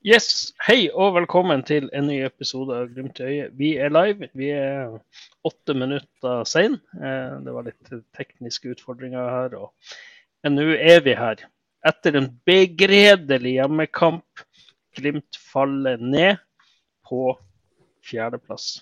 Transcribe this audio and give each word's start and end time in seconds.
Yes, 0.00 0.54
Hei 0.64 0.86
og 0.96 1.10
velkommen 1.12 1.60
til 1.68 1.90
en 1.92 2.06
ny 2.08 2.22
episode 2.24 2.72
av 2.72 2.86
Glimt 2.88 3.18
i 3.20 3.26
øyet. 3.26 3.50
Vi 3.58 3.74
er 3.76 3.90
live. 3.92 4.30
Vi 4.32 4.46
er 4.56 4.94
åtte 5.44 5.74
minutter 5.76 6.46
sein. 6.48 6.78
Eh, 6.96 7.34
det 7.44 7.52
var 7.52 7.66
litt 7.66 7.90
tekniske 8.16 8.72
utfordringer 8.72 9.28
her. 9.28 9.58
Og... 9.60 9.92
Nå 10.48 10.64
er 10.72 11.04
vi 11.04 11.12
her. 11.18 11.44
Etter 11.84 12.16
en 12.16 12.30
begredelig 12.48 13.58
hjemmekamp. 13.58 14.46
Glimt 14.96 15.36
faller 15.52 16.00
ned 16.00 16.40
på 17.04 17.36
fjerdeplass. 18.00 18.78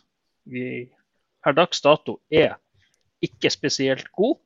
Vi 0.46 0.86
per 1.42 1.58
dags 1.58 1.82
dato 1.82 2.20
er 2.30 2.60
ikke 3.26 3.50
spesielt 3.50 4.06
god. 4.14 4.38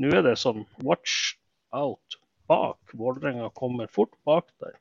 Nå 0.00 0.16
er 0.16 0.24
det 0.24 0.38
sånn 0.40 0.64
watch 0.80 1.34
out 1.68 2.16
bak. 2.48 2.80
Vålerenga 2.96 3.52
kommer 3.52 3.92
fort 3.92 4.16
bak 4.24 4.48
der 4.56 4.80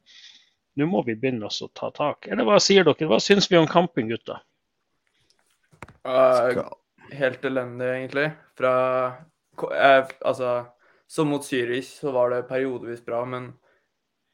nå 0.79 0.87
må 0.87 1.01
vi 1.03 1.17
begynne 1.19 1.49
oss 1.49 1.61
å 1.65 1.69
ta 1.75 1.91
tak. 1.95 2.29
Eller 2.31 2.47
hva 2.47 2.59
sier 2.63 2.85
dere? 2.87 3.09
Hva 3.09 3.19
syns 3.23 3.49
vi 3.51 3.59
om 3.59 3.67
kampen, 3.69 4.07
gutta? 4.11 4.39
Uh, 6.07 6.63
helt 7.11 7.43
elendig, 7.45 7.87
egentlig. 7.87 8.29
Fra 8.57 8.75
uh, 9.07 10.13
Altså, 10.25 10.53
som 11.11 11.29
mot 11.29 11.45
Zürich 11.45 11.91
så 11.99 12.13
var 12.15 12.31
det 12.31 12.47
periodevis 12.49 13.03
bra, 13.05 13.25
men 13.25 13.51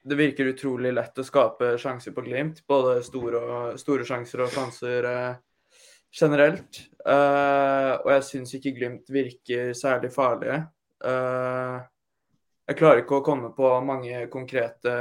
det 0.07 0.15
virker 0.15 0.53
utrolig 0.53 0.93
lett 0.93 1.17
å 1.19 1.25
skape 1.25 1.73
sjanser 1.81 2.13
på 2.15 2.23
Glimt. 2.23 2.61
Både 2.69 3.01
store, 3.03 3.41
og, 3.41 3.81
store 3.81 4.05
sjanser 4.07 4.45
og 4.45 4.53
sjanser 4.53 5.09
uh, 5.09 5.73
generelt. 6.13 6.85
og 7.07 8.07
jeg 8.13 8.23
syns 8.23 8.53
ikke 8.55 8.71
Glimt 8.77 9.09
virker 9.11 9.73
særlig 9.75 10.09
farlige. 10.11 10.61
jeg 11.03 12.77
klarer 12.79 13.01
ikke 13.03 13.19
å 13.19 13.25
komme 13.25 13.51
på 13.55 13.69
mange 13.85 14.23
konkrete 14.31 14.93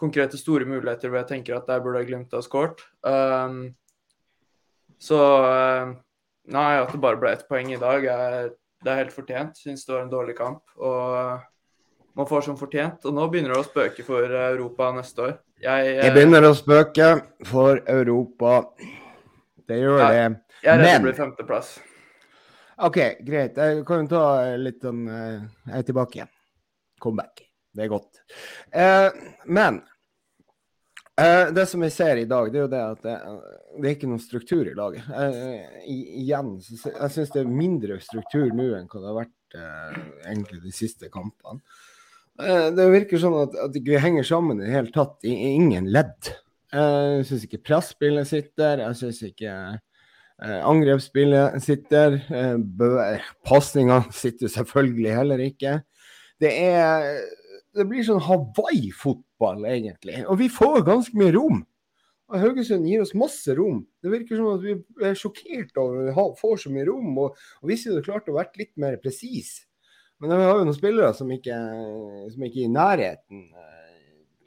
konkrete 0.00 0.38
store 0.40 0.66
muligheter 0.68 1.10
hvor 1.10 1.20
jeg 1.22 1.30
tenker 1.30 1.58
at 1.58 1.68
der 1.68 1.82
burde 1.84 2.04
Glimt 2.08 2.32
ha 2.36 2.40
skåret. 2.44 2.80
Um, 3.04 3.74
så 5.00 5.20
uh, 5.44 5.92
Nei, 6.50 6.70
at 6.80 6.90
det 6.90 6.98
bare 7.02 7.20
ble 7.20 7.30
ett 7.36 7.46
poeng 7.46 7.68
i 7.70 7.78
dag, 7.78 8.04
er, 8.10 8.48
det 8.82 8.90
er 8.90 9.04
helt 9.04 9.14
fortjent. 9.14 9.58
Syns 9.60 9.84
det 9.86 9.92
var 9.94 10.00
en 10.02 10.10
dårlig 10.10 10.34
kamp. 10.38 10.64
Og 10.82 12.16
man 12.18 12.26
får 12.26 12.48
som 12.48 12.56
fortjent. 12.58 13.04
Og 13.06 13.14
nå 13.14 13.26
begynner 13.30 13.54
det 13.54 13.60
å 13.60 13.68
spøke 13.68 14.02
for 14.06 14.24
Europa 14.34 14.88
neste 14.96 15.28
år. 15.28 15.36
Jeg, 15.60 15.92
jeg 16.00 16.16
begynner 16.16 16.48
å 16.48 16.56
spøke 16.58 17.10
for 17.46 17.78
Europa. 17.84 18.56
Det 19.68 19.78
gjør 19.78 20.02
det. 20.02 20.24
Jeg 20.64 20.72
er 20.72 20.82
redd 20.82 20.96
det 20.96 21.04
blir 21.04 21.18
femteplass. 21.20 21.70
OK, 22.88 22.98
greit. 23.28 23.60
Jeg 23.60 23.84
kan 23.86 24.02
jo 24.02 24.10
ta 24.10 24.24
litt 24.58 24.80
sånn 24.82 25.04
Jeg 25.06 25.76
er 25.76 25.86
tilbake 25.86 26.18
igjen. 26.18 26.34
Comeback. 27.00 27.44
Det 27.76 27.84
er 27.84 27.92
godt. 27.92 28.22
Eh, 28.74 29.08
men 29.46 29.82
eh, 31.20 31.52
det 31.56 31.66
som 31.70 31.84
vi 31.84 31.90
ser 31.92 32.20
i 32.20 32.28
dag, 32.28 32.50
det 32.52 32.60
er 32.60 32.64
jo 32.64 32.72
det 32.72 32.80
at 32.84 33.04
det, 33.04 33.16
det 33.76 33.90
er 33.90 33.96
ikke 33.96 34.10
noen 34.10 34.22
struktur 34.22 34.68
i 34.68 34.74
laget. 34.76 35.06
Eh, 35.14 35.84
igjen, 36.22 36.56
så, 36.64 36.92
jeg 36.92 37.14
syns 37.16 37.34
det 37.34 37.42
er 37.44 37.54
mindre 37.62 38.00
struktur 38.04 38.48
nå 38.56 38.70
enn 38.78 38.88
hva 38.90 39.02
det 39.02 39.10
har 39.10 39.18
vært 39.20 39.58
eh, 39.60 40.00
egentlig 40.32 40.62
de 40.64 40.74
siste 40.74 41.12
kampene. 41.12 41.62
Eh, 42.40 42.70
det 42.76 42.88
virker 42.94 43.22
sånn 43.22 43.38
at, 43.44 43.60
at 43.68 43.76
vi 43.76 44.00
henger 44.00 44.26
sammen 44.26 44.62
i 44.62 44.66
det 44.68 44.74
hele 44.78 44.94
tatt, 44.94 45.18
i, 45.22 45.34
i 45.34 45.52
ingen 45.60 45.92
ledd. 45.92 46.32
Eh, 46.72 47.20
jeg 47.20 47.30
syns 47.30 47.46
ikke 47.46 47.64
presspillet 47.70 48.28
sitter. 48.30 48.86
Jeg 48.86 49.00
syns 49.02 49.24
ikke 49.30 49.54
Eh, 50.40 50.60
angrepsspillet 50.64 51.62
sitter. 51.62 52.12
Eh, 52.32 53.20
Pasninga 53.44 54.04
sitter 54.12 54.48
selvfølgelig 54.48 55.16
heller 55.16 55.42
ikke. 55.44 55.80
Det 56.40 56.52
er 56.56 57.20
det 57.76 57.84
blir 57.86 58.02
sånn 58.02 58.22
Hawaii-fotball, 58.24 59.26
egentlig. 59.40 60.20
Og 60.28 60.38
vi 60.40 60.48
får 60.52 60.84
ganske 60.86 61.16
mye 61.18 61.34
rom. 61.36 61.64
Og 62.30 62.38
Haugesund 62.38 62.86
gir 62.86 63.02
oss 63.02 63.16
masse 63.18 63.54
rom. 63.58 63.82
Det 64.02 64.12
virker 64.12 64.38
som 64.38 64.52
at 64.52 64.62
vi 64.62 64.76
er 65.06 65.18
sjokkert 65.18 65.74
over 65.82 66.10
at 66.12 66.12
vi 66.12 66.38
får 66.38 66.62
så 66.62 66.70
mye 66.70 66.86
rom. 66.86 67.10
Og, 67.18 67.40
og 67.60 67.70
hvis 67.70 67.86
vi 67.86 67.90
hadde 67.90 68.06
klart 68.06 68.30
å 68.30 68.36
være 68.36 68.60
litt 68.60 68.76
mer 68.78 69.00
presis 69.02 69.64
Men 70.20 70.36
vi 70.36 70.44
har 70.44 70.60
jo 70.60 70.66
noen 70.68 70.76
spillere 70.76 71.14
som 71.16 71.30
ikke, 71.32 71.56
som 72.30 72.44
ikke 72.44 72.60
er 72.60 72.68
i 72.68 72.74
nærheten 72.74 73.44
eh, 73.56 73.70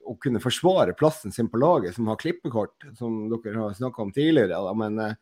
å 0.05 0.13
kunne 0.21 0.41
forsvare 0.43 0.93
plassen 0.93 1.33
sin 1.33 1.49
på 1.49 1.57
laget, 1.57 1.95
som 1.95 2.11
har 2.11 2.19
klippekort, 2.21 2.85
som 2.99 3.23
dere 3.31 3.57
har 3.57 3.73
snakka 3.73 4.03
om 4.05 4.13
tidligere. 4.13 4.53
Da. 4.53 4.73
Men 4.77 5.01
eh, 5.01 5.17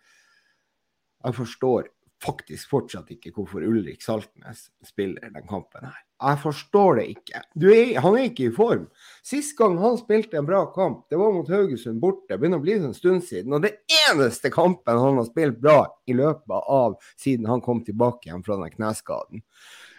jeg 1.23 1.37
forstår 1.39 1.89
faktisk 2.21 2.75
fortsatt 2.75 3.09
ikke 3.15 3.33
hvorfor 3.33 3.63
Ulrik 3.65 4.03
Saltnes 4.05 4.67
spiller 4.85 5.31
den 5.33 5.47
kampen 5.49 5.87
her. 5.87 6.03
Jeg 6.21 6.39
forstår 6.43 6.99
det 6.99 7.05
ikke. 7.15 7.41
Er, 7.41 7.99
han 8.03 8.17
er 8.17 8.27
ikke 8.29 8.47
i 8.47 8.53
form. 8.53 8.85
Sist 9.25 9.55
gang 9.57 9.77
han 9.81 9.99
spilte 9.99 10.37
en 10.37 10.47
bra 10.47 10.63
kamp, 10.73 11.03
det 11.09 11.19
var 11.21 11.33
mot 11.33 11.49
Haugesund 11.49 12.01
borte. 12.01 12.27
Det 12.29 12.39
begynner 12.41 12.61
å 12.61 12.65
bli 12.65 12.77
en 12.77 12.97
stund 12.97 13.25
siden. 13.25 13.53
Og 13.57 13.65
det 13.65 13.75
eneste 14.05 14.53
kampen 14.53 15.01
han 15.01 15.19
har 15.19 15.29
spilt 15.29 15.61
bra 15.61 15.83
i 16.09 16.17
løpet 16.17 16.57
av 16.61 16.97
siden 17.21 17.49
han 17.49 17.63
kom 17.65 17.83
tilbake 17.85 18.29
igjen 18.29 18.45
fra 18.45 18.59
den 18.61 18.73
kneskaden. 18.73 19.45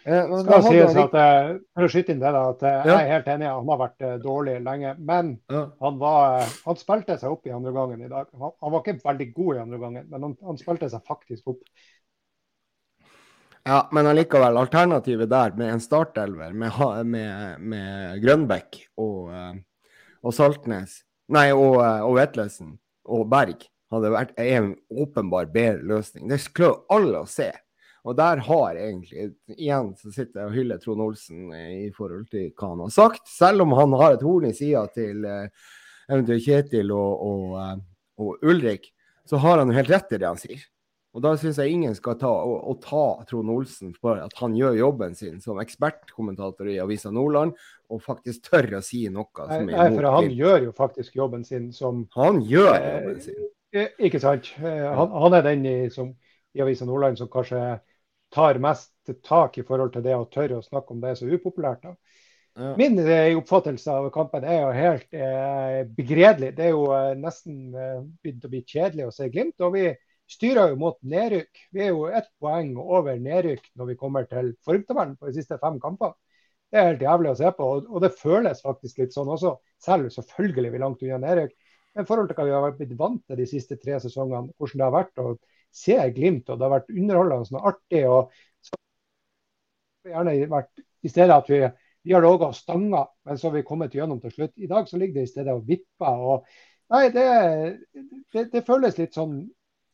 Eh, 0.05 0.33
skal 0.43 0.65
sies 0.67 0.97
at, 0.99 1.13
eh, 1.15 1.49
For 1.77 1.87
å 1.87 1.91
skyte 1.91 2.11
inn 2.11 2.23
det, 2.23 2.31
da, 2.35 2.43
at 2.51 2.63
eh, 2.67 2.89
jeg 2.89 2.95
er 2.97 3.13
helt 3.13 3.29
enig. 3.37 3.47
Han 3.47 3.71
har 3.71 3.81
vært 3.85 4.07
eh, 4.07 4.17
dårlig 4.23 4.57
lenge. 4.65 4.95
Men 4.99 5.37
ja. 5.53 5.65
han, 5.85 5.99
var, 6.01 6.49
han, 6.67 6.81
spilte 6.81 7.19
seg 7.21 7.31
opp 7.31 7.47
i 7.47 7.55
andre 7.55 7.75
gangen 7.77 8.03
i 8.03 8.11
dag. 8.11 8.31
Han, 8.35 8.55
han, 8.59 8.75
var 8.75 8.83
ikke 8.83 8.99
veldig 9.05 9.29
god 9.37 9.53
i 9.55 9.63
andre 9.63 9.83
gangen, 9.85 10.09
men 10.11 10.27
han, 10.27 10.39
han 10.49 10.59
spilte 10.61 10.91
seg 10.91 11.07
faktisk 11.07 11.55
opp. 11.55 11.63
Ja, 13.65 13.89
men 13.95 14.09
allikevel, 14.11 14.57
alternativet 14.59 15.31
der 15.31 15.53
med 15.55 15.73
en 15.73 15.81
startelver 15.81 16.53
med, 16.53 16.73
med, 17.07 17.61
med 17.61 18.23
Grønbekk 18.25 18.81
og, 18.99 19.29
eh, 19.31 19.53
og, 20.23 20.33
Saltnes 20.35 20.97
Nei, 21.31 21.53
og, 21.55 21.77
eh, 21.79 22.01
og 22.03 22.17
Vetlesen 22.19 22.73
og 23.07 23.29
Berg 23.31 23.63
hadde 23.93 24.11
vært 24.11 24.33
en 24.41 24.73
åpenbar 24.91 25.47
bedre 25.53 25.85
løsning. 25.93 26.27
Det 26.31 26.41
klør 26.57 26.81
alle 26.91 27.23
å 27.23 27.29
se. 27.29 27.53
Og 28.03 28.17
der 28.19 28.41
har 28.43 28.79
egentlig 28.81 29.29
Igjen 29.55 29.93
så 30.01 30.11
sitter 30.11 30.41
jeg 30.41 30.49
og 30.49 30.57
hyller 30.57 30.81
Trond 30.83 31.05
Olsen 31.05 31.53
i 31.55 31.93
forhold 31.95 32.27
til 32.33 32.51
hva 32.57 32.73
han 32.73 32.83
har 32.83 32.95
sagt. 32.95 33.29
Selv 33.31 33.63
om 33.63 33.77
han 33.79 33.95
har 34.01 34.17
et 34.17 34.25
horn 34.27 34.49
i 34.49 34.55
sida 34.57 34.83
til 34.97 35.23
uh, 35.29 35.47
eventuelt 36.09 36.43
Kjetil 36.43 36.91
og, 36.97 37.23
og, 37.29 37.85
og, 38.19 38.43
Ulrik, 38.43 38.91
så 39.29 39.39
har 39.45 39.61
han 39.61 39.71
jo 39.71 39.79
helt 39.79 39.93
rett 39.93 40.17
i 40.17 40.19
det 40.19 40.27
han 40.27 40.41
sier. 40.41 40.65
Og 41.13 41.21
da 41.21 41.35
syns 41.37 41.59
jeg 41.61 41.75
ingen 41.75 41.93
skal 41.97 42.17
ta, 42.21 42.31
å, 42.31 42.55
å 42.73 42.75
ta 42.81 43.05
Trond 43.29 43.53
Olsen 43.53 43.93
for 44.01 44.21
at 44.23 44.33
han 44.41 44.55
gjør 44.57 44.79
jobben 44.79 45.17
sin 45.19 45.43
som 45.45 45.61
ekspertkommentator 45.61 46.71
i 46.73 46.79
Avisa 46.81 47.13
Nordland, 47.13 47.53
og 47.93 48.01
faktisk 48.01 48.49
tør 48.49 48.79
å 48.79 48.83
si 48.85 49.05
noe 49.13 49.29
som 49.37 49.53
er 49.53 49.67
imot 49.67 49.77
Nei, 49.77 49.89
for 49.99 50.09
han 50.17 50.31
gjør 50.33 50.69
jo 50.69 50.75
faktisk 50.77 51.19
jobben 51.21 51.45
sin 51.45 51.69
som 51.77 52.07
Han 52.17 52.41
gjør 52.49 52.73
eh, 52.79 52.87
jobben 52.95 53.21
sin. 53.27 53.49
Eh, 53.77 53.93
ikke 54.09 54.23
sant. 54.23 54.55
Eh, 54.63 54.87
han, 54.89 55.13
han, 55.25 55.37
er 55.37 55.49
den 55.51 55.69
i, 55.69 55.77
som, 55.93 56.15
i 56.57 56.65
Avisa 56.65 56.89
Nordland 56.89 57.21
som 57.21 57.29
kanskje 57.33 57.61
tar 58.33 58.61
mest 58.65 59.13
tak 59.29 59.59
i 59.61 59.67
forhold 59.69 59.93
til 59.93 60.05
det 60.07 60.17
å 60.17 60.29
tørre 60.33 60.63
å 60.63 60.65
snakke 60.65 60.95
om 60.95 61.03
det 61.03 61.13
er 61.13 61.21
så 61.21 61.29
upopulært. 61.29 61.85
da. 61.85 61.97
Ja. 62.55 62.75
Min 62.77 62.99
eh, 62.99 63.39
oppfattelse 63.39 63.93
av 63.93 64.09
kampen 64.13 64.45
er 64.45 64.59
jo 64.61 64.73
helt 64.77 65.15
eh, 65.17 65.83
begredelig. 65.97 66.53
Det 66.57 66.67
er 66.67 66.75
jo 66.75 66.89
eh, 66.93 67.13
nesten 67.17 67.73
begynt 67.73 68.45
å 68.45 68.51
bli 68.53 68.61
kjedelig 68.65 69.09
å 69.09 69.15
se 69.15 69.29
Glimt. 69.33 69.61
og 69.61 69.77
vi 69.77 69.87
styrer 70.33 70.73
jo 70.73 70.79
mot 70.81 70.99
nedrykk. 71.15 71.65
Vi 71.73 71.85
er 71.85 71.93
jo 71.93 72.09
ett 72.09 72.29
poeng 72.41 72.75
over 72.81 73.19
nedrykk 73.21 73.69
når 73.79 73.93
vi 73.93 73.99
kommer 74.01 74.29
til 74.31 74.53
formtabellen 74.67 75.17
på 75.19 75.29
de 75.29 75.37
siste 75.39 75.59
fem 75.63 75.79
kampene. 75.83 76.17
Det 76.73 76.81
er 76.81 76.87
helt 76.89 77.05
jævlig 77.05 77.29
å 77.33 77.37
se 77.37 77.51
på, 77.53 77.67
og 77.85 77.99
det 78.01 78.15
føles 78.17 78.63
faktisk 78.65 79.03
litt 79.03 79.13
sånn 79.13 79.29
også. 79.35 79.59
Selv 79.83 80.09
selvfølgelig 80.15 80.71
vi 80.73 80.81
langt 80.81 81.03
unna 81.05 81.19
nedrykk. 81.21 81.53
Men 81.93 82.07
i 82.07 82.09
forhold 82.09 82.31
til 82.31 82.39
hva 82.39 82.47
vi 82.49 82.55
har 82.57 82.77
blitt 82.79 82.95
vant 82.97 83.21
til 83.29 83.41
de 83.43 83.47
siste 83.51 83.77
tre 83.77 83.99
sesongene, 84.01 84.55
hvordan 84.57 84.81
det 84.81 84.87
har 84.87 84.95
vært 84.95 85.21
å 85.21 85.35
se 85.83 85.99
Glimt, 86.17 86.49
og 86.49 86.57
det 86.57 86.67
har 86.67 86.75
vært 86.79 86.93
underholdende 86.95 87.61
og 87.61 87.69
artig. 87.75 88.03
og 88.09 88.33
så 88.65 88.81
gjerne 90.09 90.37
vært 90.51 90.85
I 91.03 91.11
stedet 91.13 91.37
at 91.37 91.51
vi, 91.53 91.61
vi 92.09 92.15
har 92.17 92.25
logget 92.25 92.57
stanga, 92.57 93.05
men 93.29 93.39
så 93.39 93.51
har 93.51 93.57
vi 93.59 93.67
kommet 93.69 93.97
gjennom 93.97 94.21
til 94.23 94.33
slutt. 94.33 94.55
I 94.57 94.71
dag 94.71 94.89
så 94.89 95.01
ligger 95.01 95.21
det 95.21 95.29
i 95.29 95.33
stedet 95.33 95.53
og 95.53 95.67
vipper. 95.69 96.25
og 96.33 96.47
Nei, 96.93 97.09
det, 97.13 97.27
det, 98.33 98.47
det 98.53 98.65
føles 98.65 98.99
litt 99.01 99.17
sånn 99.17 99.43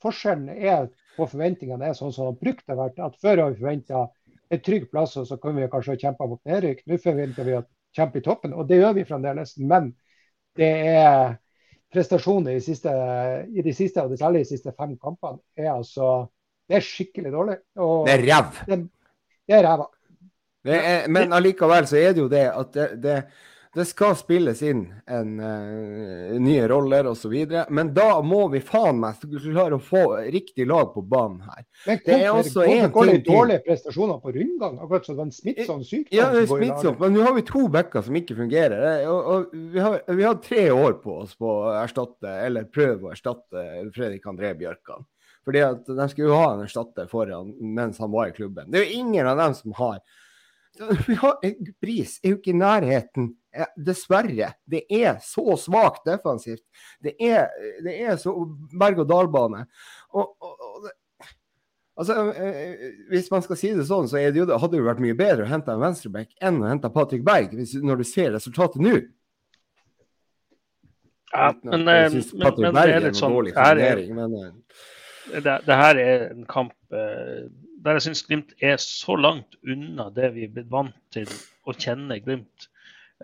forskjellen 0.03 0.51
er 0.55 0.89
på 1.17 1.27
forventningene 1.27 1.91
er 1.91 1.97
sånn 1.99 2.15
som 2.15 2.31
det 2.31 2.43
brukte 2.43 2.75
å 2.75 2.79
være. 2.79 3.09
At 3.09 3.19
før 3.23 3.43
har 3.43 3.53
vi 3.53 3.63
forventa 3.63 4.05
en 4.49 4.63
trygg 4.65 4.87
plass, 4.93 5.17
og 5.21 5.27
så 5.29 5.39
kunne 5.41 5.65
vi 5.65 5.73
kanskje 5.73 5.99
kjempe 6.05 6.29
mot 6.31 6.41
nedrykk. 6.49 6.85
Nå 6.87 7.01
forventer 7.03 7.49
vi 7.49 7.59
å 7.59 7.65
kjempe 7.97 8.21
i 8.21 8.25
toppen, 8.25 8.55
og 8.55 8.69
det 8.69 8.81
gjør 8.81 8.97
vi 9.01 9.07
fremdeles. 9.09 9.57
Men 9.59 9.91
det 10.59 10.71
er 10.95 11.37
prestasjoner 11.93 12.59
i, 12.59 12.63
siste, 12.63 12.93
i 13.49 13.65
de 13.65 13.75
siste, 13.77 14.05
og 14.05 14.17
særlig 14.21 14.45
de 14.45 14.51
siste 14.53 14.75
fem 14.77 14.97
kampene, 15.01 15.41
er 15.57 15.73
altså 15.75 16.29
Det 16.69 16.77
er 16.77 16.85
skikkelig 16.85 17.31
dårlig. 17.33 17.55
det 18.05 18.13
er 18.13 18.23
ræv. 18.29 18.49
Det, 18.67 18.77
det, 19.49 19.55
er 19.57 19.63
ræva. 19.65 19.87
Men 21.09 21.33
allikevel 21.33 21.87
så 21.89 21.97
er 21.97 22.13
det 22.13 22.21
jo 22.21 22.29
det 22.29 22.43
at 22.53 22.75
det, 22.75 22.89
det 23.01 23.15
det 23.79 23.85
skal 23.87 24.17
spilles 24.19 24.61
inn 24.67 24.81
en, 25.07 25.31
uh, 25.41 26.35
nye 26.43 26.65
roller 26.69 27.07
osv. 27.07 27.35
Men 27.71 27.93
da 27.95 28.19
må 28.27 28.41
vi 28.53 28.61
faen 28.65 28.99
meg 29.01 29.21
klare 29.23 29.79
å 29.79 29.83
få 29.83 30.03
riktig 30.35 30.67
lag 30.69 30.91
på 30.95 31.05
banen 31.07 31.45
her. 31.47 31.65
Men 31.87 32.01
det 32.05 32.17
er 32.17 32.31
også 32.33 32.65
en 32.67 32.93
ting 32.93 33.13
til. 33.23 33.23
Dårlige 33.29 33.63
prestasjoner 33.67 34.19
på 34.25 34.35
rundgang, 34.35 34.79
akkurat 34.83 35.07
som 35.07 35.23
en 35.23 35.33
smittsom 35.35 35.85
sykdom. 35.87 36.13
Ja, 36.19 36.29
det 36.35 36.45
er 36.45 36.51
smittsomt, 36.51 37.01
men 37.03 37.15
nå 37.15 37.25
har 37.27 37.37
vi 37.39 37.47
to 37.49 37.67
backer 37.73 38.05
som 38.05 38.19
ikke 38.19 38.37
fungerer. 38.39 39.05
Og, 39.09 39.33
og 39.33 39.57
vi, 39.57 39.83
har, 39.85 40.01
vi, 40.11 40.27
har, 40.27 40.41
tre 40.45 40.69
år 40.75 40.99
på 41.05 41.21
oss 41.23 41.39
på 41.39 41.55
å 41.61 41.75
erstatte, 41.79 42.39
eller 42.49 42.69
prøve 42.73 43.09
å 43.09 43.15
erstatte 43.15 43.69
Fredrik 43.95 44.27
André 44.31 44.55
Bjørkan. 44.59 45.07
Fordi 45.49 45.65
at 45.65 45.87
De 45.87 46.07
skulle 46.11 46.29
jo 46.29 46.39
ha 46.41 46.55
en 46.55 46.67
erstatter 46.67 47.07
foran 47.09 47.55
mens 47.63 48.03
han 48.03 48.11
var 48.13 48.29
i 48.29 48.35
klubben. 48.37 48.73
Det 48.73 48.83
er 48.83 48.89
jo 48.89 49.05
ingen 49.05 49.29
av 49.31 49.39
dem 49.41 49.55
som 49.57 49.77
har 49.79 50.03
vi 51.07 51.15
har, 51.15 51.39
Pris 51.81 52.19
er 52.23 52.35
jo 52.35 52.39
ikke 52.39 52.53
i 52.53 52.59
nærheten. 52.59 53.33
Dessverre. 53.77 54.53
Det 54.69 54.85
er 54.93 55.19
så 55.25 55.57
svakt 55.61 56.07
defensivt. 56.09 56.65
Det 57.03 57.15
er, 57.19 57.49
det 57.85 57.97
er 58.05 58.17
så 58.21 58.35
berg-og-dal-bane. 58.79 59.65
Og, 60.15 60.33
og, 60.41 60.65
og 60.69 60.89
altså, 61.99 62.17
eh, 62.33 62.89
hvis 63.13 63.31
man 63.33 63.45
skal 63.45 63.61
si 63.61 63.75
det 63.77 63.87
sånn, 63.89 64.09
så 64.11 64.23
det 64.23 64.41
jo, 64.41 64.49
hadde 64.49 64.75
det 64.77 64.83
jo 64.83 64.89
vært 64.89 65.05
mye 65.05 65.19
bedre 65.19 65.47
å 65.47 65.53
hente 65.53 65.75
en 65.75 65.83
venstreback 65.83 66.35
enn 66.41 66.63
å 66.63 66.71
hente 66.71 66.93
Patrick 66.95 67.25
Berg, 67.27 67.55
hvis, 67.59 67.77
når 67.83 68.03
du 68.03 68.09
ser 68.09 68.35
resultatet 68.37 68.83
nå. 68.85 68.99
Ja, 71.29 71.53
men, 71.61 71.85
men, 71.85 72.15
men, 72.15 72.53
men, 72.57 72.73
det 72.73 72.85
er 72.89 73.03
litt 73.05 73.19
sånn 73.19 73.35
her 73.53 73.81
er, 73.85 73.99
men, 74.17 74.37
det, 75.29 75.43
det, 75.67 75.75
her 75.77 75.99
er 76.01 76.23
en 76.31 76.47
kamp 76.49 76.73
eh, 76.97 77.51
der 77.85 77.99
jeg 77.99 78.07
syns 78.09 78.25
Glimt 78.27 78.55
er 78.65 78.79
så 78.81 79.17
langt 79.19 79.59
unna 79.61 80.09
det 80.15 80.33
vi 80.35 80.47
er 80.47 80.55
blitt 80.55 80.71
vant 80.73 80.97
til 81.15 81.29
å 81.69 81.75
kjenne 81.77 82.17
Glimt. 82.25 82.71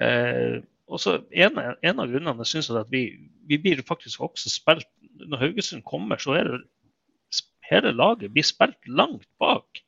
Eh, 0.02 0.62
og 0.91 1.00
så 1.00 1.19
en, 1.32 1.58
en, 1.58 2.00
av 2.00 2.11
grunnene 2.11 2.46
synes 2.49 2.69
jeg 2.69 2.81
at 2.81 2.91
vi, 2.93 3.05
vi 3.49 3.58
blir 3.62 3.81
faktisk 3.87 4.25
også 4.26 4.50
spilt 4.52 4.88
Når 5.14 5.41
Haugesund 5.41 5.85
kommer, 5.87 6.19
så 6.19 6.35
er 6.35 6.49
det 6.50 6.62
hele 7.70 7.93
laget 7.94 8.32
blir 8.35 8.44
spilt 8.44 8.88
langt 8.88 9.29
bak. 9.41 9.81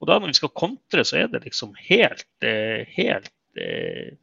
Og 0.00 0.08
da 0.08 0.18
når 0.18 0.30
vi 0.30 0.38
skal 0.38 0.52
kontre, 0.56 1.04
så 1.04 1.18
er 1.20 1.30
det 1.32 1.42
liksom 1.44 1.72
helt, 1.88 2.28
eh, 2.46 2.86
helt 2.94 3.32
eh, 3.56 4.14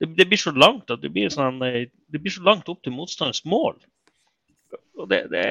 det, 0.00 0.08
det, 0.16 0.26
blir 0.28 0.40
så 0.40 0.52
langt 0.56 0.90
at 0.90 1.02
det 1.02 1.12
blir, 1.12 1.28
sånn, 1.30 1.60
eh, 1.66 1.90
det 2.10 2.22
blir 2.22 2.32
så 2.32 2.42
langt 2.46 2.70
opp 2.72 2.80
til 2.82 2.94
motstanders 2.96 3.44
mål. 3.44 3.76
Og 4.96 5.10
det, 5.10 5.26
det, 5.34 5.44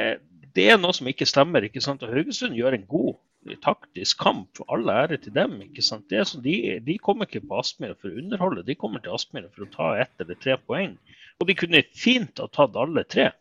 det 0.55 0.69
er 0.71 0.81
noe 0.81 0.95
som 0.95 1.07
ikke 1.11 1.27
stemmer. 1.29 1.67
ikke 1.67 1.83
sant? 1.83 2.03
Og 2.03 2.15
Haugesund 2.15 2.57
gjør 2.57 2.79
en 2.79 2.87
god 2.89 3.15
taktisk 3.63 4.19
kamp. 4.19 4.49
for 4.57 4.65
All 4.73 4.89
ære 4.89 5.17
til 5.17 5.33
dem. 5.33 5.61
ikke 5.61 5.81
sant? 5.85 6.09
Det 6.09 6.27
så 6.27 6.41
de, 6.41 6.79
de 6.85 6.97
kommer 6.97 7.25
ikke 7.25 7.47
på 7.47 7.59
Aspmyra 7.59 7.95
for 7.95 8.11
å 8.11 8.21
underholde, 8.21 8.65
de 8.67 8.75
kommer 8.75 9.03
til 9.03 9.15
Aspmyra 9.15 9.49
for 9.53 9.65
å 9.65 9.71
ta 9.73 9.91
ett 10.01 10.23
eller 10.23 10.35
tre 10.35 10.57
poeng. 10.57 10.97
Og 11.39 11.47
de 11.47 11.55
kunne 11.55 11.83
fint 11.95 12.39
ha 12.39 12.47
tatt 12.51 12.75
alle 12.75 13.05
tre. 13.07 13.31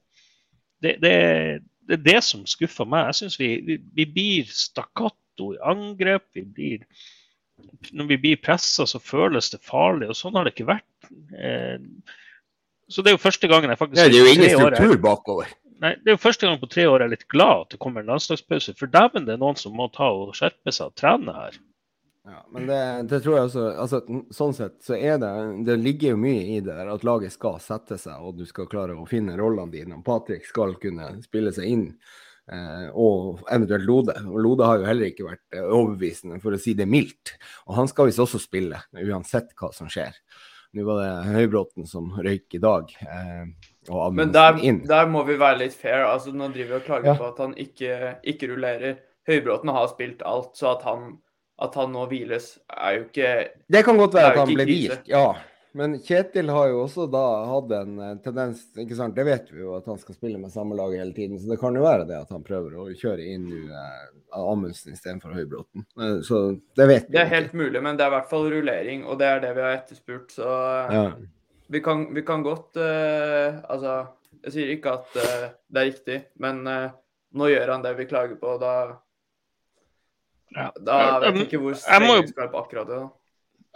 Det, 0.82 0.98
det, 1.02 1.14
det 1.88 1.98
er 1.98 2.04
det 2.06 2.18
som 2.24 2.46
skuffer 2.46 2.86
meg. 2.86 3.10
Jeg 3.10 3.20
syns 3.22 3.38
vi, 3.40 3.52
vi, 3.66 3.78
vi, 3.94 4.06
blir 4.06 4.52
stakkato 4.54 5.52
i 5.56 5.62
angrep. 5.66 6.28
vi 6.36 6.44
blir 6.46 6.84
når 7.90 8.06
vi 8.06 8.16
blir 8.22 8.38
pressa, 8.38 8.86
så 8.86 9.00
føles 9.02 9.50
det 9.50 9.58
farlig, 9.66 10.06
og 10.12 10.14
sånn 10.14 10.36
har 10.38 10.46
det 10.46 10.52
ikke 10.54 10.68
vært. 10.68 11.08
Eh, 11.34 11.78
så 12.88 13.02
det 13.02 13.10
er 13.10 13.16
jo 13.16 13.22
første 13.22 13.50
gangen 13.50 13.72
jeg 13.72 13.80
faktisk 13.80 13.98
ja, 14.00 14.06
Det 14.08 14.20
er 14.20 14.22
jo 14.22 14.34
ingen 14.36 14.52
struktur 14.54 15.00
bakover. 15.02 15.50
Nei, 15.82 15.94
Det 16.02 16.10
er 16.10 16.16
jo 16.16 16.22
første 16.22 16.48
gang 16.48 16.58
på 16.60 16.70
tre 16.70 16.84
år 16.90 17.02
jeg 17.02 17.08
er 17.08 17.14
litt 17.14 17.28
glad 17.30 17.64
at 17.64 17.75
det 17.75 17.80
kommer 17.82 18.02
en 18.02 18.12
landslagspause. 18.12 18.75
For 18.78 18.90
dæven, 18.90 19.26
det 19.28 19.36
er 19.36 19.42
noen 19.42 19.58
som 19.58 19.76
må 19.78 19.88
ta 19.94 20.10
og 20.10 20.34
skjerpe 20.36 20.75
seg 20.75 20.90
og 20.90 20.98
trene 20.98 21.34
her. 21.36 21.58
Ja, 22.28 22.42
men 22.52 22.66
det, 22.69 22.78
det, 23.08 23.22
tror 23.25 23.36
jeg 23.38 23.46
også 23.46 23.62
altså, 23.80 24.00
Sånn 24.36 24.52
sett 24.52 24.75
så 24.84 24.98
er 24.98 25.14
det 25.22 25.30
Det 25.64 25.78
ligger 25.80 26.12
jo 26.12 26.19
mye 26.20 26.42
i 26.42 26.58
det 26.60 26.75
der 26.76 26.90
at 26.92 27.06
laget 27.06 27.32
skal 27.32 27.56
sette 27.62 27.96
seg, 27.96 28.20
og 28.20 28.36
du 28.36 28.44
skal 28.48 28.69
klare 28.69 28.96
å 28.98 29.06
finne 29.08 29.38
rollene 29.38 29.72
dine. 29.72 29.96
og 29.96 30.04
Patrick 30.04 30.44
skal 30.48 30.76
kunne 30.82 31.14
spille 31.25 31.54
seg 31.56 31.70
inn, 31.72 31.86
eh, 32.52 32.90
og 32.92 33.40
eventuelt 33.48 33.88
Lode. 33.88 34.19
Og 34.28 34.42
Lode 34.44 34.69
har 34.69 34.82
jo 34.82 34.90
heller 34.90 35.08
ikke 35.08 35.30
vært 35.30 35.56
eh, 35.56 35.64
overbevisende, 35.64 36.42
for 36.44 36.52
å 36.52 36.60
si 36.60 36.76
det 36.76 36.88
mildt. 36.90 37.38
Og 37.70 37.78
han 37.80 37.88
skal 37.88 38.10
visst 38.10 38.20
også 38.26 38.42
spille, 38.42 38.82
uansett 38.92 39.54
hva 39.56 39.72
som 39.76 39.88
skjer. 39.88 40.20
Nå 40.76 40.84
var 40.84 41.00
det 41.00 41.32
Høybråten 41.32 41.88
som 41.88 42.12
røyk 42.20 42.58
i 42.58 42.60
dag. 42.60 42.92
Eh, 43.08 43.67
men 44.12 44.32
der, 44.32 44.58
der, 44.88 45.06
må 45.11 45.23
vi 45.29 45.38
være 45.40 45.62
litt 45.62 45.76
fair. 45.76 46.05
altså 46.08 46.32
Nå 46.35 46.50
driver 46.55 46.75
vi 46.75 46.81
og 46.81 46.87
klager 46.87 47.12
ja. 47.12 47.17
på 47.19 47.29
at 47.31 47.38
han 47.44 47.55
ikke, 47.58 47.93
ikke, 48.23 48.50
rullerer. 48.52 48.99
Høybråten 49.29 49.73
har 49.73 49.90
spilt 49.90 50.25
alt, 50.25 50.55
så 50.56 50.73
at 50.75 50.85
han, 50.88 51.12
at 51.61 51.76
han 51.76 51.93
nå 51.93 52.06
hviles, 52.08 52.56
er 52.73 52.99
jo 52.99 53.06
ikke 53.06 53.31
Det 53.69 53.85
kan 53.85 54.00
godt 54.00 54.17
være 54.17 54.32
at 54.32 54.43
han 54.43 54.52
ble 54.55 54.69
hvilt, 54.69 55.08
ja. 55.11 55.29
Men 55.76 55.99
Kjetil 56.00 56.49
har 56.50 56.70
jo 56.73 56.79
også 56.87 57.05
da 57.12 57.25
hatt 57.46 57.73
en 57.76 57.99
eh, 58.02 58.14
tendens 58.25 58.62
ikke 58.81 58.96
sant? 58.99 59.14
Det 59.14 59.26
vet 59.29 59.50
vi 59.52 59.61
jo 59.61 59.75
at 59.76 59.87
han 59.87 59.99
skal 60.00 60.17
spille 60.17 60.40
med 60.40 60.50
samme 60.50 60.75
lag 60.79 60.94
hele 60.96 61.12
tiden. 61.14 61.37
Så 61.38 61.50
det 61.50 61.58
kan 61.61 61.76
jo 61.76 61.85
være 61.85 62.06
det 62.08 62.17
at 62.19 62.32
han 62.35 62.43
prøver 62.43 62.79
å 62.81 62.87
kjøre 62.99 63.26
inn 63.35 63.50
eh, 63.69 64.06
Amundsen 64.35 64.96
istedenfor 64.96 65.37
Høybråten. 65.37 65.85
Eh, 66.00 66.17
så 66.26 66.40
det 66.79 66.88
vet 66.88 67.11
vi. 67.11 67.14
Det 67.14 67.20
er 67.23 67.35
helt 67.35 67.52
mulig, 67.52 67.82
men 67.85 68.00
det 68.00 68.06
er 68.06 68.11
i 68.11 68.17
hvert 68.17 68.32
fall 68.32 68.49
rullering, 68.50 69.05
og 69.05 69.20
det 69.20 69.29
er 69.29 69.44
det 69.44 69.52
vi 69.58 69.67
har 69.67 69.76
etterspurt. 69.76 70.32
Så 70.35 70.49
ja 70.49 71.11
vi 71.68 71.82
kan, 71.84 72.06
vi 72.14 72.22
kan 72.26 72.42
godt 72.42 72.78
uh, 72.80 73.60
Altså, 73.68 73.98
jeg 74.46 74.54
sier 74.54 74.72
ikke 74.72 74.94
at 75.00 75.18
uh, 75.20 75.44
det 75.68 75.82
er 75.82 75.88
riktig, 75.90 76.18
men 76.40 76.62
uh, 76.68 76.88
nå 77.36 77.50
gjør 77.52 77.74
han 77.74 77.84
det 77.84 77.92
vi 77.98 78.08
klager 78.08 78.38
på, 78.40 78.56
og 78.56 78.62
da 78.64 78.74
ja. 80.56 80.70
Da 80.80 80.98
vet 81.20 81.26
jeg 81.28 81.44
ikke 81.44 81.60
hvor 81.60 81.74
streng 81.76 82.06
vi 82.08 82.30
skal 82.30 82.46
være 82.46 82.52
på 82.54 82.60
akkurat 82.62 82.88
det. 82.88 83.00
da. 83.02 83.08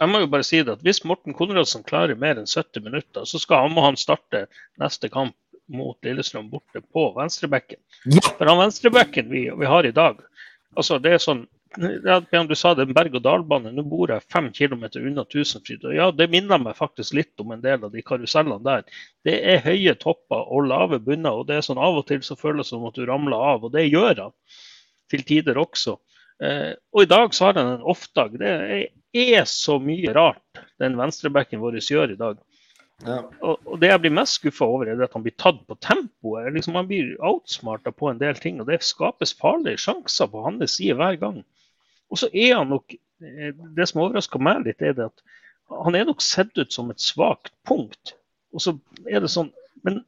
Jeg 0.01 0.09
må 0.09 0.23
jo 0.23 0.29
bare 0.33 0.45
si 0.47 0.61
det 0.65 0.73
at 0.73 0.81
Hvis 0.81 1.03
Morten 1.05 1.35
Konradsen 1.37 1.83
klarer 1.85 2.17
mer 2.19 2.39
enn 2.41 2.49
70 2.49 2.81
minutter, 2.81 3.27
så 3.29 3.39
skal 3.39 3.67
han, 3.67 3.75
må 3.75 3.85
han 3.85 3.99
starte 3.99 4.47
neste 4.81 5.09
kamp 5.13 5.37
mot 5.71 5.97
Lillestrøm 6.03 6.49
borte 6.51 6.81
på 6.81 7.05
venstrebekken. 7.15 7.79
For 8.25 8.49
han 8.49 8.59
venstrebekken 8.59 9.29
vi, 9.31 9.45
vi, 9.47 9.69
har 9.69 9.85
i 9.85 9.93
dag 9.95 10.19
altså 10.73 10.97
det 10.99 11.13
er 11.13 11.21
sånn 11.21 11.45
ja, 11.77 12.43
du 12.43 12.55
sa 12.55 12.73
det, 12.75 12.85
en 12.87 12.93
berg-og-dal-bane. 12.93 13.71
Nå 13.73 13.85
bor 13.89 14.11
jeg 14.11 14.25
fem 14.31 14.49
km 14.53 14.85
unna 14.99 15.25
Tusenfryd. 15.25 15.85
Og 15.89 15.95
ja, 15.95 16.09
det 16.13 16.29
minner 16.33 16.61
meg 16.61 16.77
faktisk 16.77 17.15
litt 17.17 17.41
om 17.41 17.53
en 17.55 17.63
del 17.63 17.83
av 17.83 17.91
de 17.93 18.03
karusellene 18.05 18.61
der. 18.65 18.85
Det 19.25 19.39
er 19.53 19.63
høye 19.65 19.95
topper 19.99 20.45
og 20.53 20.69
lave 20.69 21.01
bunner, 21.01 21.41
og 21.41 21.47
det 21.49 21.57
er 21.57 21.65
sånn 21.65 21.81
av 21.81 21.97
og 22.01 22.07
til 22.09 22.21
så 22.25 22.37
føles 22.39 22.69
det 22.69 22.75
som 22.75 22.85
at 22.89 22.97
du 22.97 23.05
ramler 23.09 23.37
av. 23.53 23.65
Og 23.65 23.73
det 23.73 23.87
gjør 23.87 24.27
han 24.27 24.35
til 25.13 25.25
tider 25.27 25.59
også. 25.61 25.97
Eh, 26.43 26.73
og 26.93 27.05
i 27.05 27.09
dag 27.09 27.33
så 27.33 27.49
har 27.49 27.59
han 27.59 27.75
en 27.75 27.87
off-dag. 27.93 28.37
Det 28.41 28.53
er 29.23 29.45
så 29.49 29.79
mye 29.81 30.13
rart 30.15 30.65
den 30.81 30.97
venstrebacken 30.99 31.61
vår 31.63 31.79
gjør 31.81 32.13
i 32.13 32.19
dag. 32.19 32.41
Ja. 33.03 33.17
Og, 33.41 33.57
og, 33.65 33.79
Det 33.81 33.89
jeg 33.89 34.01
blir 34.03 34.15
mest 34.15 34.39
skuffa 34.39 34.67
over, 34.69 34.89
er 34.89 35.01
at 35.03 35.15
han 35.15 35.25
blir 35.25 35.35
tatt 35.39 35.59
på 35.67 35.77
tempoet. 35.83 36.51
Liksom, 36.55 36.77
han 36.77 36.87
blir 36.89 37.15
outsmarta 37.25 37.91
på 37.91 38.11
en 38.11 38.21
del 38.21 38.37
ting. 38.39 38.61
og 38.61 38.69
Det 38.69 38.83
skapes 38.85 39.35
farlige 39.39 39.81
sjanser 39.81 40.29
på 40.31 40.45
hans 40.45 40.77
side 40.77 40.97
hver 40.99 41.19
gang. 41.21 41.43
Og 42.13 42.21
så 42.21 42.29
er 42.29 42.59
han 42.59 42.69
nok 42.69 42.93
eh, 42.93 43.53
Det 43.77 43.87
som 43.89 44.03
overrasker 44.05 44.41
meg 44.43 44.67
litt, 44.67 44.83
er 44.85 44.99
at 45.07 45.23
han 45.73 45.95
er 45.97 46.05
nok 46.05 46.21
sett 46.21 46.53
ut 46.59 46.73
som 46.75 46.91
et 46.93 47.01
svakt 47.01 47.53
punkt. 47.65 48.13
Og 48.53 48.61
så 48.61 48.75
er 49.09 49.23
det 49.23 49.31
sånn 49.33 49.49
Men 49.83 50.03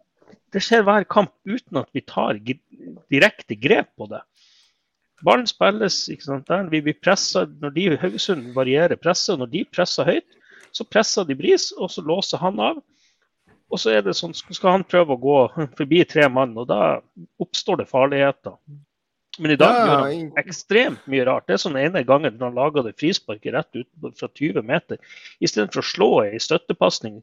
det 0.54 0.62
skjer 0.64 0.86
hver 0.88 1.04
kamp 1.10 1.34
uten 1.44 1.82
at 1.82 1.90
vi 1.96 2.04
tar 2.06 2.38
direkte 2.40 3.58
grep 3.60 3.90
på 4.00 4.08
det. 4.08 4.22
Ballen 5.26 5.48
spilles 5.50 5.98
ikke 6.12 6.28
sant, 6.28 6.48
der 6.48 6.70
vi 6.72 6.82
blir 6.86 6.96
pressa 7.02 7.46
når 7.62 7.74
de 7.76 7.86
Haugesund 8.00 8.52
varierer 8.56 9.00
presset. 9.00 9.40
Når 9.40 9.52
de 9.52 9.64
presser 9.68 10.08
høyt, 10.08 10.38
så 10.76 10.88
presser 10.88 11.28
de 11.28 11.36
Bris, 11.40 11.72
og 11.76 11.92
så 11.92 12.04
låser 12.06 12.40
han 12.40 12.62
av. 12.64 12.80
Og 13.72 13.82
så 13.82 13.96
er 13.96 14.04
det 14.06 14.16
sånn, 14.16 14.36
skal 14.36 14.78
han 14.78 14.88
prøve 14.88 15.16
å 15.16 15.22
gå 15.22 15.38
forbi 15.80 16.04
tre 16.08 16.28
mann, 16.32 16.54
og 16.60 16.70
da 16.70 17.00
oppstår 17.42 17.82
det 17.82 17.90
farligheter. 17.90 18.56
Men 19.40 19.52
i 19.52 19.58
dag 19.60 19.74
ja, 19.74 19.86
gjør 19.86 20.04
han 20.04 20.30
ekstremt 20.40 21.08
mye 21.12 21.26
rart. 21.28 21.48
Det 21.48 21.58
er 21.58 21.64
sånn 21.66 21.80
ene 21.80 22.06
gangen 22.08 22.38
han 22.40 22.56
laga 22.56 22.84
det 22.86 22.96
frisparket 23.00 23.56
rett 23.56 23.80
ut 23.82 24.16
fra 24.20 24.30
20 24.30 24.64
meter. 24.68 25.02
Istedenfor 25.44 25.84
å 25.84 25.90
slå 25.90 26.10
i 26.30 26.40
støttepasning 26.42 27.20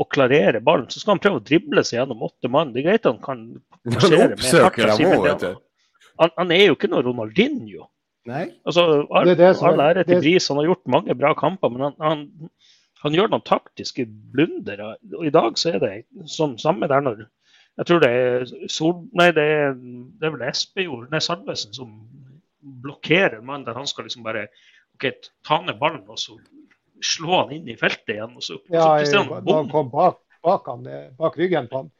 og 0.00 0.10
klarere 0.10 0.62
ballen, 0.64 0.88
så 0.90 1.00
skal 1.00 1.14
han 1.14 1.22
prøve 1.22 1.40
å 1.40 1.46
drible 1.46 1.84
seg 1.86 2.00
gjennom 2.00 2.24
åtte 2.26 2.50
mann. 2.50 2.72
Det 2.74 2.82
er 2.82 2.88
greit 2.88 3.08
han 3.08 3.20
kan 3.22 3.44
passere 3.94 4.34
med 4.34 5.26
hardt. 5.26 5.48
Han, 6.20 6.30
han, 6.38 6.54
er 6.54 6.68
jo 6.68 6.78
ikke 6.78 6.90
noe 6.90 7.02
Ronaldinho. 7.02 7.88
Nei. 8.30 8.46
Altså, 8.64 9.04
all, 9.12 9.30
det 9.36 9.50
all 9.66 9.82
ære 9.84 10.06
til 10.08 10.22
Bris, 10.22 10.46
han 10.48 10.60
har 10.60 10.70
gjort 10.70 10.86
mange 10.90 11.16
bra 11.18 11.34
kamper, 11.36 11.72
men 11.74 11.88
han, 11.88 11.96
han, 12.00 12.50
han 13.02 13.16
gjør 13.16 13.32
noen 13.32 13.44
taktiske 13.46 14.06
blunder. 14.34 14.80
Og 15.18 15.26
I 15.26 15.32
dag 15.34 15.58
så 15.60 15.74
er 15.74 15.82
det 15.82 15.94
sånn 16.30 16.56
samme 16.62 16.88
der 16.90 17.04
når 17.04 17.26
jeg 17.74 17.88
tror 17.88 18.02
det 18.04 18.10
er, 18.10 18.44
Sol, 18.70 18.94
nei, 19.18 19.30
det 19.34 19.44
er, 19.44 19.72
det 19.74 20.28
er 20.28 20.34
vel 20.36 20.46
Espejord, 20.48 21.08
nei, 21.10 21.20
Salvesen 21.24 21.74
som 21.74 21.94
blokkerer 22.84 23.38
en 23.38 23.48
mann 23.48 23.64
der 23.66 23.76
han 23.76 23.88
skal 23.88 24.06
liksom 24.08 24.24
bare 24.24 24.46
ok, 24.96 25.08
ta 25.46 25.60
ned 25.64 25.78
ballen 25.80 26.06
og 26.08 26.20
så 26.20 26.38
slå 27.04 27.42
han 27.42 27.52
inn 27.56 27.68
i 27.68 27.76
feltet 27.76 28.14
igjen. 28.16 28.36
og 28.38 28.44
så, 28.44 28.60
ja, 28.72 28.86
så 29.04 29.24
han, 29.24 29.44
da 29.44 29.58
han 29.58 29.70
kom 29.72 29.90
bak, 29.92 30.20
bak, 30.44 30.70
han, 30.70 30.86
eh, 30.86 31.10
bak 31.18 31.36
ryggen 31.40 31.68
på 31.68 31.82
han. 31.82 31.92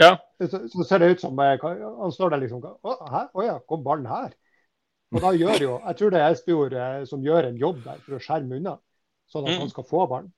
Ja. 0.00 0.14
Så, 0.40 0.64
så, 0.72 0.84
ser 0.88 1.02
det 1.02 1.10
ut 1.12 1.22
som 1.22 1.38
eh, 1.44 1.60
han 1.60 2.14
står 2.14 2.32
der 2.32 2.40
liksom 2.40 2.64
Å, 2.64 2.94
her? 3.12 3.28
Å 3.36 3.44
ja, 3.44 3.58
kom 3.68 3.84
ballen 3.84 4.08
her? 4.08 4.32
Og 5.10 5.20
da 5.20 5.32
gjør 5.34 5.64
jo, 5.64 5.72
Jeg 5.84 5.98
tror 5.98 6.12
det 6.14 6.20
er 6.22 6.34
Espejord 6.34 6.76
eh, 6.78 7.00
som 7.10 7.24
gjør 7.26 7.50
en 7.50 7.58
jobb 7.60 7.82
der 7.84 8.00
for 8.06 8.16
å 8.16 8.22
skjerme 8.22 8.60
unna, 8.60 8.76
sånn 9.30 9.46
at 9.46 9.56
mm. 9.56 9.62
han 9.66 9.72
skal 9.74 9.88
få 9.90 10.06
ballen. 10.10 10.32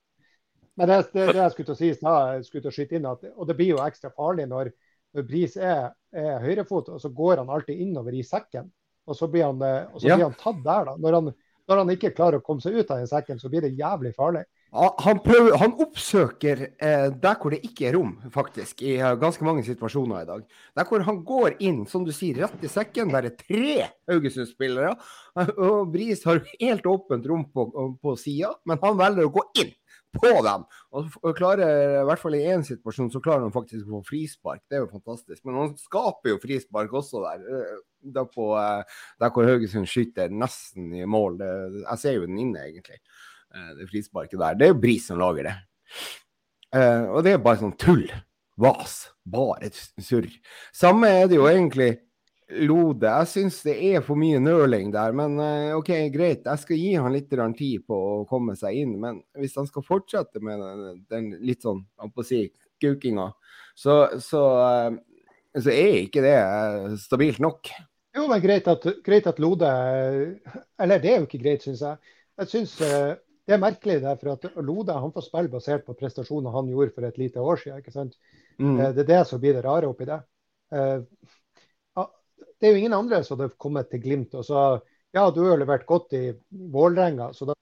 Men 0.79 0.89
det, 0.89 0.99
det, 1.13 1.27
det 1.31 1.41
jeg 1.43 1.53
skulle 1.53 1.69
til 1.69 1.75
å 1.75 1.81
si, 1.81 1.91
jeg 1.91 2.47
skulle 2.47 2.63
til 2.65 2.71
å 2.71 2.75
skyte 2.77 2.99
inn 2.99 3.09
at, 3.09 3.27
og 3.35 3.49
det 3.49 3.57
blir 3.59 3.75
jo 3.75 3.83
ekstra 3.83 4.13
farlig 4.15 4.47
når, 4.51 4.71
når 5.13 5.27
Bris 5.29 5.57
er, 5.57 5.91
er 6.15 6.41
høyrefot, 6.43 6.93
og 6.93 7.01
så 7.01 7.13
går 7.13 7.43
han 7.43 7.53
alltid 7.53 7.85
innover 7.85 8.15
i 8.17 8.25
sekken. 8.25 8.71
Og 9.03 9.17
så 9.19 9.27
blir 9.27 9.49
han, 9.49 9.61
eh, 9.67 9.85
så 9.99 10.07
blir 10.07 10.29
han 10.29 10.39
tatt 10.39 10.61
der, 10.63 10.89
da. 10.89 10.97
Når 10.99 11.19
han, 11.19 11.31
når 11.69 11.81
han, 11.81 11.93
ikke 11.95 12.15
klarer 12.15 12.39
å 12.39 12.45
komme 12.45 12.63
seg 12.63 12.77
ut 12.77 12.91
av 12.91 13.01
den 13.01 13.09
sekken, 13.09 13.39
så 13.39 13.51
blir 13.51 13.65
det 13.65 13.75
jævlig 13.75 14.13
farlig. 14.15 14.45
Han, 14.73 15.19
prøver, 15.21 15.53
han 15.61 15.75
oppsøker 15.83 16.63
eh, 16.65 17.09
der 17.21 17.35
hvor 17.37 17.53
det 17.53 17.59
ikke 17.67 17.91
er 17.91 17.93
rom, 17.93 18.15
faktisk, 18.33 18.81
i 18.81 18.95
uh, 18.97 19.11
ganske 19.21 19.45
mange 19.45 19.61
situasjoner 19.67 20.23
i 20.23 20.29
dag. 20.31 20.47
Der 20.79 20.87
hvor 20.89 21.03
han 21.05 21.19
går 21.27 21.59
inn, 21.61 21.83
som 21.89 22.07
du 22.07 22.09
sier, 22.15 22.39
rett 22.41 22.65
i 22.65 22.71
sekken. 22.71 23.11
Der 23.13 23.27
er 23.29 23.35
tre 23.37 23.75
Haugesund-spillere. 24.09 24.95
Og 25.67 25.93
Bris 25.93 26.25
har 26.25 26.41
helt 26.55 26.89
åpent 26.89 27.29
rom 27.29 27.45
på, 27.53 27.67
på 28.01 28.15
sida, 28.17 28.55
men 28.65 28.81
han 28.81 28.97
velger 28.97 29.29
å 29.29 29.35
gå 29.37 29.45
inn 29.61 29.75
på 30.13 30.31
dem. 30.45 30.65
Og 30.93 31.33
klarer, 31.37 32.01
i 32.01 32.05
hvert 32.07 32.21
fall 32.21 32.37
i 32.37 32.43
én 32.53 32.63
situasjon, 32.65 33.11
så 33.13 33.21
klarer 33.23 33.45
han 33.45 33.55
faktisk 33.55 33.87
å 33.87 33.99
få 33.99 34.01
frispark. 34.11 34.61
Det 34.69 34.77
er 34.77 34.83
jo 34.85 34.91
fantastisk. 34.91 35.41
Men 35.45 35.59
han 35.59 35.73
skaper 35.79 36.33
jo 36.33 36.41
frispark 36.43 36.93
også 36.99 37.23
der. 37.25 37.45
Eh, 37.47 37.77
der, 38.13 38.27
på, 38.29 38.49
eh, 38.59 38.99
der 39.23 39.33
hvor 39.33 39.47
Haugesund 39.47 39.89
skyter 39.89 40.33
nesten 40.33 40.91
i 40.97 41.05
mål. 41.09 41.39
Jeg 41.83 42.01
ser 42.01 42.17
jo 42.17 42.27
den 42.27 42.41
inne, 42.45 42.67
egentlig. 42.69 42.99
Eh, 43.53 43.71
det 43.79 43.89
frisparket 43.91 44.39
der. 44.39 44.59
Det 44.59 44.67
er 44.67 44.75
jo 44.75 44.81
Bris 44.83 45.09
som 45.09 45.21
lager 45.21 45.49
det. 45.49 45.57
Og 46.73 47.19
det 47.21 47.35
er 47.35 47.41
bare 47.41 47.61
sånn 47.61 47.75
tull. 47.77 48.07
Vas. 48.57 49.11
Bare 49.29 49.69
surr. 49.73 50.29
Samme 50.75 51.09
er 51.09 51.29
det 51.29 51.37
jo 51.37 51.45
egentlig 51.49 51.91
Lode. 52.49 53.07
Jeg 53.07 53.29
syns 53.31 53.59
det 53.65 53.75
er 53.87 54.03
for 54.05 54.19
mye 54.19 54.39
nøling 54.41 54.91
der. 54.93 55.15
Men 55.15 55.37
eh, 55.41 55.71
OK, 55.77 55.91
greit. 56.13 56.45
Jeg 56.45 56.61
skal 56.61 56.79
gi 56.79 56.91
han 56.99 57.15
litt 57.15 57.31
tid 57.31 57.85
på 57.87 57.97
å 57.97 58.25
komme 58.29 58.55
seg 58.59 58.81
inn. 58.83 58.97
Men 59.01 59.21
hvis 59.39 59.55
han 59.59 59.67
skal 59.69 59.85
fortsette 59.87 60.41
med 60.43 60.59
den, 60.59 61.01
den 61.09 61.31
litt 61.45 61.63
sånn, 61.63 61.83
jeg 62.01 62.13
på 62.13 62.23
å 62.23 62.27
si, 62.27 62.43
kukinga, 62.83 63.29
så, 63.75 63.97
så, 64.21 64.43
eh, 64.67 65.59
så, 65.59 65.69
er 65.71 65.99
ikke 66.03 66.23
det 66.25 66.37
eh, 66.37 66.95
stabilt 67.01 67.41
nok. 67.43 67.71
Jo, 68.13 68.27
men 68.29 68.43
greit 68.43 68.67
at, 68.69 68.83
greit 69.01 69.25
at 69.25 69.39
Lode 69.41 69.69
Eller 70.77 70.99
det 71.01 71.09
er 71.09 71.21
jo 71.21 71.25
ikke 71.25 71.41
greit, 71.41 71.63
syns 71.65 71.81
jeg. 71.81 72.13
Jeg 72.37 72.51
syns 72.51 72.75
det 72.77 73.55
er 73.55 73.61
merkelig 73.61 73.97
derfor 74.03 74.35
at 74.35 74.45
Lode 74.61 74.93
han 74.93 75.11
får 75.13 75.25
spille 75.25 75.51
basert 75.51 75.87
på 75.87 75.95
prestasjoner 75.97 76.53
han 76.53 76.69
gjorde 76.69 76.93
for 76.93 77.07
et 77.07 77.17
lite 77.17 77.41
år 77.41 77.57
siden. 77.61 77.81
ikke 77.81 77.95
sant? 77.95 78.13
Mm. 78.61 78.77
Det 78.93 79.01
er 79.01 79.09
det 79.09 79.23
som 79.29 79.41
blir 79.41 79.57
det 79.57 79.65
rare 79.65 79.89
oppi 79.89 80.05
det 80.05 80.19
det 82.59 82.67
er 82.67 82.75
jo 82.75 82.81
ingen 82.81 82.95
andre 82.97 83.21
som 83.23 83.39
hadde 83.39 83.55
kommet 83.61 83.89
til 83.91 84.01
Glimt 84.03 84.35
og 84.37 84.45
sa 84.47 84.63
ja, 85.13 85.27
du 85.29 85.43
har 85.45 85.59
levert 85.61 85.85
godt 85.85 86.15
i 86.17 86.23
Vålerenga, 86.73 87.29
så 87.37 87.45
da 87.45 87.53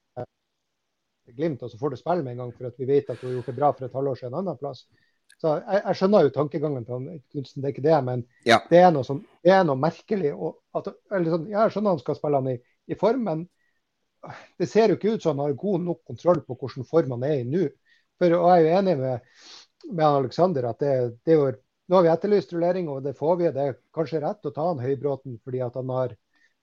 Glimt, 1.36 1.64
og 1.64 1.72
så 1.72 1.78
får 1.80 1.90
du 1.94 2.00
spille 2.00 2.24
med 2.24 2.34
en 2.34 2.44
gang, 2.44 2.52
for 2.56 2.68
at 2.68 2.80
vi 2.80 2.88
vet 2.90 3.10
at 3.10 3.20
du 3.22 3.28
har 3.28 3.38
gjort 3.38 3.50
det 3.52 3.56
bra 3.58 3.72
for 3.76 3.88
et 3.88 3.96
halvår 3.96 4.20
siden 4.20 4.34
en 4.34 4.42
annen 4.42 4.60
plass. 4.60 4.84
Så 5.42 5.54
jeg, 5.58 5.80
jeg 5.80 5.98
skjønner 5.98 6.26
jo 6.26 6.34
tankegangen 6.36 6.86
til 6.88 7.08
Knutsen, 7.32 7.62
det 7.62 7.70
er 7.70 7.74
ikke 7.76 7.86
det, 7.86 7.98
men 8.08 8.24
ja. 8.48 8.60
det, 8.70 8.82
er 8.82 9.00
sånn, 9.08 9.24
det 9.46 9.54
er 9.56 9.64
noe 9.66 9.80
merkelig. 9.80 10.34
At, 10.78 10.92
sånn, 11.10 11.48
jeg 11.52 11.74
skjønner 11.74 11.96
han 11.96 12.02
skal 12.02 12.18
spille 12.20 12.42
han 12.42 12.52
i, 12.52 12.58
i, 12.92 12.98
form, 13.00 13.24
men 13.30 13.46
det 14.62 14.68
ser 14.70 14.92
jo 14.92 15.00
ikke 15.00 15.16
ut 15.16 15.26
som 15.26 15.40
han 15.40 15.50
har 15.50 15.58
god 15.62 15.88
nok 15.88 16.04
kontroll 16.12 16.44
på 16.46 16.58
hvilken 16.60 16.88
form 16.90 17.16
han 17.16 17.26
er 17.30 17.40
i 17.40 17.48
nå. 17.48 17.66
For, 18.22 18.38
og 18.38 18.52
jeg 18.52 18.62
er 18.62 18.68
jo 18.68 18.80
enig 18.82 18.98
med, 19.00 19.32
med 19.90 20.06
Alexander 20.08 20.70
at 20.70 20.84
det, 20.84 20.94
det 21.26 21.34
er 21.34 21.40
jo 21.40 21.52
nå 21.92 21.98
har 21.98 22.06
vi 22.06 22.12
etterlyst 22.14 22.54
rullering, 22.56 22.88
og 22.88 23.04
det 23.04 23.18
får 23.20 23.34
vi. 23.36 23.48
Det 23.52 23.64
er 23.68 23.80
kanskje 23.96 24.22
rett 24.24 24.48
å 24.48 24.54
ta 24.56 24.70
han 24.70 24.80
Høybråten, 24.80 25.36
fordi 25.44 25.60
han 25.60 25.90
har, 25.92 26.14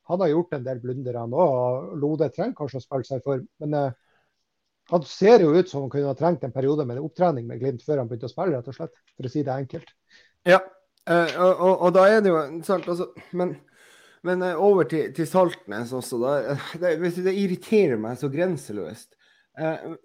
han 0.08 0.22
har 0.24 0.30
gjort 0.32 0.54
en 0.56 0.64
del 0.64 0.80
blunder, 0.80 1.18
han 1.20 1.34
òg. 1.36 1.90
Lode 2.00 2.30
trenger 2.32 2.56
kanskje 2.56 2.80
å 2.80 2.84
spille 2.86 3.04
seg 3.04 3.20
for. 3.26 3.42
Men 3.60 3.76
eh, 3.76 3.98
han 4.88 5.04
ser 5.04 5.44
jo 5.44 5.52
ut 5.52 5.68
som 5.68 5.84
han 5.84 5.92
kunne 5.92 6.08
ha 6.08 6.16
trengt 6.16 6.46
en 6.48 6.54
periode 6.54 6.88
med 6.88 7.02
opptrening 7.04 7.44
med 7.44 7.60
Glimt 7.60 7.84
før 7.84 8.00
han 8.00 8.08
begynte 8.08 8.30
å 8.30 8.32
spille, 8.32 8.56
rett 8.56 8.72
og 8.72 8.78
slett. 8.78 8.96
For 9.18 9.28
å 9.28 9.34
si 9.34 9.44
det 9.44 9.52
enkelt. 9.52 9.92
Ja, 10.48 10.62
eh, 11.04 11.36
og, 11.36 11.52
og, 11.52 11.74
og, 11.74 11.92
da 11.98 12.06
er 12.08 12.24
det 12.24 12.32
jo 12.32 12.40
sant, 12.64 12.88
altså, 12.88 13.10
men, 13.36 13.52
men 14.24 14.48
eh, 14.48 14.64
over 14.64 14.88
til, 14.88 15.12
til 15.12 15.28
Saltnes 15.28 15.92
også. 15.92 16.22
Da, 16.24 16.56
det, 16.80 16.96
det 17.20 17.36
irriterer 17.36 18.00
meg 18.00 18.16
så 18.16 18.32
grenseløst 18.32 19.17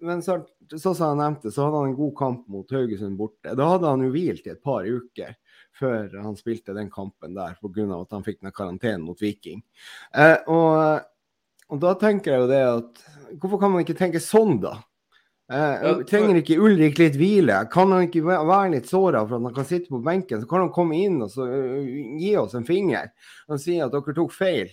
men 0.02 0.22
så, 0.26 0.40
så 0.72 0.94
som 0.94 1.14
jeg 1.14 1.20
nevnte, 1.20 1.52
så 1.54 1.68
hadde 1.68 1.82
han 1.82 1.92
en 1.92 1.98
god 1.98 2.14
kamp 2.18 2.46
mot 2.52 2.72
Haugesund 2.74 3.18
borte. 3.20 3.56
Da 3.58 3.68
hadde 3.74 3.92
han 3.92 4.06
jo 4.06 4.12
hvilt 4.14 4.48
i 4.48 4.54
et 4.54 4.64
par 4.64 4.88
uker 4.88 5.36
før 5.80 6.12
han 6.22 6.38
spilte 6.38 6.76
den 6.76 6.92
kampen 6.94 7.36
der 7.38 7.58
pga. 7.62 7.88
at 8.00 8.14
han 8.14 8.26
fikk 8.26 8.42
den 8.42 8.54
karantenen 8.54 9.06
mot 9.08 9.22
Viking. 9.22 9.64
Eh, 10.14 10.38
og, 10.48 11.06
og, 11.68 11.78
da 11.82 11.94
tenker 12.00 12.34
jeg 12.34 12.44
jo 12.44 12.50
det 12.52 12.64
at 12.70 13.06
Hvorfor 13.42 13.58
kan 13.58 13.72
man 13.74 13.82
ikke 13.82 13.98
tenke 13.98 14.20
sånn, 14.22 14.60
da? 14.62 14.76
Eh, 15.54 16.04
trenger 16.08 16.38
ikke 16.38 16.60
Ulrik 16.62 17.00
litt 17.02 17.16
hvile? 17.18 17.64
Kan 17.74 17.92
han 17.92 18.06
ikke 18.06 18.22
være 18.30 18.76
litt 18.76 18.92
såra 18.92 19.24
for 19.26 19.40
at 19.40 19.48
han 19.48 19.56
kan 19.56 19.66
sitte 19.68 19.90
på 19.90 20.04
benken? 20.06 20.44
Så 20.44 20.50
kan 20.50 20.62
han 20.68 20.74
komme 20.76 21.00
inn 21.02 21.18
og 21.26 21.32
så, 21.34 21.48
uh, 21.50 21.80
gi 22.22 22.36
oss 22.38 22.54
en 22.58 22.68
finger 22.68 23.10
og 23.50 23.58
si 23.62 23.80
at 23.82 23.92
dere 23.94 24.16
tok 24.16 24.36
feil. 24.36 24.70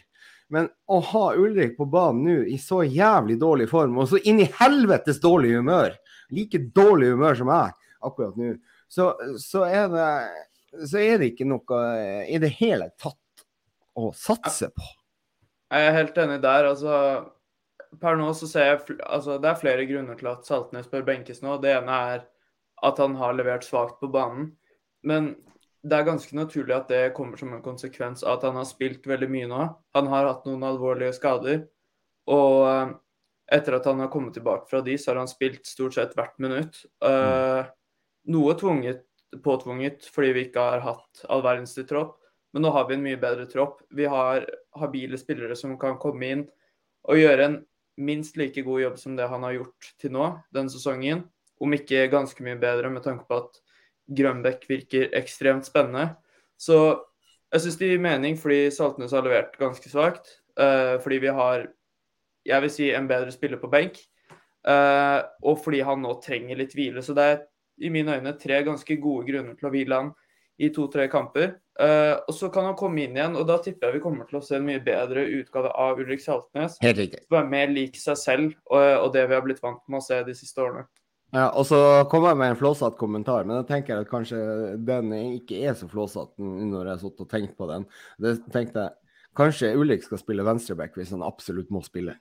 Men 0.50 0.69
å 0.90 0.99
ha 1.12 1.25
Ulrik 1.38 1.76
på 1.78 1.87
banen 1.90 2.25
nå 2.26 2.37
i 2.50 2.59
så 2.59 2.83
jævlig 2.83 3.38
dårlig 3.40 3.69
form, 3.71 4.00
og 4.02 4.11
så 4.11 4.19
inn 4.26 4.42
i 4.42 4.49
helvetes 4.59 5.21
dårlig 5.23 5.54
humør, 5.61 5.95
like 6.35 6.59
dårlig 6.75 7.12
humør 7.14 7.38
som 7.38 7.52
jeg 7.54 7.76
akkurat 8.00 8.38
nå, 8.40 8.54
så, 8.90 9.12
så, 9.38 9.64
er 9.69 9.90
det, 9.92 10.07
så, 10.83 10.99
er 10.99 11.21
det, 11.21 11.33
ikke 11.33 11.47
noe 11.47 11.83
i 12.26 12.40
det 12.42 12.50
hele 12.59 12.90
tatt 12.99 13.45
å 13.95 14.11
satse 14.16 14.73
på. 14.75 14.88
Jeg 15.71 15.87
er 15.87 15.95
helt 15.95 16.19
enig 16.19 16.40
der. 16.42 16.66
altså 16.73 16.97
per 17.99 18.19
nå 18.19 18.30
så 18.38 18.47
ser 18.50 18.69
jeg 18.69 18.99
altså 19.07 19.38
Det 19.42 19.50
er 19.50 19.59
flere 19.59 19.87
grunner 19.88 20.19
til 20.19 20.30
at 20.30 20.47
Saltnes 20.47 20.90
bør 20.90 21.07
benkes 21.07 21.42
nå. 21.42 21.57
Det 21.62 21.73
ene 21.75 22.00
er 22.14 22.26
at 22.87 23.00
han 23.02 23.16
har 23.21 23.37
levert 23.37 23.66
svakt 23.66 23.99
på 24.00 24.11
banen. 24.12 24.52
Men 25.07 25.35
det 25.82 25.96
er 25.96 26.08
ganske 26.08 26.37
naturlig 26.37 26.75
at 26.76 26.90
det 26.92 27.12
kommer 27.16 27.40
som 27.40 27.52
en 27.56 27.64
konsekvens 27.64 28.25
av 28.25 28.38
at 28.38 28.49
han 28.50 28.58
har 28.60 28.66
spilt 28.68 29.06
veldig 29.08 29.28
mye 29.32 29.49
nå. 29.49 29.60
Han 29.96 30.10
har 30.12 30.28
hatt 30.28 30.49
noen 30.49 30.66
alvorlige 30.68 31.14
skader. 31.16 31.62
Og 32.30 32.56
eh, 32.68 32.90
etter 33.56 33.78
at 33.78 33.88
han 33.88 34.02
har 34.02 34.10
kommet 34.12 34.37
tilbake 34.37 34.68
fra 34.70 34.82
de, 34.84 34.96
så 35.00 35.10
har 35.10 35.22
han 35.22 35.30
spilt 35.30 35.64
stort 35.66 35.96
sett 35.96 36.12
hvert 36.14 36.37
minutt. 36.42 36.84
Uh, 37.02 37.66
noe 38.30 38.54
tvunget, 38.54 39.02
påtvunget 39.42 40.06
fordi 40.14 40.30
vi 40.37 40.44
ikke 40.46 40.62
har 40.62 40.84
hatt 40.84 41.25
all 41.26 41.42
verdens 41.42 41.75
tropp. 41.88 42.20
Men 42.54 42.66
nå 42.66 42.70
har 42.75 42.87
vi 42.87 42.94
en 42.96 43.02
mye 43.02 43.18
bedre 43.18 43.49
tropp. 43.50 43.82
Vi 43.94 44.06
har 44.10 44.46
habile 44.78 45.18
spillere 45.18 45.56
som 45.58 45.75
kan 45.80 45.99
komme 46.02 46.30
inn 46.30 46.46
og 47.08 47.18
gjøre 47.18 47.46
en 47.46 47.58
minst 48.00 48.38
like 48.38 48.62
god 48.66 48.84
jobb 48.84 48.99
som 49.02 49.16
det 49.18 49.28
han 49.30 49.44
har 49.46 49.56
gjort 49.58 49.90
til 49.99 50.14
nå 50.14 50.30
denne 50.54 50.72
sesongen. 50.72 51.25
Om 51.60 51.75
ikke 51.76 52.06
ganske 52.12 52.44
mye 52.46 52.58
bedre, 52.60 52.88
med 52.92 53.04
tanke 53.04 53.26
på 53.28 53.42
at 53.42 53.58
Grønbekk 54.17 54.67
virker 54.71 55.11
ekstremt 55.19 55.69
spennende. 55.69 56.17
Så 56.61 56.76
jeg 57.50 57.64
syns 57.64 57.79
det 57.81 57.90
gir 57.90 58.02
mening 58.02 58.38
fordi 58.38 58.62
Saltnes 58.75 59.14
har 59.17 59.26
levert 59.26 59.59
ganske 59.61 59.90
svakt. 59.90 60.37
Uh, 60.59 60.99
fordi 61.02 61.21
vi 61.25 61.35
har, 61.35 61.69
jeg 62.47 62.64
vil 62.64 62.73
si, 62.75 62.90
en 62.95 63.09
bedre 63.11 63.33
spiller 63.35 63.61
på 63.62 63.71
benk. 63.73 64.00
Uh, 64.67 65.23
og 65.47 65.62
fordi 65.64 65.81
han 65.87 66.02
nå 66.05 66.19
trenger 66.25 66.59
litt 66.61 66.75
hvile. 66.76 67.02
Så 67.02 67.17
det 67.17 67.26
er 67.26 67.40
i 67.81 67.90
mine 67.93 68.19
øyne 68.19 68.37
tre 68.38 68.61
ganske 68.67 68.99
gode 69.00 69.26
grunner 69.31 69.57
til 69.57 69.71
å 69.71 69.73
hvile 69.73 70.02
han 70.02 70.12
i 70.61 70.69
to-tre 70.75 71.07
kamper. 71.09 71.55
Uh, 71.81 72.21
og 72.29 72.35
så 72.37 72.50
kan 72.52 72.67
han 72.69 72.76
komme 72.76 73.07
inn 73.07 73.17
igjen, 73.17 73.38
og 73.40 73.47
da 73.49 73.57
tipper 73.64 73.88
jeg 73.88 73.97
vi 73.97 74.05
kommer 74.05 74.29
til 74.29 74.37
å 74.37 74.45
se 74.45 74.59
en 74.59 74.67
mye 74.67 74.83
bedre 74.85 75.25
utgave 75.38 75.73
av 75.73 76.02
Ulrik 76.02 76.21
Saltnes. 76.21 76.76
Helt 76.85 77.00
riktig. 77.00 77.23
Som 77.25 77.40
er 77.40 77.52
mer 77.55 77.73
lik 77.73 77.97
seg 77.97 78.19
selv 78.21 78.50
og, 78.69 78.83
og 79.07 79.14
det 79.17 79.25
vi 79.31 79.38
har 79.38 79.47
blitt 79.47 79.62
vant 79.64 79.81
med 79.88 80.02
å 80.02 80.05
se 80.05 80.21
de 80.26 80.37
siste 80.37 80.61
årene. 80.61 80.85
Ja, 81.30 81.46
og 81.54 81.62
så 81.68 81.78
kom 82.10 82.25
jeg 82.26 82.38
med 82.40 82.52
en 82.52 82.58
flåsete 82.58 82.99
kommentar, 82.99 83.44
men 83.46 83.60
jeg 83.60 83.68
tenker 83.68 84.00
at 84.02 84.10
kanskje 84.10 84.40
den 84.82 85.12
ikke 85.38 85.60
er 85.62 85.76
så 85.78 85.87
flåsete 85.90 86.42
når 86.42 86.80
jeg 86.80 86.90
har 86.90 87.02
sittet 87.04 87.25
og 87.26 87.30
tenkt 87.30 87.54
på 87.58 87.68
den. 87.70 87.87
Det 88.18 88.40
tenkte 88.50 88.87
jeg 88.87 88.96
Kanskje 89.38 89.68
Ulrik 89.78 90.02
skal 90.02 90.18
spille 90.18 90.42
venstreback 90.42 90.96
hvis 90.99 91.12
han 91.14 91.22
absolutt 91.22 91.68
må 91.70 91.84
spille. 91.87 92.16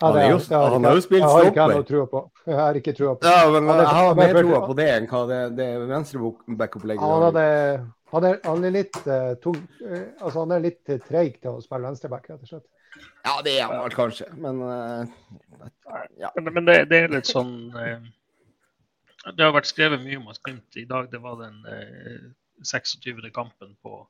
Ja, 0.00 0.12
det, 0.14 0.28
jo, 0.30 0.38
han 0.54 0.84
har 0.86 0.94
jo 0.94 1.02
spilt 1.02 1.24
stopper. 1.26 1.48
Jeg 1.50 1.58
har 1.58 1.72
ikke 1.74 1.88
trua 1.88 2.06
på. 2.06 2.20
Jeg 2.46 2.56
har 2.56 2.76
ikke 2.78 2.92
trua 2.94 3.14
på. 3.18 3.26
Ja, 3.26 3.50
men 3.50 3.66
jeg 3.66 3.86
har 3.96 4.12
mer 4.14 4.36
trua 4.38 4.60
på 4.62 4.76
det 4.78 4.86
enn 4.94 5.08
hva 5.10 5.22
det, 5.26 5.38
det 5.58 5.66
venstreback-opplegget 5.90 7.02
han, 7.02 7.24
hadde, 7.26 7.46
han, 8.14 8.26
er, 8.30 8.38
han 8.46 8.68
er 8.68 8.74
litt 8.76 9.00
uh, 9.02 9.32
tung 9.42 9.58
uh, 9.58 10.04
Altså, 10.22 10.36
han 10.38 10.54
er 10.54 10.62
litt 10.68 10.92
treig 11.08 11.40
til 11.42 11.50
å 11.50 11.64
spille 11.64 11.90
venstreback, 11.90 12.30
rett 12.30 12.46
og 12.46 12.52
slett. 12.52 12.66
Ja, 13.24 13.34
det 13.44 13.54
er 13.58 13.66
han 13.68 13.82
vel 13.84 13.96
kanskje, 13.96 14.28
men 14.40 14.62
uh, 14.62 15.06
ja. 16.20 16.30
Men, 16.36 16.52
men 16.54 16.68
det, 16.68 16.78
det, 16.90 17.02
er 17.04 17.12
litt 17.12 17.28
sånn 17.28 17.52
uh, 17.74 18.00
Det 19.34 19.44
har 19.44 19.54
vært 19.56 19.70
skrevet 19.70 20.02
mye 20.02 20.20
om 20.20 20.30
at 20.32 20.40
Glimt 20.44 20.78
i 20.80 20.86
dag 20.88 21.10
det 21.12 21.20
var 21.22 21.38
den 21.42 21.60
uh, 21.66 21.76
eh, 21.78 22.28
26. 22.64 23.30
kampen 23.34 23.76
på 23.82 24.00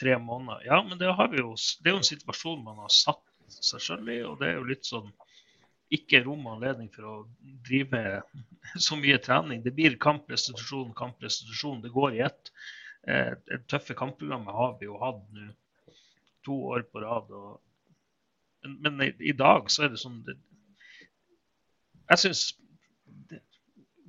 tre 0.00 0.16
måneder. 0.18 0.64
Ja, 0.66 0.80
men 0.82 0.98
det, 0.98 1.10
jo, 1.10 1.52
det 1.82 1.90
er 1.90 1.96
jo 1.96 2.00
en 2.00 2.08
situasjon 2.08 2.64
man 2.64 2.80
har 2.82 2.92
satt 2.92 3.22
seg 3.52 3.82
sjøl 3.84 4.08
i, 4.08 4.22
og 4.24 4.38
det 4.40 4.48
er 4.48 4.56
jo 4.58 4.68
litt 4.70 4.88
sånn 4.88 5.10
ikke 5.92 6.22
rom 6.24 6.46
og 6.46 6.56
anledning 6.56 6.88
for 6.92 7.08
å 7.08 7.16
drive 7.66 8.22
så 8.86 8.96
mye 9.00 9.18
trening. 9.22 9.62
Det 9.64 9.74
blir 9.76 9.98
kamprestitusjon, 10.00 10.94
kamprestitusjon. 10.96 11.82
Det 11.84 11.92
går 11.92 12.16
i 12.16 12.24
ett. 12.28 12.52
Eh, 13.08 13.34
det 13.48 13.64
tøffe 13.70 13.96
kampprogrammet 13.98 14.56
har 14.56 14.78
vi 14.80 14.88
jo 14.88 15.00
hatt 15.02 15.20
nå 15.34 15.50
to 16.46 16.56
år 16.72 16.86
på 16.90 17.02
rad. 17.04 17.30
og 17.30 17.60
men, 18.62 18.78
men 18.82 19.06
i, 19.08 19.12
i, 19.30 19.34
dag 19.36 19.70
så 19.72 19.86
er 19.86 19.92
det 19.92 20.00
sånn 20.02 20.22
det, 20.26 20.36
jeg 22.12 22.22
syns 22.24 22.42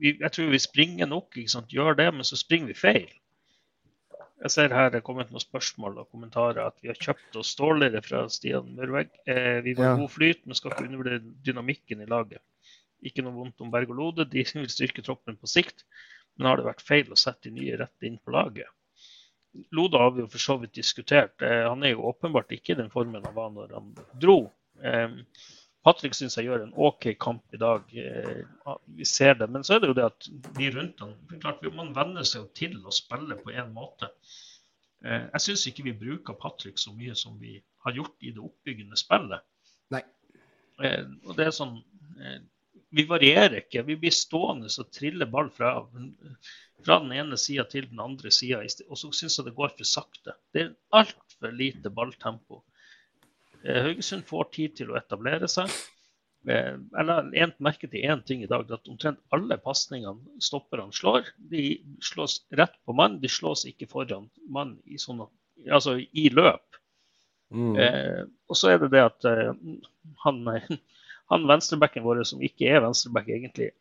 Jeg 0.04 0.32
tror 0.36 0.50
vi 0.52 0.60
springer 0.60 1.08
nok, 1.08 1.38
gjør 1.72 1.96
det, 1.96 2.10
men 2.12 2.26
så 2.28 2.36
springer 2.36 2.74
vi 2.74 2.76
feil. 2.76 3.12
Jeg 4.44 4.52
ser 4.52 4.74
her 4.76 4.90
det 4.92 5.00
er 5.00 5.06
kommet 5.06 5.30
noen 5.32 5.40
spørsmål 5.40 6.02
og 6.02 6.10
kommentarer 6.12 6.66
at 6.66 6.76
vi 6.84 6.90
har 6.90 6.98
kjøpt 7.00 7.38
oss 7.40 7.54
dårligere 7.56 8.02
fra 8.04 8.26
Stian 8.28 8.74
Mørvegg. 8.76 9.14
Eh, 9.30 9.62
vi 9.64 9.76
var 9.78 9.94
Ja. 9.94 9.96
god 10.02 10.12
flyt, 10.12 10.42
men 10.44 10.58
skal 10.60 10.74
ikke 10.74 10.88
undervurdere 10.90 11.22
dynamikken 11.46 12.02
i 12.04 12.10
laget. 12.10 12.42
Ikke 13.04 13.24
noe 13.24 13.38
vondt 13.38 13.62
om 13.64 13.72
Berg 13.72 13.94
og 13.94 13.96
Lode, 14.02 14.26
de 14.28 14.44
vil 14.60 14.68
styrke 14.74 15.06
troppen 15.06 15.38
på 15.40 15.48
sikt. 15.48 15.86
Men 16.36 16.50
har 16.50 16.60
det 16.60 16.68
vært 16.68 16.84
feil 16.84 17.14
å 17.14 17.20
sette 17.20 17.48
de 17.48 17.56
nye 17.56 17.78
rett 17.80 18.10
inn 18.10 18.20
på 18.20 18.34
laget? 18.36 18.68
Lode 19.72 20.00
har 20.02 20.14
vi 20.16 20.24
jo 20.24 20.30
for 20.32 20.42
så 20.42 20.58
vidt 20.62 20.76
diskutert. 20.78 21.42
Eh, 21.42 21.64
han 21.68 21.84
er 21.84 21.94
jo 21.94 22.08
åpenbart 22.10 22.52
ikke 22.56 22.74
i 22.74 22.80
den 22.80 22.92
formen 22.94 23.26
han 23.26 23.36
var 23.36 23.52
når 23.54 23.76
han 23.78 23.92
dro. 24.22 24.38
Eh, 24.82 25.20
Patrick 25.84 26.16
syns 26.16 26.38
jeg 26.40 26.48
gjør 26.48 26.64
en 26.64 26.74
OK 26.80 27.10
kamp 27.22 27.44
i 27.54 27.60
dag. 27.62 27.90
Eh, 27.92 28.74
vi 28.98 29.08
ser 29.08 29.36
det. 29.40 29.50
Men 29.52 29.66
så 29.68 29.76
er 29.76 29.84
det 29.84 29.92
jo 29.92 29.98
det 30.00 30.08
at 30.08 30.30
de 30.58 30.72
rundt 30.78 31.04
han, 31.04 31.14
klart, 31.44 31.66
Man 31.76 31.94
venner 31.96 32.26
seg 32.28 32.46
jo 32.46 32.50
til 32.56 32.80
å 32.82 32.96
spille 32.96 33.38
på 33.42 33.54
én 33.54 33.74
måte. 33.76 34.10
Eh, 35.04 35.28
jeg 35.28 35.46
syns 35.48 35.68
ikke 35.70 35.88
vi 35.90 35.98
bruker 36.06 36.40
Patrick 36.40 36.80
så 36.82 36.96
mye 36.96 37.16
som 37.20 37.36
vi 37.42 37.58
har 37.86 37.98
gjort 38.00 38.16
i 38.24 38.32
det 38.32 38.42
oppbyggende 38.42 38.98
spillet. 39.00 39.44
Nei. 39.94 40.02
Og 41.28 41.36
det 41.38 41.46
er 41.46 41.54
sånn 41.54 41.76
Vi 42.94 43.06
varierer 43.10 43.64
ikke. 43.64 43.82
Vi 43.88 43.96
blir 43.98 44.14
stående 44.14 44.70
og 44.70 44.92
trille 44.94 45.26
ball 45.30 45.50
fra, 45.54 45.72
fra 46.86 47.00
den 47.02 47.16
ene 47.18 47.40
sida 47.42 47.66
til 47.70 47.88
den 47.90 48.02
andre 48.04 48.32
sida. 48.34 48.62
Og 48.90 49.00
så 49.00 49.10
syns 49.16 49.40
jeg 49.40 49.48
det 49.48 49.56
går 49.58 49.74
for 49.80 49.90
sakte. 49.90 50.36
Det 50.54 50.62
er 50.68 50.76
altfor 51.00 51.56
lite 51.58 51.90
balltempo. 51.94 52.62
Eh, 53.64 53.82
Haugesund 53.88 54.28
får 54.30 54.52
tid 54.54 54.78
til 54.78 54.94
å 54.94 55.00
etablere 55.00 55.50
seg. 55.50 55.74
Eh, 56.46 56.76
Jeg 56.76 57.08
la 57.08 57.18
en, 57.24 57.56
merke 57.64 57.90
til 57.90 58.06
én 58.06 58.22
ting 58.28 58.44
i 58.46 58.52
dag. 58.52 58.70
At 58.70 58.92
omtrent 58.92 59.22
alle 59.34 59.58
pasningene 59.64 60.44
stopperne 60.44 60.94
slår, 60.94 61.34
de 61.50 61.80
slås 62.04 62.44
rett 62.60 62.78
på 62.86 62.94
mann. 63.00 63.18
De 63.24 63.32
slås 63.32 63.66
ikke 63.70 63.90
foran 63.90 64.30
mann 64.54 64.78
i, 64.86 65.02
sånne, 65.02 65.30
altså 65.66 65.98
i 65.98 66.30
løp. 66.30 66.82
Mm. 67.54 67.74
Eh, 67.78 68.22
og 68.50 68.58
så 68.58 68.74
er 68.74 68.82
det 68.82 68.94
det 68.94 69.02
at 69.06 69.30
eh, 69.30 69.54
han, 70.26 70.46
han 71.34 71.48
venstrebacken 71.50 72.06
vår, 72.06 72.24
som 72.30 72.42
ikke 72.46 72.70
er 72.72 72.84
venstreback 72.86 73.28
egentlig, 73.34 73.72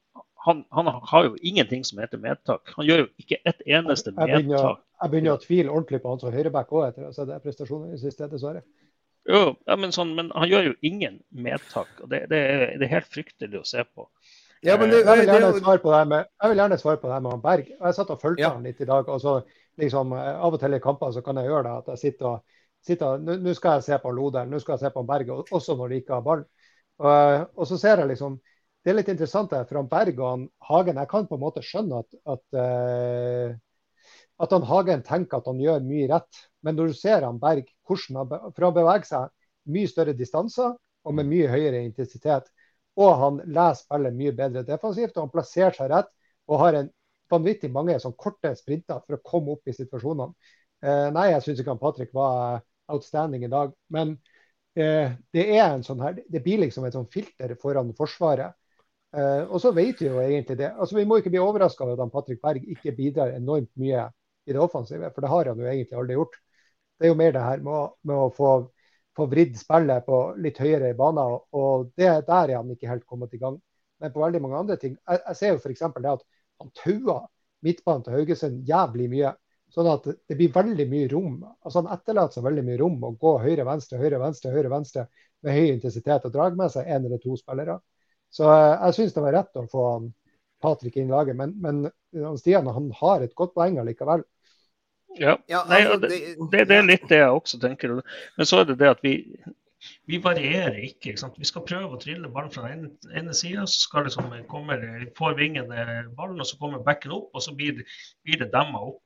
han, 0.42 0.64
han 0.74 0.88
har 1.12 1.24
jo 1.28 1.36
ingenting 1.46 1.84
som 1.86 2.00
heter 2.02 2.18
medtak. 2.18 2.72
Han 2.76 2.86
gjør 2.88 3.04
jo 3.04 3.08
ikke 3.22 3.38
et 3.46 3.60
eneste 3.66 4.10
Jeg 4.10 4.18
begynner, 4.18 4.56
medtak. 4.56 4.80
jeg 5.04 5.10
begynner 5.12 5.36
å 5.36 5.42
tvile 5.44 5.70
ordentlig 5.70 6.00
på 6.02 6.10
han 6.10 6.18
som 6.24 6.32
høyreback 6.34 6.72
òg, 6.74 6.86
etter 6.88 7.04
å 7.06 7.10
ha 7.12 7.14
sett 7.14 7.44
prestasjonen 7.44 7.92
i 7.94 8.00
siste, 8.00 8.26
dessverre. 8.32 8.64
Jo, 9.30 9.52
ja, 9.70 9.76
men, 9.78 9.92
sånn, 9.94 10.16
men 10.18 10.32
han 10.34 10.48
gjør 10.50 10.64
jo 10.72 10.74
ingen 10.82 11.20
medtak. 11.30 11.92
og 12.02 12.08
Det, 12.10 12.24
det, 12.32 12.40
er, 12.42 12.64
det 12.80 12.88
er 12.88 12.94
helt 12.96 13.06
fryktelig 13.14 13.60
å 13.60 13.66
se 13.70 13.84
på. 13.86 14.08
Ja, 14.66 14.74
men 14.78 14.90
det, 14.90 15.04
Jeg 15.06 15.20
vil 15.22 15.30
gjerne 15.30 15.52
svare 15.60 15.78
på 15.82 15.90
det 15.92 16.00
her 16.00 16.08
med, 16.10 16.26
jeg 16.42 16.50
vil 16.50 16.60
gjerne 16.64 16.78
svare 16.82 16.98
på 17.02 17.06
det 17.10 17.14
her 17.14 17.22
med 17.22 17.32
han 17.36 17.44
Berg. 17.44 17.70
Og 17.78 17.86
Jeg 17.86 17.94
satt 18.00 18.10
og 18.14 18.20
fulgte 18.22 18.42
Ja. 18.42 18.50
han 18.56 18.66
litt 18.66 18.80
i 18.82 18.88
dag. 18.90 19.08
og 19.08 19.20
så 19.22 19.36
liksom 19.78 20.12
eh, 20.18 20.34
Av 20.42 20.54
og 20.54 20.60
til 20.60 20.74
i 20.74 20.82
kamper 20.82 21.14
så 21.14 21.22
kan 21.22 21.38
jeg 21.38 21.46
gjøre 21.50 21.62
det 21.68 21.76
at 21.78 21.88
jeg 21.94 21.98
sitter 22.02 22.26
og 22.32 22.42
sitter, 22.82 23.18
Nå 23.22 23.54
skal 23.54 23.78
jeg 23.78 23.86
se 23.86 23.98
på 24.02 24.10
Lodel, 24.14 24.50
nå 24.50 24.58
skal 24.62 24.74
jeg 24.74 24.80
se 24.88 24.90
på 24.90 25.02
han 25.02 25.06
Berg, 25.14 25.30
og- 25.30 25.50
også 25.54 25.76
når 25.78 25.88
de 25.94 26.00
ikke 26.02 26.14
har 26.18 26.26
ballen. 26.26 26.44
Og, 27.00 27.50
og 27.56 27.68
så 27.68 27.78
ser 27.80 28.02
jeg 28.02 28.12
liksom 28.12 28.38
Det 28.82 28.92
er 28.92 28.96
litt 28.98 29.10
interessant 29.12 29.52
her, 29.54 29.64
for 29.68 29.78
han 29.78 29.90
Berg 29.90 30.18
og 30.18 30.26
han 30.26 30.46
Hagen 30.68 30.98
Jeg 30.98 31.10
kan 31.10 31.28
på 31.30 31.38
en 31.38 31.44
måte 31.44 31.62
skjønne 31.62 32.00
at, 32.02 32.16
at, 32.34 32.44
eh, 32.58 33.52
at 34.42 34.54
han 34.56 34.66
Hagen 34.66 35.04
tenker 35.06 35.38
at 35.38 35.46
han 35.46 35.60
gjør 35.62 35.84
mye 35.86 36.08
rett. 36.10 36.40
Men 36.66 36.76
når 36.78 36.90
du 36.90 36.98
ser 36.98 37.22
han 37.26 37.38
Berg, 37.42 37.68
hvordan 37.86 38.18
han, 38.22 38.32
for 38.50 38.66
han 38.66 38.74
beveger 38.74 39.06
seg 39.06 39.30
mye 39.70 39.90
større 39.90 40.16
distanser 40.18 40.74
og 41.06 41.14
med 41.14 41.30
mye 41.30 41.50
høyere 41.50 41.84
intensitet. 41.86 42.50
Og 42.98 43.14
han 43.20 43.38
leser 43.46 43.84
spillet 43.86 44.18
mye 44.18 44.34
bedre 44.36 44.64
defensivt, 44.66 45.14
og 45.16 45.26
han 45.26 45.32
plasserer 45.32 45.78
seg 45.78 45.92
rett 45.92 46.10
og 46.50 46.60
har 46.60 46.78
en 46.80 46.90
vanvittig 47.32 47.70
mange 47.72 47.96
sånn 48.02 48.16
korte 48.18 48.52
sprinter 48.58 49.00
for 49.06 49.16
å 49.16 49.22
komme 49.24 49.54
opp 49.54 49.70
i 49.70 49.76
situasjonene. 49.76 50.34
Eh, 50.82 51.08
nei, 51.14 51.30
jeg 51.30 51.44
syns 51.46 51.62
ikke 51.62 51.72
han 51.72 51.80
Patrick 51.80 52.12
var 52.16 52.60
outstanding 52.92 53.46
i 53.46 53.52
dag. 53.52 53.72
Men 53.94 54.16
eh, 54.16 54.31
det 54.74 55.44
er 55.44 55.66
en 55.66 55.82
sånn 55.84 56.00
her, 56.00 56.18
det 56.32 56.40
blir 56.44 56.62
liksom 56.62 56.86
et 56.88 56.96
sånn 56.96 57.08
filter 57.12 57.54
foran 57.60 57.92
Forsvaret. 57.96 58.54
Eh, 59.12 59.42
og 59.44 59.60
så 59.60 59.74
vet 59.76 59.98
vi 60.00 60.08
jo 60.08 60.20
egentlig 60.22 60.56
det. 60.62 60.70
altså 60.72 60.96
Vi 60.96 61.04
må 61.08 61.18
ikke 61.20 61.32
bli 61.34 61.40
overraska 61.42 61.84
over 61.84 62.00
at 62.00 62.12
Patrick 62.14 62.40
Berg 62.42 62.64
ikke 62.74 62.94
bidrar 62.96 63.34
enormt 63.36 63.68
mye 63.80 64.06
i 64.48 64.54
det 64.54 64.60
offensive, 64.60 65.10
for 65.12 65.24
det 65.24 65.32
har 65.32 65.50
han 65.52 65.60
jo 65.60 65.68
egentlig 65.68 65.98
aldri 66.00 66.16
gjort. 66.16 66.38
Det 66.96 67.06
er 67.06 67.12
jo 67.12 67.18
mer 67.20 67.34
det 67.34 67.42
her 67.44 67.60
med 67.66 67.74
å, 67.74 67.82
med 68.08 68.22
å 68.24 68.30
få, 68.32 68.52
få 69.18 69.26
vridd 69.28 69.58
spillet 69.60 70.06
på 70.06 70.22
litt 70.40 70.60
høyere 70.62 70.94
baner, 70.96 71.36
og 71.52 71.92
det, 71.98 72.08
der 72.28 72.54
er 72.54 72.56
han 72.56 72.72
ikke 72.72 72.88
helt 72.88 73.06
kommet 73.06 73.34
i 73.36 73.42
gang. 73.42 73.60
Men 74.00 74.14
på 74.14 74.22
veldig 74.24 74.40
mange 74.42 74.58
andre 74.58 74.74
ting 74.80 74.96
Jeg, 74.96 75.20
jeg 75.28 75.36
ser 75.38 75.52
jo 75.52 75.60
f.eks. 75.60 75.84
det 76.00 76.10
at 76.10 76.24
han 76.62 76.72
tauer 76.80 77.28
midtbanen 77.62 78.02
til 78.06 78.16
Haugesund 78.16 78.64
jævlig 78.66 79.10
mye. 79.12 79.34
Sånn 79.72 79.88
at 79.88 80.04
det 80.10 80.36
blir 80.36 80.52
veldig 80.52 80.84
mye 80.90 81.08
rom. 81.12 81.36
Altså 81.64 81.80
Han 81.82 81.92
etterlater 81.94 82.38
seg 82.38 82.44
veldig 82.46 82.64
mye 82.66 82.80
rom 82.82 82.98
å 83.08 83.12
gå 83.20 83.32
høyre-venstre, 83.44 84.00
høyre-venstre, 84.02 84.52
høyre-venstre 84.52 85.06
med 85.42 85.56
høy 85.56 85.70
intensitet 85.72 86.26
og 86.28 86.34
dra 86.34 86.50
med 86.56 86.72
seg 86.74 86.90
én 86.92 87.06
eller 87.08 87.22
to 87.22 87.36
spillere. 87.40 87.78
Så 88.32 88.48
eh, 88.52 88.74
jeg 88.88 88.98
syns 88.98 89.16
det 89.16 89.24
var 89.24 89.36
rett 89.38 89.58
å 89.60 89.64
få 89.72 89.86
han 89.94 90.10
Patrick 90.62 90.96
inn 91.00 91.08
i 91.08 91.14
laget, 91.14 91.36
men, 91.38 91.56
men 91.60 91.86
han 92.14 92.36
Stian 92.38 92.68
han 92.70 92.92
har 93.00 93.24
et 93.24 93.34
godt 93.38 93.54
poeng 93.56 93.80
allikevel. 93.82 94.22
Ja, 95.18 95.34
ja, 95.50 95.64
Nei, 95.68 95.80
altså, 95.82 95.98
det, 96.06 96.08
det- 96.20 96.50
det, 96.52 96.62
det 96.70 96.76
er 96.78 96.86
litt 96.88 97.08
det 97.10 97.18
jeg 97.20 97.32
også 97.40 97.58
tenker. 97.60 97.98
Men 98.38 98.48
så 98.48 98.62
er 98.62 98.70
det 98.70 98.78
det 98.80 98.88
at 98.94 99.02
vi, 99.04 99.16
vi 100.10 100.18
varierer 100.24 100.78
ikke. 100.86 101.10
ikke 101.12 101.20
sant? 101.24 101.38
Vi 101.42 101.48
skal 101.48 101.64
prøve 101.68 101.96
å 101.96 102.00
trille 102.00 102.30
ballen 102.32 102.52
fra 102.54 102.68
den 102.68 102.84
ene, 102.86 103.14
ene 103.20 103.34
sida, 103.36 103.64
så 103.68 103.82
skal 103.86 104.06
liksom, 104.08 104.30
kommer, 104.50 104.84
får 105.18 105.36
vingene 105.40 105.86
ballen, 106.18 106.40
og 106.40 106.48
så 106.48 106.58
kommer 106.60 106.84
backen 106.86 107.14
opp, 107.18 107.30
og 107.34 107.44
så 107.44 107.54
blir 107.58 107.82
blir 107.82 108.40
det 108.44 108.50
demma 108.54 108.84
opp. 108.92 109.00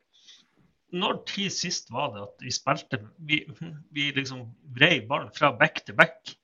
Når 0.95 1.23
tid 1.27 1.51
sist 1.51 1.91
var 1.91 2.13
det 2.15 2.23
at 2.23 2.45
vi 2.45 2.53
spilte 2.55 3.01
Vi, 3.19 3.41
vi 3.91 4.11
liksom 4.15 4.47
vrei 4.77 5.01
ballen 5.09 5.33
fra 5.35 5.51
back 5.59 5.83
til 5.87 5.97
back. 5.99 6.35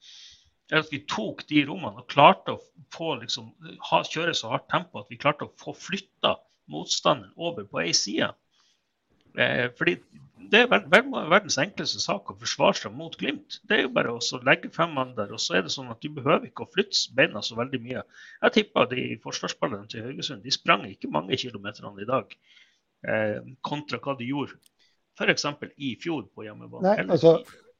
At 0.72 0.88
vi 0.90 1.02
tok 1.06 1.44
de 1.50 1.64
rommene 1.68 2.02
og 2.02 2.08
klarte 2.10 2.56
å 2.56 2.62
få 2.94 3.14
liksom, 3.20 3.52
ha, 3.90 4.02
kjøre 4.08 4.34
så 4.34 4.54
hardt 4.54 4.70
tempo 4.72 5.02
at 5.02 5.10
vi 5.12 5.20
klarte 5.20 5.46
å 5.46 5.54
få 5.60 5.74
flytta 5.76 6.36
motstanderen 6.72 7.34
over 7.36 7.66
på 7.68 7.82
ei 7.82 7.92
side. 7.96 8.30
Eh, 9.36 9.68
fordi 9.76 9.98
det 10.52 10.62
er 10.62 10.70
ver 10.70 10.88
ver 10.92 11.28
verdens 11.30 11.58
enkleste 11.60 12.00
sak 12.02 12.30
å 12.30 12.36
forsvare 12.40 12.76
seg 12.76 12.96
mot 12.96 13.14
Glimt. 13.20 13.60
Det 13.68 13.76
er 13.76 13.84
jo 13.86 13.92
bare 13.96 14.12
å 14.16 14.40
legge 14.48 14.72
fem 14.74 14.92
mann 14.96 15.14
der, 15.16 15.32
og 15.32 15.40
så 15.40 15.58
er 15.58 15.66
det 15.66 15.72
sånn 15.72 15.92
at 15.92 16.02
du 16.02 16.10
behøver 16.12 16.48
ikke 16.48 16.66
å 16.66 16.72
flytte 16.72 17.14
beina 17.16 17.42
så 17.44 17.56
veldig 17.60 17.80
mye. 17.84 18.02
Jeg 18.42 18.56
tippa 18.58 18.84
de 18.90 19.06
forsvarsspillerne 19.24 19.88
til 19.92 20.04
Haugesund 20.08 20.44
de 20.44 20.52
sprang 20.52 20.84
ikke 20.88 21.12
mange 21.12 21.38
kilometerne 21.40 22.04
i 22.04 22.08
dag 22.08 22.36
kontra 23.62 23.98
hva 23.98 24.14
de 24.18 24.28
gjorde 24.28 24.54
f.eks. 25.18 25.44
i 25.76 25.94
fjor 26.00 26.22
på 26.34 26.44
hjemmebane. 26.46 26.82
Nei, 26.86 27.04
altså, 27.12 27.34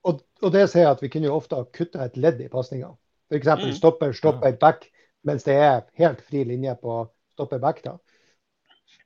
og, 0.05 0.21
og 0.43 0.53
det 0.53 0.67
sier 0.71 0.83
jeg 0.85 0.91
at 0.97 1.03
vi 1.03 1.09
kunne 1.13 1.31
jo 1.31 1.37
ofte 1.39 1.57
ha 1.57 1.65
kutta 1.65 2.05
et 2.05 2.17
ledd 2.21 2.41
i 2.45 2.49
pasninga. 2.53 2.91
F.eks. 3.33 3.49
Mm. 3.49 3.73
stopper, 3.79 4.13
stopper 4.13 4.57
back, 4.61 4.89
mens 5.25 5.47
det 5.47 5.55
er 5.57 5.85
helt 6.03 6.21
fri 6.29 6.43
linje 6.45 6.75
på 6.83 6.99
stopper 7.33 7.59
back. 7.63 7.81
da. 7.87 7.97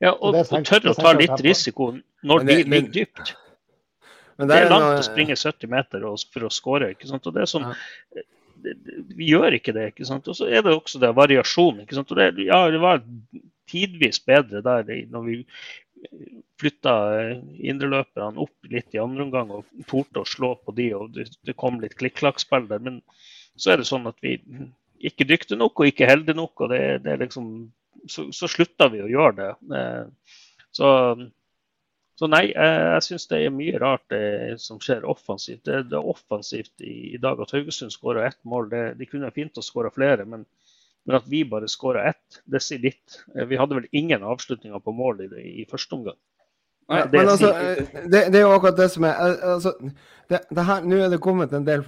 ja, 0.02 0.12
og, 0.12 0.32
det 0.34 0.42
er 0.46 0.58
og 0.58 0.64
tørre 0.66 0.92
å 0.92 0.98
ta 0.98 1.12
litt 1.16 1.40
risiko 1.44 1.92
når 2.26 2.44
det- 2.44 2.56
de 2.56 2.64
men- 2.64 2.80
ligger 2.88 2.92
dypt. 2.92 3.34
men 4.38 4.48
Det 4.48 4.56
der 4.56 4.64
er 4.66 4.70
langt 4.74 4.88
noe- 4.90 4.98
å 4.98 5.06
springe 5.06 5.36
70 5.36 5.68
meter 5.70 6.04
og, 6.04 6.18
for 6.32 6.48
å 6.48 6.50
skåre. 6.50 6.90
ikke 6.96 7.06
sant? 7.08 7.26
Og 7.26 7.34
det 7.34 7.42
er 7.42 7.52
sånn, 7.52 7.70
Ja. 7.70 8.22
det, 8.64 8.74
det, 8.82 8.98
vi 9.16 9.30
gjør 9.30 9.54
ikke 9.60 9.72
det. 9.72 9.92
ikke 9.94 10.04
sant? 10.08 10.26
Og 10.28 10.34
så 10.34 10.48
er 10.50 10.62
det 10.66 10.74
også 10.74 10.98
det 10.98 11.14
variasjon. 11.14 11.80
ikke 11.84 11.94
sant? 11.94 12.10
Og 12.10 12.16
det, 12.18 12.32
ja, 12.50 12.64
det 12.70 12.80
var 12.82 13.04
tidvis 13.70 14.18
bedre 14.26 14.62
der 14.62 15.06
når 15.10 15.22
vi 15.24 15.46
flytta 16.60 16.94
indreløperne 17.56 18.40
opp 18.42 18.70
litt 18.72 18.94
i 18.96 19.02
andre 19.02 19.26
omgang 19.26 19.52
og 19.52 19.86
torde 19.90 20.22
å 20.22 20.28
slå 20.28 20.54
på 20.62 20.74
de, 20.76 20.90
og 20.96 21.16
det, 21.16 21.56
kom 21.58 21.80
litt 21.82 21.96
klikk-klakk-spill 22.00 22.68
der. 22.70 22.82
Men 22.84 23.02
så 23.56 23.72
er 23.72 23.80
det 23.80 23.88
sånn 23.88 24.08
at 24.08 24.18
vi 24.24 24.38
ikke 25.06 25.28
dyktige 25.28 25.60
nok 25.60 25.80
og 25.80 25.90
ikke 25.90 26.08
heldige 26.08 26.38
nok, 26.38 26.64
og 26.64 26.72
det, 26.72 26.82
det 27.04 27.18
liksom, 27.24 27.50
så, 28.08 28.28
så 28.32 28.48
slutta 28.48 28.88
vi 28.92 29.04
å 29.04 29.12
gjøre 29.12 29.36
det. 29.42 29.52
Eh, 29.80 30.34
Så, 30.76 30.88
så 32.20 32.28
nei, 32.28 32.42
jeg, 32.50 32.80
jeg 32.92 33.04
syns 33.06 33.26
det 33.30 33.38
er 33.44 33.54
mye 33.54 33.78
rart 33.80 34.02
det, 34.12 34.58
som 34.60 34.80
skjer 34.82 35.06
offensivt. 35.08 35.62
Det, 35.64 35.86
det 35.88 35.96
er 35.96 36.10
offensivt 36.12 36.84
i, 36.84 37.14
i 37.16 37.20
dag 37.22 37.40
at 37.40 37.54
Haugesund 37.56 37.94
skåra 37.94 38.26
ett 38.26 38.40
mål. 38.44 38.68
Det, 38.72 38.82
de 39.00 39.08
kunne 39.08 39.32
fint 39.32 39.56
ha 39.56 39.64
skåra 39.64 39.92
flere, 39.94 40.26
men, 40.28 40.44
men 41.06 41.18
at 41.20 41.28
vi 41.30 41.44
bare 41.48 41.70
skåra 41.70 42.08
ett, 42.10 42.40
det 42.50 42.60
sier 42.64 42.82
litt. 42.82 43.20
Eh, 43.34 43.46
Vi 43.46 43.58
hadde 43.60 43.78
vel 43.78 43.90
ingen 43.92 44.24
avslutninger 44.26 44.82
på 44.82 44.94
mål 44.96 45.26
i, 45.26 45.28
det, 45.30 45.44
i 45.62 45.66
første 45.70 45.94
omgang. 45.98 46.18
Nei, 46.86 47.00
det 47.10 47.18
Men 47.18 47.28
altså, 47.32 47.48
eh, 47.50 48.02
det, 48.06 48.20
det 48.30 48.38
er 48.38 48.44
jo 48.44 48.54
akkurat 48.54 48.76
det 48.78 48.86
som 48.92 49.06
er 49.08 49.16
eh, 49.18 49.46
altså, 49.56 49.72
det, 50.30 50.40
det 50.54 50.64
her, 50.68 50.84
Nå 50.86 50.98
er 51.02 51.10
det 51.10 51.18
kommet 51.22 51.54
en 51.54 51.66
del 51.66 51.82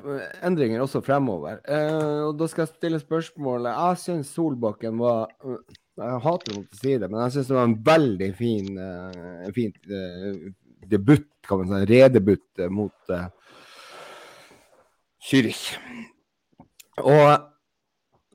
endringer 0.47 0.83
også 0.83 1.03
fremover. 1.07 1.61
Eh, 1.67 2.23
og 2.29 2.39
Da 2.39 2.49
skal 2.51 2.65
jeg 2.65 2.73
stille 2.75 3.01
spørsmålet. 3.03 3.71
Jeg 3.71 4.01
syns 4.03 4.33
Solbakken 4.35 4.99
var 5.03 5.31
Jeg 5.99 6.23
hater 6.25 6.59
å 6.59 6.65
si 6.81 6.97
det, 6.99 7.11
men 7.11 7.23
jeg 7.25 7.37
syns 7.37 7.51
det 7.51 7.59
var 7.59 7.69
en 7.69 7.79
veldig 7.87 8.31
fin, 8.39 8.69
uh, 8.79 9.47
en 9.47 9.55
fin 9.55 9.73
eh, 9.91 10.51
debut, 10.87 11.27
kan 11.47 11.63
man 11.63 11.73
si. 11.73 11.89
Redebut 11.91 12.63
eh, 12.63 12.71
mot 12.71 13.15
uh, 13.15 13.27
Zürich. 15.19 15.65
Og 17.03 17.58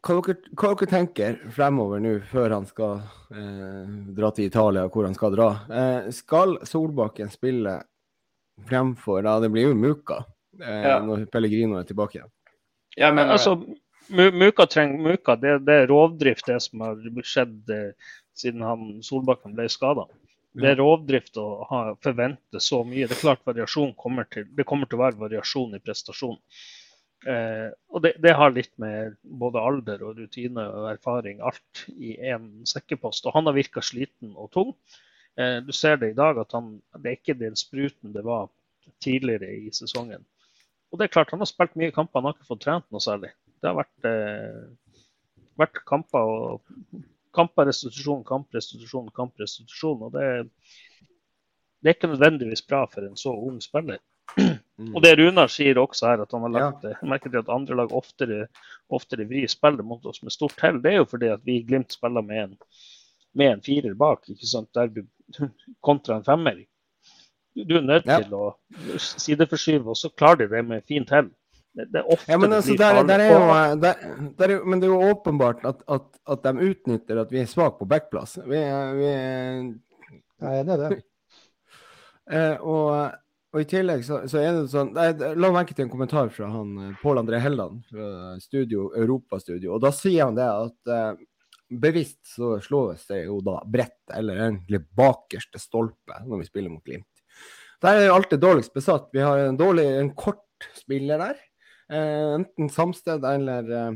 hva, 0.04 0.20
dere, 0.20 0.52
hva 0.60 0.74
dere 0.74 0.90
tenker 0.92 1.40
fremover 1.56 2.02
nå, 2.04 2.14
før 2.30 2.58
han 2.58 2.68
skal 2.68 3.00
eh, 3.32 3.94
dra 4.18 4.32
til 4.36 4.50
Italia, 4.50 4.86
hvor 4.92 5.08
han 5.08 5.16
skal 5.18 5.36
dra? 5.36 5.50
Eh, 5.72 6.10
skal 6.16 6.58
Solbakken 6.68 7.32
spille 7.32 7.80
fremfor 8.70 9.24
Ja, 9.26 9.40
det 9.42 9.50
blir 9.54 9.72
jo 9.72 9.78
Muka 9.78 10.24
eh, 10.62 10.90
Ja. 10.90 10.98
når 11.02 11.26
Pellegrino 11.32 11.80
er 11.80 11.88
tilbake 11.90 12.20
igjen. 12.20 12.34
Ja, 13.00 13.10
men 13.12 13.32
altså, 13.34 13.56
Muka 14.14 14.68
trenger 14.70 15.00
Muka. 15.02 15.36
Det, 15.40 15.58
det 15.66 15.80
er 15.84 15.88
rovdrift, 15.90 16.46
det 16.46 16.60
som 16.62 16.84
har 16.86 17.00
skjedd 17.24 17.72
eh, 17.74 18.12
siden 18.38 18.62
han 18.62 19.00
Solbakken 19.06 19.56
ble 19.56 19.70
skada. 19.72 20.06
Det 20.54 20.70
er 20.70 20.78
rovdrift 20.78 21.38
å 21.42 21.48
ha, 21.70 21.80
forvente 22.04 22.60
så 22.62 22.84
mye. 22.86 23.08
Det 23.10 23.16
er 23.18 23.24
klart 23.24 23.48
variasjon 23.48 23.96
kommer 23.98 24.28
til, 24.30 24.46
det 24.54 24.68
kommer 24.70 24.90
til 24.90 25.00
å 25.00 25.06
være 25.08 25.22
variasjon 25.24 25.74
i 25.74 25.82
prestasjon. 25.82 26.38
Eh, 27.30 27.70
og 27.94 28.04
det, 28.04 28.14
det 28.24 28.34
har 28.36 28.52
litt 28.52 28.74
med 28.82 29.16
både 29.24 29.62
alder 29.64 30.04
og 30.04 30.20
rutine 30.20 30.66
og 30.68 30.90
erfaring, 30.92 31.40
alt 31.46 31.86
i 31.94 32.18
én 32.20 32.50
sekkepost. 32.68 33.26
Og 33.28 33.38
han 33.38 33.48
har 33.48 33.56
virka 33.56 33.84
sliten 33.86 34.36
og 34.36 34.52
tung. 34.56 34.74
Eh, 35.40 35.60
du 35.64 35.72
ser 35.76 35.98
det 36.02 36.12
i 36.12 36.18
dag 36.18 36.40
at 36.42 36.52
han, 36.58 36.76
det 37.00 37.10
er 37.10 37.20
ikke 37.20 37.40
den 37.40 37.56
spruten 37.60 38.14
det 38.16 38.26
var 38.28 38.52
tidligere 39.04 39.50
i 39.56 39.72
sesongen. 39.74 40.26
Og 40.92 41.00
det 41.00 41.08
er 41.08 41.16
klart, 41.16 41.32
Han 41.32 41.42
har 41.42 41.50
spilt 41.50 41.76
mye 41.80 41.92
kamper, 41.92 42.20
han 42.20 42.30
har 42.30 42.36
ikke 42.38 42.52
fått 42.52 42.66
trent 42.68 42.86
noe 42.94 43.02
særlig. 43.02 43.32
Det 43.62 43.72
har 43.72 43.80
vært, 43.80 44.06
eh, 44.06 45.00
vært 45.58 45.80
kamper 45.90 46.34
og 46.36 47.04
kamper, 47.34 47.66
restitusjon, 47.66 48.24
kamprestitusjon, 48.28 49.10
kamprestitusjon. 49.16 50.04
Og 50.06 50.14
det, 50.14 50.28
det 51.82 51.90
er 51.90 51.98
ikke 51.98 52.12
nødvendigvis 52.12 52.66
bra 52.68 52.84
for 52.92 53.08
en 53.08 53.18
så 53.18 53.34
ung 53.34 53.58
spiller. 53.64 54.04
Mm. 54.38 54.96
Og 54.98 55.04
det 55.06 55.12
Runar 55.20 55.48
sier 55.54 55.78
også 55.78 56.08
her, 56.10 56.22
at 56.24 56.32
han 56.34 56.42
har 56.48 56.52
lagt 56.56 56.82
det. 56.82 56.96
Jeg 57.02 57.10
merker 57.12 57.30
til 57.30 57.40
at 57.44 57.50
andre 57.54 57.76
lag 57.78 57.92
oftere, 57.94 58.48
oftere 58.90 59.28
vrir 59.30 59.48
spillet 59.52 59.86
mot 59.86 60.06
oss 60.10 60.24
med 60.26 60.34
stort 60.34 60.58
hell. 60.66 60.80
Det 60.82 60.92
er 60.92 60.98
jo 61.04 61.06
fordi 61.12 61.30
at 61.30 61.44
vi 61.46 61.60
i 61.60 61.64
Glimt 61.68 61.94
spiller 61.94 62.26
med 62.26 62.42
en, 62.48 62.56
med 63.38 63.52
en 63.54 63.62
firer 63.66 63.94
bak, 64.00 64.26
ikke 64.34 64.50
sant? 64.50 64.72
der 64.74 64.90
du 64.90 65.04
kontra 65.86 66.18
en 66.18 66.26
femmer. 66.26 66.64
Du 67.54 67.76
er 67.78 67.86
nødt 67.86 68.10
Ja. 68.10 68.18
til 68.24 68.34
å 68.34 68.48
sideforskyve, 68.98 69.86
og 69.94 69.98
så 70.00 70.10
klarer 70.10 70.48
de 70.48 70.56
det 70.56 70.66
med 70.66 70.84
fint 70.90 71.10
hell. 71.14 71.30
Det, 71.74 71.88
det 71.94 72.02
er 72.02 72.10
ofte 72.14 72.32
Ja, 72.34 72.38
men, 72.38 72.50
det 72.50 72.58
altså, 72.64 72.74
blir 72.74 72.82
der, 72.82 73.04
der 73.10 73.22
er 73.22 73.32
jo, 73.34 73.78
der, 74.42 74.66
men 74.66 74.82
det 74.82 74.90
er 74.90 74.94
jo 74.94 75.12
åpenbart 75.14 75.64
at, 75.66 75.80
at, 75.90 76.10
at 76.30 76.44
de 76.46 76.68
utnytter 76.72 77.22
at 77.22 77.32
vi 77.34 77.40
er 77.42 77.50
svake 77.50 77.78
på 77.80 77.86
backplass. 77.90 78.40
Vi, 78.46 78.58
er- 78.58 78.94
vi, 78.98 79.06
er- 79.06 79.74
Jeg 80.44 80.50
er 80.50 80.60
enig 80.66 80.76
i 80.76 80.82
det. 80.84 81.04
eh, 82.38 82.58
og, 82.62 83.14
og 83.54 83.62
i 83.62 83.68
tillegg 83.70 84.02
så, 84.06 84.24
så 84.30 84.40
er 84.42 84.56
det 84.56 84.72
sånn 84.72 84.96
Jeg 84.98 85.36
la 85.38 85.52
merke 85.54 85.76
til 85.78 85.86
en 85.86 85.92
kommentar 85.92 86.32
fra 86.34 86.50
han 86.50 86.72
eh, 86.82 86.96
Pål 87.04 87.22
André 87.22 87.38
Helland 87.44 87.84
fra 87.90 88.34
studio, 88.42 88.88
Europastudio. 88.98 89.76
Og 89.76 89.84
da 89.84 89.94
sier 89.94 90.26
han 90.26 90.38
det 90.38 90.48
at 90.50 90.94
eh, 90.94 91.12
bevisst 91.84 92.36
så 92.36 92.56
slås 92.62 93.06
det 93.10 93.24
jo 93.28 93.40
da 93.46 93.60
bredt, 93.70 94.02
eller 94.14 94.42
egentlig 94.48 94.84
bakerste 94.98 95.62
stolpe, 95.62 96.18
når 96.26 96.42
vi 96.42 96.50
spiller 96.50 96.74
mot 96.74 96.84
Glimt. 96.86 97.10
Der 97.84 98.00
er 98.00 98.08
jo 98.08 98.18
alltid 98.18 98.40
dårligst 98.40 98.74
besatt. 98.74 99.10
Vi 99.14 99.22
har 99.24 99.42
en 99.44 99.60
dårlig, 99.60 99.86
en 100.00 100.14
kort 100.16 100.68
spiller 100.78 101.20
der. 101.20 101.40
Eh, 101.92 102.34
enten 102.40 102.70
Samsted 102.72 103.26
eller, 103.28 103.72
eh, 103.72 103.94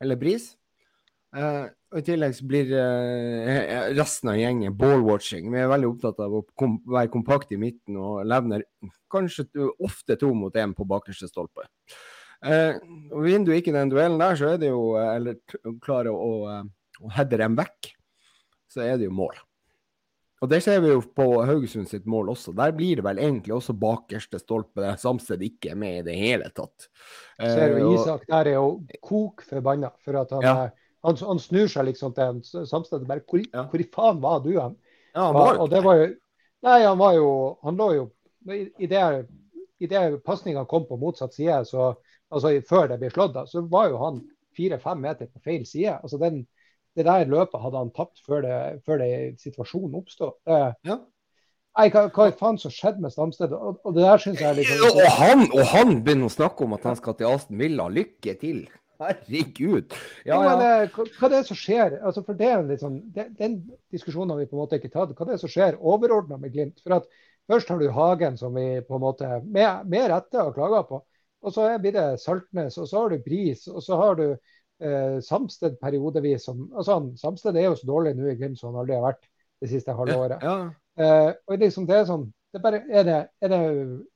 eller 0.00 0.16
Bris. 0.16 0.52
Eh, 1.36 1.66
I 1.90 2.02
tillegg 2.06 2.34
så 2.38 2.46
blir 2.46 2.68
eh, 2.78 3.88
resten 3.98 4.30
av 4.30 4.36
gjengen 4.38 4.76
ball-watching. 4.78 5.48
Vi 5.50 5.58
er 5.58 5.70
veldig 5.72 5.88
opptatt 5.90 6.20
av 6.22 6.36
å 6.38 6.44
kom 6.58 6.76
være 6.86 7.10
kompakt 7.10 7.50
i 7.50 7.58
midten 7.58 7.96
og 7.98 8.20
levner 8.30 8.62
kanskje 9.10 9.48
ofte 9.82 10.14
to 10.20 10.30
mot 10.38 10.54
én 10.54 10.74
på 10.76 10.86
bakerste 10.86 11.26
stolpe. 11.30 11.66
Eh, 12.46 12.76
og 13.10 13.24
Vinner 13.26 13.50
du 13.50 13.56
ikke 13.56 13.74
den 13.74 13.90
duellen 13.90 14.20
der, 14.22 14.38
så 14.38 14.52
er 14.54 14.60
det 14.62 14.70
jo 14.70 14.94
eh, 14.96 15.10
Eller 15.18 15.40
klarer 15.50 15.74
klare 15.82 16.12
å, 16.14 16.30
eh, 16.48 16.62
å 17.02 17.10
heade 17.18 17.40
dem 17.42 17.58
vekk, 17.58 17.90
så 18.70 18.84
er 18.86 18.94
det 19.00 19.08
jo 19.10 19.16
mål. 19.18 19.34
Og 20.40 20.48
det 20.48 20.62
ser 20.64 20.78
vi 20.80 20.88
jo 20.94 21.02
på 21.04 21.26
Haugesund 21.44 21.90
sitt 21.90 22.06
mål 22.08 22.30
også. 22.32 22.54
Der 22.56 22.70
blir 22.72 22.96
det 22.96 23.04
vel 23.04 23.18
egentlig 23.20 23.52
også 23.58 23.74
bakerste 23.76 24.38
stolpe 24.40 24.80
der 24.80 24.94
Samsted 24.96 25.42
ikke 25.44 25.74
er 25.74 25.80
med 25.82 25.98
i 25.98 26.04
det 26.06 26.14
hele 26.16 26.46
tatt. 26.56 26.86
Eh, 27.36 27.50
Ser 27.50 27.74
du 27.74 27.90
Isak 27.90 28.24
der 28.30 28.48
er 28.54 28.56
jo 28.56 28.70
kok 29.04 29.42
forbanna 29.50 29.90
for 30.00 30.16
at 30.22 30.32
han, 30.38 30.46
Ja. 30.46 30.54
er- 30.70 30.76
han, 31.02 31.16
han 31.16 31.38
snur 31.40 31.68
seg 31.72 31.86
liksom 31.88 32.12
til 32.16 32.24
en 32.24 32.40
samsted 32.66 33.06
bare 33.08 33.22
hvor, 33.28 33.40
Ja. 33.54 33.64
hvor 33.70 33.80
i 33.80 33.88
faen 33.94 34.20
var 34.20 34.40
du 34.44 34.50
hen? 34.58 34.76
ja, 35.14 35.26
han 35.26 35.34
Og, 35.36 35.40
var 35.40 35.58
og 35.64 35.70
det 35.70 35.84
var 35.84 35.96
jo 36.02 36.08
Nei, 36.62 36.82
han 36.84 36.98
var 37.00 37.14
jo 37.16 37.28
Han 37.64 37.76
lå 37.80 37.86
jo 37.96 38.02
I, 38.52 38.66
i 38.78 38.86
det, 38.86 39.26
i 39.80 39.86
det 39.88 40.22
pasninga 40.24 40.64
kom 40.68 40.84
på 40.88 40.96
motsatt 41.00 41.32
side, 41.34 41.64
så 41.68 41.94
altså 42.30 42.52
før 42.68 42.86
det 42.88 42.98
ble 43.00 43.10
slått 43.10 43.32
da, 43.34 43.46
så 43.48 43.62
var 43.68 43.88
jo 43.90 43.98
han 44.00 44.20
fire-fem 44.56 45.00
meter 45.00 45.26
på 45.30 45.40
feil 45.44 45.64
side. 45.66 45.98
Altså 46.02 46.18
den, 46.20 46.42
det 46.96 47.04
der 47.06 47.24
løpet 47.28 47.60
hadde 47.62 47.78
han 47.78 47.90
tapt 47.96 48.20
før, 48.26 48.40
det, 48.44 48.82
før 48.86 48.98
det 48.98 49.10
situasjonen 49.40 49.94
oppstod. 50.00 50.32
Det, 50.46 50.60
Ja. 50.84 50.98
Nei, 51.78 51.86
hva, 51.94 52.08
hva 52.10 52.30
faen 52.34 52.58
som 52.58 52.72
skjedde 52.74 53.00
med 53.04 53.12
Stamstedet? 53.14 53.54
Og, 53.54 53.76
og 53.84 53.94
det 53.94 54.02
der 54.02 54.18
syns 54.18 54.40
jeg 54.42 54.64
sånn- 54.66 54.96
Og 55.04 55.10
han, 55.20 55.44
og 55.54 55.64
han 55.70 55.92
begynner 56.02 56.26
å 56.26 56.34
snakke 56.34 56.64
om 56.64 56.72
at 56.74 56.82
han 56.88 56.96
skal 56.98 57.14
til 57.14 57.28
Aston 57.30 57.60
Villa. 57.60 57.86
Lykke 57.88 58.34
til! 58.40 58.64
Herregud. 59.00 59.94
Ja, 60.28 60.38
ja. 60.44 60.52
eh, 60.82 60.90
hva, 60.92 61.06
hva 61.16 61.30
det 61.32 61.40
er 61.40 61.48
som 61.48 61.58
skjer? 61.58 61.98
Altså, 62.04 62.22
for 62.26 62.38
det 62.38 62.50
er 62.52 62.70
sånn, 62.80 63.00
det, 63.14 63.30
Den 63.38 63.58
diskusjonen 63.92 64.34
har 64.34 64.42
vi 64.42 64.48
på 64.50 64.58
en 64.58 64.62
måte 64.62 64.80
ikke 64.80 64.92
tatt. 64.92 65.16
Hva 65.16 65.28
det 65.28 65.36
er 65.38 65.42
som 65.42 65.52
skjer 65.52 65.80
overordna 65.80 66.38
med 66.40 66.52
Glimt? 66.54 66.82
For 66.84 67.00
at 67.00 67.10
Først 67.50 67.70
har 67.72 67.80
du 67.80 67.88
Hagen, 67.90 68.36
som 68.38 68.54
vi 68.54 68.78
på 68.86 68.94
en 68.94 69.02
måte 69.02 69.28
med, 69.42 69.86
med 69.90 70.04
rette 70.12 70.38
har 70.38 70.52
klaga 70.54 70.84
på. 70.86 71.00
Og 71.42 71.54
så 71.54 71.66
blir 71.82 71.96
det 71.96 72.20
Saltnes, 72.22 72.76
og 72.78 72.86
så 72.86 73.00
har 73.00 73.10
du 73.10 73.24
Bris, 73.24 73.64
og 73.66 73.82
så 73.82 73.96
har 73.98 74.18
du 74.20 74.26
eh, 74.28 75.16
Samsted 75.24 75.80
periodevis. 75.80 76.44
Som, 76.46 76.68
altså, 76.76 77.00
Samsted 77.18 77.58
er 77.58 77.70
jo 77.70 77.78
så 77.80 77.88
dårlig 77.88 78.14
nå 78.18 78.28
i 78.30 78.36
Glimt 78.38 78.60
som 78.60 78.70
han 78.70 78.84
aldri 78.84 78.98
har 78.98 79.08
vært 79.08 79.26
det 79.60 79.70
siste 79.72 79.96
halve 79.96 80.18
året. 80.20 80.46
ja. 80.46 80.60
Eh, 81.00 81.30
og 81.48 81.62
liksom 81.62 81.86
det 81.88 81.94
er 81.96 82.08
sånn 82.08 82.26
det 82.50 82.58
er, 82.58 82.62
bare, 82.64 82.78
er, 82.90 83.04
det, 83.06 83.18
er, 83.40 83.52
det, 83.52 83.58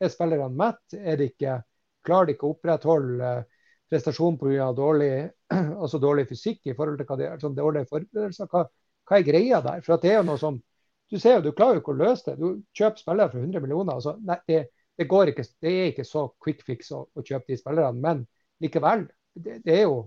er 0.02 0.10
spillerne 0.10 0.50
mett? 0.58 0.96
Er 0.98 1.16
det 1.16 1.28
ikke, 1.30 1.60
klarer 2.04 2.28
de 2.28 2.34
ikke 2.34 2.48
å 2.48 2.54
opprettholde 2.56 3.28
eh, 3.30 3.53
prestasjon 3.94 4.38
pga. 4.40 4.70
Dårlig, 4.76 5.10
altså 5.82 6.00
dårlig 6.02 6.26
fysikk 6.30 6.70
i 6.70 6.76
forhold 6.76 7.00
til 7.00 7.08
hva 7.08 7.18
det 7.20 7.28
er, 7.30 7.42
sånn 7.42 7.56
dårlige 7.56 7.90
forberedelser? 7.90 8.50
Hva, 8.50 8.64
hva 9.08 9.18
er 9.18 9.26
greia 9.26 9.60
der? 9.64 9.82
For 9.86 10.02
det 10.02 10.12
er 10.12 10.22
jo 10.22 10.30
noe 10.32 10.40
som 10.42 10.62
Du 11.12 11.18
ser 11.20 11.34
jo, 11.36 11.42
du 11.44 11.52
klarer 11.52 11.76
jo 11.76 11.82
ikke 11.82 11.92
å 11.92 11.98
løse 12.00 12.24
det. 12.26 12.34
Du 12.40 12.62
kjøper 12.74 12.98
spillere 12.98 13.30
for 13.30 13.38
100 13.38 13.60
millioner. 13.62 13.92
Altså, 13.92 14.14
nei, 14.24 14.38
det, 14.48 14.62
det, 14.98 15.04
går 15.06 15.30
ikke, 15.30 15.44
det 15.62 15.70
er 15.70 15.90
ikke 15.90 16.06
så 16.08 16.22
quick 16.42 16.64
fix 16.66 16.88
å, 16.96 17.02
å 17.12 17.22
kjøpe 17.22 17.52
de 17.52 17.58
spillerne. 17.60 18.00
Men 18.00 18.22
likevel, 18.64 19.04
det, 19.36 19.58
det 19.66 19.74
er 19.76 19.84
jo, 19.84 19.98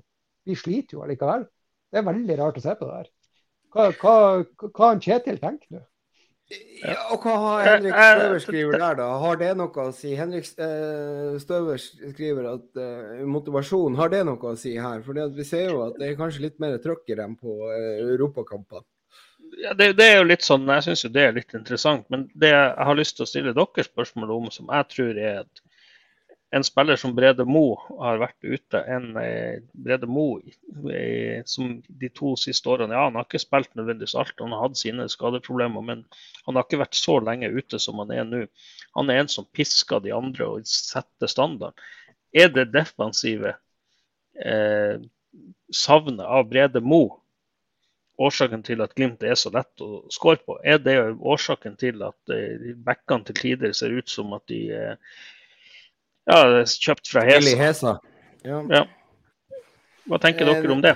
vi 0.50 0.58
sliter 0.58 0.98
jo 0.98 1.04
allikevel. 1.06 1.46
Det 1.94 2.02
er 2.02 2.08
veldig 2.10 2.38
rart 2.42 2.58
å 2.60 2.64
se 2.66 2.74
på 2.80 2.90
det 2.90 2.98
her. 2.98 3.12
Hva, 3.76 3.86
hva, 4.02 4.16
hva 4.74 4.90
Kjetil 5.06 5.38
tenkt 5.44 5.70
nå? 5.72 5.84
Ja, 6.48 6.96
og 7.12 7.26
hva 7.26 7.34
har 7.44 7.66
Henrik 7.66 7.92
Eh, 7.92 8.02
eh, 8.02 8.18
Støver 8.18 8.40
skriver 8.40 8.78
der, 8.80 8.96
da? 9.02 9.08
Har 9.20 9.40
det 9.40 9.50
noe 9.60 9.84
å 9.84 9.92
si? 9.96 10.14
Henrik 10.16 10.48
eh, 10.64 11.34
Støver 11.44 11.82
skriver 11.82 12.48
at 12.54 12.80
eh, 12.80 13.24
motivasjon, 13.28 13.98
har 14.00 14.14
det 14.14 14.22
noe 14.30 14.54
å 14.54 14.60
si 14.60 14.78
her? 14.80 15.02
For 15.04 15.18
vi 15.36 15.48
ser 15.48 15.74
jo 15.74 15.82
at 15.90 15.98
det 16.00 16.12
er 16.12 16.20
kanskje 16.20 16.46
litt 16.46 16.62
mer 16.64 16.78
trøkk 16.84 17.12
i 17.12 17.18
dem 17.20 17.36
på 17.36 17.58
eh, 17.74 18.00
europakampene. 18.14 18.88
Ja, 19.58 19.74
det, 19.74 19.94
det 19.98 20.06
er 20.06 20.18
jo 20.20 20.28
litt 20.28 20.44
sånn, 20.46 20.68
Jeg 20.70 20.86
syns 20.86 21.04
jo 21.04 21.12
det 21.12 21.24
er 21.26 21.36
litt 21.36 21.54
interessant. 21.58 22.08
Men 22.14 22.28
det 22.36 22.54
jeg 22.54 22.88
har 22.90 23.00
lyst 23.00 23.18
til 23.18 23.26
å 23.26 23.30
stille 23.32 23.56
dere 23.58 23.88
spørsmål 23.88 24.34
om, 24.38 24.50
som 24.54 24.72
jeg 24.72 24.92
tror 24.94 25.20
er 25.20 25.42
at 25.44 25.64
en 26.50 26.64
spiller 26.64 26.96
som 26.96 27.16
Brede 27.16 27.44
Mo 27.46 27.76
har 28.00 28.22
vært 28.22 28.46
ute 28.46 28.80
en 28.88 29.10
eh, 29.20 29.60
Brede 29.76 30.08
Mo 30.08 30.40
eh, 30.40 31.44
som 31.46 31.74
de 31.88 32.10
to 32.16 32.36
siste 32.40 32.70
årene 32.72 32.96
Ja, 32.96 33.08
han 33.10 33.20
har 33.20 33.28
ikke 33.28 33.42
spilt 33.44 33.74
nødvendigvis 33.76 34.16
alt, 34.16 34.40
han 34.40 34.56
har 34.56 34.64
hatt 34.64 34.80
sine 34.80 35.10
skadeproblemer, 35.12 35.84
men 35.84 36.06
han 36.46 36.56
har 36.56 36.64
ikke 36.64 36.82
vært 36.86 37.00
så 37.00 37.18
lenge 37.20 37.52
ute 37.52 37.80
som 37.84 38.00
han 38.04 38.16
er 38.16 38.24
nå. 38.28 38.46
Han 38.96 39.12
er 39.12 39.24
en 39.24 39.32
som 39.32 39.48
pisker 39.52 40.04
de 40.04 40.16
andre 40.16 40.48
og 40.48 40.72
setter 40.72 41.32
standarden. 41.32 41.76
Er 42.32 42.52
det 42.54 42.70
defensive 42.72 43.58
eh, 44.40 45.00
savnet 45.74 46.26
av 46.26 46.48
Brede 46.48 46.84
Mo 46.84 47.04
årsaken 48.18 48.64
til 48.66 48.82
at 48.82 48.96
Glimt 48.98 49.24
er 49.24 49.36
så 49.38 49.52
lett 49.54 49.84
å 49.84 50.06
score 50.14 50.40
på? 50.42 50.58
Er 50.64 50.80
det 50.82 50.96
årsaken 51.20 51.76
til 51.80 52.02
at 52.08 52.34
eh, 52.34 52.72
backene 52.88 53.28
til 53.28 53.44
tider 53.44 53.76
ser 53.76 53.94
ut 54.00 54.10
som 54.10 54.32
at 54.38 54.48
de 54.52 54.62
eh, 54.74 54.96
ja, 56.28 56.40
det 56.52 56.62
er 56.62 56.72
kjøpt 56.72 57.12
fra 57.12 57.24
Hesa. 57.28 57.42
Hesa? 57.42 57.60
Hesa. 57.64 57.94
Ja. 58.48 58.62
Ja. 58.72 58.84
Hva 60.08 60.20
tenker 60.24 60.48
dere 60.48 60.72
om 60.72 60.84
det? 60.84 60.96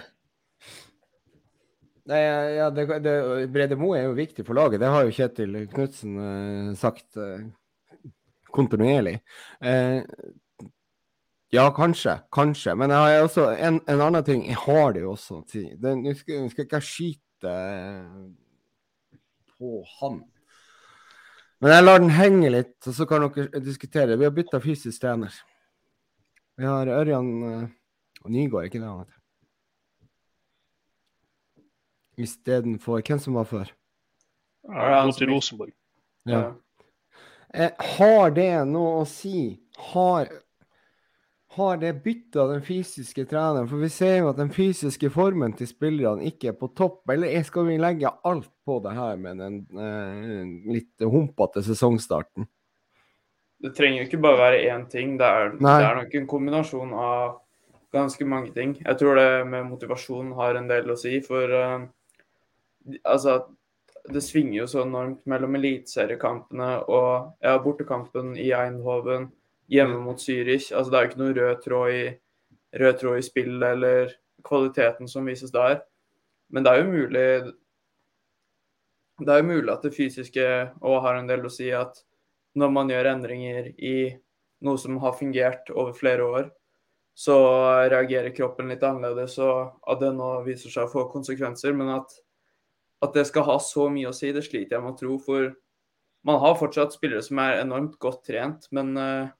Nei, 2.12 2.20
ja, 2.58 2.68
det, 2.74 2.88
det, 3.06 3.16
Brede 3.54 3.78
Moe 3.80 4.00
er 4.00 4.08
jo 4.10 4.18
viktig 4.18 4.46
for 4.48 4.58
laget. 4.58 4.82
Det 4.82 4.90
har 4.90 5.06
jo 5.06 5.16
Kjetil 5.16 5.58
Knutsen 5.72 6.18
eh, 6.20 6.70
sagt 6.80 7.20
eh, 7.20 7.44
kontinuerlig. 8.52 9.20
Eh, 9.64 10.02
ja, 11.52 11.68
kanskje. 11.76 12.18
Kanskje. 12.34 12.76
Men 12.80 12.94
jeg 12.96 13.20
har 13.20 13.28
også 13.28 13.50
en, 13.54 13.82
en 13.92 14.04
annen 14.08 14.26
ting. 14.28 14.46
Jeg 14.48 14.60
har 14.64 14.96
det 14.96 15.06
jo 15.06 15.14
også. 15.14 15.42
å 15.42 15.48
si. 15.52 15.66
Nå 15.78 16.16
skal, 16.18 16.38
jeg 16.40 16.54
skal 16.54 16.68
ikke 16.68 16.80
jeg 16.80 16.90
skyte 16.90 17.56
eh, 17.56 19.18
på 19.58 19.82
han. 20.00 20.22
Men 21.62 21.76
jeg 21.76 21.86
lar 21.86 22.02
den 22.02 22.14
henge 22.16 22.50
litt, 22.50 22.78
og 22.90 22.94
så 22.98 23.06
kan 23.06 23.28
dere 23.30 23.62
diskutere. 23.62 24.18
Vi 24.18 24.26
har 24.26 24.34
bytta 24.34 24.60
fysisk 24.64 25.04
trener. 25.04 25.34
Vi 26.58 26.66
har 26.66 26.90
Ørjan 26.90 27.34
eh, 27.48 27.66
og 28.24 28.32
Nygaard, 28.34 28.70
ikke 28.70 28.82
det 28.82 28.88
han 28.88 29.04
heter? 29.04 29.22
istedenfor 32.22 33.02
Hvem 33.02 33.20
som 33.20 33.38
var 33.40 33.48
før? 33.50 33.72
Ja, 34.70 35.06
Gå 35.06 35.12
til 35.18 35.32
Rosenborg. 35.32 35.74
Ja. 36.30 36.52
Eh, 37.54 37.72
har 37.98 38.32
det 38.36 38.52
noe 38.70 39.02
å 39.02 39.08
si? 39.10 39.60
Har, 39.92 40.30
har 41.56 41.78
det 41.78 41.94
bytta 42.04 42.46
den 42.48 42.62
fysiske 42.64 43.26
treneren? 43.28 43.68
For 43.68 43.82
vi 43.84 43.90
ser 43.92 44.18
jo 44.22 44.30
at 44.32 44.40
den 44.40 44.52
fysiske 44.56 45.10
formen 45.12 45.52
til 45.60 45.68
spillerne 45.68 46.24
ikke 46.30 46.54
er 46.54 46.58
på 46.58 46.72
topp. 46.78 47.04
Eller 47.12 47.44
skal 47.44 47.68
vi 47.68 47.76
legge 47.82 48.12
alt 48.24 48.52
på 48.66 48.80
det 48.86 48.94
her 48.96 49.20
med 49.20 49.42
den 49.44 49.58
eh, 49.76 50.74
litt 50.78 51.04
humpete 51.04 51.64
sesongstarten? 51.66 52.48
Det 53.62 53.74
trenger 53.78 54.02
jo 54.02 54.08
ikke 54.08 54.22
bare 54.24 54.40
være 54.40 54.62
én 54.72 54.88
ting. 54.90 55.18
Det 55.20 55.28
er, 55.28 55.52
det 55.60 55.74
er, 55.76 55.98
nok 56.00 56.16
en 56.18 56.30
kombinasjon 56.32 56.94
av 56.98 57.42
ganske 57.92 58.26
mange 58.26 58.56
ting. 58.56 58.78
Jeg 58.80 59.02
tror 59.02 59.20
det 59.20 59.30
med 59.52 59.68
motivasjon 59.74 60.32
har 60.40 60.56
en 60.56 60.72
del 60.72 60.94
å 60.94 60.98
si. 60.98 61.20
For 61.26 61.52
uh, 61.52 61.84
altså 63.04 63.42
det 64.10 64.24
svinger 64.24 64.62
jo 64.62 64.70
så 64.72 64.86
enormt 64.86 65.28
mellom 65.30 65.60
eliteseriekampene 65.60 66.72
og 66.88 67.36
ja, 67.44 67.58
bortekampen 67.62 68.34
i 68.40 68.50
Eindhoven, 68.56 69.30
hjemme 69.72 70.00
mot 70.04 70.20
Zürich. 70.20 70.72
Altså, 70.76 70.92
det 70.92 70.98
er 70.98 71.06
jo 71.06 71.10
ikke 71.12 71.22
noe 71.22 71.38
rød 71.38 71.64
tråd 71.66 71.96
i, 71.96 72.04
rød 72.82 73.00
tråd 73.00 73.20
i 73.20 73.26
spillet 73.26 73.68
eller 73.76 74.14
kvaliteten 74.48 75.10
som 75.12 75.28
vises 75.30 75.54
der. 75.54 75.82
Men 76.52 76.66
det 76.66 76.72
er 76.72 76.82
jo 76.82 76.92
mulig 76.92 77.28
Det 79.22 79.30
er 79.30 79.38
jo 79.38 79.52
mulig 79.52 79.70
at 79.70 79.84
det 79.86 79.94
fysiske 79.94 80.46
òg 80.82 80.96
har 81.06 81.20
en 81.20 81.28
del 81.30 81.46
å 81.46 81.52
si 81.54 81.68
at 81.78 82.00
når 82.58 82.72
man 82.74 82.90
gjør 82.90 83.10
endringer 83.12 83.68
i 83.78 84.10
noe 84.66 84.80
som 84.82 84.98
har 84.98 85.14
fungert 85.14 85.70
over 85.70 85.94
flere 85.94 86.26
år, 86.26 86.48
så 87.14 87.36
reagerer 87.92 88.34
kroppen 88.34 88.72
litt 88.74 88.82
annerledes, 88.84 89.38
og 89.38 89.78
at 89.86 90.02
det 90.02 90.10
nå 90.18 90.32
viser 90.48 90.74
seg 90.74 90.88
å 90.88 90.92
få 90.92 91.06
konsekvenser. 91.14 91.76
Men 91.78 91.94
at 92.00 92.18
at 93.02 93.14
det 93.18 93.26
skal 93.30 93.48
ha 93.48 93.58
så 93.62 93.88
mye 93.90 94.10
å 94.12 94.16
si, 94.16 94.30
det 94.34 94.44
sliter 94.46 94.78
jeg 94.78 94.84
med 94.84 94.94
å 94.94 95.00
tro. 95.00 95.18
For 95.26 95.50
man 96.28 96.42
har 96.44 96.58
fortsatt 96.60 96.94
spillere 96.94 97.24
som 97.26 97.40
er 97.42 97.62
enormt 97.64 97.98
godt 98.02 98.24
trent, 98.30 98.68
men 98.76 98.94
uh, 98.98 99.32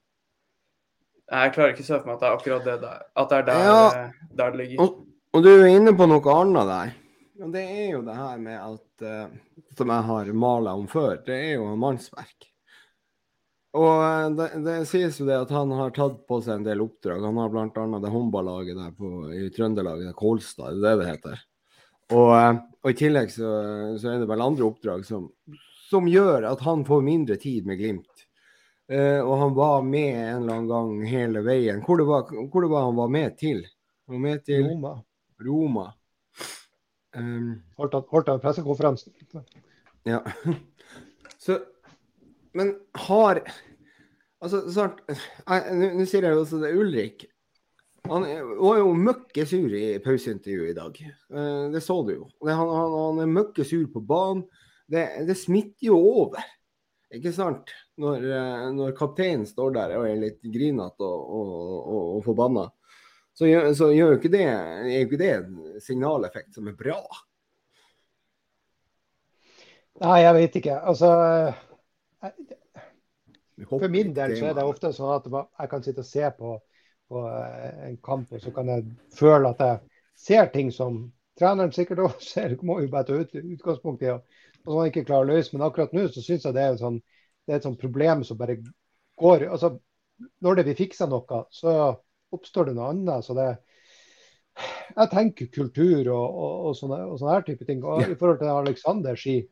jeg 1.32 1.54
klarer 1.54 1.72
ikke 1.72 1.84
å 1.84 1.88
se 1.88 1.98
for 1.98 2.08
meg 2.08 2.14
at 2.14 2.22
det 2.22 2.28
er 2.28 2.36
akkurat 2.36 2.68
det 2.68 2.76
der, 2.82 3.02
at 3.22 3.30
det 3.30 3.38
er 3.38 3.48
der, 3.48 3.66
ja, 3.66 3.82
eh, 3.96 4.30
der 4.38 4.54
det 4.54 4.60
ligger. 4.60 4.84
Og, 4.84 5.02
og, 5.32 5.44
du 5.46 5.50
er 5.52 5.68
inne 5.72 5.94
på 5.96 6.08
noe 6.10 6.36
annet 6.36 6.70
der. 6.70 6.94
Og 7.42 7.52
det 7.54 7.62
er 7.64 7.86
jo 7.94 8.02
det 8.06 8.16
her 8.16 8.38
med 8.38 8.58
at 8.60 9.04
uh, 9.08 9.62
Som 9.74 9.90
jeg 9.90 10.06
har 10.06 10.32
mala 10.36 10.74
om 10.78 10.84
før, 10.90 11.16
det 11.26 11.38
er 11.48 11.54
jo 11.56 11.70
mannsverk. 11.80 12.48
Og 13.72 14.36
det, 14.36 14.50
det, 14.66 14.74
sies 14.88 15.16
jo 15.16 15.26
det 15.26 15.38
at 15.46 15.52
han 15.56 15.72
har 15.72 15.94
tatt 15.96 16.18
på 16.28 16.38
seg 16.44 16.58
en 16.58 16.66
del 16.66 16.82
oppdrag. 16.84 17.24
Han 17.24 17.40
har 17.40 17.52
bl.a. 17.52 18.00
det 18.04 18.12
håndballaget 18.12 18.76
der 18.76 18.92
på, 18.92 19.12
i 19.32 19.48
Trøndelag, 19.54 20.04
Kolstad, 20.18 20.76
det 20.76 20.90
er 20.90 21.00
det 21.00 21.00
det 21.00 21.08
heter. 21.08 21.42
Og, 22.12 22.30
eh, 22.36 22.52
og, 22.82 22.90
i 22.90 22.98
tillegg 22.98 23.32
så, 23.32 23.52
så, 23.96 24.10
er 24.12 24.20
det 24.20 24.28
vel 24.28 24.44
andre 24.44 24.66
oppdrag 24.68 25.06
som, 25.08 25.30
som, 25.88 26.08
gjør 26.10 26.50
at 26.50 26.64
han 26.66 26.84
får 26.84 27.06
mindre 27.06 27.38
tid 27.40 27.68
med 27.68 27.80
Glimt. 27.80 28.11
Uh, 28.90 29.22
og 29.22 29.36
han 29.38 29.54
var 29.56 29.84
med 29.86 30.16
en 30.16 30.42
eller 30.42 30.58
annen 30.58 30.68
gang 30.70 30.92
hele 31.06 31.42
veien. 31.46 31.82
Hvor 31.86 32.00
det 32.00 32.06
var, 32.08 32.28
hvor 32.28 32.64
det 32.64 32.70
var 32.72 32.88
han 32.88 32.98
var 32.98 33.12
med 33.14 33.36
til? 33.40 33.62
Han 34.06 34.18
var 34.18 34.24
med 34.26 34.44
til 34.46 34.64
Roma. 34.66 34.94
Roma. 35.42 35.86
Um, 37.16 37.60
holdt 37.78 37.94
han, 37.94 38.06
holdt 38.10 38.32
han 38.32 38.40
pressekonferansen? 38.42 39.12
Ja. 40.08 40.22
Så 41.42 41.58
Men 42.52 42.74
har 43.08 43.42
Altså, 44.42 44.64
snart 44.72 44.98
Nå 45.06 46.04
sier 46.08 46.24
jeg 46.26 46.34
jo 46.34 46.40
også 46.42 46.58
det 46.58 46.72
Ulrik. 46.74 47.26
Han 48.10 48.24
var 48.58 48.80
jo 48.80 48.88
møkkesur 48.98 49.74
i 49.78 49.84
pauseintervjuet 50.02 50.72
i 50.72 50.74
dag. 50.74 50.96
Uh, 51.30 51.70
det 51.70 51.84
så 51.84 52.00
du 52.02 52.16
jo. 52.16 52.24
Han, 52.48 52.66
han, 52.66 52.96
han 52.96 53.20
er 53.22 53.30
møkkesur 53.30 53.86
på 53.92 54.02
banen. 54.02 54.42
Det, 54.90 55.04
det, 55.28 55.36
smitter 55.38 55.86
jo 55.86 55.96
over, 55.96 56.42
ikke 57.18 57.32
sant? 57.34 57.72
Når, 58.00 58.24
eh, 58.24 58.68
når 58.76 58.94
kapteinen 58.98 59.44
står 59.48 59.74
der 59.76 59.96
og 59.98 60.06
er 60.08 60.20
litt 60.20 60.40
grinete 60.42 61.06
og, 61.06 61.34
og, 61.38 61.74
og, 61.80 62.06
og 62.16 62.24
forbanna. 62.26 62.68
Så, 63.32 63.48
så 63.76 63.88
gjør 63.94 64.14
jo 64.14 64.20
ikke 64.20 64.32
det, 64.32 64.44
er 64.44 64.88
jo 64.90 65.04
ikke 65.06 65.20
det 65.20 65.30
en 65.38 65.60
signaleffekt 65.80 66.56
som 66.56 66.66
er 66.68 66.76
bra. 66.76 66.98
Nei, 70.02 70.18
jeg 70.24 70.34
vet 70.36 70.58
ikke. 70.60 70.76
Altså 70.90 71.08
For 73.70 73.88
min 73.92 74.12
del 74.16 74.36
så 74.36 74.50
er 74.50 74.58
det 74.58 74.66
ofte 74.66 74.92
sånn 74.92 75.14
at 75.14 75.28
jeg 75.32 75.72
kan 75.72 75.84
sitte 75.84 76.04
og 76.04 76.08
se 76.08 76.28
på 76.36 76.58
på 77.12 77.28
eh, 77.28 77.88
en 77.88 77.96
kamp, 77.96 78.32
og 78.32 78.40
så 78.40 78.52
kan 78.54 78.70
jeg 78.72 78.86
føle 79.16 79.52
at 79.52 79.60
jeg 79.60 79.80
ser 80.26 80.48
ting 80.54 80.72
som 80.72 81.04
treneren 81.38 81.72
sikkert 81.74 82.04
også 82.06 82.28
ser, 82.34 82.56
må 82.62 82.80
jo 82.80 82.90
bare 82.92 83.08
ta 83.08 83.18
ut, 83.20 83.34
utgangspunkt 83.42 84.04
i, 84.04 84.12
og, 84.14 84.40
som 84.64 84.78
man 84.78 84.90
ikke 84.90 85.04
klarer 85.08 85.28
å 85.28 85.36
løse. 85.36 85.52
Men 85.54 85.66
akkurat 85.66 85.94
nå 85.96 86.06
så 86.08 86.22
syns 86.24 86.46
jeg 86.46 86.56
det 86.56 86.64
er, 86.64 86.78
sånn, 86.80 87.00
det 87.46 87.54
er, 87.54 87.60
et 87.60 87.66
sånt 87.66 87.80
problem 87.80 88.24
som 88.26 88.38
bare 88.40 88.60
går 89.20 89.48
altså 89.50 89.76
Når 90.44 90.56
det 90.56 90.64
blir 90.68 90.78
fiksa 90.78 91.08
noe, 91.10 91.38
så 91.50 91.72
oppstår 92.32 92.68
det 92.68 92.76
noe 92.76 92.92
annet. 92.92 93.24
så 93.26 93.34
det 93.34 93.48
jeg 94.92 95.08
tenker 95.10 95.48
kultur 95.50 96.10
og, 96.12 96.26
og, 96.28 96.52
og, 96.68 96.74
sånne, 96.76 96.98
og 97.08 97.18
sånne, 97.18 97.34
her 97.34 97.44
type 97.46 97.66
ting. 97.66 97.82
Og 97.82 98.04
I 98.04 98.16
forhold 98.20 98.38
til 98.38 98.52
Aleksander 98.52 99.18
sier, 99.18 99.48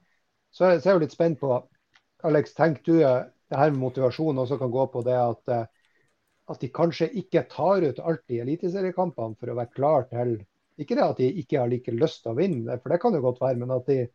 så 0.53 0.69
er 0.69 0.77
jeg 0.77 0.95
jo 0.95 1.03
litt 1.03 1.17
spent 1.17 1.41
på 1.41 1.57
Alex, 2.29 2.53
tenker 2.55 2.85
du 2.85 2.99
det 3.01 3.59
her 3.59 3.73
med 3.73 3.81
motivasjon 3.81 4.39
også 4.39 4.61
kan 4.61 4.71
gå 4.71 4.85
på 4.93 5.03
det 5.07 5.17
at 5.17 5.55
eh, 5.55 5.65
at 6.51 6.63
de 6.63 6.71
kanskje 6.75 7.11
ikke 7.21 7.47
tar 7.51 7.85
ut 7.87 8.01
alt 8.03 8.33
i 8.33 8.41
eliteseriekampene 8.43 9.39
for 9.39 9.53
å 9.53 9.59
være 9.59 9.75
klar 9.77 10.09
til 10.11 10.41
Ikke 10.81 10.97
det 10.97 11.05
at 11.05 11.19
de 11.21 11.29
ikke 11.43 11.59
har 11.61 11.69
like 11.69 11.93
lyst 11.93 12.23
til 12.25 12.33
å 12.33 12.39
vinne, 12.39 12.79
for 12.81 12.89
det 12.89 13.01
kan 13.03 13.13
jo 13.13 13.21
godt 13.21 13.41
være, 13.43 13.59
men 13.61 13.73
at 13.75 13.89
de, 13.91 14.07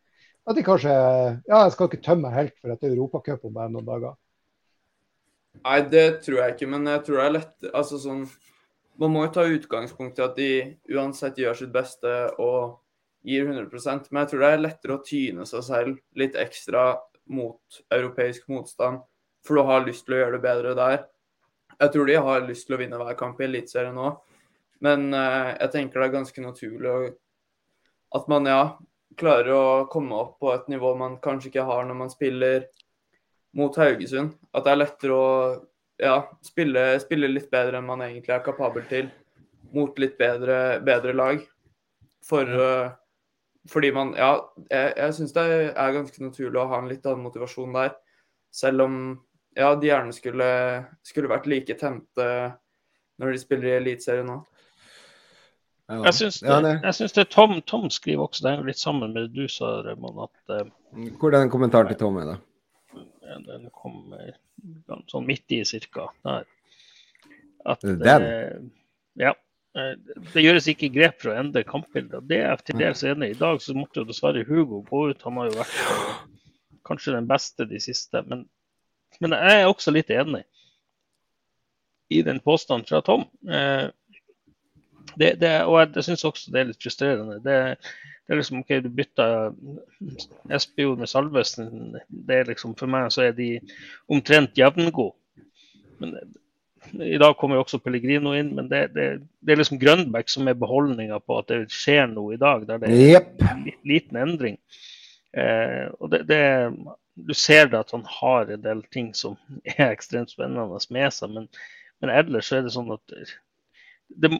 at 0.46 0.56
de 0.58 0.64
kanskje 0.66 0.92
Ja, 0.92 1.64
jeg 1.64 1.74
skal 1.74 1.90
ikke 1.90 2.04
tømme 2.04 2.28
meg 2.28 2.38
helt 2.38 2.56
for 2.60 2.72
at 2.72 2.80
det 2.80 2.90
er 2.90 2.96
Europacup 2.96 3.44
om 3.48 3.54
bare 3.56 3.72
noen 3.72 3.86
dager. 3.86 4.16
Nei, 5.64 5.80
det 5.90 6.06
tror 6.24 6.42
jeg 6.42 6.54
ikke, 6.54 6.68
men 6.70 6.86
jeg 6.90 7.04
tror 7.06 7.18
det 7.18 7.26
er 7.26 7.34
lett 7.38 7.68
Altså 7.72 7.98
sånn 7.98 8.26
Man 9.00 9.12
må 9.14 9.24
jo 9.24 9.32
ta 9.32 9.46
utgangspunkt 9.48 10.20
i 10.20 10.24
at 10.24 10.36
de 10.36 10.50
uansett 10.92 11.40
gjør 11.40 11.56
sitt 11.58 11.72
beste 11.72 12.12
og 12.42 12.78
gir 13.26 13.48
100% 13.48 14.12
men 14.12 14.22
jeg 14.22 14.30
tror 14.30 14.44
det 14.44 14.50
er 14.54 14.62
lettere 14.62 14.96
å 14.96 15.04
tyne 15.04 15.44
seg 15.48 15.64
selv 15.66 15.98
litt 16.16 16.36
ekstra 16.38 16.94
mot 17.26 17.80
europeisk 17.90 18.46
motstand, 18.48 19.00
for 19.42 19.58
du 19.58 19.66
har 19.66 19.82
lyst 19.82 20.06
til 20.06 20.14
å 20.14 20.20
gjøre 20.20 20.36
det 20.36 20.44
bedre 20.44 20.74
der 20.78 21.00
jeg 21.80 21.92
tror 21.92 22.08
de 22.08 22.16
har 22.28 22.46
lyst 22.46 22.68
til 22.68 22.76
å 22.76 22.80
vinne 22.80 22.98
hver 23.00 23.16
kamp 23.18 23.40
i 23.40 23.46
Eliteserien 23.46 23.96
nå. 23.96 24.12
Men 24.84 25.08
uh, 25.12 25.52
jeg 25.56 25.72
tenker 25.74 26.00
det 26.00 26.08
er 26.08 26.16
ganske 26.18 26.44
naturlig 26.44 26.94
at 28.16 28.28
man 28.30 28.48
ja, 28.48 28.60
klarer 29.18 29.52
å 29.54 29.86
komme 29.92 30.16
opp 30.16 30.36
på 30.42 30.52
et 30.54 30.66
nivå 30.72 30.92
man 30.98 31.16
kanskje 31.22 31.50
ikke 31.50 31.66
har 31.68 31.86
når 31.88 31.98
man 31.98 32.12
spiller 32.12 32.66
mot 33.56 33.76
Haugesund. 33.80 34.34
At 34.52 34.66
det 34.66 34.72
er 34.72 34.80
lettere 34.82 35.16
å 35.16 35.30
ja, 36.00 36.16
spille, 36.44 36.88
spille 37.00 37.30
litt 37.30 37.48
bedre 37.52 37.80
enn 37.80 37.88
man 37.88 38.04
egentlig 38.04 38.34
er 38.36 38.44
kapabel 38.44 38.84
til 38.90 39.10
mot 39.74 39.96
litt 39.98 40.16
bedre, 40.20 40.78
bedre 40.84 41.14
lag. 41.16 41.40
For, 42.26 42.42
uh, 42.46 42.90
fordi 43.70 43.92
man 43.94 44.12
Ja, 44.18 44.32
jeg, 44.70 44.92
jeg 44.96 45.16
syns 45.16 45.34
det 45.36 45.46
er 45.70 45.94
ganske 45.94 46.22
naturlig 46.22 46.60
å 46.60 46.68
ha 46.72 46.82
en 46.82 46.90
litt 46.90 47.06
annen 47.06 47.24
motivasjon 47.26 47.76
der. 47.76 47.94
Selv 48.54 48.86
om 48.86 48.98
ja, 49.56 49.72
de 49.74 49.88
gjerne 49.88 50.12
skulle, 50.12 50.48
skulle 51.06 51.32
vært 51.32 51.48
like 51.48 51.76
tente 51.80 52.28
når 53.16 53.32
de 53.32 53.40
spiller 53.40 53.70
i 53.70 53.76
Eliteserien 53.78 54.28
nå. 54.28 54.42
Ja. 55.86 56.00
Jeg 56.08 56.16
syns 56.18 56.40
det, 56.42 56.50
ja, 56.50 56.92
det, 57.14 57.24
Tom, 57.30 57.60
Tom, 57.62 57.86
skriver 57.94 58.26
også, 58.26 58.42
det 58.42 58.52
er 58.52 58.66
litt 58.66 58.80
sammen 58.80 59.12
med 59.14 59.28
det 59.28 59.36
du 59.36 59.50
sa, 59.50 59.68
Raymond, 59.86 60.18
at 60.24 60.54
uh, 60.66 61.10
Hvor 61.20 61.30
er 61.30 61.44
den 61.44 61.52
kommentaren 61.52 61.92
til 61.92 62.00
Tom 62.00 62.18
er, 62.18 62.32
da? 62.32 63.36
Den 63.46 63.68
kom 63.74 64.14
sånn 65.10 65.26
midt 65.28 65.54
i 65.54 65.60
cirka 65.68 66.08
der. 66.26 66.46
At, 67.66 67.82
den? 67.82 68.26
Uh, 68.26 68.70
ja. 69.22 69.34
Det 69.76 70.40
gjøres 70.40 70.70
ikke 70.72 70.88
grep 70.94 71.18
for 71.20 71.34
å 71.34 71.38
endre 71.38 71.60
kampbildet. 71.68 72.24
Det 72.30 72.38
er 72.48 72.62
til 72.64 72.78
dels 72.80 73.02
enig 73.04 73.34
i. 73.34 73.38
Dag 73.38 73.60
så 73.60 73.74
måtte 73.76 74.00
jo 74.00 74.08
dessverre 74.08 74.46
Hugo 74.48 74.80
gå 74.86 75.02
ut. 75.10 75.24
Han 75.26 75.36
har 75.36 75.50
jo 75.50 75.58
vært 75.58 75.74
kanskje 76.88 77.12
den 77.18 77.28
beste 77.28 77.66
de 77.68 77.82
siste. 77.84 78.22
Men 78.24 78.46
men 79.20 79.34
jeg 79.36 79.60
er 79.60 79.68
også 79.68 79.94
litt 79.94 80.10
enig 80.12 80.42
i 82.12 82.22
den 82.26 82.40
påstanden 82.44 82.86
fra 82.88 83.00
Tom. 83.04 83.26
Eh, 83.50 83.88
det, 85.14 85.36
det, 85.40 85.52
og 85.64 85.78
jeg, 85.80 85.92
jeg 85.96 86.08
syns 86.08 86.26
også 86.28 86.52
det 86.52 86.60
er 86.60 86.70
litt 86.70 86.82
frustrerende. 86.82 87.38
Det, 87.44 87.58
det 88.26 88.34
er 88.34 88.40
liksom 88.40 88.62
OK, 88.62 88.72
du 88.82 88.88
bytter 88.90 89.52
Espejord 90.56 90.98
med 91.02 91.10
Salvesen. 91.10 91.70
Det 92.08 92.40
er 92.40 92.50
liksom, 92.50 92.74
for 92.78 92.90
meg 92.90 93.12
så 93.14 93.28
er 93.28 93.36
de 93.36 93.52
omtrent 94.12 94.58
jevngode. 94.58 95.14
Men 96.02 96.16
i 97.02 97.18
dag 97.18 97.36
kommer 97.38 97.58
jo 97.58 97.64
også 97.64 97.80
Pellegrino 97.82 98.34
inn, 98.36 98.52
men 98.56 98.68
det, 98.70 98.82
det, 98.94 99.06
det 99.42 99.54
er 99.54 99.60
liksom 99.60 99.80
Grønbæk 99.80 100.28
som 100.30 100.50
er 100.50 100.58
beholdninga 100.58 101.18
på 101.22 101.40
at 101.40 101.48
det 101.50 101.64
skjer 101.74 102.06
noe 102.12 102.36
i 102.36 102.40
dag, 102.40 102.66
der 102.68 102.82
det 102.82 102.90
er 102.92 103.16
yep. 103.16 103.32
en 103.48 103.64
liten 103.88 104.20
endring. 104.20 104.60
Eh, 105.36 105.86
og 105.98 106.12
det, 106.12 106.22
det, 106.30 106.42
du 107.16 107.34
ser 107.34 107.70
det 107.72 107.80
at 107.80 107.92
han 107.94 108.04
har 108.20 108.52
en 108.52 108.62
del 108.62 108.84
ting 108.94 109.12
som 109.18 109.38
er 109.76 109.90
ekstremt 109.90 110.34
spennende 110.34 110.80
med 110.94 111.14
seg, 111.14 111.34
men, 111.34 111.50
men 112.02 112.14
ellers 112.14 112.50
så 112.50 112.60
er 112.60 112.66
det 112.66 112.74
sånn 112.76 112.94
at 112.94 113.16
det, 114.22 114.38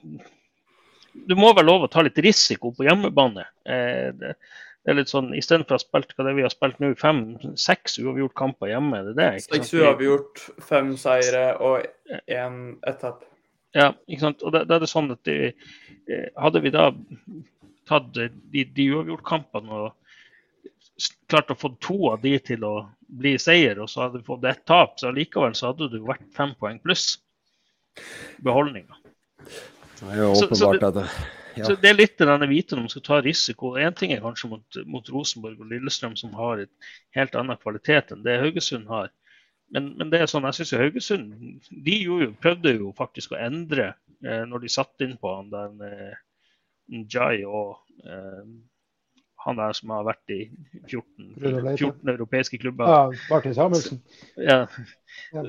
du 1.27 1.35
må 1.39 1.53
være 1.55 1.67
lov 1.67 1.87
å 1.87 1.91
ta 1.93 2.05
litt 2.05 2.19
risiko 2.23 2.73
på 2.77 2.87
hjemmebane. 2.87 3.47
Eh, 3.69 4.09
det, 4.17 4.35
det 4.87 4.93
er 4.93 4.99
litt 5.01 5.11
sånn, 5.11 5.33
Istedenfor 5.35 5.75
å 5.75 5.79
ha 5.81 5.83
spilt 5.83 6.13
hva 6.15 6.29
det 6.29 6.35
vi 6.37 6.45
har 6.47 6.53
spilt 6.53 6.79
nå, 6.83 6.93
fem-seks 7.01 7.99
uavgjort 8.03 8.37
kamper 8.39 8.71
hjemme. 8.71 9.03
det 9.09 9.15
er 9.15 9.19
det, 9.19 9.47
Seks 9.49 9.73
uavgjort, 9.75 10.45
fem 10.63 10.93
seire 11.01 11.49
og 11.59 11.87
én 12.31 12.61
etapp. 12.87 13.25
Ja, 13.77 13.91
ikke 14.07 14.29
sant. 14.29 14.45
Og 14.47 14.55
da, 14.55 14.63
er 14.63 14.85
det 14.85 14.91
sånn 14.93 15.11
at 15.13 15.27
de, 15.29 15.51
eh, 16.07 16.29
hadde 16.39 16.63
vi 16.65 16.73
da 16.75 16.91
tatt 17.87 18.13
de, 18.15 18.31
de 18.53 18.87
uavgjortkampene 18.95 19.83
og 19.83 19.91
klart 21.31 21.51
å 21.53 21.59
få 21.59 21.73
to 21.83 21.99
av 22.13 22.23
de 22.23 22.37
til 22.43 22.65
å 22.67 22.77
bli 23.19 23.35
seier, 23.43 23.79
og 23.83 23.91
så 23.91 24.07
hadde 24.07 24.21
vi 24.21 24.29
fått 24.29 24.47
ett 24.49 24.65
tap, 24.69 24.97
så 25.01 25.13
likevel 25.15 25.55
så 25.55 25.73
hadde 25.73 25.91
du 25.93 25.99
vært 26.07 26.25
fem 26.37 26.55
poeng 26.59 26.79
pluss 26.83 27.17
beholdninga. 28.45 28.97
Det 30.01 30.13
er 30.13 30.23
jo 30.23 30.31
åpenbart 30.35 30.87
at 30.91 30.97
det, 30.99 31.05
ja. 31.57 31.67
så 31.69 31.77
det 31.81 31.91
er 31.91 31.97
litt 31.97 32.19
denne 32.21 32.49
viten 32.51 32.79
om 32.79 32.87
man 32.87 32.93
skal 32.93 33.05
ta 33.07 33.21
risiko. 33.25 33.75
Én 33.81 33.95
ting 33.97 34.13
er 34.13 34.25
kanskje 34.25 34.51
mot, 34.53 34.81
mot, 34.85 35.09
Rosenborg 35.13 35.63
og 35.63 35.71
Lillestrøm, 35.71 36.17
som 36.21 36.35
har 36.37 36.67
et 36.67 36.91
helt 37.17 37.39
annen 37.39 37.61
kvalitet 37.63 38.13
enn 38.13 38.25
det 38.27 38.39
Haugesund 38.43 38.91
har. 38.93 39.11
Men, 39.75 39.91
men 39.99 40.13
det 40.13 40.21
er 40.23 40.31
sånn, 40.31 40.47
jeg 40.47 40.61
synes 40.61 40.77
Haugesund 40.79 41.33
de 41.87 41.97
jo, 42.05 42.21
prøvde 42.43 42.77
jo 42.77 42.93
faktisk 42.99 43.35
å 43.35 43.41
endre 43.41 43.95
eh, 44.23 44.45
når 44.47 44.63
de 44.63 44.71
satte 44.71 45.09
inn 45.09 45.17
på 45.19 45.33
han 45.33 45.51
der 45.51 45.89
eh, 45.89 46.23
Njai 46.93 47.43
og 47.49 47.81
eh, 48.07 48.45
han 49.47 49.59
der 49.59 49.75
som 49.79 49.93
har 49.95 50.07
vært 50.07 50.35
i 50.35 50.41
14, 50.89 51.33
14 51.79 52.11
europeiske 52.11 52.59
klubber. 52.63 52.91
Ja, 52.91 53.27
Martin 53.31 53.55
Samuelsen. 53.55 54.03
Ja. 54.43 54.65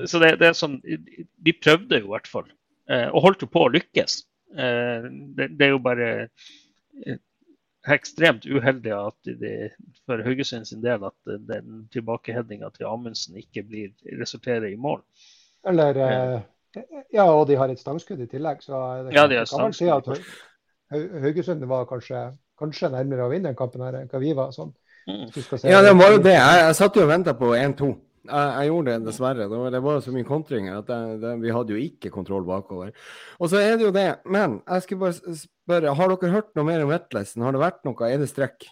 Så 0.06 0.20
det, 0.22 0.36
det, 0.40 0.50
er 0.50 0.56
sånn 0.56 0.78
De 0.82 1.54
prøvde 1.58 1.98
jo 1.98 2.06
i 2.06 2.12
hvert 2.14 2.30
fall. 2.30 2.46
Eh, 2.88 3.08
og 3.10 3.24
holdt 3.26 3.42
jo 3.44 3.50
på 3.52 3.66
å 3.66 3.72
lykkes. 3.74 4.22
Eh, 4.52 5.08
det, 5.36 5.48
det, 5.58 5.66
er 5.66 5.72
jo 5.74 5.80
bare 5.84 6.10
eh, 7.04 7.18
ekstremt 7.88 8.46
uheldig 8.48 8.94
at 8.96 9.32
de, 9.40 9.54
for 10.08 10.24
Haugesund 10.24 10.68
sin 10.68 10.82
del 10.84 11.04
at 11.08 11.34
den 11.48 11.86
tilbakeheadinga 11.92 12.70
til 12.74 12.88
Amundsen 12.90 13.38
ikke 13.40 13.64
blir, 13.68 13.92
resulterer 14.20 14.70
i 14.70 14.78
mål. 14.80 15.02
Eller 15.68 16.04
eh, 16.04 16.38
Ja, 17.12 17.24
og 17.32 17.46
de 17.48 17.56
har 17.56 17.70
et 17.72 17.80
stangskudd 17.80 18.20
i 18.20 18.28
tillegg. 18.30 18.60
Så 18.62 18.76
det, 19.06 19.14
ja, 19.16 19.24
de 19.26 19.40
har 19.40 19.48
kan 19.48 19.70
vel 19.70 19.76
si 19.76 19.88
at 19.90 20.12
Haugesund 20.92 21.64
var 21.68 21.88
kanskje 21.88 22.28
kanskje 22.58 22.90
nærmere 22.92 23.26
å 23.26 23.32
vinne 23.32 23.52
den 23.52 23.58
kampen 23.58 23.84
her 23.86 24.00
enn 24.00 24.10
hva 24.10 24.20
vi 24.22 24.34
var. 24.36 24.52
sånn. 24.54 24.72
Mm. 25.08 25.30
Ja, 25.64 25.80
det 25.84 25.94
var 25.96 26.12
jo 26.12 26.20
det. 26.20 26.34
Jeg, 26.36 26.60
jeg 26.66 26.76
satt 26.76 26.98
jo 26.98 27.04
og 27.06 27.12
venta 27.12 27.34
på 27.38 27.54
1-2. 27.56 27.92
Jeg, 28.26 28.48
jeg, 28.54 28.70
gjorde 28.70 28.94
det 28.94 29.06
dessverre. 29.06 29.46
Det 29.50 29.60
var, 29.60 29.70
det 29.74 29.82
var 29.84 30.00
så 30.04 30.14
mye 30.14 30.26
kontringer 30.28 30.80
at 30.80 30.90
det, 30.90 30.98
det, 31.22 31.34
vi 31.42 31.54
hadde 31.54 31.74
jo 31.74 31.82
ikke 31.82 32.12
kontroll 32.14 32.46
bakover. 32.48 32.90
Og 33.38 33.52
så 33.52 33.60
er 33.62 33.76
det 33.78 33.86
jo 33.86 33.94
det. 33.94 34.08
Men 34.26 34.58
jeg 34.64 34.84
skulle 34.84 35.06
bare 35.06 35.38
spørre, 35.42 35.94
har 36.00 36.12
dere 36.14 36.34
hørt 36.34 36.52
noe 36.58 36.68
mer 36.68 36.84
om 36.84 36.92
Vetlesen? 36.92 37.46
Har 37.46 37.56
det 37.56 37.62
vært 37.62 37.80
noe? 37.88 38.10
Er 38.10 38.20
det 38.22 38.30
strekk? 38.32 38.68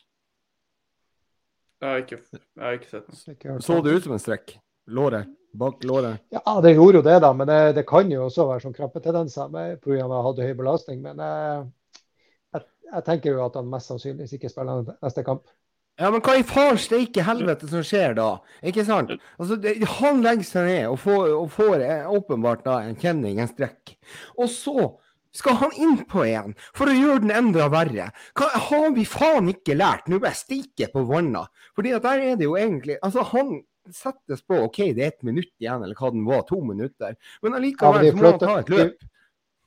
Jeg 1.84 1.88
har 1.88 2.02
ikke, 2.02 2.20
jeg 2.32 2.64
har 2.64 2.78
ikke 2.78 2.92
sett 2.92 3.10
noe. 3.10 3.58
Så 3.64 3.80
det 3.84 3.96
ut 3.96 4.06
som 4.06 4.16
en 4.16 4.22
strekk? 4.22 4.56
Låret? 4.86 5.28
Bak 5.56 5.84
låret? 5.84 6.20
Ja, 6.28 6.60
det 6.60 6.74
gjorde 6.76 7.00
jo 7.00 7.04
det, 7.04 7.18
da. 7.24 7.32
Men 7.32 7.48
det, 7.48 7.60
det 7.78 7.86
kan 7.88 8.10
jo 8.12 8.26
også 8.26 8.46
være 8.48 8.64
sånn 8.66 8.76
krabbetendenser 8.76 9.52
pga. 9.52 9.68
at 9.76 10.00
jeg 10.00 10.24
hadde 10.28 10.48
høy 10.48 10.56
belastning. 10.58 11.00
Men 11.04 11.22
jeg, 11.22 12.64
jeg 12.92 13.06
tenker 13.06 13.32
jo 13.32 13.44
at 13.46 13.56
han 13.56 13.70
mest 13.72 13.92
sannsynligvis 13.92 14.36
ikke 14.36 14.52
spiller 14.52 14.84
neste 15.00 15.24
kamp. 15.26 15.48
Ja, 15.96 16.10
men 16.12 16.20
hva 16.20 16.34
i 16.36 16.44
faen 16.44 16.76
steike 16.80 17.24
helvete 17.24 17.68
som 17.70 17.84
skjer 17.86 18.12
da? 18.18 18.28
Ikke 18.68 18.84
sant? 18.84 19.14
Altså, 19.40 19.56
det, 19.60 19.78
Han 19.96 20.20
legger 20.24 20.44
seg 20.44 20.68
ned 20.68 20.88
og 20.90 20.98
får, 21.00 21.30
og 21.32 21.48
får 21.54 21.84
åpenbart 22.12 22.66
da 22.66 22.82
en 22.84 22.98
kjenning, 23.00 23.40
en 23.40 23.48
strekk. 23.48 23.94
Og 24.36 24.50
så 24.52 24.90
skal 25.36 25.56
han 25.60 25.72
inn 25.80 25.96
på 26.08 26.24
en 26.24 26.52
for 26.76 26.88
å 26.88 26.96
gjøre 26.96 27.22
den 27.24 27.32
enda 27.38 27.68
verre. 27.72 28.10
Hva 28.36 28.50
har 28.68 28.90
vi 28.96 29.06
faen 29.08 29.48
ikke 29.52 29.76
lært? 29.76 30.08
Nå 30.08 30.20
bare 30.20 30.36
stikker 30.36 30.92
på 30.92 31.04
vanna. 31.08 31.46
Fordi 31.76 31.94
at 31.96 32.04
der 32.04 32.24
er 32.30 32.38
det 32.40 32.48
jo 32.48 32.56
egentlig 32.60 32.98
Altså, 33.00 33.24
han 33.32 33.58
settes 33.92 34.42
på 34.42 34.58
OK, 34.66 34.80
det 34.96 35.04
er 35.04 35.12
ett 35.12 35.26
minutt 35.26 35.52
igjen, 35.62 35.84
eller 35.84 35.96
hva 35.96 36.10
den 36.12 36.24
var, 36.26 36.42
to 36.48 36.58
minutter. 36.64 37.14
Men 37.44 37.56
allikevel 37.56 38.08
ja, 38.08 38.16
må 38.16 38.32
han 38.32 38.42
ta 38.42 38.58
et 38.60 38.72
løp. 38.72 39.06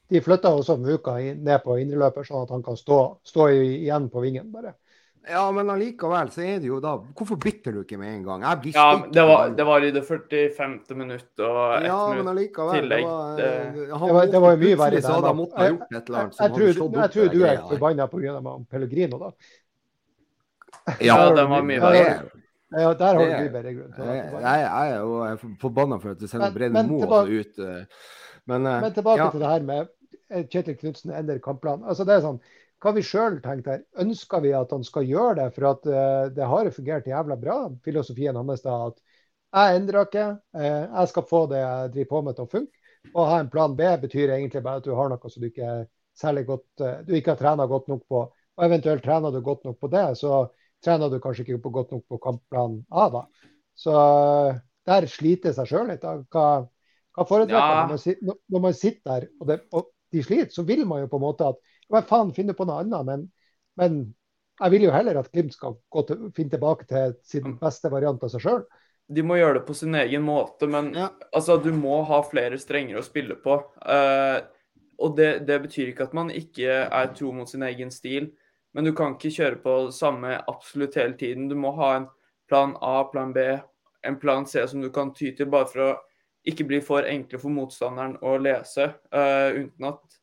De 0.09 0.21
flytter 0.25 0.57
også 0.57 0.75
Muka 0.81 1.15
ned 1.21 1.61
på 1.63 1.77
indreløper, 1.79 2.25
sånn 2.25 2.43
at 2.43 2.53
han 2.53 2.65
kan 2.65 2.77
stå, 2.77 2.99
stå 3.25 3.49
igjen 3.53 4.09
på 4.11 4.23
vingen. 4.25 4.49
bare. 4.51 4.73
Ja, 5.27 5.51
men 5.51 5.69
allikevel 5.69 6.29
så 6.32 6.41
er 6.41 6.62
det 6.63 6.69
jo 6.69 6.79
da 6.82 6.93
Hvorfor 7.17 7.38
bytter 7.41 7.75
du 7.75 7.82
ikke 7.82 7.97
med 7.99 8.13
en 8.13 8.23
gang? 8.23 8.43
ja, 8.71 8.86
det 9.12 9.25
var, 9.27 9.49
det 9.58 9.65
var, 9.67 9.84
i 9.84 9.91
det 9.91 10.03
45. 10.08 10.77
minutt 10.95 11.43
og 11.43 11.60
ett 11.75 11.88
ja, 11.89 11.97
minutt 12.15 12.55
tillegg. 12.55 13.03
Det 13.03 13.49
var, 13.91 14.21
det, 14.23 14.32
det 14.32 14.41
var, 14.41 14.58
mye 14.63 14.79
verre. 14.79 15.01
Så 15.03 15.19
da 15.25 15.34
måtte 15.36 15.65
jeg 15.65 15.75
gjort 15.75 15.91
et 15.91 16.10
eller 16.10 16.19
annet. 16.21 16.39
Jeg, 16.39 16.45
jeg, 16.45 16.55
tror, 16.55 16.99
jeg 17.01 17.13
tror 17.15 17.34
du 17.34 17.43
er 17.43 17.62
forbanna 17.67 18.08
pga. 18.08 18.55
Pellegrino, 18.71 19.21
da. 19.25 19.34
Ja, 21.03 21.19
den 21.36 21.51
var 21.51 21.67
mye 21.67 21.84
verre. 21.84 22.17
Ja, 22.69 22.89
der 22.93 23.19
har 23.19 23.23
du 23.25 23.53
bedre 23.53 23.75
grunn. 23.75 23.93
Jeg, 23.97 24.25
jeg, 24.39 24.65
er 24.71 24.97
jo 24.97 25.53
forbanna 25.62 25.99
for 25.99 26.15
at 26.15 26.19
du 26.21 26.27
sender 26.29 26.53
Brede 26.53 26.84
Moe 26.88 27.23
ut. 27.27 27.55
Eh, 27.60 28.12
men, 28.49 28.65
eh, 28.65 28.84
men 28.86 28.93
tilbake 28.93 29.23
ja. 29.23 29.32
til 29.34 29.41
det 29.41 29.49
her 29.49 29.65
med 29.65 29.88
Eh, 30.29 30.45
Kjetil 30.45 30.77
Knutsen 30.77 31.13
endrer 31.15 31.41
kampplanen. 31.41 31.88
Altså 31.89 32.05
det 32.05 32.17
er 32.17 32.25
sånn, 32.25 32.39
Hva 32.79 32.93
vi 32.95 33.03
sjøl 33.03 33.39
tenkte 33.43 33.73
her, 33.73 33.85
ønsker 34.03 34.43
vi 34.43 34.51
at 34.55 34.71
han 34.71 34.85
skal 34.87 35.07
gjøre 35.07 35.35
det? 35.41 35.47
For 35.55 35.69
at 35.73 35.87
uh, 35.89 36.25
det 36.31 36.47
har 36.47 36.71
fungert 36.75 37.07
jævla 37.09 37.35
bra, 37.39 37.57
filosofien 37.83 38.39
hans. 38.39 38.63
da, 38.63 38.75
at 38.87 38.99
Jeg 39.59 39.79
endrer 39.79 40.07
ikke. 40.07 40.27
Uh, 40.55 40.85
jeg 40.85 41.11
skal 41.11 41.27
få 41.29 41.45
det 41.51 41.59
jeg 41.59 41.93
driver 41.95 42.11
på 42.13 42.21
med 42.27 42.37
til 42.37 42.47
å 42.47 42.53
funke. 42.53 42.75
Å 43.15 43.25
ha 43.29 43.39
en 43.39 43.51
plan 43.51 43.75
B 43.75 43.89
betyr 43.99 44.35
egentlig 44.35 44.63
bare 44.63 44.81
at 44.81 44.87
du 44.87 44.93
har 44.95 45.11
noe 45.11 45.31
som 45.31 45.43
du 45.43 45.49
ikke, 45.49 45.73
særlig 46.19 46.45
godt, 46.47 46.67
uh, 46.83 47.01
du 47.03 47.13
ikke 47.17 47.35
har 47.35 47.41
trena 47.41 47.67
godt 47.67 47.91
nok 47.91 48.05
på. 48.07 48.23
Og 48.59 48.65
eventuelt 48.65 49.03
trener 49.03 49.31
du 49.31 49.41
godt 49.43 49.67
nok 49.67 49.79
på 49.79 49.91
det, 49.91 50.07
så 50.19 50.45
trener 50.83 51.11
du 51.11 51.19
kanskje 51.23 51.45
ikke 51.45 51.63
på 51.63 51.75
godt 51.75 51.93
nok 51.95 52.07
på 52.07 52.19
kampplan 52.23 52.81
A. 52.91 53.09
da. 53.11 53.25
Så 53.75 53.95
der 54.87 55.07
sliter 55.11 55.55
seg 55.55 55.67
sjøl 55.67 55.87
litt. 55.91 56.03
da. 56.03 56.19
Hva, 56.31 56.47
hva 57.15 57.27
foretrekker 57.27 57.75
ja. 57.75 57.87
man, 57.91 58.37
når 58.51 58.63
man 58.63 58.75
sitter 58.75 59.11
der 59.11 59.27
og, 59.39 59.47
det, 59.51 59.59
og 59.75 59.91
de 60.13 60.23
sliter, 60.23 60.51
så 60.53 60.63
vil 60.67 60.85
man 60.87 61.03
jo 61.03 61.11
på 61.11 61.19
en 61.19 61.25
måte 61.25 61.51
at 61.51 61.59
hva 61.89 62.04
faen, 62.06 62.34
finne 62.36 62.56
på 62.58 62.67
noe 62.67 62.84
annet. 62.84 63.06
Men, 63.08 63.25
men 63.80 63.99
jeg 64.60 64.75
vil 64.75 64.86
jo 64.89 64.93
heller 64.93 65.21
at 65.21 65.32
Glimt 65.34 65.56
skal 65.56 65.78
til, 66.08 66.30
finne 66.36 66.54
tilbake 66.54 66.88
til 66.89 67.15
sin 67.28 67.56
beste 67.60 67.91
variant 67.91 68.23
av 68.23 68.32
seg 68.34 68.43
sjøl. 68.43 68.62
De 69.10 69.23
må 69.25 69.39
gjøre 69.39 69.58
det 69.58 69.65
på 69.65 69.73
sin 69.73 69.95
egen 69.97 70.21
måte, 70.21 70.67
men 70.69 70.91
ja. 70.93 71.08
altså, 71.34 71.58
du 71.58 71.71
må 71.73 72.04
ha 72.06 72.19
flere 72.28 72.60
strenger 72.62 72.99
å 72.99 73.06
spille 73.06 73.39
på. 73.41 73.56
Uh, 73.82 74.38
og 74.99 75.15
det, 75.17 75.47
det, 75.47 75.58
betyr 75.63 75.89
ikke 75.89 76.10
at 76.10 76.13
man 76.17 76.30
ikke 76.30 76.84
er 76.86 77.10
tro 77.17 77.32
mot 77.34 77.49
sin 77.49 77.63
egen 77.65 77.89
stil, 77.93 78.30
men 78.75 78.86
du 78.86 78.91
kan 78.93 79.15
ikke 79.15 79.34
kjøre 79.34 79.62
på 79.63 79.75
samme 79.95 80.36
absolutt 80.52 80.99
hele 80.99 81.17
tiden. 81.17 81.47
Du 81.49 81.56
må 81.58 81.71
ha 81.80 81.95
en 81.95 82.06
plan 82.52 82.75
A, 82.86 83.02
plan 83.10 83.34
B, 83.34 83.47
en 84.06 84.19
plan 84.21 84.45
C 84.45 84.62
som 84.69 84.84
du 84.84 84.91
kan 84.93 85.13
ty 85.15 85.32
til 85.34 85.49
bare 85.49 85.71
for 85.71 85.86
å 85.88 85.89
ikke 86.49 86.67
bli 86.67 86.80
for 86.84 87.08
enkle 87.08 87.39
for 87.41 87.54
motstanderen 87.54 88.19
å 88.21 88.38
lese. 88.41 88.91
Uh, 89.10 89.65
uten 89.65 89.89
at 89.89 90.18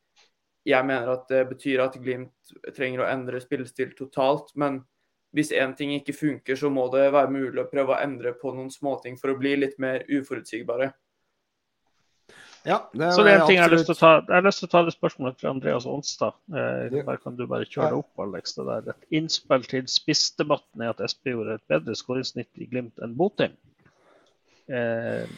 jeg 0.67 0.87
mener 0.87 1.13
at 1.13 1.27
det 1.31 1.45
betyr 1.53 1.85
at 1.85 1.97
Glimt 2.03 2.53
trenger 2.75 3.05
å 3.05 3.09
endre 3.09 3.41
spillestil 3.43 3.93
totalt. 3.99 4.53
Men 4.59 4.81
hvis 5.37 5.53
én 5.55 5.75
ting 5.79 5.93
ikke 5.95 6.17
funker, 6.17 6.59
så 6.59 6.71
må 6.73 6.89
det 6.95 7.09
være 7.15 7.33
mulig 7.33 7.63
å 7.63 7.69
prøve 7.71 7.95
å 7.95 8.01
endre 8.03 8.35
på 8.41 8.55
noen 8.57 8.73
småting 8.73 9.19
for 9.21 9.33
å 9.33 9.39
bli 9.39 9.57
litt 9.61 9.77
mer 9.83 10.05
uforutsigbare. 10.09 10.93
Ja, 12.67 12.81
det 12.91 13.13
så 13.15 13.23
det 13.23 13.31
er 13.31 13.41
en 13.41 13.47
ting 13.47 13.61
jeg 13.61 13.63
har 13.63 13.71
lyst 13.71 13.87
til 13.87 13.95
å 13.95 13.99
ta 14.01 14.09
Jeg 14.25 14.35
har 14.35 14.43
lyst 14.43 14.59
til 14.59 14.67
å 14.67 14.71
ta 14.73 14.81
det 14.83 14.93
spørsmålet 14.97 15.37
fra 15.39 15.51
Andreas 15.53 15.85
Onstad. 15.87 16.35
Eh, 16.51 16.97
der 16.97 17.21
kan 17.23 17.37
du 17.39 17.45
bare 17.47 17.69
kjøre 17.69 17.93
det 17.93 18.01
opp, 18.01 18.23
Alex. 18.25 18.57
Det 18.57 18.65
der. 18.67 18.89
Et 18.91 19.21
innspill 19.21 19.69
til 19.71 19.85
spissdebatten 19.91 20.83
er 20.83 20.91
at 20.91 21.03
SP 21.13 21.31
gjorde 21.31 21.61
et 21.61 21.71
bedre 21.71 21.95
skåringssnitt 21.95 22.51
i 22.59 22.67
Glimt 22.67 23.05
enn 23.07 23.15
Botheim. 23.19 23.55
Eh, 24.67 25.31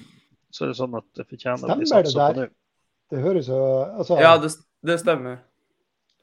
så 0.49 0.64
er 0.64 0.73
det 0.73 0.79
sånn 0.79 0.97
at 0.97 1.05
det 1.19 1.29
fortjener 1.29 1.69
å 1.69 1.77
bli 1.77 1.91
satsa 1.91 2.31
på 2.31 2.47
nå. 2.47 2.49
Det 3.09 3.21
høres 3.25 3.53
jo 3.53 3.61
altså... 3.85 4.17
Ja, 4.21 4.35
det, 4.41 4.55
det 4.87 4.99
stemmer. 5.03 5.41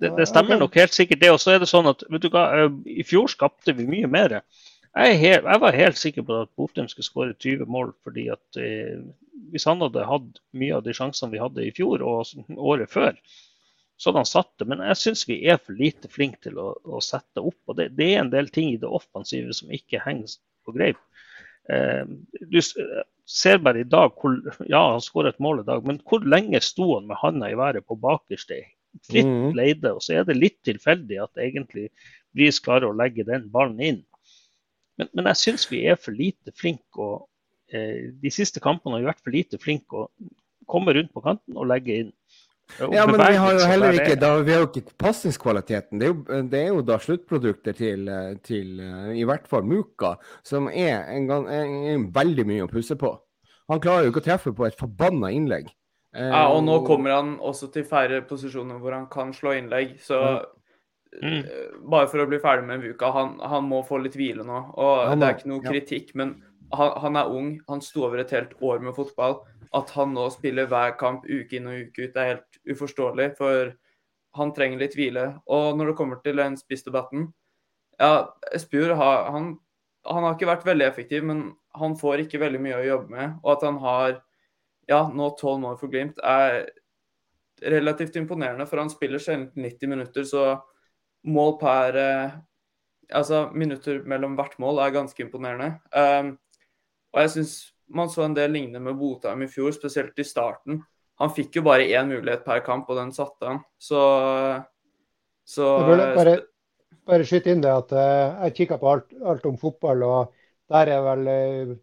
Det, 0.02 0.12
det, 0.18 0.28
stemmer 0.28 0.60
nok 0.60 0.76
helt 0.76 0.94
sikkert 0.94 1.22
det. 1.22 1.32
Og 1.32 1.41
så 1.41 1.56
er 1.56 1.62
det 1.63 1.72
sånn 1.72 1.88
at 1.91 2.04
vet 2.12 2.26
du 2.26 2.30
hva, 2.34 2.46
eh, 2.58 2.72
i 3.00 3.06
fjor 3.08 3.32
skapte 3.32 3.76
vi 3.78 3.88
mye 3.88 4.10
mer. 4.12 4.41
Jeg, 4.96 5.18
helt, 5.22 5.48
jeg 5.48 5.62
var 5.63 5.76
helt 5.76 6.00
sikker 6.00 6.26
på 6.28 6.41
at 6.44 6.52
Botheim 6.60 6.88
skulle 6.91 7.08
skåre 7.08 7.36
20 7.36 7.72
mål. 7.72 7.94
fordi 8.04 8.28
at 8.34 8.60
eh, 8.60 9.00
Hvis 9.52 9.68
han 9.70 9.84
hadde 9.84 10.08
hatt 10.08 10.39
mye 10.56 10.78
av 10.78 10.86
de 10.86 10.96
sjansene 10.96 11.32
vi 11.34 11.44
hadde 11.44 11.65
i 11.65 11.74
fjor 11.76 12.04
og 12.04 12.56
året 12.56 12.91
før, 12.91 13.16
så 13.95 14.10
hadde 14.10 14.24
han 14.26 14.32
satt 14.32 14.51
det. 14.60 14.68
Men 14.72 14.84
jeg 14.84 14.99
syns 14.99 15.28
vi 15.30 15.39
er 15.47 15.60
for 15.64 15.76
lite 15.80 16.12
flinke 16.12 16.41
til 16.43 16.60
å, 16.60 16.74
å 16.84 17.03
sette 17.03 17.43
opp. 17.43 17.60
og 17.68 17.80
det, 17.80 17.93
det, 17.95 18.12
er 18.14 18.24
en 18.24 18.34
del 18.34 18.51
ting 18.51 18.74
i 18.74 18.80
det 18.82 18.91
offensive 18.91 19.56
som 19.56 19.72
ikke 19.72 20.03
henger 20.03 20.36
på 20.68 20.76
greip. 20.76 20.99
Eh, 21.72 22.03
du 22.51 22.60
ser 23.26 23.59
bare 23.63 23.82
i 23.82 23.89
dag 23.89 24.13
hvor, 24.21 24.38
Ja, 24.69 24.82
han 24.93 25.03
skåra 25.03 25.34
et 25.34 25.41
mål 25.43 25.63
i 25.63 25.67
dag, 25.67 25.86
men 25.88 25.99
hvor 26.07 26.26
lenge 26.26 26.61
sto 26.63 26.95
han 26.95 27.07
med 27.09 27.19
handa 27.21 27.51
i 27.51 27.59
været 27.59 27.86
på 27.88 27.97
bakerste? 27.99 28.61
Fritt 29.03 29.28
mm. 29.28 29.55
leide. 29.57 29.91
Og 29.91 30.03
så 30.03 30.19
er 30.19 30.28
det 30.28 30.38
litt 30.38 30.61
tilfeldig 30.63 31.17
at 31.23 31.41
egentlig 31.41 31.89
Bris 32.36 32.61
klarer 32.63 32.89
å 32.89 32.95
legge 32.95 33.26
den 33.28 33.49
ballen 33.51 33.82
inn. 33.84 34.01
Men, 34.99 35.09
men 35.11 35.28
jeg 35.34 35.41
syns 35.41 35.67
vi 35.71 35.84
er 35.89 35.99
for 35.99 36.15
lite 36.15 36.53
flinke. 36.55 36.95
og 36.95 37.28
eh, 37.76 38.13
De 38.21 38.32
siste 38.32 38.63
kampene 38.63 38.95
har 38.95 39.03
vi 39.03 39.09
vært 39.11 39.23
for 39.26 39.36
lite 39.36 39.59
flinke 39.61 40.05
å 40.05 40.09
komme 40.71 40.95
rundt 40.95 41.11
på 41.13 41.23
kanten 41.26 41.59
og 41.59 41.67
legge 41.69 41.99
inn. 42.05 42.13
Ja, 42.80 43.05
men 43.07 43.20
vi 43.22 43.38
har 43.39 43.53
jo 43.55 43.68
heller 43.70 43.95
ikke 43.95 44.18
da, 44.20 44.32
vi 44.43 44.51
har 44.51 44.63
jo 44.63 44.68
ikke 44.68 44.95
passingskvaliteten. 44.99 46.01
Det, 46.01 46.09
det, 46.51 46.59
er 46.59 46.74
jo 46.74 46.82
da 46.84 46.97
sluttprodukter 46.99 47.78
til, 47.78 48.09
til 48.43 48.82
i 49.16 49.24
hvert 49.28 49.45
fall 49.47 49.63
Muka, 49.70 50.16
som 50.43 50.68
er, 50.72 51.05
en, 51.13 51.30
en, 51.32 51.78
en, 51.93 52.07
veldig 52.16 52.47
mye 52.49 52.66
å 52.66 52.72
pusse 52.72 52.97
på. 52.99 53.13
Han 53.72 53.82
klarer 53.82 54.05
jo 54.05 54.13
ikke 54.13 54.24
å 54.26 54.28
treffe 54.28 54.53
på 54.57 54.68
et 54.68 54.78
forbanna 54.80 55.32
innlegg. 55.34 55.70
Ja, 56.16 56.45
og 56.47 56.61
nå 56.63 56.80
kommer 56.88 57.16
han 57.18 57.34
også 57.43 57.70
til 57.74 57.84
færre 57.88 58.22
posisjoner 58.28 58.80
hvor 58.80 58.95
han 58.95 59.07
kan 59.11 59.34
slå 59.36 59.55
innlegg. 59.57 59.97
Så 60.03 60.20
mm. 61.22 61.41
bare 61.91 62.09
for 62.11 62.24
å 62.24 62.28
bli 62.30 62.39
ferdig 62.43 62.68
med 62.70 62.84
Muka, 62.84 63.11
han, 63.16 63.36
han 63.43 63.68
må 63.68 63.82
få 63.88 63.99
litt 64.03 64.16
hvile 64.20 64.45
nå. 64.47 64.61
Og 64.76 65.16
det 65.16 65.28
er 65.28 65.39
ikke 65.39 65.51
noe 65.51 65.66
kritikk, 65.66 66.13
men 66.20 66.38
han, 66.74 66.91
han, 67.01 67.16
er 67.16 67.32
ung. 67.32 67.51
Han 67.68 67.82
sto 67.82 68.05
over 68.07 68.22
et 68.22 68.34
helt 68.36 68.53
år 68.61 68.80
med 68.84 68.95
fotball. 68.97 69.39
At 69.76 69.91
han 69.97 70.13
nå 70.16 70.28
spiller 70.34 70.70
hver 70.72 70.95
kamp 70.99 71.26
uke 71.28 71.57
inn 71.57 71.70
og 71.70 71.88
uke 71.88 72.07
ut, 72.07 72.16
er 72.18 72.32
helt 72.36 72.61
uforståelig. 72.72 73.32
For 73.39 73.74
han 74.39 74.53
trenger 74.55 74.82
litt 74.82 74.95
hvile. 74.97 75.28
Og 75.51 75.76
når 75.78 75.91
det 75.91 75.97
kommer 75.99 76.22
til 76.24 76.41
den 76.41 76.57
spissdebatten 76.59 77.30
Ja, 77.99 78.28
Espejord 78.51 78.97
har, 78.99 79.30
han, 79.32 79.53
han, 80.03 80.26
har 80.26 80.34
ikke 80.36 80.49
vært 80.49 80.66
veldig 80.68 80.88
effektiv, 80.89 81.24
men 81.24 81.45
han 81.80 81.93
får 81.95 82.26
ikke 82.26 82.41
veldig 82.41 82.59
mye 82.59 82.80
å 82.82 82.88
jobbe 82.89 83.16
med. 83.16 83.38
Og 83.43 83.53
at 83.53 83.63
han 83.63 83.78
har 83.84 84.18
ja, 84.89 85.05
nå 85.07 85.30
tolv 85.39 85.61
mål 85.63 85.78
for 85.80 85.93
Glimt, 85.93 86.20
er 86.20 86.66
relativt 87.63 88.18
imponerende. 88.20 88.68
For 88.68 88.82
han 88.82 88.91
spiller 88.91 89.22
sjelden 89.24 89.53
90 89.55 89.93
minutter, 89.93 90.28
så 90.28 90.57
mål 91.26 91.57
per 91.61 92.01
eh, 92.01 92.36
Altså 93.13 93.51
minutter 93.53 93.99
mellom 94.09 94.34
hvert 94.34 94.55
mål 94.57 94.80
er 94.82 94.93
ganske 94.95 95.22
imponerende. 95.22 95.76
Um, 95.93 96.32
og 97.16 97.24
jeg 97.24 97.32
syns 97.38 97.55
man 97.95 98.09
så 98.11 98.26
en 98.26 98.36
del 98.36 98.51
lignende 98.51 98.82
med 98.84 98.97
Botheim 98.99 99.45
i 99.45 99.49
fjor, 99.49 99.72
spesielt 99.76 100.20
i 100.20 100.26
starten. 100.28 100.82
Han 101.22 101.32
fikk 101.32 101.59
jo 101.59 101.63
bare 101.66 101.88
én 101.88 102.09
mulighet 102.09 102.43
per 102.43 102.59
kamp, 102.66 102.89
og 102.91 102.99
den 102.99 103.13
satte 103.16 103.47
han. 103.47 103.61
Så, 103.80 104.01
så 105.47 105.70
bare, 106.18 106.36
bare 107.07 107.28
skyte 107.28 107.53
inn 107.53 107.63
det 107.63 107.72
at 107.72 107.93
uh, 107.95 108.43
jeg 108.45 108.55
kikka 108.59 108.80
på 108.82 108.91
alt, 108.91 109.16
alt, 109.24 109.45
om 109.47 109.55
fotball, 109.61 110.03
og 110.03 110.34
der 110.74 110.91
er 110.97 111.05
vel 111.05 111.30
uh, 111.30 111.76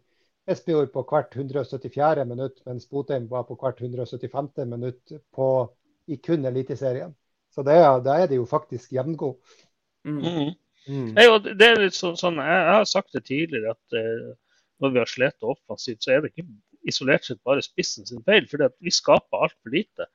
Espejord 0.53 0.91
på 0.93 1.05
hvert 1.09 1.33
174. 1.39 2.27
minutt, 2.29 2.61
mens 2.67 2.85
Botheim 2.91 3.29
var 3.31 3.47
på 3.47 3.57
hvert 3.57 3.81
175. 3.81 4.51
minutt 4.67 5.15
på, 5.33 5.49
i 6.11 6.19
kun 6.21 6.45
Eliteserien. 6.45 7.15
Så 7.53 7.63
det, 7.65 7.79
da 8.05 8.19
er 8.19 8.29
de 8.29 8.41
jo 8.41 8.45
faktisk 8.49 8.93
jevngode. 8.93 9.39
Mm. 10.03 10.19
Mm. 10.19 10.53
Mm. 10.83 11.11
Det 11.15 11.67
er 11.67 11.79
litt 11.79 11.95
så, 11.95 12.11
sånn, 12.19 12.41
jeg, 12.43 12.59
jeg, 12.59 12.75
har 12.75 12.87
sagt 12.89 13.13
det 13.15 13.23
tidligere 13.29 13.73
at 13.73 13.97
uh, 13.97 14.33
når 14.81 14.93
vi 14.93 15.01
har 15.01 15.09
slitt 15.09 15.45
offensivt, 15.45 16.03
så 16.03 16.15
er 16.15 16.23
det 16.23 16.33
ikke 16.33 16.47
isolert 16.89 17.27
sett 17.27 17.41
bare 17.45 17.63
spissen 17.63 18.07
sin 18.07 18.23
feil. 18.25 18.47
For 18.49 18.65
vi 18.83 18.93
skaper 18.93 19.45
altfor 19.47 19.73
lite. 19.73 20.09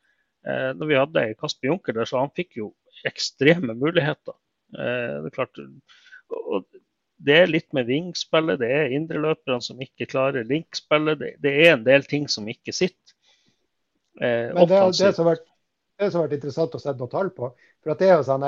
Eh, 0.47 0.71
når 0.79 0.91
vi 0.91 0.99
hadde 0.99 1.25
Kasper 1.41 1.71
Junker 1.71 1.97
der, 1.97 2.09
så 2.09 2.23
han 2.23 2.35
fikk 2.37 2.59
jo 2.61 2.73
ekstreme 3.09 3.77
muligheter. 3.79 4.37
Eh, 4.75 5.19
det 5.23 5.31
er 5.31 5.37
klart, 5.37 5.61
og 6.29 6.67
det 7.19 7.35
er 7.35 7.51
litt 7.51 7.73
med 7.75 7.89
vingspillet, 7.89 8.61
det 8.61 8.71
er 8.71 8.95
indreløperne 8.95 9.63
som 9.65 9.81
ikke 9.83 10.07
klarer 10.11 10.47
linkspillet. 10.47 11.19
Det, 11.19 11.31
det, 11.43 11.55
er 11.65 11.73
en 11.75 11.87
del 11.87 12.07
ting 12.07 12.29
som 12.31 12.47
ikke 12.51 12.75
sitter. 12.75 13.15
Eh, 14.21 14.51
Men 14.55 14.69
det, 14.69 14.83
det, 14.99 15.15
som 15.17 15.25
har 15.27 15.35
vært, 15.35 15.49
det 15.99 16.11
som 16.11 16.21
har 16.21 16.29
vært 16.29 16.39
interessant 16.39 16.77
å 16.77 16.83
sette 16.83 17.01
noen 17.01 17.15
tall 17.15 17.33
på. 17.35 17.51
for 17.83 17.95
at 17.95 18.03
Det 18.03 18.11
er 18.11 18.21
jo 18.21 18.29
sånn, 18.29 18.47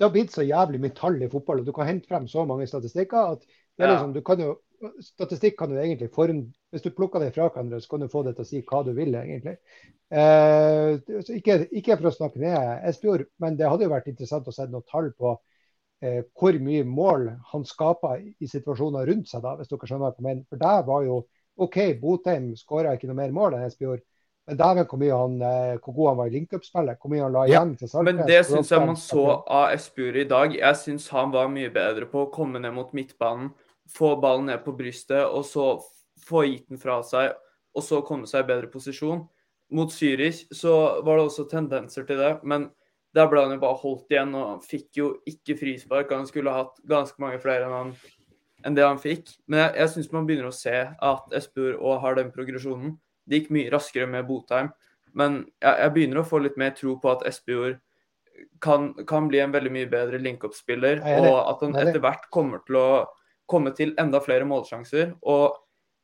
det 0.00 0.06
har 0.06 0.12
blitt 0.14 0.34
så 0.34 0.46
jævlig 0.46 0.80
mye 0.82 0.96
tall 0.96 1.20
i 1.22 1.30
fotball, 1.30 1.62
og 1.62 1.68
du 1.68 1.74
kan 1.76 1.88
hente 1.88 2.08
frem 2.10 2.26
så 2.30 2.46
mange 2.48 2.66
statistikker 2.66 3.36
at 3.36 3.46
det 3.46 3.86
er 3.86 3.94
liksom, 3.94 4.14
du 4.16 4.22
kan 4.24 4.42
jo 4.42 4.54
statistikk 5.04 5.58
kan 5.58 5.70
du 5.70 5.78
egentlig 5.78 6.10
form, 6.14 6.52
Hvis 6.70 6.82
du 6.82 6.90
plukker 6.94 7.20
det 7.20 7.32
fra 7.34 7.48
hverandre, 7.48 7.80
så 7.80 7.88
kan 7.90 8.00
du 8.00 8.08
få 8.08 8.22
det 8.22 8.36
til 8.36 8.44
å 8.44 8.48
si 8.48 8.60
hva 8.62 8.82
du 8.86 8.92
vil, 8.94 9.14
egentlig. 9.14 9.56
Eh, 10.10 10.98
ikke, 11.36 11.66
ikke, 11.70 11.96
for 11.96 12.10
å 12.10 12.14
snakke 12.14 12.42
ned 12.42 12.86
Espejord, 12.88 13.26
men 13.42 13.56
det 13.58 13.68
hadde 13.68 13.86
jo 13.86 13.94
vært 13.94 14.10
interessant 14.10 14.46
å 14.46 14.54
sette 14.54 14.70
noen 14.70 14.86
tall 14.90 15.10
på 15.18 15.34
eh, 16.02 16.22
hvor 16.38 16.58
mye 16.62 16.84
mål 16.86 17.28
han 17.52 17.66
skaper 17.66 18.22
i 18.22 18.50
situasjoner 18.50 19.10
rundt 19.10 19.30
seg, 19.30 19.42
da, 19.42 19.56
hvis 19.58 19.70
dere 19.70 19.90
skjønner 19.90 20.06
hva 20.06 20.14
jeg 20.14 20.26
mener. 20.28 20.44
For 20.50 20.62
der 20.62 20.86
var 20.86 21.06
jo 21.06 21.24
OK, 21.60 21.80
Botheim 22.00 22.52
skåra 22.56 22.94
ikke 22.94 23.10
noe 23.10 23.18
mer 23.18 23.34
mål 23.36 23.58
enn 23.58 23.66
Espejord. 23.66 24.04
Men 24.48 24.58
dæven 24.58 24.86
hvor, 24.88 25.02
han, 25.14 25.34
eh, 25.46 25.78
hvor 25.78 25.94
god 25.94 26.08
han 26.08 26.18
var 26.18 26.30
i 26.30 26.34
link-up-spillet. 26.34 26.98
Hvor 26.98 27.12
mye 27.12 27.22
han 27.22 27.34
la 27.34 27.42
igjen 27.46 27.74
ja, 27.74 27.80
til 27.82 27.90
Saltnes. 27.90 28.14
Men 28.14 28.30
det 28.30 28.38
syns 28.48 28.70
jeg 28.72 28.86
man 28.86 28.98
så 28.98 29.26
av 29.44 29.74
Espejord 29.74 30.16
i 30.18 30.28
dag. 30.30 30.54
Jeg 30.58 30.78
syns 30.80 31.10
han 31.14 31.34
var 31.34 31.50
mye 31.52 31.70
bedre 31.74 32.08
på 32.10 32.24
å 32.24 32.30
komme 32.34 32.62
ned 32.62 32.74
mot 32.74 32.94
midtbanen 32.96 33.52
få 33.94 34.14
ballen 34.22 34.48
ned 34.50 34.62
på 34.64 34.74
brystet 34.76 35.24
og 35.24 35.44
så 35.48 35.72
få 36.26 36.44
gitt 36.46 36.68
den 36.70 36.80
fra 36.80 37.00
seg, 37.06 37.34
og 37.74 37.84
så 37.84 38.02
komme 38.06 38.28
seg 38.28 38.44
i 38.44 38.50
bedre 38.50 38.70
posisjon. 38.72 39.24
Mot 39.74 39.92
Zürich 39.94 40.44
så 40.54 40.74
var 41.06 41.18
det 41.18 41.28
også 41.28 41.46
tendenser 41.50 42.06
til 42.06 42.18
det, 42.20 42.32
men 42.42 42.68
der 43.14 43.28
ble 43.30 43.42
han 43.42 43.54
jo 43.54 43.62
bare 43.62 43.78
holdt 43.80 44.12
igjen 44.12 44.34
og 44.38 44.64
fikk 44.66 45.00
jo 45.00 45.10
ikke 45.26 45.56
frispark. 45.58 46.12
Han 46.14 46.28
skulle 46.28 46.54
hatt 46.54 46.78
ganske 46.90 47.22
mange 47.22 47.40
flere 47.42 47.66
enn, 47.66 47.74
han, 47.74 47.92
enn 48.66 48.78
det 48.78 48.86
han 48.86 49.00
fikk. 49.02 49.32
Men 49.50 49.64
jeg, 49.64 49.76
jeg 49.82 49.92
syns 49.94 50.10
man 50.14 50.26
begynner 50.28 50.50
å 50.50 50.54
se 50.54 50.76
at 50.94 51.36
Espejord 51.38 51.80
òg 51.80 52.02
har 52.04 52.18
den 52.18 52.32
progresjonen. 52.34 52.96
Det 53.26 53.40
gikk 53.40 53.54
mye 53.54 53.70
raskere 53.72 54.10
med 54.10 54.26
Botheim, 54.26 54.70
men 55.14 55.42
jeg, 55.62 55.74
jeg 55.82 55.94
begynner 55.94 56.22
å 56.22 56.26
få 56.26 56.42
litt 56.42 56.58
mer 56.58 56.74
tro 56.78 56.96
på 57.02 57.10
at 57.12 57.24
Espejord 57.30 57.78
kan, 58.62 58.92
kan, 59.06 59.26
bli 59.28 59.40
en 59.42 59.54
veldig 59.54 59.72
mye 59.74 59.88
bedre 59.90 60.20
link-up-spiller, 60.22 61.02
og 61.20 61.34
at 61.42 61.64
han 61.64 61.76
etter 61.78 62.00
hvert 62.02 62.26
kommer 62.32 62.62
til 62.66 62.78
å 62.80 62.90
komme 63.50 63.74
til 63.76 63.94
enda 64.00 64.20
flere 64.22 64.46
målsjanser. 64.48 65.16
Og 65.26 65.58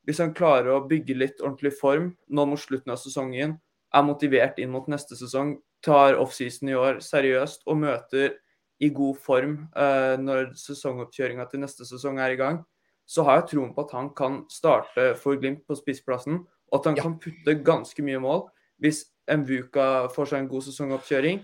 hvis 0.07 0.21
han 0.23 0.35
klarer 0.35 0.73
å 0.75 0.83
bygge 0.87 1.17
litt 1.17 1.41
ordentlig 1.43 1.73
form 1.79 2.11
nå 2.27 2.45
mot 2.47 2.61
slutten 2.61 2.93
av 2.93 2.99
sesongen, 3.01 3.57
er 3.95 4.03
motivert 4.03 4.59
inn 4.59 4.71
mot 4.73 4.87
neste 4.91 5.15
sesong, 5.19 5.57
tar 5.83 6.17
offseason 6.19 6.71
i 6.71 6.77
år 6.77 7.01
seriøst 7.03 7.67
og 7.67 7.79
møter 7.83 8.37
i 8.83 8.89
god 8.93 9.17
form 9.23 9.57
eh, 9.77 10.15
når 10.21 10.51
sesongoppkjøringa 10.59 11.47
til 11.49 11.63
neste 11.63 11.85
sesong 11.87 12.19
er 12.21 12.35
i 12.35 12.39
gang, 12.39 12.61
så 13.07 13.23
har 13.25 13.41
jeg 13.41 13.51
troen 13.53 13.73
på 13.73 13.85
at 13.85 13.93
han 13.95 14.09
kan 14.15 14.41
starte 14.51 15.13
for 15.19 15.39
Glimt 15.39 15.63
på 15.67 15.77
spissplassen, 15.79 16.41
og 16.43 16.79
at 16.79 16.89
han 16.89 16.97
ja. 16.99 17.05
kan 17.05 17.17
putte 17.23 17.59
ganske 17.65 18.03
mye 18.05 18.19
mål 18.21 18.45
hvis 18.83 19.05
Mvuka 19.27 20.07
får 20.13 20.31
seg 20.31 20.43
en 20.43 20.49
god 20.51 20.65
sesongoppkjøring. 20.67 21.39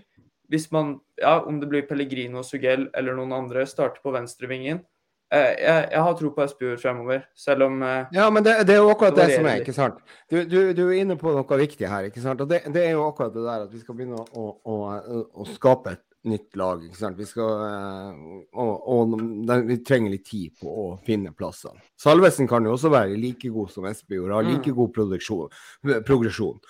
Hvis 0.52 0.68
man, 0.72 0.98
ja, 1.20 1.38
om 1.44 1.58
det 1.60 1.68
blir 1.68 1.86
Pellegrino, 1.88 2.44
Sugell 2.44 2.86
eller 2.96 3.16
noen 3.16 3.32
andre, 3.36 3.64
starter 3.68 4.00
på 4.04 4.12
venstrevingen, 4.14 4.82
jeg, 5.34 5.82
jeg, 5.92 6.00
har 6.06 6.16
tro 6.18 6.30
på 6.34 6.46
SPU 6.50 6.66
fremover, 6.80 7.22
selv 7.38 7.66
om 7.66 7.82
uh, 7.82 8.10
Ja, 8.14 8.30
men 8.30 8.44
det, 8.46 8.56
det, 8.68 8.76
er 8.76 8.82
jo 8.82 8.90
akkurat 8.92 9.16
det, 9.16 9.26
det 9.28 9.38
som 9.38 9.48
er, 9.50 9.60
ikke 9.62 9.76
sant. 9.76 10.00
Du, 10.30 10.36
du, 10.48 10.58
du, 10.76 10.82
er 10.88 11.02
inne 11.02 11.16
på 11.20 11.32
noe 11.34 11.58
viktig 11.60 11.88
her, 11.90 12.08
ikke 12.10 12.22
sant. 12.24 12.42
Og 12.44 12.50
det, 12.50 12.62
det, 12.74 12.82
er 12.88 12.96
jo 12.96 13.06
akkurat 13.08 13.34
det 13.34 13.44
der 13.46 13.64
at 13.66 13.72
vi 13.72 13.82
skal 13.82 13.98
begynne 13.98 14.20
å, 14.20 14.44
å, 14.44 14.76
å, 14.76 15.22
å 15.42 15.46
skape 15.48 15.96
et 15.96 16.04
nytt 16.30 16.56
lag, 16.60 16.84
ikke 16.86 17.00
sant. 17.00 17.20
Vi 17.20 17.28
skal 17.28 17.64
uh, 17.64 18.24
og, 18.64 18.88
og, 18.94 19.16
vi 19.68 19.78
trenger 19.86 20.14
litt 20.14 20.26
tid 20.28 20.54
på 20.60 20.70
å 20.70 20.86
finne 21.06 21.34
plassene. 21.36 21.82
Salvesen 22.00 22.48
kan 22.50 22.66
jo 22.66 22.76
også 22.76 22.92
være 22.94 23.18
like 23.20 23.52
god 23.54 23.74
som 23.74 23.90
Espejord, 23.90 24.32
har 24.36 24.48
like 24.48 24.72
mm. 24.72 24.78
god 24.80 24.94
progresjon. 26.08 26.64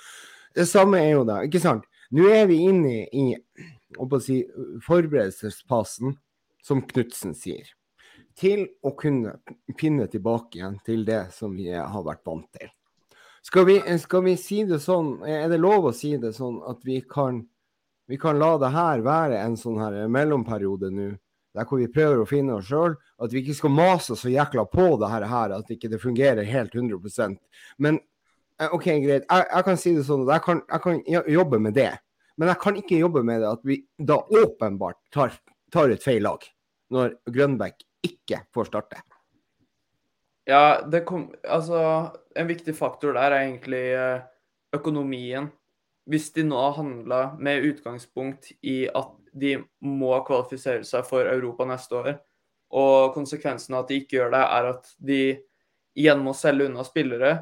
Det 0.55 0.69
samme 0.71 1.03
er 1.03 1.17
jo 1.17 1.29
det, 1.29 1.41
ikke 1.49 1.63
sant. 1.63 1.89
Nå 2.15 2.29
er 2.31 2.45
vi 2.47 2.61
inne 2.69 2.99
i 3.11 3.31
å 3.99 4.07
si, 4.23 4.43
forberedelsespassen, 4.87 6.15
som 6.65 6.81
Knutsen 6.89 7.35
sier 7.37 7.75
til 8.39 8.67
å 8.83 8.95
kunne 8.99 9.37
finne 9.79 10.07
tilbake 10.11 10.59
igjen 10.59 10.79
til 10.87 11.05
det 11.07 11.27
som 11.35 11.55
vi 11.55 11.71
har 11.73 12.07
vært 12.07 12.25
vant 12.27 12.49
til. 12.59 12.71
Skal 13.45 13.67
vi, 13.69 13.77
skal 14.01 14.25
vi, 14.25 14.39
si 14.41 14.63
det 14.65 14.81
sånn, 14.81 15.19
er 15.29 15.51
det 15.53 15.61
lov 15.61 15.91
å 15.91 15.93
si 15.95 16.15
det 16.17 16.33
sånn 16.33 16.63
at 16.65 16.81
vi 16.87 17.03
kan, 17.05 17.43
vi 18.09 18.17
kan 18.21 18.39
la 18.41 18.55
det 18.61 18.71
her 18.73 19.05
være 19.05 19.43
en 19.43 19.59
sånn 19.61 19.77
her 19.83 19.99
mellomperiode 20.09 20.89
nå, 20.95 21.11
der 21.55 21.69
hvor 21.69 21.79
vi 21.79 21.91
prøver 21.93 22.23
å 22.23 22.27
finne 22.27 22.57
oss 22.57 22.71
sjøl, 22.71 22.97
at 23.23 23.35
vi 23.35 23.45
ikke 23.45 23.59
skal 23.59 23.75
mase 23.77 24.17
så 24.19 24.33
jækla 24.33 24.65
på 24.73 24.89
det 24.99 25.13
her, 25.13 25.29
at 25.55 25.71
ikke 25.71 25.93
det 25.93 26.01
fungerer 26.03 26.49
helt 26.49 26.75
100% 26.75 27.37
Men 27.85 28.01
eh, 28.59 28.73
OK, 28.73 28.89
greit, 29.05 29.29
jeg, 29.29 29.47
jeg 29.53 29.69
kan 29.69 29.79
si 29.79 29.95
det 29.95 30.07
sånn 30.09 30.25
jeg 30.27 30.45
kan, 30.49 30.65
jeg 30.65 30.85
kan, 30.89 31.03
jobbe 31.37 31.61
med 31.63 31.77
det. 31.79 31.93
Men 32.41 32.51
jeg 32.51 32.63
kan 32.65 32.81
ikke 32.81 32.99
jobbe 32.99 33.23
med 33.29 33.45
det 33.45 33.53
at 33.53 33.63
vi 33.69 33.83
da 34.01 34.19
åpenbart 34.25 34.99
tar, 35.15 35.37
tar 35.71 35.93
et 35.93 36.03
feil 36.03 36.25
lag, 36.27 36.43
når 36.91 37.15
Grønbæk 37.31 37.85
ikke 38.05 38.45
får 38.55 38.71
starte? 38.71 39.03
Ja, 40.45 40.85
det 40.85 41.05
kom 41.09 41.31
Altså, 41.49 42.13
en 42.37 42.49
viktig 42.49 42.77
faktor 42.77 43.17
der 43.17 43.33
er 43.33 43.47
egentlig 43.47 43.87
eh, 43.97 44.25
økonomien. 44.77 45.49
Hvis 46.05 46.29
de 46.37 46.45
nå 46.45 46.61
handla 46.77 47.35
med 47.41 47.65
utgangspunkt 47.65 48.51
i 48.61 48.85
at 48.93 49.15
de 49.33 49.57
må 49.81 50.13
kvalifisere 50.27 50.85
seg 50.85 51.07
for 51.09 51.27
Europa 51.27 51.65
neste 51.67 51.97
år, 51.97 52.11
og 52.75 53.15
konsekvensen 53.15 53.75
av 53.75 53.85
at 53.85 53.91
de 53.91 53.99
ikke 54.03 54.19
gjør 54.19 54.35
det, 54.35 54.43
er 54.45 54.69
at 54.75 54.93
de 54.99 55.21
igjen 55.97 56.23
må 56.27 56.35
selge 56.37 56.69
unna 56.69 56.85
spillere, 56.85 57.33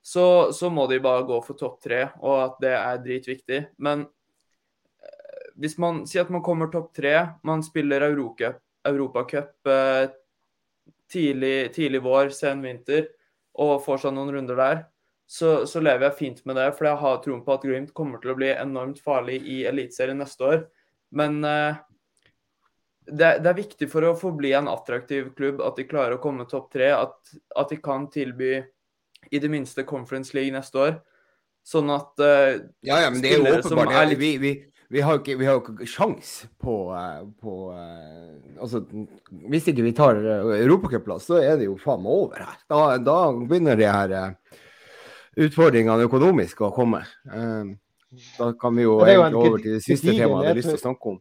så, 0.00 0.52
så 0.54 0.70
må 0.70 0.86
de 0.86 1.00
bare 1.02 1.26
gå 1.26 1.40
for 1.44 1.58
topp 1.58 1.80
tre, 1.82 2.04
og 2.22 2.38
at 2.40 2.60
det 2.62 2.74
er 2.78 3.02
dritviktig. 3.04 3.60
Men 3.82 4.06
eh, 4.06 5.48
hvis 5.60 5.76
man 5.82 6.04
sier 6.08 6.24
at 6.24 6.32
man 6.32 6.44
kommer 6.46 6.70
topp 6.72 6.92
tre, 6.96 7.18
man 7.44 7.64
spiller 7.66 8.06
Eurocup 8.08 8.62
Europacup 8.86 9.68
tidlig, 11.12 11.74
tidlig 11.74 12.02
vår, 12.02 12.30
sen 12.34 12.62
vinter, 12.64 13.08
og 13.56 13.80
får 13.84 14.04
seg 14.04 14.14
noen 14.16 14.32
runder 14.34 14.58
der, 14.58 14.84
så, 15.26 15.66
så, 15.66 15.80
lever 15.82 16.06
jeg 16.06 16.18
fint 16.20 16.44
med 16.46 16.58
det. 16.58 16.68
For 16.76 16.86
jeg 16.86 17.00
har 17.02 17.18
troen 17.22 17.42
på 17.42 17.56
at 17.56 17.66
Glimt 17.66 17.92
kommer 17.96 18.22
til 18.22 18.32
å 18.32 18.38
bli 18.38 18.52
enormt 18.54 19.00
farlig 19.02 19.40
i 19.42 19.64
Eliteserien 19.66 20.20
neste 20.22 20.46
år. 20.46 20.62
Men 21.18 21.40
eh, 21.46 21.80
det, 23.06 23.32
det, 23.42 23.50
er 23.50 23.58
viktig 23.58 23.88
for 23.90 24.06
å 24.06 24.14
forbli 24.18 24.52
en 24.58 24.70
attraktiv 24.70 25.32
klubb 25.38 25.62
at 25.66 25.78
de 25.78 25.86
klarer 25.88 26.16
å 26.16 26.22
komme 26.22 26.46
topp 26.50 26.70
tre. 26.74 26.92
At, 26.94 27.18
at, 27.58 27.74
de 27.74 27.80
kan 27.82 28.06
tilby 28.12 28.60
i 29.30 29.42
det 29.42 29.50
minste 29.50 29.86
Conference 29.88 30.36
League 30.36 30.54
neste 30.54 30.82
år. 30.82 30.96
Sånn 31.66 31.90
at 31.90 32.14
uh, 32.22 32.62
Ja, 32.86 33.02
ja, 33.02 33.10
men 33.10 33.18
det 33.22 33.34
er 33.34 33.40
jo 33.40 33.56
åpenbart. 33.56 33.96
Litt... 34.12 34.20
Vi, 34.22 34.32
vi, 34.38 34.52
vi, 34.92 35.02
har 35.02 35.16
jo 35.16 35.22
ikke, 35.22 35.36
vi 35.40 35.48
har 35.48 35.60
ikke 35.60 35.88
sjans 35.90 36.32
på, 36.62 36.74
uh, 36.94 37.22
på 37.42 37.54
uh, 37.74 38.60
Altså, 38.62 38.82
hvis 39.50 39.68
ikke 39.72 39.84
vi 39.84 39.94
tar 39.96 40.18
europacupplass, 40.56 41.26
så 41.28 41.40
er 41.42 41.58
det 41.60 41.68
jo 41.68 41.76
faen 41.80 42.04
meg 42.04 42.12
over 42.12 42.44
her. 42.46 42.58
Da, 42.70 42.82
da 43.02 43.16
begynner 43.36 43.76
de 43.76 43.88
her 43.90 44.14
utfordringene 45.46 46.06
økonomisk 46.08 46.62
å 46.64 46.70
komme. 46.72 47.02
da 47.26 48.46
kan 48.56 48.76
vi 48.78 48.86
jo 48.86 48.94
egentlig 49.04 49.42
over 49.42 49.60
til 49.60 49.76
det 49.76 49.82
siste 49.84 50.08
temaet 50.08 50.22
jeg 50.24 50.36
hadde 50.48 50.54
lyst 50.56 50.72
til 50.72 50.78
å 50.78 50.84
snakke 50.86 51.12
om. 51.12 51.18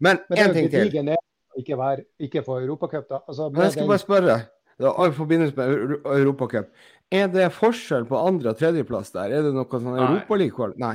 Men 0.00 0.22
én 0.32 0.54
ting 0.56 0.70
til. 0.72 1.16
Ikke, 1.58 1.74
være, 1.74 2.04
ikke 2.22 2.44
få 2.46 2.60
europacup, 2.62 3.08
da. 3.10 3.18
Altså, 3.26 3.50
jeg 3.50 3.74
skal 3.74 3.88
bare 3.90 4.00
spørre, 4.00 4.38
da, 4.78 4.92
i 4.94 5.14
forbindelse 5.16 5.56
med 5.58 5.96
Europacup. 6.06 6.68
Er 7.10 7.26
det 7.32 7.48
forskjell 7.56 8.04
på 8.06 8.18
andre- 8.20 8.52
og 8.52 8.60
tredjeplass 8.60 9.10
der? 9.10 9.32
Er 9.32 9.46
det 9.46 9.54
noe 9.56 9.66
sånn 9.66 9.96
Europaliga? 9.98 10.70
Nei. 10.78 10.94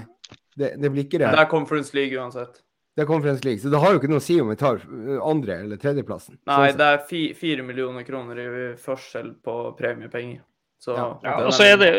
Det, 0.56 0.76
det, 0.82 0.92
blir 0.94 1.08
ikke 1.08 1.20
det. 1.22 1.32
Det 1.34 1.42
er 1.42 1.50
Conference 1.50 1.96
League 1.98 2.20
uansett. 2.20 2.62
Det 2.94 3.02
er 3.02 3.10
Conference 3.10 3.42
League, 3.46 3.60
så 3.60 3.72
det 3.74 3.80
har 3.82 3.94
jo 3.94 4.00
ikke 4.00 4.10
noe 4.12 4.22
å 4.22 4.24
si 4.24 4.36
om 4.42 4.52
vi 4.52 4.56
tar 4.60 4.84
andre- 5.26 5.56
eller 5.66 5.80
tredjeplassen. 5.82 6.38
Nei, 6.46 6.58
sånn 6.70 6.78
det 6.78 6.90
er 6.94 7.00
fi, 7.10 7.22
fire 7.34 7.66
millioner 7.66 8.06
kroner 8.06 8.42
i 8.44 8.50
forskjell 8.78 9.32
på 9.42 9.56
premiepenger. 9.80 10.44
Så, 10.84 10.92
ja. 10.98 11.20
ja 11.24 11.34
og 11.48 11.54
så 11.56 11.64
er 11.64 11.78
det 11.80 11.90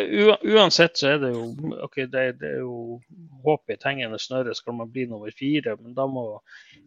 uansett 0.45 0.99
så 1.01 1.15
er 1.15 1.21
det 1.23 1.31
jo 1.33 1.45
OK, 1.87 2.03
det, 2.13 2.25
det 2.43 2.51
er 2.51 2.59
jo 2.61 2.99
håp 3.47 3.73
i 3.73 3.79
hengende 3.81 4.19
snøre 4.21 4.53
skal 4.57 4.77
man 4.77 4.91
bli 4.93 5.07
nummer 5.09 5.33
fire, 5.33 5.73
men 5.81 5.95
da 5.97 6.05
må 6.11 6.25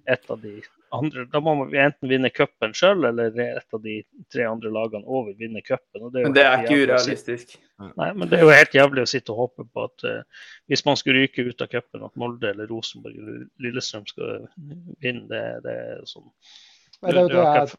et 0.05 0.29
av 0.29 0.37
de 0.43 0.59
andre 0.93 1.25
Da 1.31 1.41
må 1.43 1.55
vi 1.67 1.79
enten 1.81 2.07
vinne 2.07 2.29
cupen 2.31 2.75
sjøl, 2.77 3.01
eller 3.09 3.33
et 3.43 3.73
av 3.75 3.81
de 3.83 3.97
tre 4.31 4.45
andre 4.47 4.69
lagene 4.71 5.03
over 5.09 5.33
vinne 5.39 5.59
cupen. 5.65 6.05
Men 6.13 6.35
det 6.37 6.45
er 6.45 6.63
ikke 6.63 6.77
urealistisk. 6.85 7.57
Nei, 7.97 8.11
men 8.13 8.29
det 8.29 8.37
er 8.37 8.45
jo 8.45 8.53
helt 8.53 8.77
jævlig 8.77 9.03
å 9.03 9.09
sitte 9.09 9.33
og 9.33 9.41
håpe 9.41 9.65
på 9.67 9.83
at 9.89 10.05
uh, 10.07 10.47
hvis 10.71 10.85
man 10.87 11.01
skulle 11.01 11.25
ryke 11.25 11.43
ut 11.49 11.65
av 11.65 11.73
cupen, 11.73 12.05
at 12.07 12.15
Molde 12.21 12.53
eller 12.53 12.69
Rosenborg 12.71 13.17
eller 13.19 13.43
Lillestrøm 13.65 14.07
skal 14.13 14.47
vinne. 15.03 15.27
Det, 15.33 15.43
det 15.65 15.75
er 15.97 16.07
sånn 16.07 16.29
det, 16.29 17.11
det, 17.33 17.43
er, 17.43 17.75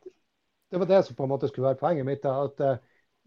det, 0.69 0.83
var 0.83 0.91
det 0.93 1.01
som 1.07 1.16
på 1.16 1.25
en 1.25 1.33
måte 1.33 1.49
skulle 1.51 1.71
være 1.71 1.81
poenget 1.81 2.11
mitt. 2.11 2.29
At 2.29 2.66
uh, 2.66 2.77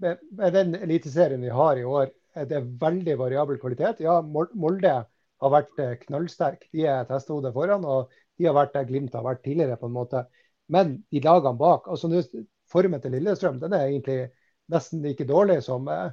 med, 0.01 0.21
med 0.37 0.53
den 0.57 0.75
eliteserien 0.81 1.41
vi 1.41 1.53
har 1.53 1.79
i 1.79 1.85
år, 1.87 2.11
er 2.35 2.47
det 2.47 2.61
veldig 2.81 3.17
variabel 3.19 3.59
kvalitet. 3.61 4.01
Ja, 4.03 4.19
Molde 4.23 4.93
har 5.41 5.53
vært 5.53 5.81
eh, 5.81 5.97
knallsterk. 6.05 6.67
De 6.73 6.85
er 6.85 7.01
et 7.01 7.11
hestehode 7.11 7.51
foran, 7.55 7.85
og 7.85 8.11
de 8.39 8.47
har 8.47 8.55
vært 8.57 8.75
der 8.77 8.87
Glimt 8.89 9.15
har 9.17 9.25
vært 9.25 9.43
tidligere. 9.45 9.77
på 9.77 9.89
en 9.89 9.97
måte. 9.97 10.25
Men 10.71 10.97
de 11.11 11.21
lagene 11.23 11.57
bak 11.59 11.89
altså 11.91 12.23
Formen 12.71 13.01
til 13.03 13.11
Lillestrøm 13.11 13.57
den 13.59 13.73
er 13.75 13.89
egentlig 13.89 14.29
nesten 14.71 15.01
like 15.03 15.25
dårlig 15.27 15.59
som, 15.65 15.87
eh, 15.91 16.11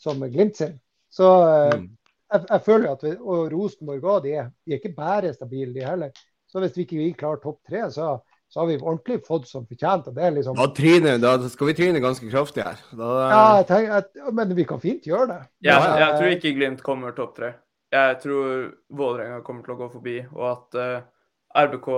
som 0.00 0.22
Glimt 0.24 0.56
sin. 0.56 0.78
Så 1.12 1.28
eh, 1.44 1.74
mm. 1.76 1.88
jeg, 2.32 2.46
jeg, 2.48 2.62
føler 2.64 2.90
at 2.92 3.04
vi, 3.04 3.14
Og 3.20 3.52
Rosenborg 3.52 4.04
òg, 4.04 4.22
de, 4.24 4.34
de, 4.64 4.72
er 4.72 4.80
ikke 4.80 4.96
bare 4.96 5.34
stabile, 5.34 5.74
de 5.74 5.84
heller. 5.84 6.24
Så 6.48 6.62
hvis 6.64 6.76
vi 6.78 6.86
ikke 6.86 7.18
klarer 7.26 7.42
topp 7.42 7.60
tre, 7.68 7.90
så, 7.92 8.14
så 8.48 8.60
har 8.60 8.66
vi 8.66 8.78
ordentlig 8.78 9.20
fått 9.26 9.48
som 9.48 9.66
fortjent. 9.68 10.08
Det 10.16 10.24
er 10.24 10.32
liksom... 10.32 10.56
da, 10.56 10.66
tryne, 10.72 11.16
da 11.20 11.34
skal 11.52 11.68
vi 11.68 11.74
tryne 11.76 12.00
ganske 12.00 12.28
kraftig 12.32 12.64
her. 12.64 12.78
Da... 12.96 13.08
Ja, 13.28 13.40
jeg 13.60 13.66
tenker, 13.68 13.96
at, 14.00 14.20
men 14.32 14.54
vi 14.56 14.64
kan 14.68 14.80
fint 14.80 15.08
gjøre 15.08 15.26
det. 15.34 15.40
Ja, 15.68 15.76
jeg, 15.76 15.98
jeg 16.02 16.14
tror 16.14 16.36
ikke 16.36 16.52
Glimt 16.56 16.84
kommer 16.86 17.16
topp 17.16 17.34
tre. 17.36 17.52
Jeg 17.92 18.20
tror 18.22 18.70
Vålerenga 18.92 19.42
kommer 19.44 19.64
til 19.64 19.74
å 19.74 19.78
gå 19.78 19.90
forbi, 19.92 20.16
og 20.36 20.46
at 20.48 20.78
uh, 20.80 20.86
eh, 20.96 21.66
RBK 21.66 21.90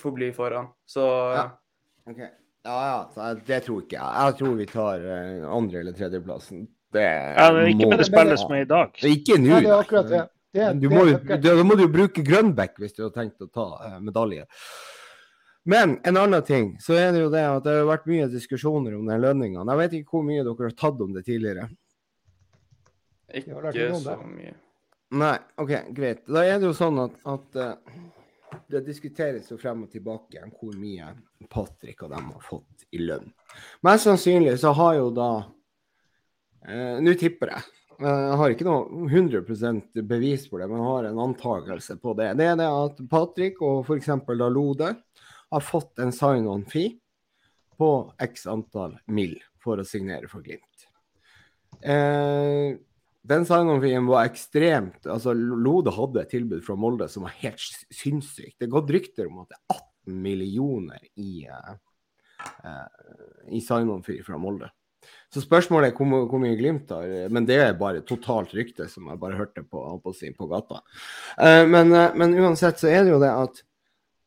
får 0.00 0.16
bli 0.16 0.30
foran. 0.36 0.72
Så 0.88 1.04
ja. 1.36 1.44
Okay. 2.08 2.28
ja, 2.68 2.78
ja, 2.88 3.28
det 3.48 3.62
tror 3.64 3.84
ikke 3.84 3.96
jeg. 3.96 4.16
Jeg 4.16 4.38
tror 4.40 4.56
vi 4.60 4.68
tar 4.72 5.04
uh, 5.08 5.50
andre- 5.56 5.84
eller 5.84 5.96
tredjeplassen. 5.96 6.66
Det, 6.94 7.04
ja, 7.04 7.46
det 7.50 7.62
er 7.62 7.70
ikke 7.72 7.90
med 7.90 8.00
det 8.00 8.08
spilles 8.08 8.48
med 8.48 8.64
i 8.64 8.70
dag. 8.70 8.96
Det 9.00 9.08
er 9.10 9.16
ikke 9.18 9.38
nå. 9.40 9.52
Ja, 9.52 9.60
det 9.60 9.70
er 9.72 9.78
akkurat 9.84 10.10
det. 10.10 10.24
det, 10.54 10.66
det 10.80 10.90
må 10.92 11.06
jo, 11.08 11.22
da 11.42 11.54
må 11.66 11.76
du 11.76 11.84
jo 11.84 11.94
bruke 11.96 12.24
Grønbæk 12.24 12.76
hvis 12.80 12.94
du 12.96 13.06
har 13.06 13.14
tenkt 13.16 13.44
å 13.44 13.48
ta 13.52 13.70
uh, 13.80 13.96
medalje. 14.04 14.44
Men 15.64 15.96
en 16.04 16.16
annen 16.20 16.42
ting, 16.44 16.74
så 16.80 16.92
er 16.98 17.14
det 17.14 17.22
jo 17.22 17.30
det 17.32 17.44
at 17.48 17.64
det 17.64 17.78
har 17.78 17.86
vært 17.88 18.08
mye 18.10 18.26
diskusjoner 18.28 18.98
om 18.98 19.06
den 19.08 19.22
lønninga. 19.22 19.62
Jeg 19.64 19.80
vet 19.80 19.94
ikke 19.98 20.18
hvor 20.18 20.26
mye 20.26 20.42
dere 20.44 20.68
har 20.68 20.76
tatt 20.76 21.00
om 21.00 21.14
det 21.14 21.24
tidligere. 21.24 21.70
Ikke 23.34 23.78
så 24.04 24.18
mye. 24.28 24.52
Nei, 25.14 25.36
OK, 25.62 25.72
greit. 25.96 26.24
Da 26.26 26.42
er 26.44 26.58
det 26.58 26.68
jo 26.68 26.74
sånn 26.76 26.98
at, 27.00 27.16
at 27.30 27.58
uh, 27.60 28.60
det 28.72 28.82
diskuteres 28.86 29.48
jo 29.50 29.58
frem 29.60 29.86
og 29.86 29.92
tilbake 29.92 30.42
hvor 30.58 30.74
mye 30.76 31.12
Patrick 31.50 32.02
og 32.04 32.12
dem 32.12 32.28
har 32.34 32.44
fått 32.44 32.84
i 32.92 33.00
lønn. 33.00 33.30
Mest 33.86 34.08
sannsynlig 34.08 34.56
så 34.60 34.74
har 34.76 34.98
jo 34.98 35.08
da 35.14 35.30
uh, 36.68 36.98
Nå 37.00 37.16
tipper 37.20 37.54
jeg. 37.54 37.70
Jeg 37.94 38.36
har 38.40 38.50
ikke 38.50 38.66
noe 38.66 39.06
100% 39.06 40.00
bevis 40.08 40.48
på 40.50 40.58
det, 40.58 40.66
men 40.66 40.82
har 40.82 41.06
en 41.06 41.20
antakelse 41.28 41.94
på 42.02 42.16
det. 42.18 42.32
Det 42.40 42.48
er 42.50 42.56
det 42.58 42.66
at 42.66 43.02
Patrick 43.10 43.60
og 43.62 43.84
f.eks. 43.86 44.10
da 44.26 44.48
Lode 44.50 44.88
har 45.54 45.64
fått 45.64 46.02
en 46.02 46.12
sign-on-fee 46.14 46.96
på 47.78 47.90
x 48.22 48.46
antall 48.50 48.98
mill. 49.06 49.38
for 49.64 49.80
å 49.80 49.84
signere 49.88 50.28
for 50.28 50.44
Glimt. 50.44 50.82
Eh, 51.80 52.76
den 53.24 53.46
sign-on-fien 53.48 54.04
var 54.04 54.26
ekstremt 54.28 55.06
altså 55.08 55.32
Lode 55.32 55.94
hadde 55.96 56.20
et 56.20 56.34
tilbud 56.34 56.60
fra 56.66 56.76
Molde 56.76 57.08
som 57.08 57.24
var 57.24 57.32
helt 57.40 57.86
sinnssykt. 57.88 58.58
Det 58.58 58.66
er 58.66 58.74
gått 58.74 58.92
rykter 58.92 59.30
om 59.30 59.40
at 59.40 59.54
det 59.54 59.56
er 59.56 59.78
18 59.78 60.18
millioner 60.26 61.06
i, 61.16 61.46
eh, 61.48 62.84
i 63.56 63.62
sign-on-fee 63.64 64.26
fra 64.26 64.36
Molde. 64.36 64.68
Så 65.32 65.40
spørsmålet 65.42 65.90
er 65.90 65.96
hvor, 65.96 66.26
hvor, 66.28 66.40
mye 66.42 66.56
Glimt 66.58 66.92
har, 66.92 67.08
men 67.32 67.48
det 67.48 67.56
er 67.60 67.78
bare 67.80 68.04
totalt 68.06 68.52
rykte 68.56 68.86
som 68.92 69.08
jeg 69.10 69.20
bare 69.20 69.38
hørte 69.40 69.64
på, 69.64 69.80
på, 70.04 70.12
på 70.12 70.50
gata. 70.52 70.82
Eh, 71.40 71.64
men, 71.68 71.92
uh, 71.92 72.12
men, 72.16 72.36
uansett 72.36 72.80
så 72.80 72.92
er 72.92 73.04
det 73.04 73.14
jo 73.14 73.22
det 73.22 73.32
at, 73.32 73.64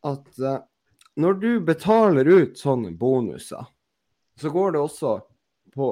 at 0.09 0.41
når 1.17 1.39
du 1.41 1.51
betaler 1.65 2.27
ut 2.29 2.59
sånne 2.59 2.91
bonuser, 2.97 3.65
så 4.37 4.51
går 4.53 4.75
det 4.75 4.81
også 4.83 5.15
på 5.73 5.89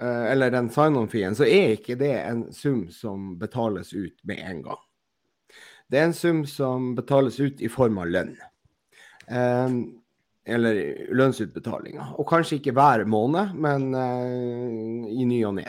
eh, 0.00 0.24
Eller 0.32 0.50
den 0.50 0.70
sign-on-fien, 0.72 1.36
så 1.36 1.44
er 1.44 1.76
ikke 1.76 1.98
det 2.00 2.14
en 2.22 2.46
sum 2.52 2.86
som 2.90 3.34
betales 3.38 3.92
ut 3.92 4.16
med 4.24 4.40
en 4.40 4.62
gang. 4.64 4.80
Det 5.88 6.00
er 6.00 6.08
en 6.08 6.16
sum 6.16 6.46
som 6.48 6.94
betales 6.96 7.38
ut 7.40 7.60
i 7.60 7.68
form 7.68 8.00
av 8.00 8.08
lønn. 8.08 8.34
Eh, 9.28 9.76
eller 10.44 10.80
lønnsutbetalinger. 11.16 12.16
Og 12.20 12.28
kanskje 12.28 12.58
ikke 12.58 12.74
hver 12.76 13.04
måned, 13.08 13.54
men 13.56 13.92
eh, 13.96 15.12
i 15.12 15.28
ny 15.28 15.44
og 15.48 15.58
ne. 15.60 15.68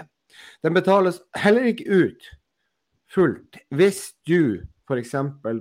Den 0.63 0.75
betales 0.75 1.21
heller 1.35 1.67
ikke 1.71 1.87
ut 1.87 2.31
fullt 3.11 3.59
hvis 3.71 4.09
du 4.27 4.65
f.eks. 4.89 5.13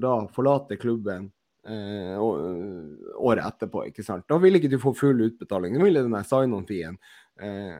da 0.02 0.14
forlater 0.34 0.80
klubben 0.80 1.30
året 1.64 3.44
etterpå. 3.46 3.86
ikke 3.88 4.04
sant? 4.04 4.26
Da 4.28 4.38
vil 4.42 4.58
ikke 4.58 4.70
du 4.72 4.78
få 4.82 4.94
full 4.96 5.22
utbetaling. 5.24 5.78
Da 5.78 5.84
vil 5.84 6.00
denne 6.00 6.20
sign-on-fien 6.28 6.98
eh, 7.40 7.76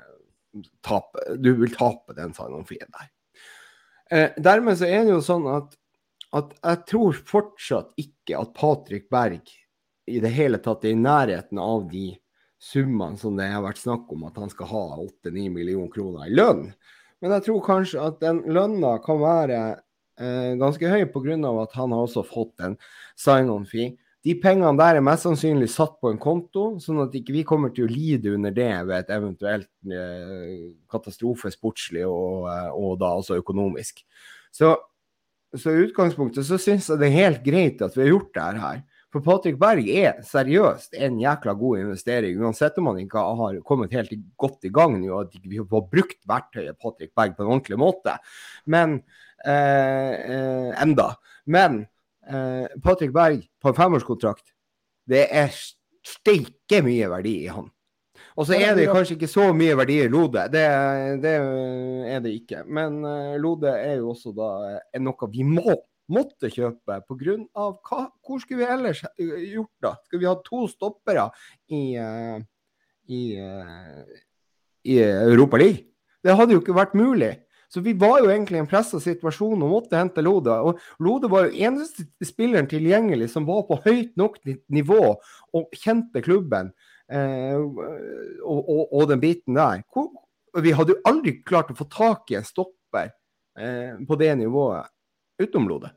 tape. 0.87 1.25
Du 1.37 1.53
vil 1.61 1.75
tape 1.75 2.17
den 2.17 2.35
sign-on-fien 2.37 2.89
der. 2.89 3.11
Eh, 4.11 4.31
dermed 4.37 4.79
så 4.81 4.89
er 4.89 5.05
det 5.05 5.15
jo 5.17 5.21
sånn 5.25 5.47
at, 5.53 5.77
at 6.37 6.57
jeg 6.61 6.83
tror 6.91 7.21
fortsatt 7.29 7.93
ikke 8.01 8.41
at 8.41 8.57
Patrick 8.57 9.09
Berg 9.13 9.53
i 10.07 10.21
det 10.21 10.33
hele 10.37 10.61
tatt 10.61 10.85
er 10.85 10.93
i 10.93 11.01
nærheten 11.01 11.61
av 11.61 11.87
de 11.89 12.13
summene 12.61 13.21
som 13.21 13.37
det 13.37 13.51
har 13.53 13.65
vært 13.65 13.81
snakk 13.81 14.11
om 14.13 14.27
at 14.29 14.37
han 14.41 14.53
skal 14.53 14.69
ha 14.71 14.85
8-9 15.05 15.49
millioner 15.53 15.91
kroner 15.93 16.29
i 16.29 16.37
lønn. 16.37 16.69
Men 17.25 17.37
jeg 17.37 17.47
tror 17.47 17.65
kanskje 17.65 18.03
at 18.05 18.21
den 18.21 18.43
lønna 18.53 18.99
kan 19.05 19.21
være 19.21 19.61
eh, 20.21 20.55
ganske 20.61 20.91
høy 20.91 21.05
pga. 21.13 21.37
at 21.63 21.77
han 21.79 21.93
har 21.93 22.07
også 22.07 22.25
fått 22.27 22.61
en 22.61 22.79
sign-on-fee. 23.17 23.97
De 24.25 24.33
pengene 24.41 24.73
der 24.81 24.97
er 24.97 25.05
mest 25.05 25.27
sannsynlig 25.27 25.69
satt 25.69 25.99
på 26.01 26.09
en 26.09 26.21
konto, 26.21 26.79
sånn 26.81 27.03
at 27.03 27.17
ikke 27.19 27.35
vi 27.35 27.43
kommer 27.45 27.75
til 27.77 27.85
å 27.85 27.93
lide 27.93 28.33
under 28.33 28.55
det 28.57 28.73
ved 28.89 28.97
et 29.03 29.13
eventuelt 29.13 29.69
eh, 29.85 30.73
katastrofe 30.89 31.53
sportslig 31.53 32.07
og, 32.09 32.49
eh, 32.49 32.71
og, 32.73 32.97
da 33.03 33.13
også 33.19 33.37
økonomisk. 33.43 34.01
Så, 34.55 34.73
så 35.53 35.75
i 35.75 35.85
utgangspunktet 35.85 36.49
så 36.49 36.57
syns 36.57 36.89
jeg 36.89 37.03
det 37.03 37.11
er 37.11 37.19
helt 37.19 37.45
greit 37.45 37.85
at 37.85 37.99
vi 37.99 38.07
har 38.07 38.15
gjort 38.15 38.33
det 38.39 38.65
her. 38.65 38.83
For 39.15 39.23
Patrick 39.23 39.61
Berg 39.61 39.87
er 39.93 40.17
seriøst 40.27 40.97
en 40.99 41.21
jækla 41.21 41.53
god 41.61 41.83
investering, 41.85 42.41
uansett 42.43 42.81
om 42.81 42.89
han 42.91 42.97
ikke 43.05 43.27
har 43.39 43.61
kommet 43.69 43.93
helt 43.95 44.17
godt 44.41 44.65
i 44.67 44.73
gang 44.75 44.97
nå, 44.99 45.21
at 45.21 45.37
vi 45.45 45.61
har 45.61 45.69
brukt 45.69 46.25
verktøyet 46.27 46.81
Patrick 46.83 47.13
Berg 47.15 47.37
på 47.37 47.45
en 47.45 47.53
ordentlig 47.53 47.79
måte. 47.79 48.17
Men 48.67 49.03
eh, 49.47 50.13
eh, 50.37 50.83
enda. 50.83 51.15
Men 51.47 51.85
eh, 52.27 52.67
Patrick 52.83 53.13
Berg 53.15 53.45
på 53.61 53.71
en 53.71 53.79
femårskontrakt, 53.79 54.47
det 55.09 55.27
er 55.29 55.53
steike 56.05 56.83
mye 56.85 57.09
verdi 57.13 57.39
i 57.45 57.53
han. 57.53 57.71
Og 58.35 58.49
så 58.49 58.57
er 58.59 58.75
det 58.75 58.89
kanskje 58.91 59.15
ikke 59.15 59.31
så 59.31 59.51
mye 59.55 59.77
verdi 59.79 60.01
i 60.03 60.11
Lode, 60.11 60.49
det, 60.51 60.65
det 61.23 61.35
er 62.11 62.23
det 62.25 62.33
ikke. 62.35 62.65
Men 62.67 62.99
uh, 63.07 63.37
Lode 63.39 63.71
er 63.71 64.01
jo 64.01 64.11
også 64.11 64.33
da 64.35 64.49
er 64.91 65.03
noe 65.05 65.29
vi 65.31 65.47
må 65.47 65.77
måtte 66.11 66.51
kjøpe 66.53 66.99
pga. 67.07 67.37
hva 67.55 68.01
Hvor 68.27 68.43
skulle 68.43 68.65
vi 68.65 68.73
ellers 68.75 69.05
gjort 69.17 69.87
da? 69.87 69.95
Skulle 70.05 70.25
vi 70.25 70.29
ha 70.29 70.35
to 70.43 70.65
stoppere 70.73 71.29
i, 71.71 71.85
uh, 71.95 72.43
i, 73.07 73.23
uh, 73.39 74.03
i 74.83 74.99
Europa 75.05 75.63
League? 75.63 75.87
Det 76.25 76.35
hadde 76.35 76.57
jo 76.57 76.65
ikke 76.65 76.77
vært 76.77 76.99
mulig. 76.99 77.33
Så 77.69 77.83
vi 77.85 77.95
var 77.99 78.21
jo 78.23 78.31
egentlig 78.31 78.59
i 78.59 78.63
en 78.63 78.71
pressa 78.71 79.01
situasjon 79.03 79.63
og 79.63 79.73
måtte 79.73 79.99
hente 79.99 80.25
Lode. 80.25 80.55
Og 80.55 80.81
Lode 81.03 81.31
var 81.33 81.49
jo 81.49 81.65
eneste 81.69 82.07
spilleren 82.25 82.69
tilgjengelig 82.71 83.31
som 83.33 83.47
var 83.49 83.65
på 83.69 83.81
høyt 83.87 84.15
nok 84.21 84.39
nivå 84.73 85.01
og 85.15 85.79
kjente 85.81 86.23
klubben 86.25 86.73
eh, 87.11 87.57
og, 87.57 88.61
og, 88.61 88.85
og, 88.93 89.09
den 89.11 89.23
biten 89.23 89.59
der. 89.59 89.83
Hvor, 89.93 90.13
vi 90.63 90.75
hadde 90.77 90.95
jo 90.95 91.03
aldri 91.09 91.39
klart 91.43 91.73
å 91.73 91.79
få 91.79 91.89
tak 91.91 92.31
i 92.31 92.39
en 92.39 92.47
stopper 92.47 93.11
eh, 93.59 93.95
på 94.07 94.21
det 94.21 94.33
nivået 94.41 94.91
utenom 95.43 95.71
Lode. 95.73 95.95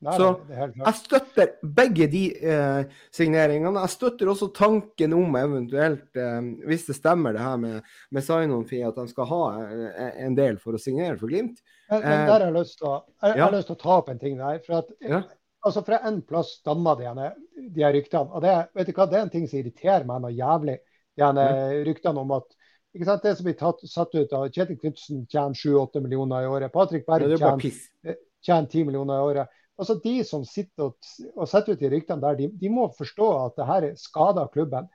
Nei, 0.00 0.14
så 0.16 0.28
jeg 0.48 0.96
støtter 0.96 1.50
begge 1.76 2.06
de 2.08 2.22
eh, 2.32 3.00
signeringene. 3.12 3.82
Jeg 3.84 3.92
støtter 3.92 4.30
også 4.32 4.46
tanken 4.56 5.12
om 5.12 5.34
eventuelt, 5.36 6.08
eh, 6.16 6.38
hvis 6.70 6.86
det 6.88 6.96
stemmer 6.96 7.36
det 7.36 7.42
her 7.44 7.58
med, 7.60 7.90
med 8.08 8.24
sign-on-fee, 8.24 8.86
at 8.88 8.96
de 8.96 9.04
skal 9.10 9.28
ha 9.28 9.40
eh, 9.66 10.14
en 10.24 10.38
del 10.38 10.56
for 10.62 10.78
å 10.78 10.80
signere 10.80 11.18
for 11.20 11.28
Glimt. 11.28 11.60
Men, 11.90 12.00
men 12.06 12.24
der 12.24 12.32
har 12.32 12.46
jeg 12.46 12.56
lyst 12.56 12.78
til 12.80 12.88
å, 12.88 12.94
jeg, 13.18 13.34
ja. 13.34 13.42
har 13.44 13.56
lyst 13.58 13.68
til 13.68 13.76
å 13.76 13.82
ta 13.82 13.98
opp 13.98 14.08
en 14.14 14.22
ting 14.22 14.40
der. 14.40 14.62
for 14.64 14.78
at 14.78 14.96
ja. 15.04 15.20
altså 15.68 15.84
Fra 15.90 16.00
en 16.08 16.22
plass 16.32 16.54
stammer 16.62 17.02
de, 17.02 17.28
de 17.66 17.84
her 17.84 17.94
ryktene. 17.98 18.32
og 18.32 18.46
det, 18.46 18.56
vet 18.80 18.88
du 18.88 18.94
hva, 18.96 19.10
det 19.10 19.20
er 19.20 19.28
en 19.28 19.34
ting 19.36 19.46
som 19.52 19.60
irriterer 19.60 20.08
meg 20.08 20.24
noe 20.24 20.32
jævlig. 20.32 20.80
De 21.20 21.28
ja. 21.28 21.54
ryktene 21.84 22.24
om 22.24 22.36
at 22.38 22.48
ikke 22.96 23.06
sant, 23.06 23.22
Det 23.22 23.36
som 23.38 23.46
blir 23.46 23.60
tatt, 23.60 23.82
satt 23.86 24.14
ut 24.16 24.32
av 24.34 24.48
Kjetil 24.48 24.80
Knutsen 24.80 25.26
tjener 25.30 25.54
7-8 25.54 26.00
millioner 26.02 26.46
i 26.46 26.48
året. 26.50 26.72
Patrick 26.72 27.04
Berg 27.06 27.36
tjener, 27.36 28.16
tjener 28.42 28.66
10 28.72 28.88
millioner 28.88 29.20
i 29.20 29.26
året. 29.28 29.59
Altså 29.80 29.96
De 30.04 30.16
som 30.28 30.44
sitter 30.44 30.90
og, 30.90 31.10
og 31.34 31.48
setter 31.48 31.76
ut 31.76 31.82
de 31.82 31.90
ryktene 31.92 32.22
der, 32.22 32.38
de, 32.38 32.50
de, 32.60 32.72
må 32.72 32.90
forstå 32.96 33.28
at 33.46 33.58
det 33.58 33.68
her 33.68 33.86
skader 33.96 34.50
klubben. 34.52 34.90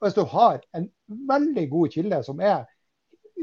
Hvis 0.00 0.16
du 0.16 0.22
har 0.30 0.62
en 0.76 0.88
veldig 1.28 1.64
god 1.70 1.92
kilde 1.92 2.20
som 2.24 2.40
er 2.40 2.62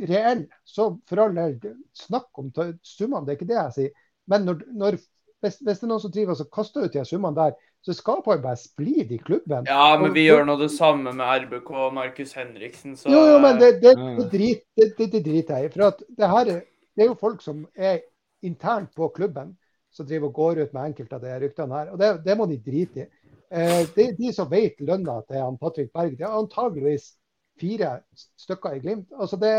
reell, 0.07 0.45
så 0.65 0.93
for 1.09 1.21
all 1.21 1.35
del, 1.35 1.75
snakk 1.93 2.29
om 2.39 2.49
summene, 2.81 3.25
det 3.27 3.33
er 3.33 3.39
ikke 3.39 3.49
det 3.49 3.59
jeg 3.59 3.75
sier. 3.75 3.91
Men 4.31 4.47
når, 4.47 4.63
når, 4.71 4.97
hvis, 5.43 5.59
hvis, 5.59 5.81
det 5.81 5.85
er 5.85 5.91
noen 5.91 6.03
som 6.05 6.13
driver 6.15 6.39
og 6.39 6.49
kaster 6.55 6.87
ut 6.87 6.95
de 6.95 7.05
summene 7.05 7.37
der, 7.37 7.59
så 7.81 7.95
skal 7.97 8.21
det 8.21 8.41
bare 8.43 8.57
splid 8.61 9.11
i 9.11 9.17
klubben. 9.21 9.65
Ja, 9.69 9.97
men 9.99 10.13
vi 10.13 10.27
og, 10.29 10.35
gjør 10.35 10.47
nå 10.47 10.57
det 10.61 10.69
samme 10.73 11.13
med 11.17 11.45
RBK 11.45 11.71
og 11.73 11.93
Markus 11.97 12.33
Henriksen, 12.37 12.93
så 12.97 13.09
Jo, 13.09 13.21
jo, 13.33 13.39
men 13.41 13.57
det, 13.61 13.71
det, 13.81 13.95
det, 13.97 14.27
drit, 14.33 14.65
det, 14.77 15.09
det 15.13 15.23
driter 15.25 15.57
jeg 15.57 15.69
i. 15.69 15.73
For 15.73 15.87
at 15.89 16.03
det 16.17 16.29
her 16.29 16.51
det 16.51 17.05
er 17.05 17.09
jo 17.09 17.17
folk 17.17 17.41
som 17.41 17.65
er 17.75 18.03
internt 18.45 18.91
på 18.97 19.07
klubben 19.15 19.55
som 19.91 20.07
driver 20.07 20.29
og 20.29 20.37
går 20.37 20.61
ut 20.63 20.75
med 20.75 20.91
enkelte 20.91 21.17
av 21.17 21.25
de 21.25 21.39
ryktene 21.43 21.79
her. 21.79 21.91
Og 21.93 21.99
det, 21.99 22.11
det 22.25 22.37
må 22.39 22.47
de 22.49 22.59
drite 22.63 23.05
i. 23.05 23.07
Eh, 23.51 23.81
det 23.95 24.05
er 24.05 24.19
de 24.19 24.31
som 24.35 24.49
vet 24.51 24.79
lønna 24.79 25.19
til 25.27 25.41
han 25.43 25.59
Patrick 25.59 25.91
Berg. 25.93 26.15
Det 26.19 26.27
er 26.27 26.37
antageligvis 26.37 27.13
fire 27.59 27.97
stykker 28.39 28.77
i 28.77 28.83
Glimt. 28.83 29.09
Altså 29.19 29.39
det 29.41 29.55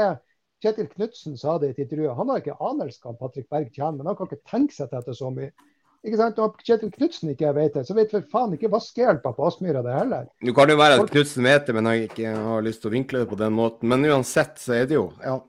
Kjetil 0.63 0.89
Knutsen 0.89 1.37
sa 1.37 1.59
det 1.59 1.73
i 1.73 1.75
et 1.75 1.85
intervju. 1.85 2.15
Han 2.17 2.31
har 2.31 2.41
ikke 2.41 2.57
anelse 2.63 3.05
om 3.11 3.19
Patrick 3.19 3.51
Berg 3.51 3.69
tjener, 3.75 3.99
men 3.99 4.09
han 4.13 4.17
kan 4.17 4.31
ikke 4.31 4.49
tenke 4.49 4.77
seg 4.77 4.89
til 4.89 5.01
dette 5.01 5.17
så 5.19 5.31
mye. 5.35 5.51
Ikke 6.03 6.19
sant? 6.19 6.39
Når 6.39 6.65
Kjetil 6.67 6.91
Knutsen 6.95 7.31
ikke 7.35 7.53
vet 7.55 7.77
det, 7.77 7.85
så 7.87 7.95
vet 7.99 8.15
for 8.15 8.25
faen 8.33 8.57
ikke 8.57 8.71
vaskehjelpa 8.73 9.35
på 9.37 9.47
Aspmyra 9.47 9.85
det 9.85 9.95
heller. 9.95 10.27
Nå 10.43 10.55
kan 10.57 10.71
det 10.71 10.77
jo 10.77 10.83
være 10.83 10.99
at 11.03 11.13
Knutsen 11.13 11.47
vet 11.47 11.69
det, 11.69 11.77
men 11.77 11.91
har 11.91 12.07
ikke 12.07 12.35
har 12.47 12.65
lyst 12.67 12.83
til 12.83 12.91
å 12.91 12.95
vinkle 12.97 13.23
det 13.23 13.31
på 13.31 13.39
den 13.43 13.55
måten. 13.59 13.91
Men 13.93 14.07
uansett 14.09 14.57
så 14.63 14.79
er 14.81 14.89
det 14.91 14.99
jo 14.99 15.09
ja. 15.23 15.41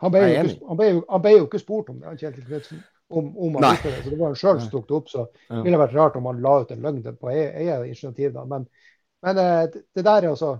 Han 0.00 0.12
ble, 0.14 0.20
jo 0.24 0.44
ikke, 0.44 0.60
han, 0.64 0.76
ble 0.78 0.86
han 0.96 1.22
ble 1.24 1.32
jo 1.34 1.46
ikke 1.46 1.58
spurt 1.60 1.90
om 1.92 1.98
det, 2.00 2.14
Kjetil 2.20 2.46
Knutsen 2.46 2.84
om, 3.10 3.38
om 3.38 3.54
han 3.54 3.70
visste 3.70 3.90
det. 3.90 4.02
Så 4.04 4.10
det 4.10 4.18
var 4.18 4.30
han 4.30 4.38
sjøl 4.38 4.60
som 4.60 4.70
tok 4.70 4.88
det 4.88 4.96
opp. 4.96 5.10
Så 5.10 5.26
det 5.48 5.62
ville 5.66 5.80
vært 5.80 5.96
rart 5.98 6.16
om 6.20 6.28
han 6.30 6.42
la 6.44 6.54
ut 6.62 6.70
en 6.74 6.84
løgn 6.84 7.18
på 7.18 7.32
eget 7.34 7.86
initiativ. 7.86 8.32
Da. 8.36 8.46
Men, 8.48 8.66
men 9.26 9.42
eh, 9.42 9.62
det 9.70 10.04
der 10.06 10.26
er 10.26 10.32
altså 10.32 10.58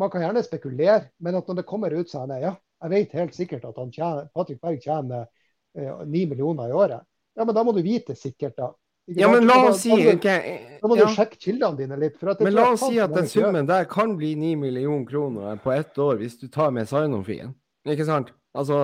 Man 0.00 0.08
kan 0.10 0.22
gjerne 0.22 0.40
spekulere, 0.46 1.10
men 1.18 1.36
at 1.36 1.48
når 1.50 1.60
det 1.60 1.68
kommer 1.68 1.92
ut 1.92 2.08
sånn 2.08 2.30
Ja, 2.40 2.54
jeg 2.80 2.92
vet 2.94 3.16
helt 3.18 3.34
sikkert 3.36 3.64
at 3.68 3.76
han 3.76 3.90
tjener, 3.92 4.28
Patrick 4.34 4.60
Berg 4.62 4.78
tjener 4.80 5.26
eh, 5.76 6.04
ni 6.06 6.24
millioner 6.30 6.70
i 6.70 6.76
året. 6.76 7.04
Ja, 7.36 7.44
men 7.44 7.54
da 7.54 7.64
må 7.66 7.74
du 7.76 7.82
vite 7.84 8.16
sikkert, 8.16 8.56
da. 8.56 8.70
ja, 9.06 9.28
men 9.30 9.46
la 9.48 9.58
oss 9.68 9.82
si 9.84 9.92
Da 9.92 10.88
må 10.88 10.96
du 10.96 11.02
ja. 11.02 11.10
sjekke 11.12 11.36
kildene 11.42 11.76
dine 11.76 11.98
litt. 12.00 12.22
men 12.22 12.54
la 12.54 12.70
oss 12.72 12.86
si 12.86 13.00
at 13.02 13.12
den 13.12 13.28
summen 13.28 13.68
der 13.68 13.84
kan 13.90 14.16
bli 14.16 14.32
9 14.38 14.56
millioner 14.62 15.06
kroner 15.10 15.60
på 15.60 15.74
ett 15.74 15.98
år, 15.98 16.16
hvis 16.22 16.38
du 16.40 16.48
tar 16.48 16.72
med 16.72 16.88
sign-on-fien. 16.88 17.52
Ikke 17.88 18.04
sant? 18.04 18.34
Altså 18.50 18.76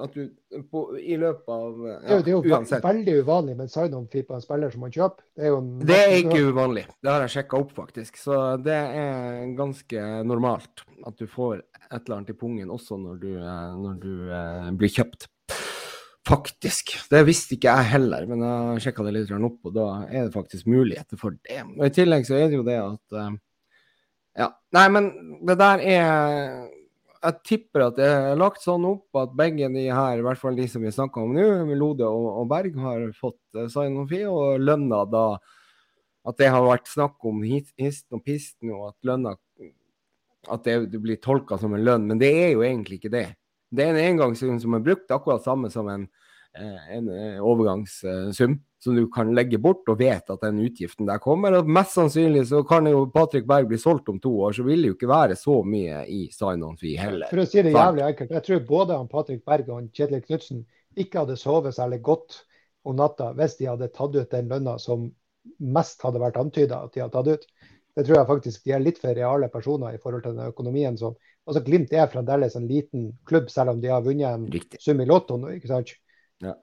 at 0.00 0.14
du 0.16 0.62
på, 0.72 0.86
i 0.96 1.18
løpet 1.20 1.50
av 1.52 1.80
ja, 1.84 2.16
Det 2.24 2.30
er 2.30 2.32
jo, 2.32 2.38
det 2.46 2.54
er 2.56 2.62
jo 2.64 2.78
veldig 2.86 3.16
uvanlig 3.20 3.56
med 3.58 3.72
sign-on-fee 3.72 4.24
på 4.24 4.38
en 4.38 4.44
spiller 4.44 4.72
som 4.72 4.86
man 4.86 4.94
kjøper. 4.94 5.26
Det 5.36 5.44
er, 5.44 5.50
jo 5.52 5.58
det 5.84 5.98
er 5.98 6.14
ikke 6.22 6.46
uvanlig. 6.48 6.86
Det 6.96 7.12
har 7.12 7.26
jeg 7.26 7.34
sjekka 7.34 7.60
opp, 7.60 7.74
faktisk. 7.76 8.16
Så 8.22 8.38
det 8.64 8.78
er 8.78 9.52
ganske 9.58 10.06
normalt 10.24 10.86
at 11.04 11.20
du 11.20 11.28
får 11.28 11.60
et 11.60 12.00
eller 12.00 12.16
annet 12.16 12.32
i 12.32 12.38
pungen 12.40 12.72
også 12.72 12.96
når 13.02 13.20
du, 13.20 13.30
når 13.82 14.00
du 14.00 14.12
eh, 14.32 14.72
blir 14.80 14.96
kjøpt. 14.96 15.28
Faktisk. 16.24 16.96
Det 17.12 17.24
visste 17.26 17.58
ikke 17.58 17.72
jeg 17.74 17.92
heller, 17.92 18.24
men 18.30 18.44
jeg 18.46 18.86
sjekka 18.86 19.04
det 19.04 19.16
litt 19.18 19.32
opp, 19.36 19.58
og 19.68 19.74
da 19.76 19.88
er 20.06 20.28
det 20.28 20.36
faktisk 20.36 20.70
muligheter 20.70 21.20
for 21.20 21.36
det. 21.36 21.64
Og 21.76 21.84
I 21.84 21.92
tillegg 21.92 22.24
så 22.24 22.38
er 22.38 22.48
det 22.48 22.62
jo 22.62 22.68
det 22.68 22.80
at 22.80 23.18
eh, 23.20 23.32
Ja. 24.40 24.54
Nei, 24.72 24.86
men 24.88 25.12
det 25.44 25.58
der 25.60 25.82
er 25.84 26.70
jeg 27.22 27.38
tipper 27.46 27.84
at 27.86 27.98
det 27.98 28.06
er 28.08 28.38
lagt 28.38 28.62
sånn 28.64 28.84
opp 28.88 29.18
at 29.20 29.34
begge 29.38 29.68
de 29.70 29.84
her, 29.86 30.18
i 30.18 30.24
hvert 30.26 30.40
fall 30.40 30.56
de 30.58 30.66
som 30.70 30.82
vi 30.82 30.90
snakker 30.94 31.22
om 31.22 31.34
nå, 31.36 31.46
Lode 31.78 32.08
og, 32.08 32.28
og, 32.40 32.48
Berg, 32.50 32.78
har 32.82 33.04
fått 33.14 33.38
uh, 33.58 33.68
sign-on-fee, 33.70 34.26
og 34.30 34.62
lønna 34.62 35.04
da 35.10 35.26
At 36.26 36.38
det 36.38 36.50
har 36.54 36.62
vært 36.62 36.86
snakk 36.86 37.24
om 37.26 37.42
histen 37.42 38.18
og 38.18 38.24
pisten, 38.26 38.70
og 38.74 38.92
at 38.92 38.96
lønna 39.06 39.36
At 40.50 40.66
det, 40.66 40.76
det 40.92 41.00
blir 41.02 41.22
tolka 41.22 41.58
som 41.58 41.74
en 41.74 41.84
lønn, 41.86 42.08
men 42.10 42.18
det 42.18 42.32
er 42.32 42.50
jo 42.56 42.66
egentlig 42.66 42.98
ikke 42.98 43.14
det. 43.14 43.28
Det 43.72 43.84
er 43.84 43.94
en 43.94 44.02
engangssum 44.02 44.58
som 44.60 44.74
er 44.76 44.84
brukt 44.84 45.10
akkurat 45.14 45.44
samme 45.44 45.70
som 45.72 45.88
en, 45.88 46.02
eh, 46.02 46.21
en 46.54 47.08
eh, 47.08 47.40
overgangssum 47.40 48.58
som 48.82 48.96
du 48.96 49.06
kan 49.14 49.30
legge 49.34 49.58
bort 49.62 49.86
og 49.88 50.00
vet 50.00 50.30
at 50.30 50.42
den 50.42 50.58
utgiften 50.64 51.06
der 51.06 51.20
kommer. 51.22 51.54
og 51.58 51.68
Mest 51.70 51.94
sannsynlig 51.96 52.44
så 52.50 52.62
kan 52.66 52.86
jo 52.90 53.06
Patrick 53.14 53.46
Berg 53.46 53.68
bli 53.70 53.78
solgt 53.78 54.10
om 54.10 54.18
to 54.20 54.32
år, 54.42 54.56
så 54.56 54.66
vil 54.66 54.82
det 54.82 54.90
jo 54.90 54.96
ikke 54.96 55.10
være 55.10 55.36
så 55.38 55.60
mye 55.64 56.02
i 56.10 56.24
sign-on-fee 56.34 56.98
heller. 56.98 57.30
For 57.30 57.44
å 57.44 57.48
si 57.48 57.62
det 57.62 57.74
jævlig 57.76 58.04
enkelt, 58.08 58.34
jeg 58.36 58.46
tror 58.48 58.64
både 58.68 58.98
han 58.98 59.10
Patrick 59.12 59.44
Berg 59.46 59.70
og 59.70 59.78
han 59.78 59.90
Kjetil 59.94 60.24
Knutsen 60.26 60.64
ikke 60.98 61.22
hadde 61.22 61.38
sovet 61.40 61.76
særlig 61.78 62.02
godt 62.04 62.42
om 62.84 62.98
natta 62.98 63.30
hvis 63.38 63.56
de 63.60 63.70
hadde 63.70 63.92
tatt 63.94 64.16
ut 64.18 64.34
den 64.34 64.50
lønna 64.50 64.76
som 64.82 65.06
mest 65.62 66.02
hadde 66.02 66.20
vært 66.22 66.40
antyda 66.40 66.82
at 66.84 66.94
de 66.94 67.04
hadde 67.04 67.14
tatt 67.16 67.30
ut. 67.32 67.70
Det 67.92 68.06
tror 68.06 68.18
jeg 68.18 68.28
faktisk 68.28 68.66
de 68.66 68.74
er 68.74 68.82
litt 68.82 68.98
for 69.00 69.14
reale 69.14 69.48
personer 69.52 69.94
i 69.94 70.00
forhold 70.00 70.24
til 70.24 70.36
den 70.36 70.48
økonomien 70.50 70.96
som 70.98 71.14
altså 71.46 71.62
Glimt 71.64 71.92
er 71.94 72.10
fremdeles 72.10 72.54
en 72.56 72.68
liten 72.70 73.10
klubb, 73.28 73.50
selv 73.50 73.74
om 73.74 73.80
de 73.82 73.90
har 73.90 74.04
vunnet 74.04 74.28
en 74.30 74.46
Riktig. 74.50 74.80
sum 74.82 75.00
i 75.02 75.06
Lotto 75.08 75.36
nå. 75.38 75.56
ikke 75.56 75.70
sant? 75.70 75.94
Ja. 76.42 76.56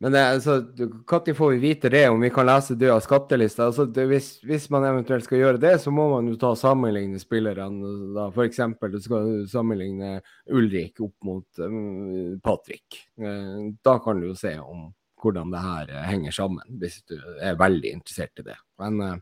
Men 0.00 0.14
altså, 0.16 0.54
når 0.80 1.34
får 1.36 1.50
vi 1.50 1.58
vite 1.60 1.88
det, 1.92 2.06
om 2.08 2.22
vi 2.24 2.30
kan 2.32 2.46
lese 2.48 2.74
det 2.74 2.88
av 2.88 3.02
skattelista? 3.04 3.66
Altså, 3.68 3.84
det, 3.84 4.06
hvis, 4.08 4.28
hvis, 4.48 4.70
man 4.72 4.86
eventuelt 4.88 5.26
skal 5.26 5.42
gjøre 5.42 5.60
det, 5.60 5.74
så 5.82 5.92
må 5.92 6.06
man 6.14 6.30
jo 6.30 6.38
ta 6.40 6.54
sammenligne 6.56 7.20
spillerne. 7.20 7.90
Da. 8.16 8.30
F.eks. 8.32 8.62
du 8.80 8.96
skal 9.04 9.28
sammenligne 9.52 10.14
Ulrik 10.56 11.02
opp 11.04 11.28
mot 11.28 11.60
um, 11.60 12.40
Patrick. 12.40 13.02
Uh, 13.20 13.76
da 13.84 13.98
kan 14.00 14.22
du 14.22 14.30
jo 14.30 14.38
se 14.40 14.54
om 14.56 14.88
hvordan 15.20 15.52
det 15.52 15.64
her 15.66 15.92
uh, 15.92 16.02
henger 16.08 16.32
sammen, 16.32 16.80
hvis 16.80 17.02
du 17.04 17.18
er 17.20 17.60
veldig 17.60 17.92
interessert 18.00 18.40
i 18.40 18.48
det. 18.48 18.56
Men 18.80 19.02
uh, 19.04 19.16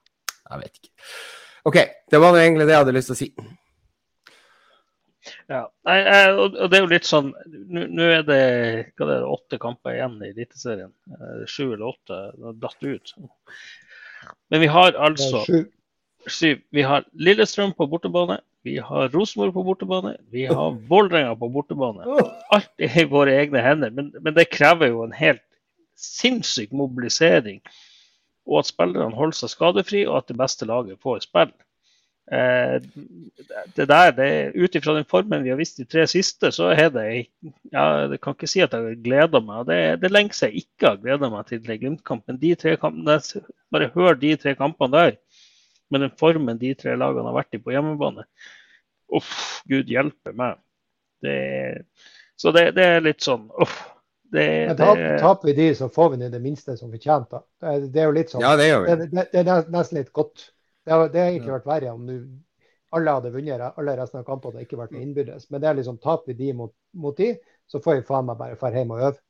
jeg 0.45 0.62
vet 0.62 0.79
ikke. 0.79 0.93
OK, 1.72 1.81
det 2.07 2.22
var 2.22 2.39
egentlig 2.39 2.68
det 2.68 2.79
jeg 2.79 2.85
hadde 2.85 2.95
lyst 2.95 3.11
til 3.11 3.18
å 3.18 3.22
si. 3.24 3.33
Ja, 5.51 5.62
og 6.35 6.57
det 6.57 6.79
er 6.79 6.83
jo 6.83 6.91
litt 6.91 7.09
sånn 7.09 7.31
Nå 7.49 8.07
er 8.07 8.24
det, 8.26 8.43
hva 8.99 9.09
det 9.09 9.16
er, 9.18 9.26
åtte 9.29 9.59
kamper 9.62 9.97
igjen 9.97 10.18
i 10.22 10.31
Eliteserien. 10.33 10.93
Eh, 11.14 11.43
sju 11.51 11.72
eller 11.72 11.89
åtte. 11.91 12.20
Det 12.35 12.47
har 12.49 12.61
datt 12.62 12.87
ut. 12.87 13.14
Men 14.53 14.62
vi 14.64 14.70
har 14.72 14.99
altså 14.99 15.43
syv. 16.26 16.62
Vi 16.74 16.85
har 16.85 17.07
Lillestrøm 17.12 17.74
på 17.76 17.89
bortebane. 17.91 18.41
Vi 18.66 18.79
har 18.79 19.09
Rosenborg 19.09 19.55
på 19.55 19.64
bortebane. 19.64 20.16
Vi 20.31 20.47
har 20.47 20.70
Vålerenga 20.91 21.37
på 21.37 21.49
bortebane. 21.53 22.07
Alt 22.55 22.72
er 22.79 22.99
i 23.03 23.07
våre 23.09 23.37
egne 23.41 23.62
hender. 23.64 23.93
Men, 23.95 24.11
men, 24.20 24.35
det 24.37 24.51
krever 24.53 24.93
jo 24.93 25.05
en 25.05 25.14
helt 25.16 25.45
sinnssyk 25.99 26.74
mobilisering. 26.76 27.62
Og 28.49 28.62
at 28.62 28.70
spillerne 28.70 29.16
holder 29.16 29.43
seg 29.43 29.53
skadefri, 29.53 30.05
og 30.09 30.22
at 30.22 30.31
det 30.31 30.39
beste 30.41 30.68
laget 30.68 31.01
får 31.05 31.24
spill. 31.26 31.53
Eh, 32.29 32.83
det 33.76 33.87
der, 33.89 34.11
det, 34.12 34.53
Ut 34.55 34.74
ifra 34.76 34.95
den 34.95 35.07
formen 35.09 35.43
vi 35.47 35.53
har 35.53 35.57
visst 35.57 35.79
de 35.81 35.87
tre 35.89 36.05
siste, 36.11 36.51
så 36.53 36.68
er 36.74 36.91
det 36.93 37.07
ja, 37.72 37.85
Jeg 38.05 38.20
kan 38.20 38.37
ikke 38.37 38.51
si 38.51 38.61
at 38.61 38.74
jeg 38.76 39.01
gleder 39.05 39.41
meg. 39.45 39.64
Det, 39.70 39.79
det 40.03 40.11
er 40.11 40.14
lenge 40.14 40.37
siden 40.37 40.53
jeg 40.53 40.66
ikke 40.66 40.93
har 40.93 41.01
gleda 41.03 41.31
meg 41.33 41.49
til 41.49 41.64
Glimt-kampen. 41.64 42.41
De 42.41 42.55
tre 42.59 42.76
kampene, 42.81 43.18
Bare 43.72 43.91
hør 43.95 44.18
de 44.20 44.35
tre 44.37 44.55
kampene 44.59 44.93
der, 44.97 45.18
med 45.91 46.05
den 46.05 46.16
formen 46.20 46.61
de 46.61 46.74
tre 46.76 46.97
lagene 47.01 47.31
har 47.31 47.39
vært 47.39 47.57
i 47.57 47.62
på 47.64 47.72
hjemmebane. 47.72 48.26
Uff, 49.16 49.62
gud 49.68 49.89
hjelpe 49.89 50.35
meg. 50.37 50.61
Det, 51.24 51.39
så 52.37 52.53
det, 52.53 52.74
det, 52.76 52.85
er 52.85 53.07
litt 53.07 53.24
sånn 53.24 53.49
uff. 53.57 53.79
Det, 54.29 54.45
Men 54.68 54.76
taper, 54.76 55.18
taper 55.22 55.49
vi 55.49 55.55
de, 55.57 55.70
så 55.74 55.89
får 55.89 56.11
vi 56.12 56.29
det 56.29 56.41
minste 56.45 56.76
som 56.76 56.93
vi 56.93 57.01
tjente. 57.01 57.41
Det, 57.57 57.89
det, 57.89 58.03
er 58.03 58.11
jo 58.11 58.16
litt 58.18 58.35
sånn. 58.35 58.45
Ja, 58.45 58.53
det 58.61 58.68
gjør 58.68 58.85
vi. 58.85 58.97
Det, 59.01 59.24
det, 59.33 59.41
er 59.41 59.70
nesten 59.72 60.03
litt 60.03 60.12
godt. 60.12 60.51
Det 60.89 60.95
har, 60.95 61.09
det 61.12 61.20
har 61.20 61.26
egentlig 61.28 61.53
vært 61.53 61.66
verre 61.68 61.91
om 61.93 62.07
du, 62.09 62.14
alle 62.97 63.12
hadde 63.18 63.32
vunnet 63.34 63.64
alle 63.68 63.97
resten 63.99 64.22
av 64.22 64.24
kampene 64.24 64.55
og 64.55 64.57
det 64.57 64.64
ikke 64.64 64.78
vært 64.80 64.97
innbyrdes. 64.97 65.51
Men 65.53 65.61
det 65.61 65.68
er 65.68 65.76
liksom, 65.76 65.99
taper 66.01 66.32
vi 66.32 66.36
de 66.39 66.55
mot, 66.57 66.72
mot 66.97 67.16
de, 67.18 67.34
så 67.68 67.80
får 67.84 67.99
vi 67.99 68.07
faen 68.09 68.28
meg 68.30 68.39
bare 68.41 68.57
dra 68.57 68.70
hjem 68.72 68.95
og 68.97 69.03
øve. 69.11 69.20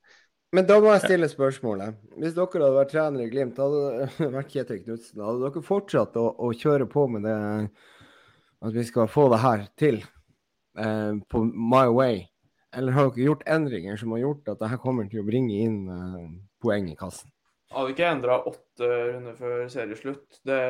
Men 0.54 0.68
da 0.68 0.78
må 0.80 0.92
jeg 0.94 1.02
stille 1.02 1.28
spørsmålet. 1.28 1.96
Hvis 2.16 2.36
dere 2.36 2.62
hadde 2.62 2.76
vært 2.78 2.92
trener 2.94 3.24
i 3.24 3.28
Glimt, 3.32 3.58
hadde 3.60 4.06
det 4.20 4.28
vært 4.36 4.54
Kjetil 4.54 4.80
Knutsen, 4.84 5.24
hadde 5.26 5.42
dere 5.44 5.64
fortsatt 5.66 6.16
å, 6.16 6.28
å, 6.38 6.52
kjøre 6.56 6.86
på 6.88 7.08
med 7.10 7.26
det 7.26 7.38
at 8.64 8.74
vi 8.74 8.84
skal 8.86 9.10
få 9.10 9.26
det 9.34 9.42
her 9.42 9.66
til 9.78 9.98
eh, 10.00 11.18
på 11.26 11.42
my 11.50 11.84
way? 11.90 12.22
Eller 12.78 12.94
har 12.94 13.10
dere 13.10 13.26
gjort 13.32 13.44
endringer 13.50 13.98
som 13.98 14.14
har 14.14 14.22
gjort 14.22 14.54
at 14.54 14.62
det 14.62 14.70
her 14.70 14.80
kommer 14.80 15.10
til 15.10 15.24
å 15.24 15.26
bringe 15.26 15.58
inn 15.66 15.82
eh, 15.90 16.24
poeng 16.62 16.88
i 16.94 16.96
kassen? 16.98 17.34
Hadde 17.74 17.92
ikke 17.92 18.08
endra 18.08 18.38
åtte 18.48 18.88
runder 18.88 19.36
før 19.36 19.66
serieslutt. 19.68 20.40
Det, 20.48 20.62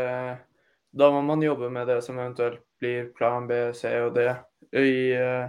da 0.90 1.10
må 1.12 1.22
man 1.22 1.42
jobbe 1.42 1.70
med 1.70 1.88
det 1.88 2.00
som 2.02 2.18
eventuelt 2.18 2.62
blir 2.80 3.08
plan 3.16 3.46
B, 3.48 3.72
C 3.74 3.90
og 4.00 4.14
D 4.16 4.28
i 4.72 5.12
eh, 5.12 5.48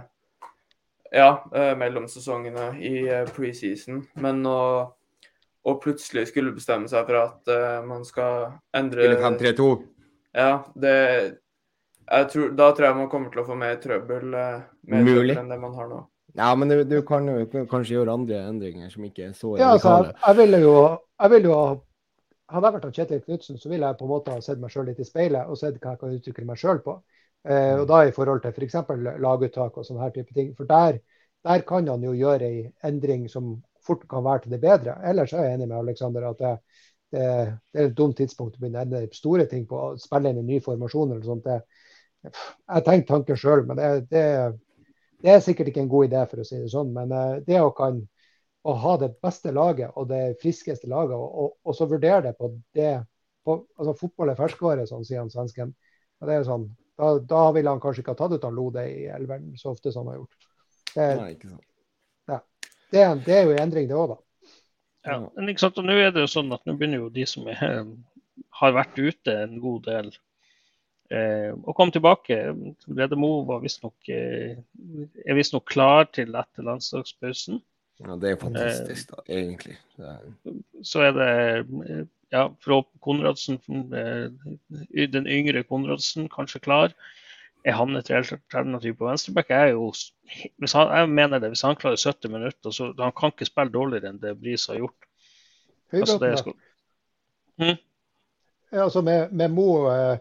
ja, 1.10 1.30
eh, 1.54 1.76
mellom 1.78 2.08
sesongene 2.08 2.72
i 2.80 3.08
eh, 3.08 3.26
preseason. 3.34 4.02
Men 4.22 4.42
å, 4.46 4.60
å, 5.62 5.76
plutselig 5.82 6.28
skulle 6.30 6.54
bestemme 6.56 6.90
seg 6.90 7.08
for 7.08 7.20
at 7.20 7.52
uh, 7.52 7.80
man 7.86 8.04
skal 8.08 8.52
endre 8.76 9.06
Spille 9.06 9.20
5-3-2? 9.24 9.70
Ja, 10.36 10.52
det 10.78 10.96
tror, 12.30 12.52
Da 12.54 12.70
tror 12.74 12.86
jeg 12.86 12.98
man 13.00 13.10
kommer 13.10 13.32
til 13.32 13.42
å 13.42 13.48
få 13.48 13.58
mer 13.58 13.76
trøbbel, 13.82 14.30
mer 14.30 15.04
trøbbel 15.04 15.36
enn 15.36 15.52
det 15.52 15.60
man 15.62 15.76
har 15.76 15.90
nå. 15.90 16.00
Ja, 16.38 16.54
men 16.54 16.70
du, 16.70 16.84
du 16.86 17.00
kan 17.02 17.26
jo 17.26 17.64
kanskje 17.70 17.96
gjøre 17.96 18.14
andre 18.14 18.44
endringer 18.46 18.90
som 18.92 19.02
ikke 19.06 19.30
er 19.30 19.32
så 19.34 19.56
Ja, 19.58 19.72
altså, 19.74 19.96
jeg, 20.06 20.14
jeg 20.22 20.38
ville 20.38 20.60
jo, 20.62 20.74
jeg 21.18 21.32
vil 21.34 21.48
jo 21.50 21.56
Hadde 22.50 22.66
jeg 22.66 22.74
vært 22.74 22.86
av 22.88 22.92
Kjetil 22.96 23.22
Knutsen, 23.24 23.58
så 23.60 23.70
ville 23.70 23.86
jeg 23.86 23.98
på 24.00 24.06
en 24.06 24.10
måte 24.10 24.34
ha 24.34 24.42
sett 24.42 24.60
meg 24.60 24.72
sjøl 24.72 24.88
litt 24.90 25.00
i 25.00 25.06
speilet 25.06 25.50
og 25.50 25.58
sett 25.58 25.78
hva 25.78 25.94
jeg 25.94 26.00
kan 26.02 26.14
utvikle 26.16 26.46
meg 26.48 26.58
sjøl 26.58 26.82
på. 26.84 26.96
Eh, 27.48 27.76
og 27.78 27.86
da 27.88 28.02
i 28.04 28.12
forhold 28.14 28.42
til 28.44 28.52
f.eks. 28.52 28.76
For 28.88 29.10
laguttak 29.24 29.78
og 29.78 29.86
sånne 29.86 30.04
her 30.04 30.14
type 30.16 30.34
ting. 30.36 30.52
For 30.58 30.68
der, 30.68 30.98
der 31.46 31.64
kan 31.68 31.88
han 31.88 32.04
jo 32.04 32.14
gjøre 32.16 32.48
ei 32.48 32.64
endring 32.86 33.28
som 33.32 33.54
fort 33.86 34.02
kan 34.10 34.26
være 34.26 34.44
til 34.44 34.56
det 34.56 34.62
bedre. 34.64 34.98
Ellers 35.06 35.32
er 35.32 35.46
jeg 35.46 35.58
enig 35.58 35.70
med 35.70 35.78
Alexander 35.78 36.26
at 36.30 36.42
det, 36.42 36.54
det, 37.14 37.28
det 37.72 37.82
er 37.82 37.90
et 37.90 37.98
dumt 37.98 38.18
tidspunkt 38.18 38.58
å 38.58 38.62
begynne 38.62 38.82
å 38.82 38.86
endre 38.86 39.06
store 39.16 39.46
ting 39.50 39.66
på. 39.70 39.78
å 39.78 40.00
Spille 40.00 40.32
inn 40.32 40.42
en 40.42 40.50
ny 40.50 40.60
formasjon 40.64 41.14
eller 41.14 41.26
sånt. 41.26 41.46
Det, 41.46 41.60
jeg 42.30 42.86
tenker 42.86 43.08
tanker 43.08 43.38
sjøl, 43.40 43.64
men 43.68 43.78
det, 43.78 43.90
det, 44.10 44.24
det, 45.22 45.30
er 45.32 45.44
sikkert 45.44 45.70
ikke 45.70 45.84
en 45.86 45.92
god 45.92 46.10
idé, 46.10 46.24
for 46.28 46.42
å 46.42 46.48
si 46.48 46.58
det 46.60 46.72
sånn. 46.72 46.92
Men 46.96 47.14
eh, 47.16 47.36
det 47.46 47.62
å 47.62 47.72
kan 47.76 48.02
å 48.62 48.74
ha 48.82 48.96
det 49.00 49.14
beste 49.22 49.52
laget 49.56 49.96
og 49.96 50.10
det 50.10 50.36
friskeste 50.42 50.88
laget, 50.90 51.16
og, 51.16 51.30
og, 51.42 51.54
og 51.64 51.76
så 51.76 51.88
vurdere 51.88 52.28
det 52.28 52.34
på 52.38 52.50
det 52.76 52.92
på, 53.44 53.56
altså 53.78 53.96
Fotball 53.96 54.32
er 54.32 54.38
ferskvare, 54.38 54.86
sånn 54.88 55.06
sier 55.06 55.22
han 55.22 55.32
svensken. 55.32 55.72
Og 56.20 56.28
det 56.28 56.36
er 56.36 56.46
sånn, 56.48 56.66
da, 57.00 57.14
da 57.24 57.44
ville 57.56 57.72
han 57.72 57.80
kanskje 57.80 58.04
ikke 58.04 58.14
ha 58.14 58.20
tatt 58.20 58.36
ut 58.36 58.44
han 58.44 58.56
Lode 58.58 58.84
i 58.84 59.06
elveren 59.08 59.54
så 59.56 59.72
ofte 59.72 59.92
som 59.94 60.04
han 60.04 60.14
har 60.14 60.20
gjort. 60.20 60.48
Det, 60.90 61.06
Nei, 61.22 61.30
ikke 61.36 61.52
sant. 61.54 61.66
Ja. 62.28 62.40
Det, 62.90 63.00
er, 63.00 63.22
det 63.24 63.36
er 63.36 63.46
jo 63.46 63.54
en 63.54 63.62
endring, 63.64 63.88
det 63.88 63.96
òg, 63.96 64.12
da. 64.12 64.20
Ja, 65.08 65.16
men 65.24 65.48
ikke 65.48 65.64
sant, 65.64 65.78
og 65.80 65.86
nå 65.88 65.96
er 65.96 66.12
det 66.12 66.26
jo 66.26 66.32
sånn 66.34 66.52
at 66.52 66.66
nå 66.68 66.76
begynner 66.76 67.06
jo 67.06 67.12
de 67.14 67.24
som 67.28 67.48
er, 67.48 67.86
har 68.60 68.74
vært 68.76 69.00
ute 69.00 69.36
en 69.46 69.56
god 69.62 69.86
del, 69.86 70.10
eh, 71.08 71.48
å 71.56 71.74
komme 71.76 71.94
tilbake. 71.94 72.36
Lede 72.92 73.16
Mo 73.16 73.38
var 73.48 73.62
visstnok 73.64 74.10
eh, 74.12 74.60
er 75.24 75.38
visstnok 75.38 75.64
klar 75.72 76.10
til 76.12 76.36
etter 76.36 76.68
landslagspausen. 76.68 77.62
Ja, 78.00 78.16
Det 78.16 78.28
er 78.28 78.30
jo 78.30 78.40
fantastisk, 78.46 79.10
da, 79.12 79.22
egentlig. 79.28 79.76
Så 80.82 81.02
er 81.04 81.12
det 81.16 81.30
eh, 81.90 82.06
ja, 82.32 82.46
fra 82.64 82.82
Konradsen, 83.04 83.58
eh, 83.92 85.06
den 85.12 85.26
yngre 85.26 85.62
Konradsen, 85.68 86.28
kanskje 86.32 86.62
klar. 86.64 86.94
Er 87.64 87.76
han 87.76 87.96
et 87.96 88.08
reelt 88.08 88.32
alternativ 88.32 88.96
på 88.96 89.04
venstreback? 89.04 89.50
Jeg, 89.52 89.76
jeg 90.64 91.08
mener 91.12 91.38
det, 91.38 91.50
hvis 91.52 91.66
han 91.66 91.76
klarer 91.76 92.00
70 92.00 92.32
minutter, 92.32 92.72
så 92.72 92.92
han 92.98 93.12
kan 93.12 93.34
ikke 93.34 93.48
spille 93.50 93.74
dårligere 93.74 94.14
enn 94.14 94.20
det 94.22 94.38
Bris 94.40 94.64
har 94.70 94.80
gjort. 94.80 95.08
Altså, 95.92 96.18
det 96.22 96.38
skal... 96.38 96.54
hmm? 97.60 97.78
ja, 98.72 98.84
altså 98.84 99.02
med, 99.02 99.32
med 99.32 99.52
Mo, 99.52 99.66
eh, 99.92 100.16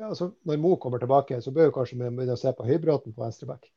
altså 0.00 0.30
når 0.48 0.62
Mo 0.62 0.76
kommer 0.76 1.02
tilbake, 1.02 1.42
så 1.42 1.52
bør 1.52 1.68
vi 1.68 1.74
kanskje 1.76 1.98
begynne 1.98 2.38
å 2.38 2.40
se 2.40 2.54
på 2.56 2.64
Høybråten 2.70 3.12
på 3.12 3.26
venstreback. 3.26 3.68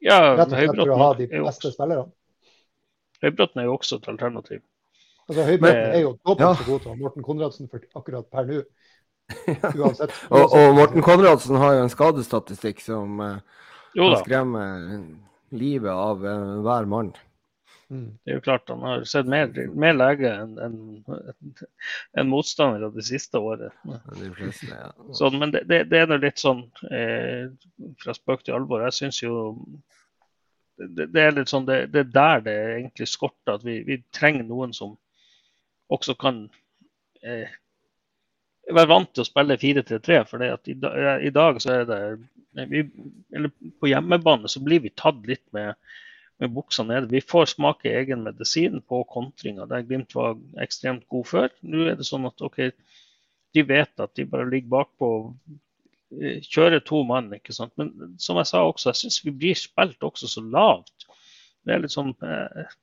Ja, 0.00 0.36
Rett 0.36 0.52
og 0.52 0.56
slett 0.56 0.76
for 0.76 0.94
å 0.94 1.00
ha 1.02 1.10
de 1.18 1.28
beste 1.34 1.72
spillerne. 1.74 2.12
Høybråten 3.24 3.62
er 3.62 3.68
jo 3.68 3.76
også 3.76 4.00
et 4.00 4.08
alternativ. 4.12 4.64
Altså 5.26 5.46
Høybråten 5.46 5.94
er 5.96 6.02
jo 6.02 6.16
dobbelt 6.20 6.46
ja. 6.46 6.54
så 6.58 6.66
god 6.70 6.88
som 6.88 6.98
Morten 7.02 7.26
Konradsen 7.26 7.70
for 7.70 7.86
akkurat 7.98 8.28
per 8.32 8.50
nå. 8.50 8.64
Uansett. 9.82 10.12
og, 10.30 10.52
og, 10.52 10.74
Morten 10.78 11.02
Konradsen 11.02 11.58
har 11.58 11.78
jo 11.78 11.86
en 11.86 11.90
skadestatistikk 11.90 12.82
som 12.84 13.22
uh, 13.22 13.38
kan 13.96 14.18
skremme 14.22 14.66
livet 15.50 15.90
av 15.90 16.22
uh, 16.22 16.60
hver 16.62 16.86
mann. 16.90 17.14
Mm. 17.88 18.18
Det 18.24 18.32
er 18.32 18.38
jo 18.40 18.42
klart 18.42 18.68
Han 18.68 18.82
har 18.82 19.04
sett 19.06 19.28
mer, 19.30 19.50
mer 19.78 19.94
lege 19.94 20.30
enn 20.30 20.56
en, 20.58 20.78
en 22.18 22.30
motstander 22.30 22.82
av 22.88 22.96
det 22.98 23.04
siste 23.06 23.38
året. 23.38 23.74
De 24.18 24.30
fleste, 24.34 24.72
ja. 24.72 24.90
så, 25.14 25.30
men 25.30 25.54
det, 25.54 25.62
det, 25.70 25.84
det 25.92 26.00
er 26.02 26.10
nå 26.10 26.18
litt 26.18 26.42
sånn 26.42 26.64
eh, 26.90 27.46
fra 28.02 28.16
spøk 28.16 28.42
til 28.42 28.58
alvor. 28.58 28.82
Jeg 28.88 28.98
syns 28.98 29.22
jo 29.22 29.36
det, 30.76 31.06
det, 31.12 31.22
er 31.22 31.34
litt 31.36 31.50
sånn, 31.50 31.66
det, 31.68 31.88
er 31.92 32.08
der 32.12 32.42
det 32.44 32.56
egentlig 32.76 33.08
skorter. 33.10 33.56
At 33.56 33.66
vi, 33.66 33.80
vi 33.86 34.00
trenger 34.14 34.46
noen 34.48 34.74
som 34.76 34.96
også 35.92 36.16
kan 36.20 36.44
eh, 37.22 37.52
være 38.66 38.90
vant 38.90 39.12
til 39.14 39.24
å 39.24 39.28
spille 39.28 39.58
4-3-3. 39.60 40.22
For 40.30 40.44
i, 40.44 40.50
i, 40.76 41.32
dag 41.34 41.60
så 41.62 41.78
er 41.80 41.86
det 41.88 42.00
vi, 42.70 42.82
eller 43.36 43.52
På 43.80 43.90
hjemmebane 43.90 44.48
så 44.48 44.62
blir 44.64 44.82
vi 44.84 44.94
tatt 44.96 45.24
litt 45.28 45.44
med, 45.56 45.76
med 46.42 46.54
buksa 46.56 46.86
nede. 46.86 47.10
Vi 47.12 47.24
får 47.24 47.52
smake 47.54 47.92
egen 47.92 48.24
medisin 48.26 48.80
på 48.84 49.02
kontringa, 49.12 49.68
der 49.70 49.84
Glimt 49.86 50.16
var 50.16 50.36
ekstremt 50.62 51.06
god 51.12 51.30
før. 51.32 51.52
Nå 51.62 51.86
er 51.90 51.98
det 51.98 52.08
sånn 52.08 52.28
at 52.28 52.42
ok, 52.44 52.66
de 53.56 53.64
vet 53.64 54.02
at 54.02 54.16
de 54.16 54.26
bare 54.28 54.48
ligger 54.50 54.74
bakpå 54.80 55.10
kjører 56.46 56.82
to 56.86 57.02
mann. 57.08 57.32
ikke 57.34 57.54
sant? 57.56 57.72
Men 57.80 58.16
som 58.22 58.38
jeg 58.40 58.50
sa 58.50 58.64
også, 58.66 58.90
jeg 58.92 59.02
syns 59.02 59.20
vi 59.24 59.34
blir 59.34 59.58
spilt 59.58 60.02
også 60.06 60.30
så 60.30 60.42
lavt. 60.44 61.08
Det 61.66 61.74
er 61.74 61.82
litt 61.82 61.94
sånn 61.94 62.12
eh, 62.22 62.74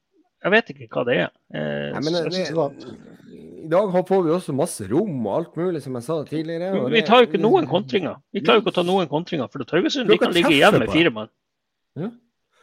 jeg 0.43 0.51
vet 0.51 0.71
ikke 0.73 0.87
hva 0.91 1.03
det 1.07 1.13
er. 1.23 1.29
Eh, 1.55 1.93
Nei, 1.95 2.01
men, 2.03 2.17
det, 2.27 2.41
I 3.63 3.69
dag 3.71 3.93
får 4.09 4.25
vi 4.25 4.33
også 4.35 4.55
masse 4.55 4.87
rom 4.89 5.21
og 5.21 5.37
alt 5.37 5.53
mulig, 5.55 5.79
som 5.85 5.95
jeg 5.95 6.03
sa 6.03 6.17
tidligere. 6.27 6.81
vi 6.91 7.03
tar 7.07 7.23
jo 7.23 7.29
ikke 7.29 7.39
noen 7.39 7.69
kontringer. 7.69 8.17
Vi 8.35 8.43
klarer 8.43 8.59
jo 8.59 8.65
ikke 8.65 8.73
å 8.73 8.79
ta 8.81 8.83
noen 8.87 9.07
kontringer, 9.11 9.47
for 9.53 9.63
Haugesund 9.63 10.11
de 10.11 10.19
kan 10.19 10.35
ligge 10.35 10.51
igjen 10.51 10.75
med 10.81 10.91
fire 10.91 11.13
mann. 11.15 11.31
Ja. 11.95 12.11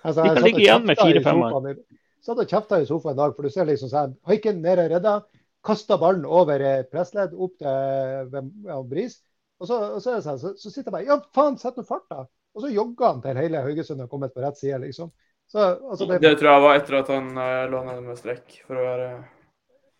Altså, 0.03 0.27
de 0.27 0.35
kan 0.37 0.45
ligge 0.45 0.63
igjen 0.67 0.85
med 0.89 1.01
fire-fem 1.01 1.41
mann. 1.41 1.71
Jeg 1.73 1.81
Satt 2.21 2.37
og 2.43 2.51
kjefta 2.53 2.77
i 2.83 2.85
sofaen 2.85 3.17
i 3.17 3.21
dag, 3.23 3.33
for 3.33 3.49
du 3.49 3.53
ser 3.53 3.65
liksom 3.65 3.89
sånn 3.89 4.11
Haiken 4.29 4.59
nede 4.61 4.85
redda, 4.93 5.23
kasta 5.65 5.97
ballen 6.01 6.27
over 6.29 6.61
pressledd 6.93 7.33
opp 7.33 7.55
til 7.63 8.35
ja, 8.69 8.77
Bris. 8.91 9.17
Og 9.61 9.69
så, 9.69 9.79
og 9.97 10.01
så, 10.03 10.17
sånn, 10.25 10.39
så, 10.41 10.55
så, 10.57 10.71
sitter 10.71 10.89
jeg 10.89 10.95
bare 10.95 11.09
Ja, 11.09 11.19
faen, 11.37 11.59
sett 11.61 11.77
nå 11.77 11.85
fart, 11.87 12.07
da! 12.13 12.25
Og 12.57 12.65
så 12.65 12.71
jogger 12.73 13.13
han 13.13 13.21
til 13.23 13.39
hele 13.39 13.61
Haugesund 13.63 14.01
har 14.03 14.09
kommet 14.11 14.33
på 14.35 14.43
rett 14.43 14.59
side, 14.59 14.81
liksom. 14.83 15.13
Så, 15.51 15.59
altså 15.61 16.07
det, 16.07 16.21
det, 16.23 16.37
tror 16.39 16.53
jeg 16.53 16.63
var 16.63 16.77
etter 16.79 16.97
at 17.01 17.09
han 17.11 17.31
uh, 17.35 17.67
lå 17.71 17.83
nede 17.83 18.03
med 18.07 18.19
strekk 18.19 18.61
for 18.69 18.79
å 18.79 18.85
være 18.87 19.07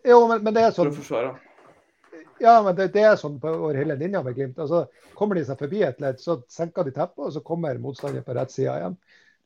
Jo, 0.07 0.19
men, 0.29 0.45
men 0.45 0.55
det 0.55 0.63
er 0.63 0.75
sånn 0.75 0.93
Ja, 2.39 2.53
men 2.63 2.77
det, 2.77 2.87
det, 2.95 3.03
er 3.03 3.17
sånn 3.19 3.35
på 3.41 3.51
hele 3.75 3.97
linja 3.99 4.23
med 4.23 4.37
Glimt. 4.37 4.61
Altså, 4.63 4.85
kommer 5.17 5.37
de 5.37 5.43
seg 5.45 5.59
forbi 5.59 5.83
et 5.85 5.99
ledd, 6.01 6.23
så 6.23 6.39
senker 6.49 6.87
de 6.87 6.95
teppet, 6.95 7.25
og 7.27 7.35
så 7.35 7.43
kommer 7.45 7.77
motstanderen 7.83 8.25
på 8.25 8.37
rett 8.37 8.55
side 8.55 8.77
igjen. 8.79 8.95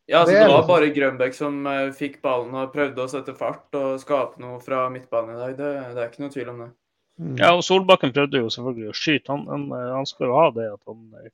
Ja, 0.06 0.22
altså, 0.22 0.32
det, 0.32 0.40
det 0.40 0.46
var 0.46 0.54
liksom... 0.54 0.70
bare 0.70 0.94
Grønbæk 1.00 1.36
som 1.36 1.60
uh, 1.66 1.90
fikk 1.98 2.22
ballen 2.24 2.54
og 2.56 2.72
prøvde 2.72 3.04
å 3.04 3.10
sette 3.10 3.34
fart 3.36 3.76
og 3.82 3.98
skape 4.00 4.40
noe 4.46 4.62
fra 4.64 4.86
midtbanen 4.94 5.36
i 5.36 5.42
dag. 5.42 5.58
Det, 5.58 5.72
det, 5.98 6.04
er 6.04 6.14
ikke 6.14 6.24
noe 6.24 6.36
tvil 6.38 6.54
om 6.54 6.62
det. 6.68 6.72
Mm. 7.18 7.38
Ja, 7.40 7.54
og 7.56 7.64
Solbakken 7.64 8.12
prøvde 8.16 8.42
jo 8.44 8.52
selvfølgelig 8.52 8.92
å 8.92 8.98
skyte. 8.98 9.32
Han, 9.32 9.46
han, 9.48 9.66
han 10.00 10.08
skal 10.10 10.28
jo 10.28 10.38
ha 10.38 10.50
det 10.56 10.70
at 10.74 10.82
han 10.90 11.32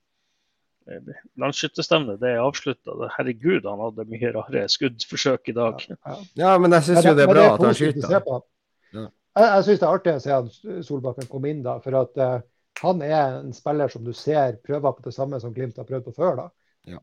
Landsskytterstevnet 1.40 2.20
det 2.22 2.32
er 2.36 2.42
avslutta. 2.42 2.96
Herregud, 3.16 3.68
han 3.70 3.82
hadde 3.86 4.06
mye 4.10 4.32
rare 4.36 4.64
skuddforsøk 4.72 5.52
i 5.52 5.56
dag. 5.56 5.84
Ja, 5.88 5.98
ja. 6.06 6.16
ja 6.42 6.54
men 6.62 6.76
jeg 6.78 6.88
syns 6.90 7.06
jo 7.06 7.14
det 7.18 7.26
er 7.28 7.32
bra 7.32 7.46
at 7.54 7.66
han 7.66 7.78
skyter. 7.78 8.16
Ja. 8.18 9.06
Jeg, 9.38 9.46
jeg 9.46 9.68
syns 9.68 9.84
det 9.84 9.88
er 9.88 9.92
artig 9.92 10.16
å 10.18 10.24
se 10.24 10.34
at 10.36 10.88
Solbakken 10.88 11.30
kom 11.32 11.46
inn 11.48 11.62
da. 11.66 11.78
For 11.84 12.00
at 12.02 12.20
uh, 12.20 12.42
han 12.82 13.06
er 13.06 13.38
en 13.40 13.54
spiller 13.56 13.94
som 13.94 14.04
du 14.06 14.12
ser 14.18 14.58
prøver 14.66 14.98
på 14.98 15.06
det 15.06 15.16
samme 15.16 15.40
som 15.44 15.54
Glimt 15.56 15.80
har 15.80 15.88
prøvd 15.88 16.10
på 16.10 16.16
før. 16.18 16.42
da. 16.42 16.50
Ja. 16.90 17.02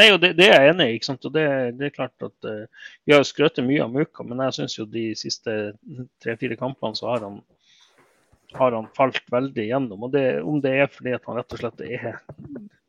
Ja. 0.00 0.12
og 0.14 0.20
det, 0.22 0.32
det, 0.38 0.48
er 0.50 0.66
jeg 0.66 0.74
enig 0.74 0.86
i. 0.90 0.98
ikke 0.98 1.10
sant? 1.10 1.26
Og 1.28 1.34
det, 1.34 1.46
det 1.78 1.88
er 1.88 1.96
klart 1.96 2.26
at 2.26 2.48
uh, 2.48 2.86
Vi 3.06 3.14
har 3.14 3.26
skrøt 3.26 3.60
mye 3.64 3.82
av 3.84 3.92
Muka, 3.94 4.26
men 4.26 4.42
jeg 4.46 4.58
syns 4.58 4.78
jo 4.78 4.86
de 4.90 5.10
siste 5.18 5.56
tre-fire 6.22 6.58
kampene 6.60 6.98
så 6.98 7.12
har 7.12 7.26
han 7.28 7.42
har 8.54 8.70
han 8.72 8.86
falt 8.94 9.24
veldig 9.34 9.64
gjennom. 9.66 10.04
og 10.06 10.12
det, 10.14 10.42
Om 10.42 10.60
det 10.62 10.74
er 10.78 10.90
fordi 10.92 11.14
at 11.16 11.24
han 11.26 11.40
rett 11.40 11.56
og 11.56 11.58
slett 11.58 11.80
er 11.86 12.20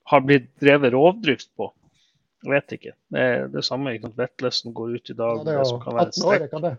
har 0.06 0.22
blitt 0.22 0.51
drevet 0.62 0.93
rovdrift 0.93 1.49
på. 1.58 1.72
Vet 2.45 2.76
ikke. 2.78 2.93
Det 3.10 3.22
er 3.22 3.47
det 3.49 3.64
samme. 3.66 3.95
ikke 3.95 4.06
sant? 4.06 4.20
Vetlesen 4.20 4.74
går 4.78 4.97
ut 4.99 5.10
i 5.10 5.18
dag. 5.18 5.39
Ja, 5.39 5.45
det 5.47 5.56
er 5.56 5.64
som 5.66 5.80
jo 5.80 5.84
kan 5.86 5.97
være 5.97 6.12
18 6.12 6.28
år, 6.30 6.47
kan 6.51 6.66
det? 6.66 6.74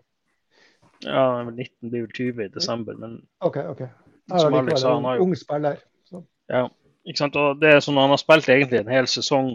Ja, 1.04 1.24
19 1.50 1.90
blir 1.90 2.04
vel 2.06 2.12
20 2.14 2.44
i 2.44 2.48
desember. 2.54 2.98
Men 3.02 3.16
OK. 3.40 3.58
ok. 3.74 3.82
Jeg 4.26 4.40
Som 4.40 4.54
Alex 4.54 4.80
sa, 4.80 4.94
han 4.94 5.04
har 5.04 5.16
jo- 5.16 5.26
ung 5.26 5.34
spiller. 5.36 5.82
Så. 6.04 6.22
ja? 6.48 6.68
Og 7.06 7.60
det 7.60 7.70
er 7.70 7.82
sånn 7.84 8.00
Han 8.00 8.10
har 8.10 8.18
spilt 8.18 8.48
egentlig 8.50 8.80
en 8.80 8.90
hel 8.90 9.06
sesong 9.06 9.52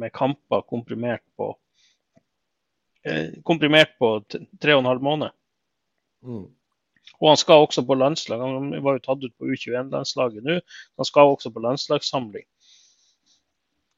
med 0.00 0.12
kamper 0.16 0.64
komprimert 0.70 1.24
på 1.36 1.50
eh, 3.04 3.40
komprimert 3.44 3.92
på 4.00 4.16
tre 4.30 4.76
og 4.76 4.80
en 4.80 4.88
halv 4.88 5.04
måned. 5.04 5.34
Mm. 6.24 6.46
Og 7.20 7.28
han 7.28 7.38
skal 7.40 7.66
også 7.66 7.84
på 7.86 7.98
landslag. 7.98 8.40
Han 8.40 8.72
var 8.82 8.96
jo 8.96 9.04
tatt 9.04 9.24
ut 9.24 9.36
på 9.36 9.52
U21-landslaget 9.52 10.46
nå. 10.46 10.58
Han 10.98 11.08
skal 11.08 11.34
også 11.34 11.52
på 11.52 11.62
landslagssamling. 11.62 12.46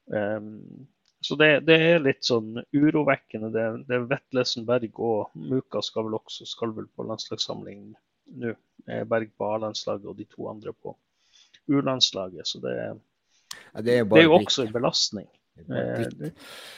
Um, 0.07 0.87
så 1.23 1.35
det, 1.39 1.49
det 1.67 1.77
er 1.83 2.03
litt 2.03 2.27
sånn 2.27 2.59
urovekkende. 2.75 3.49
Det, 3.55 3.65
det 3.87 3.97
er 3.97 4.07
Vetlesen, 4.11 4.67
Berg 4.67 4.99
og 5.03 5.33
Muka 5.33 5.81
skal 5.83 6.07
vel 6.07 6.19
også 6.19 6.47
skal 6.47 6.75
vel 6.75 6.87
på 6.93 7.07
landslagssamling 7.07 7.89
nå. 8.43 8.53
Eh, 8.87 9.03
Berg 9.09 9.33
på 9.35 9.49
A-landslaget 9.49 10.07
og 10.07 10.19
de 10.19 10.27
to 10.29 10.47
andre 10.51 10.71
på 10.75 10.93
U-landslaget. 11.69 12.47
Så 12.47 12.61
det, 12.63 12.75
Ja, 12.77 13.81
det 13.81 13.99
er 13.99 14.03
det 14.05 14.19
er 14.19 14.23
jo 14.27 14.37
dritt. 14.37 14.47
også 14.47 14.65
en 14.67 14.73
belastning. 14.73 15.27
Det 15.57 15.65
Eh. 15.73 16.09
Det, 16.19 16.33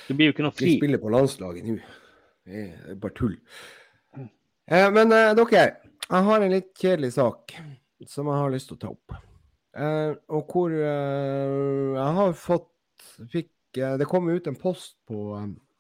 det 0.08 0.16
blir 0.16 0.30
jo 0.30 0.34
ikke 0.34 0.44
noe 0.46 0.56
fri. 0.56 0.66
Vi 0.74 0.78
spiller 0.80 1.02
på 1.02 1.10
landslaget 1.12 1.66
nå. 1.68 1.78
Det 2.46 2.62
er 2.90 2.96
bare 2.96 3.14
tull. 3.18 3.36
Eh, 4.70 4.90
men 4.96 5.12
eh, 5.12 5.34
dere, 5.36 5.64
jeg 6.10 6.24
har 6.30 6.42
en 6.46 6.52
litt 6.54 6.72
kjedelig 6.80 7.14
sak 7.18 7.54
som 8.08 8.30
jeg 8.32 8.40
har 8.40 8.54
lyst 8.54 8.70
til 8.72 8.78
å 8.78 8.82
ta 8.86 8.92
opp. 8.94 9.18
Eh, 9.76 10.14
og 10.34 10.48
hvor 10.54 10.72
eh, 10.74 11.96
jeg 11.98 12.16
har 12.20 12.34
fått 12.34 12.70
fikk, 13.30 13.52
eh, 13.78 13.98
Det 14.00 14.08
kom 14.10 14.30
ut 14.30 14.48
en 14.48 14.56
post 14.56 14.96
på, 15.08 15.36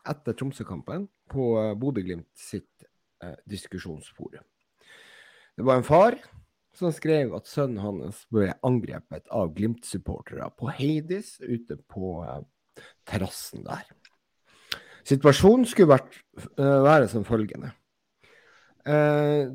etter 0.05 0.33
Tromsø-kampen 0.37 1.07
på 1.29 1.47
Bodø-Glimt 1.79 2.27
sitt 2.37 2.67
diskusjonsforum. 3.49 4.43
Det 5.57 5.65
var 5.67 5.75
en 5.79 5.83
far 5.83 6.15
som 6.75 6.93
skrev 6.93 7.33
at 7.37 7.49
sønnen 7.49 7.81
hans 7.83 8.23
ble 8.33 8.51
angrepet 8.65 9.27
av 9.33 9.53
Glimt-supportere 9.55 10.49
på 10.57 10.69
Heidis 10.77 11.37
ute 11.41 11.79
på 11.89 12.19
eh, 12.23 12.43
terrassen 13.09 13.65
der. 13.67 13.87
Situasjonen 15.09 15.65
skulle 15.69 15.95
vært, 15.95 16.19
eh, 16.59 16.79
være 16.85 17.09
som 17.11 17.25
følgende. 17.27 17.73
Eh, 18.85 19.49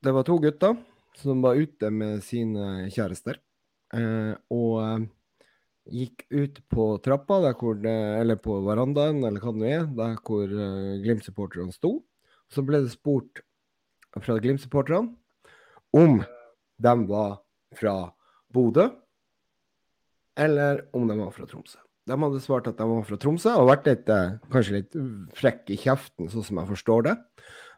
det 0.00 0.14
var 0.16 0.24
to 0.24 0.38
gutter 0.40 0.78
som 1.20 1.42
var 1.44 1.58
ute 1.58 1.90
med 1.90 2.22
sine 2.24 2.88
kjærester. 2.92 3.40
eh, 3.92 4.34
og 4.54 4.74
eh, 4.84 5.08
gikk 5.90 6.26
ut 6.30 6.60
på 6.70 6.84
trappa, 7.02 7.40
det, 7.82 7.94
eller 8.20 8.36
på 8.36 8.60
verandaen, 8.62 9.24
eller 9.24 9.40
hva 9.42 9.52
det 9.58 9.72
er, 9.74 9.86
der 9.86 10.16
hvor 10.22 10.46
eh, 10.46 11.00
Glimt-supporterne 11.02 11.74
sto. 11.74 12.04
Så 12.50 12.62
ble 12.62 12.84
det 12.84 12.92
spurt 12.94 13.42
fra 14.14 14.38
Glimt-supporterne 14.38 15.16
om 15.92 16.22
de 16.80 16.96
var 17.08 17.38
fra 17.76 17.94
Bodø, 18.52 18.88
eller 20.40 20.84
om 20.96 21.06
de 21.08 21.16
var 21.18 21.32
fra 21.34 21.46
Tromsø. 21.48 21.78
De 22.08 22.16
hadde 22.18 22.42
svart 22.42 22.68
at 22.70 22.80
de 22.80 22.88
var 22.88 23.06
fra 23.06 23.18
Tromsø, 23.20 23.54
og 23.60 23.70
vært 23.70 23.88
litt, 23.90 24.08
eh, 24.08 24.36
kanskje 24.50 24.76
litt 24.78 24.98
frekk 25.36 25.70
i 25.70 25.78
kjeften, 25.78 26.30
sånn 26.32 26.46
som 26.46 26.60
jeg 26.62 26.70
forstår 26.72 27.06
det. 27.06 27.16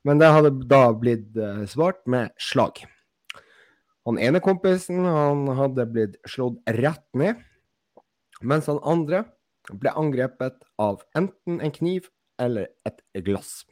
Men 0.06 0.18
det 0.18 0.30
hadde 0.32 0.54
da 0.70 0.84
blitt 0.96 1.36
eh, 1.36 1.64
svart 1.70 2.02
med 2.06 2.32
slag. 2.40 2.84
Han 4.06 4.18
ene 4.18 4.40
kompisen 4.42 5.04
han 5.06 5.46
hadde 5.58 5.86
blitt 5.90 6.16
slått 6.26 6.58
rett 6.66 7.06
ned, 7.14 7.38
mens 8.42 8.66
han 8.66 8.82
andre 8.82 9.24
ble 9.70 9.92
angrepet 9.94 10.58
av 10.82 11.04
enten 11.18 11.60
en 11.62 11.74
kniv 11.74 12.08
eller 12.42 12.72
et 12.88 12.98
glass. 13.22 13.62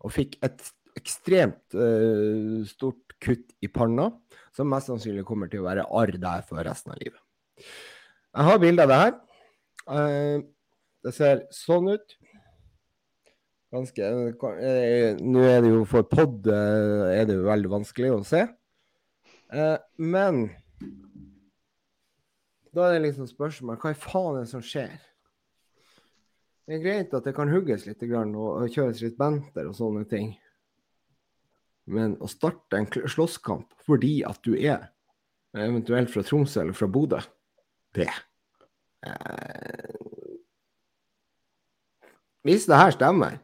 Og 0.00 0.14
fikk 0.14 0.38
et 0.46 0.62
ekstremt 0.98 1.76
uh, 1.76 2.64
stort 2.68 3.07
kutt 3.22 3.54
i 3.64 3.70
panna, 3.72 4.10
som 4.54 4.70
mest 4.70 4.90
sannsynlig 4.90 5.24
kommer 5.28 5.50
til 5.50 5.62
å 5.62 5.68
være 5.68 5.86
arr 6.00 6.14
der 6.20 6.44
for 6.46 6.62
resten 6.66 6.94
av 6.94 7.00
livet. 7.02 7.20
Jeg 7.58 8.46
har 8.48 8.62
bilde 8.62 8.84
av 8.84 8.92
det 8.92 9.00
her. 9.02 9.18
Eh, 9.88 10.36
det 11.06 11.14
ser 11.16 11.42
sånn 11.54 11.90
ut. 11.94 12.14
Ganske 13.74 14.04
eh, 14.04 15.18
Nå 15.20 15.42
er 15.44 15.60
det 15.64 15.72
jo 15.74 15.82
for 15.88 16.06
pod 16.08 16.46
eh, 16.48 17.18
er 17.18 17.28
det 17.28 17.36
jo 17.36 17.48
veldig 17.48 17.72
vanskelig 17.72 18.14
å 18.14 18.22
se. 18.26 18.46
Men 19.96 20.42
da 22.76 22.84
er 22.84 22.98
det 22.98 23.06
liksom 23.06 23.28
spørsmål 23.30 23.78
hva 23.80 23.94
i 23.94 23.96
faen 23.96 24.36
er 24.36 24.44
det 24.44 24.50
som 24.50 24.64
skjer? 24.64 24.92
Det 26.68 26.76
er 26.76 26.82
greit 26.84 27.14
at 27.16 27.24
det 27.24 27.32
kan 27.36 27.48
hugges 27.48 27.86
litt 27.88 28.04
og 28.04 28.68
kjøres 28.68 29.00
litt 29.00 29.16
benter 29.16 29.70
og 29.70 29.76
sånne 29.78 30.04
ting. 30.10 30.34
Men 31.88 32.16
å 32.20 32.28
starte 32.30 32.78
en 32.78 32.88
slåsskamp 32.88 33.72
fordi 33.86 34.20
at 34.28 34.40
du 34.44 34.54
er 34.58 34.90
eventuelt 35.56 36.12
fra 36.12 36.22
Tromsø 36.26 36.60
eller 36.62 36.76
fra 36.76 36.88
Bodø, 36.92 37.20
det 37.96 38.10
eh, 39.06 39.94
Hvis 42.46 42.68
det 42.68 42.78
her 42.78 42.92
stemmer, 42.94 43.38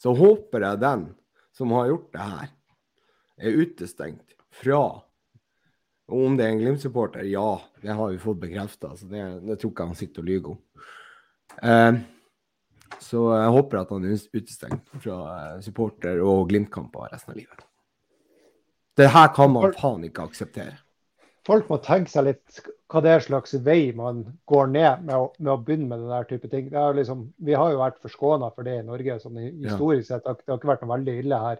så 0.00 0.12
håper 0.16 0.64
jeg 0.64 0.80
den 0.80 1.02
som 1.56 1.72
har 1.76 1.90
gjort 1.90 2.12
det 2.14 2.26
her, 2.32 2.52
er 3.40 3.58
utestengt 3.64 4.36
fra 4.60 4.84
og 6.10 6.24
om 6.26 6.36
det 6.36 6.46
er 6.46 6.54
en 6.54 6.60
Glimt-supporter, 6.60 7.26
ja, 7.30 7.60
det 7.82 7.94
har 7.94 8.10
vi 8.10 8.18
fått 8.18 8.40
bekrefta. 8.42 8.96
Det, 9.06 9.26
det 9.46 9.56
tror 9.60 9.70
ikke 9.70 9.86
han 9.92 9.98
sitter 9.98 10.24
og 10.24 10.26
lyver 10.26 10.54
om. 10.56 10.88
Eh, 11.62 12.00
så 12.98 13.22
jeg 13.36 13.52
håper 13.54 13.80
at 13.80 13.90
han 13.94 14.04
er 14.04 14.16
utestengt 14.34 14.88
fra 15.02 15.16
eh, 15.54 15.60
supporter- 15.64 16.22
og 16.26 16.48
Glimt-kamper 16.50 17.10
resten 17.12 17.32
av 17.34 17.36
livet. 17.38 17.64
Det 18.96 19.08
her 19.14 19.28
kan 19.34 19.52
man 19.54 19.72
faen 19.78 20.04
ikke 20.04 20.26
akseptere. 20.28 20.78
Folk 21.46 21.70
må 21.70 21.78
tenke 21.82 22.10
seg 22.12 22.26
litt 22.26 22.60
hva 22.90 23.00
det 23.04 23.12
er 23.14 23.22
slags 23.24 23.54
vei 23.64 23.92
man 23.96 24.24
går 24.50 24.66
ned 24.74 25.04
med 25.06 25.14
å, 25.14 25.28
med 25.38 25.52
å 25.54 25.60
begynne 25.62 25.86
med 25.88 26.02
den 26.02 26.10
der 26.10 26.26
type 26.28 26.50
ting. 26.50 26.66
Det 26.72 26.76
er 26.78 26.96
liksom, 26.98 27.32
vi 27.38 27.54
har 27.56 27.70
jo 27.72 27.78
vært 27.80 28.00
forskåna 28.02 28.50
for 28.54 28.66
det 28.66 28.80
i 28.80 28.86
Norge. 28.86 29.16
sånn 29.22 29.38
Historisk 29.62 30.08
sett. 30.08 30.24
Det 30.24 30.28
har- 30.28 30.34
det 30.42 30.48
har 30.50 30.58
ikke 30.58 30.72
vært 30.72 30.82
noe 30.82 30.96
veldig 30.98 31.14
ille 31.22 31.38
her. 31.38 31.58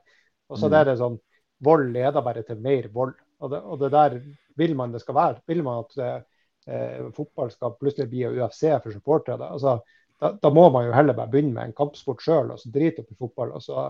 Og 0.51 0.59
så 0.59 0.69
Mm. 0.69 0.81
er 0.81 0.85
det 0.85 0.99
sånn 0.99 1.21
Vold 1.63 1.93
leder 1.93 2.23
bare 2.23 2.43
til 2.43 2.57
mer 2.57 2.89
vold. 2.89 3.15
Og 3.41 3.51
det, 3.51 3.63
og 3.63 3.79
det 3.81 3.91
der 3.91 4.23
vil 4.57 4.75
man 4.75 4.93
det 4.93 5.01
skal 5.03 5.15
være. 5.15 5.41
Vil 5.47 5.63
man 5.63 5.85
at 5.85 5.95
det, 5.95 6.25
eh, 6.67 7.11
fotball 7.13 7.51
skal 7.51 7.77
plutselig 7.81 8.09
bli 8.09 8.25
UFC 8.25 8.81
for 8.83 8.91
supportere? 8.91 9.51
Altså, 9.53 9.83
da, 10.21 10.33
da 10.43 10.51
må 10.53 10.67
man 10.75 10.87
jo 10.89 10.93
heller 10.97 11.17
bare 11.17 11.31
begynne 11.33 11.55
med 11.57 11.71
en 11.71 11.77
kampsport 11.77 12.21
sjøl, 12.25 12.51
og 12.55 12.59
så 12.61 12.71
drite 12.75 13.01
opp 13.05 13.11
i 13.15 13.19
fotball. 13.19 13.53
og 13.57 13.63
så 13.65 13.87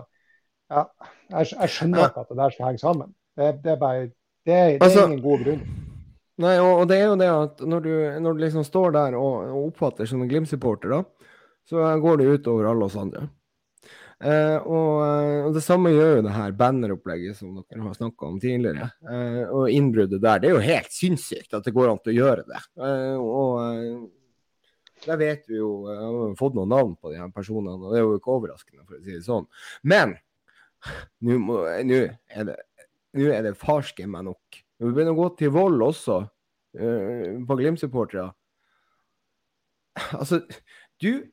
ja, 0.71 0.85
jeg, 1.33 1.51
jeg 1.51 1.69
skjønner 1.75 2.05
ikke 2.07 2.21
at 2.23 2.29
det 2.31 2.37
der 2.39 2.53
skal 2.55 2.65
henge 2.69 2.79
sammen. 2.83 3.13
Det, 3.37 3.49
det 3.63 3.71
er 3.73 3.79
bare 3.81 4.01
det, 4.07 4.11
er- 4.55 4.77
det 4.77 4.79
er 4.79 4.85
Altså- 4.87 5.05
ingen 5.09 5.21
god 5.25 5.43
grunn. 5.45 5.61
Nei, 6.41 6.55
og, 6.63 6.87
det 6.89 6.95
er 6.97 7.03
jo 7.11 7.17
det 7.19 7.27
at 7.29 7.59
når 7.69 7.81
du, 7.85 7.91
når 8.23 8.33
du 8.33 8.39
liksom 8.41 8.63
står 8.65 8.93
der 8.95 9.13
og, 9.19 9.43
og 9.51 9.65
oppfatter 9.67 10.07
som 10.09 10.23
en 10.23 10.29
Glimt-supporter, 10.31 10.89
da, 10.89 11.03
så 11.69 11.91
går 12.01 12.17
det 12.17 12.29
ut 12.31 12.47
over 12.49 12.69
alle 12.71 12.87
oss 12.87 12.95
andre. 12.97 13.27
Eh, 14.21 14.57
og, 14.63 15.01
eh, 15.05 15.43
og 15.47 15.53
det 15.53 15.61
samme 15.65 15.91
gjør 15.93 16.15
jo 16.19 16.23
det 16.25 16.33
her 16.33 16.55
banneropplegget 16.57 17.37
som 17.37 17.53
dere 17.59 17.83
har 17.83 17.93
snakka 17.97 18.25
om 18.31 18.39
tidligere. 18.41 18.87
Eh, 19.05 19.43
og 19.49 19.69
innbruddet 19.73 20.21
der. 20.23 20.39
Det 20.41 20.49
er 20.49 20.55
jo 20.55 20.63
helt 20.65 20.91
sinnssykt 20.93 21.53
at 21.57 21.65
det 21.67 21.73
går 21.75 21.91
an 21.91 22.01
til 22.05 22.13
å 22.15 22.17
gjøre 22.23 22.47
det. 22.49 22.61
Eh, 22.89 23.17
og 23.21 23.61
eh, 23.67 24.01
der 25.05 25.17
vet 25.17 25.47
vi 25.49 25.57
jo 25.57 25.71
Jeg 25.89 26.01
har 26.01 26.35
fått 26.39 26.57
noen 26.57 26.71
navn 26.71 26.97
på 26.99 27.11
de 27.11 27.19
her 27.21 27.31
personene, 27.33 27.77
og 27.77 27.93
det 27.93 28.01
er 28.01 28.05
jo 28.05 28.17
ikke 28.19 28.35
overraskende, 28.35 28.83
for 28.85 28.97
å 28.97 29.03
si 29.03 29.15
det 29.15 29.23
sånn. 29.25 29.47
Men 29.83 30.17
nå 31.21 31.57
er 31.67 32.47
det 32.47 32.59
det 33.45 33.55
farske 33.59 34.07
meg 34.07 34.29
nok. 34.29 34.61
Vi 34.81 34.89
begynner 34.89 35.13
å 35.13 35.19
gå 35.19 35.27
til 35.37 35.51
vold 35.53 35.83
også, 35.85 36.21
eh, 36.77 37.41
på 37.45 37.57
Glimt-supportere 37.59 38.31
Altså, 40.15 40.39
du 41.03 41.27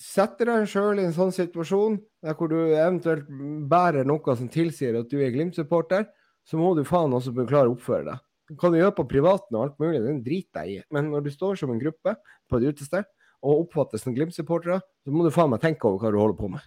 setter 0.00 0.48
deg 0.48 0.66
sjøl 0.70 0.98
i 0.98 1.06
en 1.06 1.14
sånn 1.14 1.32
situasjon 1.34 2.00
der 2.24 2.36
hvor 2.38 2.50
du 2.50 2.56
eventuelt 2.72 3.28
bærer 3.70 4.08
noe 4.08 4.36
som 4.38 4.48
tilsier 4.50 4.96
at 4.98 5.10
du 5.12 5.20
er 5.20 5.32
Glimt-supporter, 5.34 6.08
så 6.42 6.58
må 6.58 6.72
du 6.74 6.82
faen 6.88 7.12
også 7.14 7.34
klare 7.44 7.70
å 7.70 7.76
oppføre 7.76 8.08
deg. 8.08 8.22
Det 8.52 8.58
kan 8.60 8.74
du 8.74 8.76
gjøre 8.76 8.92
på 8.92 9.06
privaten 9.08 9.56
og 9.56 9.62
alt 9.64 9.78
mulig, 9.80 10.02
den 10.04 10.20
driter 10.20 10.66
jeg 10.68 10.82
i. 10.82 10.84
Men 10.92 11.08
når 11.08 11.24
du 11.24 11.30
står 11.32 11.56
som 11.56 11.70
en 11.72 11.80
gruppe 11.80 12.12
på 12.50 12.58
et 12.58 12.66
utested 12.68 13.06
og 13.40 13.62
oppfattes 13.62 14.04
som 14.04 14.12
Glimt-supportere, 14.12 14.82
så 15.02 15.14
må 15.14 15.24
du 15.24 15.32
faen 15.32 15.48
meg 15.50 15.62
tenke 15.62 15.88
over 15.88 16.04
hva 16.04 16.12
du 16.12 16.18
holder 16.20 16.36
på 16.36 16.50
med. 16.52 16.66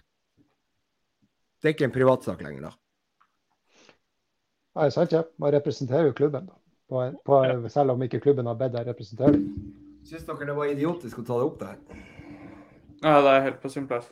Det 1.62 1.70
er 1.70 1.76
ikke 1.76 1.86
en 1.86 1.94
privatsak 1.94 2.42
lenger, 2.42 2.66
da. 2.66 2.72
Nei, 4.76 4.88
sant, 4.92 5.14
ja. 5.14 5.22
Man 5.38 5.54
representerer 5.54 6.10
jo 6.10 6.16
klubben, 6.18 6.50
da. 6.50 6.58
På, 6.90 7.06
på, 7.26 7.38
selv 7.72 7.94
om 7.94 8.02
ikke 8.02 8.20
klubben 8.22 8.50
har 8.50 8.58
bedt 8.58 8.74
deg 8.74 8.90
representere. 8.90 9.38
Syns 10.06 10.26
dere 10.26 10.50
det 10.50 10.58
var 10.58 10.70
idiotisk 10.70 11.22
å 11.22 11.26
ta 11.26 11.38
det 11.38 11.46
opp 11.46 11.62
der? 11.62 11.78
Nei, 13.06 13.14
det 13.22 13.32
er 13.32 13.46
helt 13.46 13.62
på 13.62 13.70
sin 13.72 13.86
plass. 13.86 14.10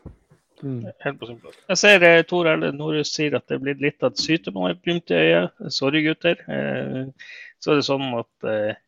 Mm. 0.65 0.87
Helt 1.05 1.21
på 1.21 1.29
sin 1.29 1.41
plass. 1.43 1.59
Jeg 1.69 1.81
ser 1.83 2.07
eh, 2.09 2.23
Tor 2.29 2.49
Elle 2.49 2.71
Norhus 2.73 3.13
sier 3.13 3.37
at 3.37 3.45
det 3.51 3.59
er 3.59 3.65
blitt 3.67 3.83
litt 3.85 4.05
av 4.05 4.15
et 4.15 4.23
sytemål 4.23 4.79
glimt 4.81 5.13
i 5.13 5.19
øyet. 5.21 5.67
Sorry, 5.75 6.01
gutter. 6.07 6.41
Eh, 6.49 7.35
så 7.61 7.73
er 7.73 7.81
det 7.81 7.87
sånn 7.89 8.07
at 8.17 8.49
eh, 8.49 8.81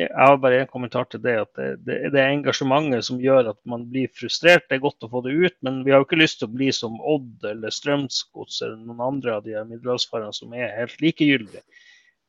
jeg 0.00 0.10
har 0.14 0.36
bare 0.42 0.60
en 0.62 0.70
kommentar 0.70 1.06
til 1.10 1.22
det. 1.22 1.36
at 1.42 1.60
det, 1.86 2.10
er 2.10 2.30
engasjementet 2.30 3.06
som 3.06 3.20
gjør 3.22 3.52
at 3.52 3.58
man 3.68 3.86
blir 3.90 4.10
frustrert. 4.14 4.68
Det 4.68 4.78
er 4.78 4.84
godt 4.84 5.06
å 5.06 5.10
få 5.12 5.22
det 5.26 5.34
ut, 5.34 5.56
men 5.66 5.82
vi 5.86 5.94
har 5.94 6.02
jo 6.02 6.06
ikke 6.08 6.20
lyst 6.20 6.40
til 6.40 6.50
å 6.50 6.54
bli 6.54 6.70
som 6.74 7.00
Odd 7.00 7.46
eller 7.50 7.74
Strømsgods 7.74 8.60
eller 8.62 8.78
noen 8.78 9.02
andre 9.06 9.36
av 9.36 9.46
de 9.46 9.56
middelhavsfarerne 9.58 10.34
som 10.36 10.54
er 10.54 10.76
helt 10.78 11.02
likegyldige. 11.02 11.64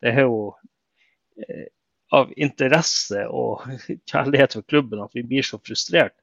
Det 0.02 0.14
er 0.14 0.26
jo 0.26 0.42
eh, 1.38 1.70
av 2.18 2.34
interesse 2.36 3.28
og 3.30 3.66
kjærlighet 4.12 4.58
for 4.58 4.68
klubben 4.68 5.06
at 5.06 5.14
vi 5.16 5.26
blir 5.26 5.46
så 5.46 5.62
frustrert. 5.62 6.18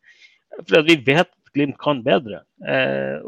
For 0.59 0.83
vi 0.87 0.99
vet 1.07 1.31
Glimt 1.59 1.79
kan 1.83 2.01
bedre. 2.07 2.45
Eh, 2.63 3.19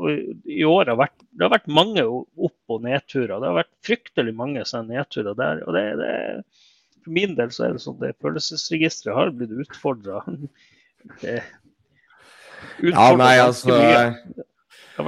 i 0.47 0.63
år 0.67 0.93
har 0.93 0.99
vært, 1.03 1.19
Det 1.35 1.47
har 1.47 1.53
vært 1.57 1.71
mange 1.71 2.07
opp- 2.07 2.75
og 2.75 2.85
nedturer. 2.87 3.37
Det 3.37 3.49
har 3.51 3.59
vært 3.61 3.73
fryktelig 3.87 4.35
mange 4.39 4.65
sånne 4.69 4.97
nedturer 4.97 5.37
der. 5.39 5.65
og 5.67 5.75
det, 5.75 5.87
det 6.01 6.13
for 7.01 7.17
min 7.17 7.35
del 7.37 7.53
så 7.55 7.67
er 7.67 7.77
det 7.77 7.83
sånn 7.85 8.03
at 8.05 8.19
følelsesregisteret 8.23 9.17
har 9.17 9.35
blitt 9.37 9.57
utfordra. 9.67 10.23
Ja, 12.85 13.07
nei, 13.17 13.39
altså 13.41 13.73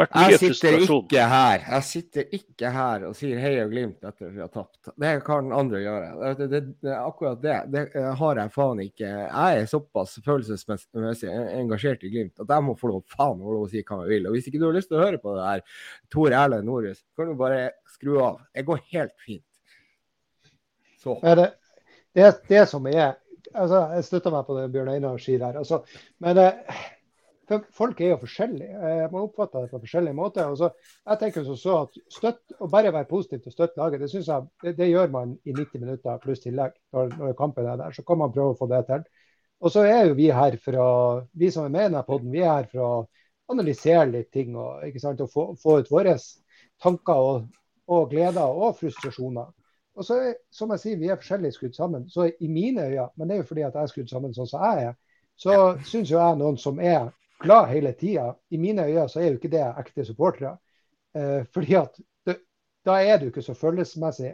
jeg 0.00 0.38
sitter 0.40 0.76
ikke 0.82 1.26
her 1.30 1.62
Jeg 1.64 1.84
sitter 1.88 2.34
ikke 2.38 2.72
her 2.74 3.06
og 3.08 3.16
sier 3.18 3.40
hei 3.42 3.52
og 3.62 3.72
glimt 3.72 4.02
etter 4.02 4.28
at 4.28 4.34
vi 4.34 4.42
har 4.42 4.50
tapt. 4.52 4.90
Det 5.00 5.12
kan 5.26 5.52
andre 5.54 5.82
gjøre. 5.82 6.34
Det, 6.38 6.48
det, 6.52 6.60
det, 6.84 6.96
akkurat 6.96 7.40
det, 7.42 7.56
det 7.72 7.84
har 8.20 8.40
jeg 8.42 8.54
faen 8.54 8.82
ikke. 8.84 9.08
Jeg 9.08 9.62
er 9.62 9.70
såpass 9.70 10.18
følelsesmessig 10.24 11.30
engasjert 11.30 12.04
i 12.06 12.12
Glimt 12.12 12.42
at 12.42 12.52
jeg 12.56 12.66
må 12.66 12.76
få 12.78 12.92
lov 12.92 13.04
faen 13.12 13.42
å 13.42 13.62
si 13.70 13.82
hva 13.82 14.02
jeg 14.02 14.12
vil. 14.14 14.28
Og 14.28 14.36
Hvis 14.36 14.50
ikke 14.50 14.62
du 14.62 14.68
har 14.68 14.76
lyst 14.76 14.92
til 14.92 15.00
å 15.00 15.04
høre 15.04 15.22
på 15.22 15.34
det 15.38 15.48
her, 15.48 15.64
Tor 16.12 16.36
Erlend 16.42 16.68
Norhus, 16.68 17.02
kan 17.16 17.30
du 17.30 17.38
bare 17.38 17.72
skru 17.94 18.18
av. 18.22 18.40
Det 18.54 18.66
går 18.68 18.84
helt 18.92 19.16
fint. 19.22 19.46
Så. 21.02 21.18
Er 21.26 21.38
det, 21.38 21.48
det 22.14 22.32
det 22.48 22.66
som 22.70 22.86
er 22.86 23.16
altså, 23.54 23.88
Jeg 23.96 24.04
støtter 24.06 24.34
meg 24.34 24.46
på 24.46 24.56
det 24.58 24.68
Bjørn 24.74 24.92
Einar 24.94 25.22
sier 25.22 25.42
her. 25.42 25.58
Altså, 25.62 25.82
men 26.22 26.38
for 27.48 27.64
folk 27.74 28.00
er 28.00 28.12
jo 28.12 28.20
forskjellige. 28.22 28.70
Eh, 28.70 29.04
man 29.12 29.24
oppfatter 29.26 29.64
det 29.64 29.70
på 29.72 29.80
forskjellige 29.82 30.16
måter. 30.16 30.50
Og 30.52 30.58
så, 30.60 30.68
jeg 31.08 31.20
tenker 31.20 31.46
så 31.48 31.78
at 31.80 31.98
støtt, 32.12 32.42
Å 32.62 32.68
bare 32.70 32.92
være 32.94 33.10
positiv 33.10 33.42
til 33.42 33.50
å 33.50 33.56
støtte 33.56 33.80
laget, 33.80 34.04
det 34.04 34.10
synes 34.12 34.28
jeg, 34.30 34.46
det, 34.62 34.76
det, 34.78 34.90
gjør 34.92 35.10
man 35.10 35.32
i 35.44 35.54
90 35.56 35.82
minutter 35.82 36.20
pluss 36.22 36.44
tillegg 36.44 36.76
når, 36.94 37.16
når, 37.18 37.32
kampen 37.38 37.66
er 37.66 37.80
der. 37.80 37.96
Så 37.96 38.04
kan 38.06 38.20
man 38.20 38.34
prøve 38.34 38.54
å 38.54 38.58
få 38.58 38.68
det 38.70 38.84
til. 38.90 39.02
Og 39.62 39.74
så 39.74 39.86
er 39.86 40.06
jo 40.06 40.18
vi 40.18 40.28
her 40.34 40.58
for 40.62 40.78
å, 40.78 40.92
vi 41.38 41.50
som 41.54 41.66
er 41.66 41.74
med 41.74 41.84
i 41.86 41.88
denne 41.90 42.04
poden, 42.06 42.30
vi 42.34 42.42
er 42.42 42.62
her 42.62 42.70
for 42.70 42.84
å 42.86 42.92
analysere 43.52 44.08
litt 44.10 44.30
ting 44.34 44.54
og, 44.56 44.84
og 45.12 45.26
få, 45.30 45.44
få, 45.60 45.80
ut 45.82 45.90
våre 45.90 46.14
tanker 46.82 47.26
og, 47.26 47.48
og 47.90 48.08
gleder 48.10 48.62
og 48.62 48.78
frustrasjoner. 48.78 49.50
Og 49.92 50.06
så, 50.06 50.18
som 50.50 50.70
jeg 50.72 50.80
sier, 50.80 51.00
Vi 51.00 51.10
er 51.12 51.18
forskjellig 51.20 51.52
skrudd 51.52 51.74
sammen. 51.76 52.06
Så 52.08 52.30
i 52.40 52.48
mine 52.48 52.86
øyne, 52.86 53.08
men 53.16 53.28
det 53.28 53.34
er 53.34 53.42
jo 53.42 53.48
fordi 53.50 53.66
at 53.66 53.74
jeg 53.74 53.82
er 53.82 53.90
skrudd 53.90 54.12
sammen 54.12 54.34
sånn 54.34 54.48
som 54.48 54.62
jeg 54.64 54.86
er, 54.88 54.94
så 55.36 55.56
syns 55.84 56.10
jo 56.10 56.18
jeg 56.18 56.38
noen 56.38 56.56
som 56.60 56.80
er 56.80 57.10
glad 57.42 57.68
hele 57.72 57.92
tida. 57.98 58.30
I 58.50 58.58
mine 58.58 58.86
øyne 58.88 59.08
så 59.10 59.20
er 59.20 59.32
jo 59.32 59.40
ikke 59.40 59.52
det 59.52 59.64
ekte 59.66 60.06
supportere. 60.08 60.56
Eh, 61.16 61.42
fordi 61.54 61.76
at 61.78 61.98
det, 62.26 62.36
da 62.86 62.98
er 63.04 63.18
du 63.20 63.28
ikke 63.28 63.44
så 63.44 63.54
følelsesmessig 63.58 64.32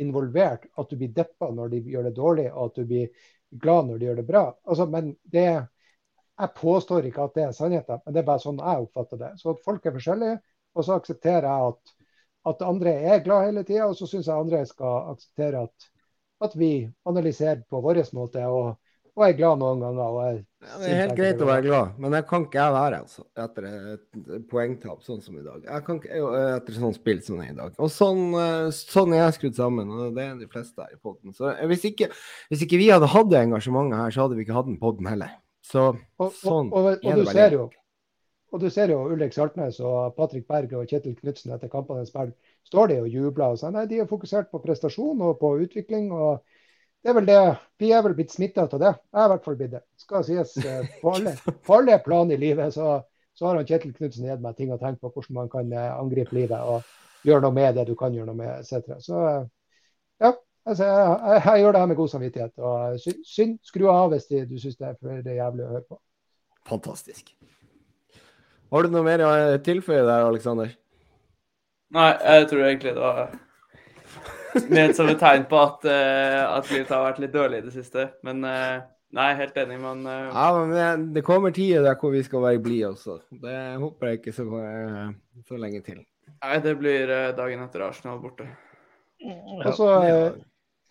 involvert 0.00 0.68
at 0.78 0.90
du 0.90 0.96
blir 0.96 1.14
deppa 1.14 1.50
når 1.50 1.72
de 1.72 1.82
gjør 1.90 2.08
det 2.08 2.16
dårlig, 2.16 2.48
og 2.52 2.70
at 2.70 2.80
du 2.80 2.86
blir 2.88 3.30
glad 3.50 3.88
når 3.88 3.98
de 3.98 4.08
gjør 4.08 4.20
det 4.20 4.26
bra. 4.28 4.44
Altså, 4.64 4.86
men 4.86 5.16
det, 5.22 5.48
Jeg 6.34 6.50
påstår 6.56 7.04
ikke 7.06 7.22
at 7.22 7.34
det 7.34 7.42
er 7.44 7.52
sannheten, 7.54 8.00
men 8.04 8.14
det 8.14 8.20
er 8.20 8.26
bare 8.26 8.42
sånn 8.42 8.56
jeg 8.58 8.86
oppfatter 8.86 9.18
det. 9.20 9.28
Så 9.38 9.52
folk 9.64 9.84
er 9.86 9.92
forskjellige, 9.94 10.38
og 10.74 10.84
så 10.84 10.96
aksepterer 10.98 11.46
jeg 11.46 11.68
at 11.68 11.92
at 12.44 12.62
andre 12.62 12.92
er 12.92 13.22
glad 13.24 13.46
hele 13.48 13.64
tida. 13.64 13.88
Og 13.88 13.96
så 13.96 14.08
syns 14.08 14.28
jeg 14.28 14.36
andre 14.36 14.64
skal 14.68 15.12
akseptere 15.14 15.64
at, 15.66 15.88
at, 16.44 16.56
vi 16.58 16.72
analyserer 17.08 17.64
på 17.70 17.80
vår 17.84 18.02
måte 18.16 18.44
og, 18.46 18.74
og 19.14 19.24
er 19.26 19.36
glad 19.38 19.60
noen 19.60 19.82
ganger. 19.84 20.40
Ja, 20.64 20.78
det 20.80 20.88
er 20.88 21.00
helt 21.02 21.18
greit 21.18 21.42
å 21.44 21.46
være 21.46 21.64
glad, 21.66 21.98
men 22.00 22.14
det 22.16 22.22
kan 22.26 22.46
ikke 22.46 22.58
jeg 22.58 22.74
være 22.74 22.98
altså, 23.04 23.24
etter 23.44 23.66
et 23.68 24.48
poengtap 24.50 25.04
sånn 25.04 25.20
som 25.22 25.36
i 25.38 25.44
dag. 25.44 25.60
Jeg 25.68 25.84
kan 25.86 26.00
ikke 26.00 26.22
etter 26.54 26.78
sånn 26.78 26.96
spill 26.96 27.20
som 27.22 27.38
det 27.38 27.50
er 27.50 27.52
i 27.52 27.58
dag. 27.58 27.76
Og 27.84 27.92
sånn, 27.92 28.24
eh, 28.40 28.72
sånn 28.74 29.14
er 29.14 29.22
jeg 29.26 29.36
skrudd 29.38 29.60
sammen, 29.60 29.92
og 29.92 30.16
det 30.16 30.24
er 30.24 30.34
de 30.40 30.50
fleste 30.50 30.80
her 30.80 30.96
i 30.96 31.00
poden. 31.00 31.36
Så 31.36 31.52
hvis 31.70 31.86
ikke, 31.92 32.10
hvis 32.50 32.66
ikke 32.66 32.80
vi 32.80 32.90
hadde 32.90 33.12
hatt 33.12 33.30
det 33.30 33.44
engasjementet 33.44 34.00
her, 34.00 34.16
så 34.16 34.24
hadde 34.24 34.40
vi 34.40 34.46
ikke 34.48 34.58
hatt 34.58 34.70
den 34.72 34.80
poden 34.82 35.10
heller. 35.12 35.36
Så 35.64 35.92
sånn 35.92 36.02
og, 36.18 36.34
og, 36.44 36.72
og, 36.74 36.92
og 37.04 37.22
du 37.22 37.30
ser 37.30 37.58
jo 37.60 37.70
og 38.54 38.60
du 38.62 38.68
ser 38.70 38.92
jo 38.92 39.00
Ulrik 39.10 39.32
Saltnes 39.34 39.80
og 39.82 40.14
Patrick 40.14 40.44
Berg 40.46 40.70
og 40.78 40.86
Kjetil 40.86 41.16
Knutsen 41.18 41.50
etter 41.56 41.66
kampene 41.72 42.04
spill, 42.06 42.28
står 42.62 42.92
de 42.92 42.98
og 43.02 43.08
jubler. 43.10 43.56
og 43.56 43.58
sånn. 43.58 43.74
Nei, 43.74 43.88
De 43.90 43.98
er 43.98 44.06
fokusert 44.06 44.46
på 44.52 44.60
prestasjon 44.62 45.24
og 45.26 45.40
på 45.40 45.56
utvikling. 45.64 46.12
og 46.14 46.44
det 47.04 47.10
er 47.12 47.16
vel 47.18 47.26
det. 47.28 47.40
Vi 47.82 47.90
er 47.92 48.00
vel 48.00 48.14
blitt 48.16 48.32
smitta 48.32 48.62
av 48.64 48.80
det. 48.80 48.94
Jeg 49.12 49.20
er 49.20 49.26
i 49.26 49.32
hvert 49.34 49.44
fall 49.44 49.56
blitt 49.58 49.74
det. 49.74 49.82
Skal 50.00 50.22
sies 50.24 50.54
eh, 50.64 50.86
På 51.02 51.12
alle, 51.12 51.34
på 51.36 51.76
alle 51.76 51.98
plan 52.00 52.30
i 52.32 52.38
livet 52.40 52.72
så, 52.72 52.94
så 53.36 53.50
har 53.50 53.58
han 53.60 53.66
Kjetil 53.68 53.92
Knutsen 53.92 54.24
gitt 54.24 54.40
meg 54.40 54.56
ting 54.56 54.72
å 54.72 54.78
tenke 54.80 55.02
på 55.02 55.10
hvordan 55.12 55.36
man 55.36 55.50
kan 55.52 55.68
eh, 55.68 55.90
angripe 55.98 56.32
livet 56.32 56.64
og 56.64 57.28
gjøre 57.28 57.44
noe 57.44 57.56
med 57.58 57.76
det 57.76 57.84
du 57.90 57.92
kan 58.00 58.16
gjøre 58.16 58.30
noe 58.30 58.38
med, 58.38 58.54
etc. 58.62 58.96
Så 59.04 59.20
eh, 59.20 59.44
ja, 60.24 60.32
altså, 60.64 60.88
jeg, 60.88 61.04
jeg, 61.04 61.44
jeg, 61.44 61.60
gjør 61.60 61.76
det 61.76 61.84
her 61.84 61.92
med 61.92 62.00
god 62.00 62.12
samvittighet. 62.14 62.56
og 62.72 63.28
Synd, 63.34 63.54
skru 63.68 63.86
av 63.92 64.08
hvis 64.14 64.30
du 64.32 64.56
syns 64.62 64.80
det 64.80 64.88
er 64.88 64.96
for 64.96 65.32
jævlig 65.36 65.66
å 65.66 65.72
høre 65.74 65.84
på. 65.84 66.00
Fantastisk. 66.72 67.34
Har 68.72 68.88
du 68.88 68.96
noe 68.96 69.04
mer 69.04 69.28
å 69.28 69.32
tilføye 69.60 70.08
der, 70.08 70.24
Aleksander? 70.24 70.72
Nei, 71.94 72.10
jeg 72.16 72.48
tror 72.48 72.64
egentlig 72.64 72.96
det 72.96 73.04
var 73.04 73.36
ment 74.70 74.96
som 74.96 75.08
et 75.10 75.20
tegn 75.20 75.46
på 75.50 75.60
at, 75.60 75.86
uh, 75.88 76.40
at 76.56 76.68
Glimt 76.70 76.90
har 76.92 77.04
vært 77.06 77.20
litt 77.22 77.34
dårlig 77.34 77.60
i 77.60 77.66
det 77.66 77.74
siste. 77.74 78.08
Men 78.26 78.42
uh, 78.46 78.82
nei, 79.16 79.28
helt 79.38 79.56
enig, 79.62 79.78
men 79.82 80.02
uh... 80.06 80.30
Ja, 80.30 80.64
men 80.70 81.06
det 81.16 81.24
kommer 81.26 81.54
tider 81.54 81.86
der 81.86 81.98
hvor 82.00 82.14
vi 82.14 82.22
skal 82.26 82.44
være 82.44 82.62
blide 82.64 82.92
også. 82.92 83.20
Det 83.42 83.60
håper 83.82 84.10
jeg 84.10 84.20
ikke 84.20 84.36
så, 84.36 84.46
så 85.48 85.60
lenge 85.60 85.82
til. 85.86 86.02
Nei, 86.44 86.58
det 86.64 86.74
blir 86.80 87.14
dagen 87.36 87.62
etter 87.64 87.86
Arsenal 87.86 88.20
borte. 88.22 88.48
Og 89.24 89.70
så 89.78 89.88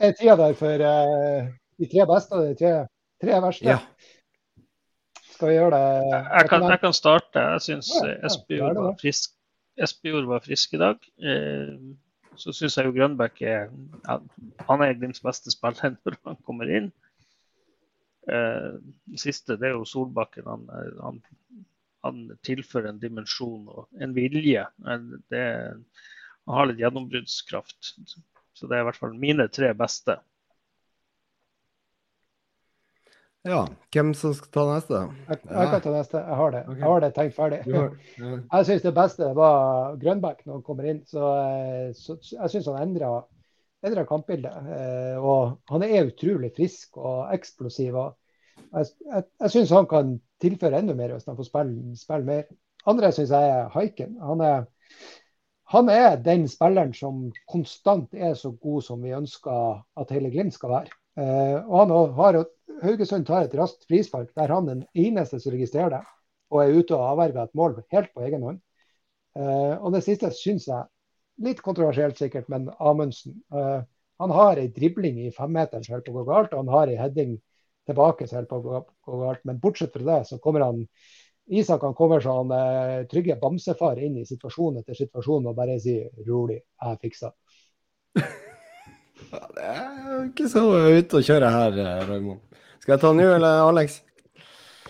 er 0.02 0.18
tida 0.18 0.36
der 0.40 0.58
for 0.58 0.82
de 0.82 1.90
tre 1.92 2.06
beste 2.10 2.38
og 2.38 2.50
de 2.50 2.58
tre, 2.58 2.74
tre 3.22 3.40
verste. 3.44 3.70
Ja. 3.70 3.80
Skal 5.34 5.50
vi 5.50 5.56
gjøre 5.58 5.76
det? 5.76 6.10
Jeg 6.14 6.50
kan, 6.50 6.66
jeg 6.72 6.80
kan 6.82 6.94
starte. 6.96 7.46
Jeg 7.54 7.62
syns 7.66 7.90
Espejord 8.24 8.78
var 8.80 8.98
frisk. 9.02 9.34
Espejord 9.82 10.28
var 10.30 10.44
frisk 10.46 10.76
i 10.78 10.80
dag. 10.82 11.00
Eh, 11.18 11.72
så 12.40 12.54
syns 12.56 12.78
jeg 12.78 12.88
jo 12.88 12.96
Grønbæk 12.96 13.42
er 13.48 13.72
Han 14.68 14.84
er 14.84 14.98
Glimts 14.98 15.24
beste 15.24 15.52
spiller 15.54 15.96
når 16.06 16.20
han 16.26 16.40
kommer 16.48 16.70
inn. 16.70 16.92
Eh, 18.32 18.76
siste 19.20 19.58
det 19.60 19.70
er 19.70 19.78
jo 19.78 19.88
Solbakken. 19.88 20.48
Han, 20.48 20.68
han, 21.02 21.22
han 22.06 22.22
tilfører 22.46 22.92
en 22.92 23.02
dimensjon 23.02 23.68
og 23.68 23.88
en 24.02 24.16
vilje. 24.16 24.66
Det, 25.32 25.44
han 26.46 26.58
har 26.60 26.70
litt 26.70 26.82
gjennombruddskraft. 26.84 27.96
Så 28.54 28.70
det 28.70 28.78
er 28.78 28.84
i 28.84 28.88
hvert 28.90 29.02
fall 29.02 29.18
mine 29.18 29.48
tre 29.52 29.74
beste. 29.78 30.18
Ja, 33.44 33.66
hvem 33.92 34.14
som 34.16 34.32
skal 34.38 34.52
ta 34.56 34.64
neste? 34.70 35.00
Jeg, 35.28 35.38
jeg 35.44 35.72
kan 35.74 35.82
ta 35.84 35.92
neste. 35.92 36.20
Jeg 36.24 36.40
har 36.40 36.54
det. 36.54 36.62
Okay. 36.64 36.80
Jeg 36.80 36.88
har 36.88 37.02
det 37.04 37.10
tenkt 37.18 37.36
ferdig. 37.36 37.58
Har, 37.66 37.90
ja. 38.22 38.36
Jeg 38.40 38.68
syns 38.70 38.86
det 38.86 38.94
beste 38.96 39.32
var 39.36 39.98
Grønbæk 40.00 40.46
når 40.46 40.54
han 40.54 40.64
kommer 40.64 40.88
inn. 40.88 41.02
Så, 41.10 41.32
så 42.00 42.16
jeg 42.38 42.54
syns 42.54 42.70
han 42.72 42.80
endra, 42.86 43.10
endra 43.84 44.06
kampbildet. 44.08 44.70
Eh, 44.78 45.18
og 45.20 45.58
han 45.74 45.84
er 45.84 46.08
utrolig 46.08 46.54
frisk 46.56 47.02
og 47.02 47.34
eksplosiv. 47.36 48.00
Og 48.00 48.16
jeg 48.72 48.94
jeg, 49.12 49.28
jeg 49.44 49.56
syns 49.58 49.76
han 49.76 49.92
kan 49.92 50.16
tilføre 50.44 50.80
enda 50.80 50.96
mer 50.96 51.12
hvis 51.18 51.28
han 51.28 51.36
får 51.36 51.52
spille, 51.52 51.98
spille 52.00 52.30
mer. 52.32 52.48
Andre 52.88 53.12
syns 53.12 53.36
jeg 53.36 53.54
er 53.58 53.70
Haiken. 53.76 54.16
Han 54.24 54.48
er, 54.48 54.66
han 55.76 55.92
er 55.92 56.16
den 56.16 56.48
spilleren 56.48 56.96
som 56.96 57.28
konstant 57.52 58.16
er 58.16 58.40
så 58.40 58.56
god 58.56 58.88
som 58.88 59.04
vi 59.04 59.16
ønsker 59.20 59.84
at 60.00 60.16
hele 60.16 60.32
Glimt 60.32 60.56
skal 60.56 60.78
være. 60.78 61.00
Uh, 61.14 61.62
og 61.70 61.76
han 61.78 61.92
har, 62.18 62.40
Haugesund 62.82 63.28
tar 63.28 63.46
et 63.46 63.56
raskt 63.58 63.86
frispark 63.86 64.32
der 64.38 64.50
han 64.50 64.70
den 64.70 64.84
eneste 64.98 65.38
som 65.42 65.54
registrerer 65.54 65.94
det, 65.94 66.02
og 66.50 66.64
er 66.64 66.78
ute 66.80 66.98
og 66.98 67.06
avverger 67.12 67.44
et 67.44 67.58
mål 67.58 67.76
helt 67.94 68.14
på 68.16 68.24
egen 68.26 68.46
hånd. 68.46 68.62
Uh, 69.38 69.78
og 69.82 69.94
det 69.94 70.04
siste 70.06 70.32
syns 70.34 70.68
jeg, 70.70 70.90
litt 71.46 71.62
kontroversielt 71.66 72.18
sikkert, 72.18 72.50
men 72.50 72.70
Amundsen. 72.80 73.40
Uh, 73.54 73.82
han 74.22 74.34
har 74.34 74.62
ei 74.62 74.70
dribling 74.74 75.20
i 75.24 75.34
femmeteren 75.34 75.86
som 75.86 75.96
holder 75.96 76.08
på 76.08 76.14
å 76.14 76.22
gå 76.22 76.30
galt, 76.30 76.54
og 76.54 76.64
han 76.64 76.74
har 76.74 76.90
ei 76.90 76.98
heading 76.98 77.36
tilbake 77.90 78.28
som 78.30 78.40
holder 78.40 78.50
på 78.50 78.60
å 78.62 78.84
gå 79.12 79.22
galt. 79.26 79.44
Men 79.50 79.62
bortsett 79.62 79.94
fra 79.94 80.06
det, 80.08 80.20
så 80.30 80.40
kommer 80.42 80.66
han 80.66 80.88
Isak 81.52 81.82
han 81.84 81.92
kommer 81.92 82.22
sånn 82.24 82.54
trygge 83.12 83.36
bamsefar 83.36 84.00
inn 84.00 84.14
i 84.22 84.24
situasjon 84.24 84.78
etter 84.80 84.96
situasjon 84.96 85.50
og 85.50 85.58
bare 85.58 85.76
sier 85.76 86.08
'rolig, 86.24 86.62
jeg 86.80 87.02
fikser'. 87.02 87.34
Ja, 89.34 89.48
det 89.56 89.64
er 89.66 90.03
ikke 90.30 90.50
så 90.52 90.64
ute 90.94 91.20
å 91.20 91.26
kjøre 91.26 91.50
her, 91.54 91.78
eh, 91.84 92.02
Raymond. 92.08 92.42
Skal 92.84 92.96
jeg 92.96 93.02
ta 93.04 93.12
nå, 93.16 93.26
eller 93.36 93.62
Alex? 93.64 94.02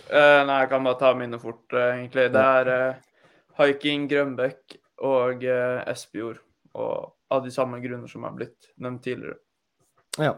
Uh, 0.04 0.42
nei, 0.46 0.56
jeg 0.62 0.70
kan 0.72 0.86
bare 0.86 0.98
ta 1.00 1.12
mine 1.16 1.38
fort, 1.40 1.64
uh, 1.72 1.92
egentlig. 1.94 2.26
Det 2.34 2.42
er 2.42 2.70
uh, 2.70 3.28
Haiking, 3.60 4.08
Grønbekk 4.10 4.76
og 5.06 5.44
uh, 5.46 5.80
Espejord. 5.90 6.40
Og 6.74 7.14
av 7.34 7.44
de 7.44 7.52
samme 7.54 7.78
grunner 7.82 8.10
som 8.10 8.26
er 8.26 8.34
blitt 8.36 8.68
nevnt 8.82 9.04
tidligere. 9.06 9.38
Ja. 10.18 10.34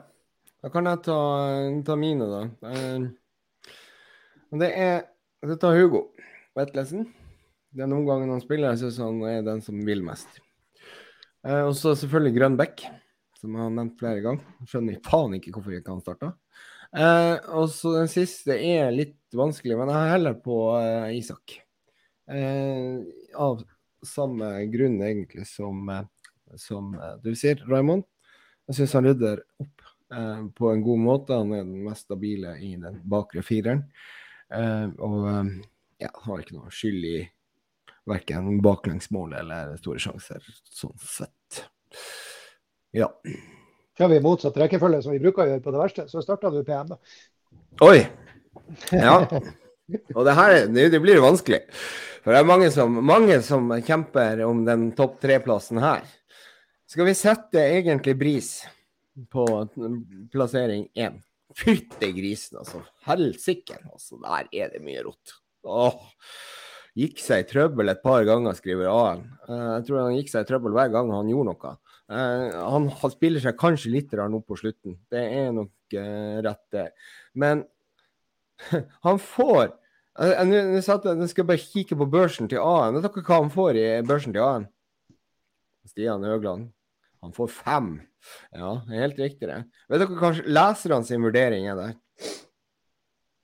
Da 0.64 0.70
kan 0.72 0.88
jeg 0.88 1.03
ta, 1.05 1.16
ta 1.86 1.97
mine, 2.01 2.26
da. 2.26 2.72
Det 4.57 4.70
er 4.72 5.03
Det 5.47 5.57
tar 5.61 5.76
Hugo 5.76 6.07
Vetlesen. 6.57 7.05
Den 7.76 7.92
omgangen 7.92 8.32
han 8.32 8.40
spiller, 8.40 8.72
jeg 8.72 8.86
syns 8.86 9.03
han 9.05 9.20
er 9.28 9.44
den 9.47 9.61
som 9.62 9.82
vil 9.84 10.01
mest. 10.05 10.40
Og 11.44 11.74
så 11.76 11.92
selvfølgelig 11.99 12.38
Grønn 12.38 12.57
Bekk, 12.59 12.86
som 13.41 13.55
jeg 13.55 13.62
har 13.62 13.72
nevnt 13.74 14.01
flere 14.01 14.22
ganger. 14.24 14.57
Skjønner 14.68 14.99
faen 15.05 15.37
ikke 15.37 15.53
hvorfor 15.55 15.76
ikke 15.76 15.95
han 15.95 16.03
starta. 16.05 16.32
Eh, 16.97 17.37
og 17.59 17.68
så 17.74 17.93
den 17.99 18.11
siste 18.11 18.57
er 18.57 18.93
litt 18.95 19.18
vanskelig, 19.37 19.76
men 19.78 19.93
jeg 19.93 20.12
heller 20.14 20.37
på 20.41 20.59
eh, 20.80 21.16
Isak. 21.18 21.59
Eh, 22.30 23.03
av 23.37 23.62
samme 24.07 24.51
grunn 24.72 25.01
egentlig 25.03 25.47
som, 25.51 25.89
som 26.61 26.93
du 27.22 27.32
sier, 27.39 27.62
Raymond. 27.68 28.07
Jeg 28.66 28.80
syns 28.80 28.97
han 28.99 29.07
rydder 29.07 29.43
opp 29.62 29.87
eh, 30.14 30.45
på 30.57 30.72
en 30.72 30.84
god 30.87 31.03
måte. 31.03 31.39
Han 31.39 31.55
er 31.55 31.64
den 31.66 31.87
mest 31.87 32.07
stabile 32.07 32.57
i 32.62 32.74
den 32.80 33.01
bakre 33.07 33.45
fireren. 33.47 33.87
Eh, 34.55 34.87
og 35.03 35.26
ja, 36.03 36.12
har 36.12 36.43
ikke 36.43 36.59
noe 36.59 36.72
skyld 36.74 37.09
i 37.09 37.16
verken 38.07 38.61
baklengsmål 38.62 39.34
eller 39.41 39.74
store 39.80 40.03
sjanser, 40.03 40.45
sånn 40.70 40.95
sett. 41.03 41.64
Ja. 42.95 43.11
Kjører 43.97 44.12
vi 44.12 44.24
motsatt 44.24 44.59
rekkefølge 44.61 45.01
som 45.05 45.14
vi 45.14 45.22
bruker 45.22 45.45
å 45.45 45.49
gjøre 45.51 45.64
på 45.64 45.72
det 45.74 45.80
verste, 45.80 46.05
så 46.11 46.22
starter 46.24 46.53
du 46.53 46.62
PM, 46.66 46.93
da. 46.93 46.99
Oi! 47.87 48.05
Ja. 48.93 49.20
Og 50.16 50.22
det 50.26 50.34
her 50.37 50.57
det 50.68 51.01
blir 51.03 51.22
vanskelig. 51.22 51.62
For 52.24 52.34
det 52.34 52.41
er 52.43 52.49
mange 52.49 52.70
som, 52.74 52.97
mange 53.07 53.39
som 53.47 53.70
kjemper 53.87 54.43
om 54.47 54.64
den 54.66 54.89
topp 54.99 55.20
tre-plassen 55.22 55.78
her. 55.78 56.03
Skal 56.91 57.09
vi 57.09 57.14
sette 57.18 57.62
egentlig 57.62 58.16
Bris 58.18 58.51
på 59.32 59.47
plassering 60.34 60.89
én? 60.99 61.20
Fytte 61.57 62.11
grisen, 62.12 62.59
altså. 62.61 62.82
Helsike. 63.07 63.78
Altså, 63.89 64.18
der 64.20 64.51
er 64.53 64.74
det 64.74 64.82
mye 64.84 65.07
rot. 65.07 65.37
Åh. 65.64 65.97
Gikk 66.97 67.20
seg 67.20 67.45
i 67.45 67.49
trøbbel 67.49 67.93
et 67.93 68.03
par 68.05 68.24
ganger, 68.28 68.57
skriver 68.57 68.91
A-en. 68.91 69.24
Eh, 69.47 69.64
jeg 69.76 69.87
tror 69.89 70.03
han 70.03 70.16
gikk 70.16 70.30
seg 70.32 70.45
i 70.45 70.49
trøbbel 70.51 70.76
hver 70.76 70.93
gang 70.95 71.11
han 71.12 71.30
gjorde 71.32 71.53
noe. 71.53 71.72
Uh, 72.07 72.52
han, 72.70 72.86
spiller 73.11 73.42
seg 73.42 73.57
kanskje 73.59 73.90
litt 73.90 74.12
opp 74.14 74.46
på 74.46 74.59
slutten, 74.61 74.94
det 75.11 75.24
er 75.40 75.48
nok 75.54 75.96
uh, 75.98 76.38
rett, 76.46 76.62
det. 76.74 76.86
Men 77.34 77.64
han 79.07 79.20
får 79.22 79.74
Nå 80.16 80.86
skal 80.88 81.42
jeg 81.42 81.44
bare 81.44 81.61
kikke 81.61 81.96
på 82.00 82.07
børsen 82.09 82.46
til 82.48 82.62
A-en. 82.64 82.94
Vet 82.96 83.04
dere 83.04 83.24
hva 83.26 83.36
han 83.42 83.50
får 83.52 83.76
i 83.76 83.82
børsen 84.00 84.32
til 84.32 84.40
A-en? 84.40 84.62
Stian 85.90 86.24
Høgland. 86.24 86.70
Han 87.20 87.34
får 87.36 87.50
fem. 87.52 87.90
Ja, 88.57 88.70
helt 88.88 89.20
riktig, 89.20 89.50
det. 89.50 89.59
Vet 89.92 90.00
dere 90.00 90.16
hva 90.16 90.30
leserne 90.40 91.04
sin 91.04 91.26
vurdering 91.26 91.68
er 91.68 91.76
der? 91.76 91.92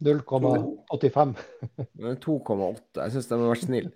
0,85. 0.02 1.34
2,8. 2.22 2.80
Jeg 3.02 3.14
syns 3.14 3.28
de 3.28 3.36
har 3.38 3.52
vært 3.52 3.66
snille. 3.66 3.92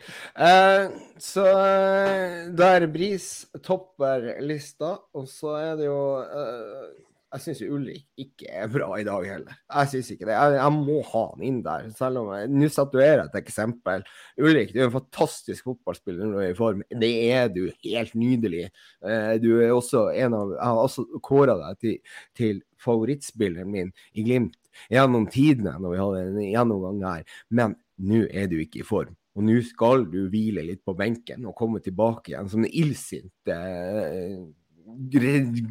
Eh, 0.47 0.85
så 1.23 1.47
eh, 1.51 2.39
der 2.57 2.87
Bris 2.93 3.29
topper 3.65 4.37
lista, 4.45 4.97
og 5.17 5.27
så 5.31 5.57
er 5.59 5.75
det 5.81 5.89
jo 5.89 6.01
eh, 6.23 6.87
Jeg 7.35 7.43
syns 7.43 7.63
Ulrik 7.67 8.05
ikke 8.23 8.51
er 8.63 8.71
bra 8.73 8.93
i 9.01 9.07
dag 9.07 9.27
heller. 9.29 9.57
Jeg 9.67 9.93
syns 9.93 10.13
ikke 10.15 10.29
det. 10.29 10.37
Jeg, 10.37 10.59
jeg, 10.61 10.75
må 10.77 11.01
ha 11.11 11.25
han 11.33 11.47
inn 11.49 11.59
der. 11.65 11.89
Selv 11.99 12.23
om 12.23 12.31
Nå 12.55 12.71
statuerer 12.73 13.25
jeg 13.25 13.33
et 13.33 13.41
eksempel. 13.43 14.07
Ulrik, 14.39 14.71
du 14.73 14.81
er 14.81 14.87
en 14.87 14.95
fantastisk 14.95 15.67
fotballspiller 15.67 16.23
når 16.23 16.37
du 16.37 16.45
er 16.45 16.55
i 16.55 16.61
form. 16.61 16.85
Det 17.03 17.13
er 17.35 17.51
du. 17.53 17.65
Helt 17.83 18.15
nydelig. 18.15 18.69
Eh, 19.03 19.35
du 19.43 19.51
er 19.59 19.75
også 19.75 20.09
en 20.15 20.39
av 20.39 20.55
Jeg 20.55 20.65
har 20.71 20.85
også 20.85 21.09
kåra 21.27 21.59
deg 21.65 21.83
til, 21.83 22.23
til 22.39 22.63
favorittspilleren 22.83 23.75
min 23.75 23.93
i 24.15 24.25
Glimt 24.27 24.55
gjennom 24.93 25.27
tidene 25.33 25.77
når 25.81 25.95
vi 25.95 26.03
hadde 26.03 26.25
en 26.27 26.43
gjennomgang 26.45 27.01
her. 27.07 27.41
Men 27.49 27.77
nå 27.97 28.27
er 28.29 28.51
du 28.51 28.59
ikke 28.61 28.83
i 28.83 28.87
form. 28.87 29.17
Og 29.37 29.45
nå 29.45 29.57
skal 29.69 30.07
du 30.09 30.23
hvile 30.33 30.65
litt 30.65 30.83
på 30.87 30.95
benken 30.97 31.45
og 31.49 31.57
komme 31.59 31.83
tilbake 31.85 32.33
igjen 32.33 32.49
som 32.49 32.65
en 32.65 32.71
illsint 32.73 33.53
eh, 33.53 34.39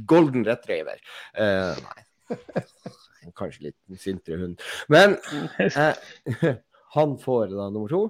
golden 0.06 0.46
retriever. 0.46 1.02
Eh, 1.34 1.80
nei, 1.82 3.32
kanskje 3.38 3.70
litt 3.70 3.98
sintere 4.02 4.44
hund. 4.44 4.62
Men 4.92 5.18
eh, 5.62 5.98
han 6.98 7.18
får 7.22 7.56
da 7.56 7.72
nummer 7.72 7.90
to. 7.90 8.04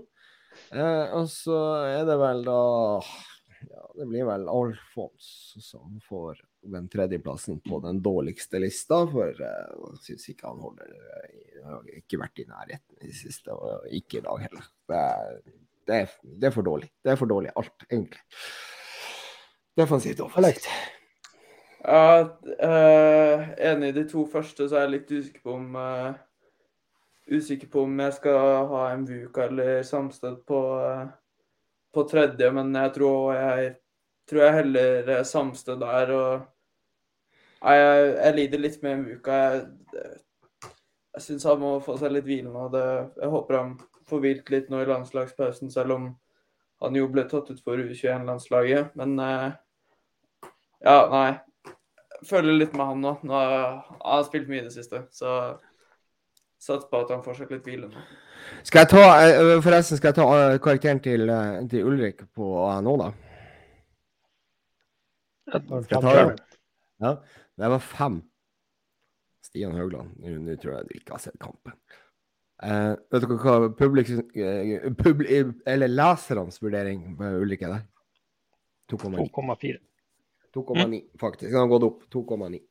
Eh, 0.71 1.15
og 1.15 1.29
så 1.31 1.61
er 1.87 2.03
det 2.07 2.15
vel 2.19 2.45
da 2.47 2.59
ja, 3.65 3.81
Det 3.97 4.05
blir 4.07 4.27
vel 4.27 4.45
Alfons 4.47 5.27
som 5.63 5.97
får 6.07 6.39
den 6.71 6.89
tredjeplassen 6.89 7.59
på 7.61 7.79
den 7.79 8.01
dårligste 8.03 8.59
lista, 8.59 9.01
for 9.09 9.37
jeg 9.41 9.99
syns 10.05 10.29
ikke 10.31 10.49
han 10.49 10.63
holder 10.63 10.91
uh, 10.95 11.45
har 11.65 11.87
ikke 11.97 12.19
vært 12.21 12.41
i 12.41 12.47
nærheten 12.49 12.99
i 13.01 13.09
det 13.09 13.17
siste, 13.17 13.53
og 13.53 13.87
ikke 13.93 14.19
i 14.19 14.25
dag 14.25 14.43
heller. 14.45 14.67
Det 14.89 14.99
er, 15.01 15.39
det, 15.85 15.95
er, 16.01 16.13
det 16.25 16.49
er, 16.49 16.55
for 16.55 16.67
dårlig. 16.67 16.91
Det 17.03 17.13
er 17.13 17.19
for 17.21 17.31
dårlig 17.31 17.53
alt, 17.55 17.87
egentlig. 17.89 18.21
Defensivt 19.75 20.21
og 20.21 20.29
offensivt. 20.29 20.69
Ja, 21.85 22.21
uh, 22.25 23.49
enig 23.61 23.91
i 23.91 23.97
de 23.99 24.07
to 24.09 24.25
første, 24.29 24.69
så 24.69 24.79
er 24.79 24.87
jeg 24.87 24.95
litt 24.95 25.11
usikker 25.13 25.45
på 25.45 25.57
om 25.59 25.77
uh, 25.77 26.15
usikker 27.29 27.69
på 27.73 27.85
om 27.85 27.99
jeg 28.05 28.17
skal 28.17 28.67
ha 28.71 28.83
en 28.93 29.05
Vuka 29.09 29.47
eller 29.49 29.83
Samsted 29.85 30.41
på, 30.47 30.61
på 31.93 32.05
tredje, 32.09 32.51
men 32.53 32.73
jeg 32.75 32.93
tror 32.97 33.33
jeg 33.33 33.73
tror 34.29 34.41
jeg 34.41 34.57
heller 34.59 35.23
Samsted 35.23 35.79
der. 35.81 36.11
og 36.13 36.54
jeg, 37.61 38.13
jeg 38.19 38.35
lider 38.39 38.61
litt 38.61 38.79
med 38.83 39.03
Muka. 39.05 39.39
Jeg, 39.55 40.15
jeg 41.15 41.23
syns 41.23 41.47
han 41.47 41.61
må 41.61 41.77
få 41.83 41.95
seg 41.99 42.13
litt 42.13 42.27
hvile 42.27 42.51
nå. 42.51 42.67
Det, 42.73 42.85
jeg 43.21 43.31
håper 43.31 43.59
han 43.59 43.75
får 44.09 44.21
hvilt 44.21 44.51
litt 44.53 44.69
nå 44.69 44.81
i 44.83 44.89
landslagspausen, 44.89 45.71
selv 45.73 45.95
om 45.95 46.09
han 46.83 46.97
jo 46.97 47.07
ble 47.11 47.23
tatt 47.29 47.49
ut 47.49 47.61
for 47.63 47.79
U21-landslaget. 47.79 48.93
Men 48.99 49.15
eh, 49.23 49.47
ja, 50.85 50.97
nei. 51.11 51.29
Jeg 52.15 52.29
føler 52.29 52.59
litt 52.59 52.75
med 52.75 52.91
han 52.91 53.01
nå. 53.03 53.15
nå 53.27 53.39
han 53.39 53.79
har 54.03 54.27
spilt 54.27 54.51
mye 54.51 54.63
i 54.63 54.67
det 54.67 54.75
siste, 54.75 55.05
så 55.15 55.55
sats 56.61 56.87
på 56.89 57.01
at 57.03 57.11
han 57.13 57.23
får 57.25 57.41
seg 57.41 57.51
litt 57.53 57.67
hvile 57.67 57.89
nå. 57.91 58.05
Skal 58.65 58.83
jeg 58.83 58.91
ta, 58.93 59.03
eh, 59.25 59.55
forresten, 59.63 59.99
skal 59.99 60.11
jeg 60.11 60.19
ta 60.19 60.27
eh, 60.37 60.57
karakteren 60.61 61.01
til, 61.03 61.31
til 61.71 61.87
Ulrik 61.89 62.25
på 62.35 62.51
nå, 62.85 62.97
da? 63.01 63.09
Skal 65.49 65.95
jeg 65.95 66.03
ta 66.03 66.13
den? 66.19 66.37
Ja. 67.03 67.15
Det 67.55 67.69
var 67.71 67.79
fem. 67.79 68.21
Stian 69.45 69.75
Haugland. 69.77 70.15
nå 70.19 70.55
tror 70.59 70.77
jeg 70.77 70.87
du 70.89 70.97
ikke 70.97 71.15
har 71.15 71.23
sett 71.23 71.37
kampen. 71.39 71.75
Eh, 72.63 72.93
vet 73.11 73.23
dere 73.23 73.37
hva 73.39 73.69
publik, 73.75 74.09
eh, 74.09 74.87
publi, 74.95 75.41
eller 75.67 75.91
lesernes 75.91 76.61
vurdering 76.63 77.17
på 77.19 77.31
ulike 77.43 77.67
er 77.67 77.75
der? 77.75 77.85
2,4. 78.91 79.77
2,9, 80.55 81.01
faktisk. 81.19 81.51
Den 81.51 81.59
har 81.59 81.71
gått 81.71 81.83
opp. 81.83 82.03
2,9. 82.13 82.61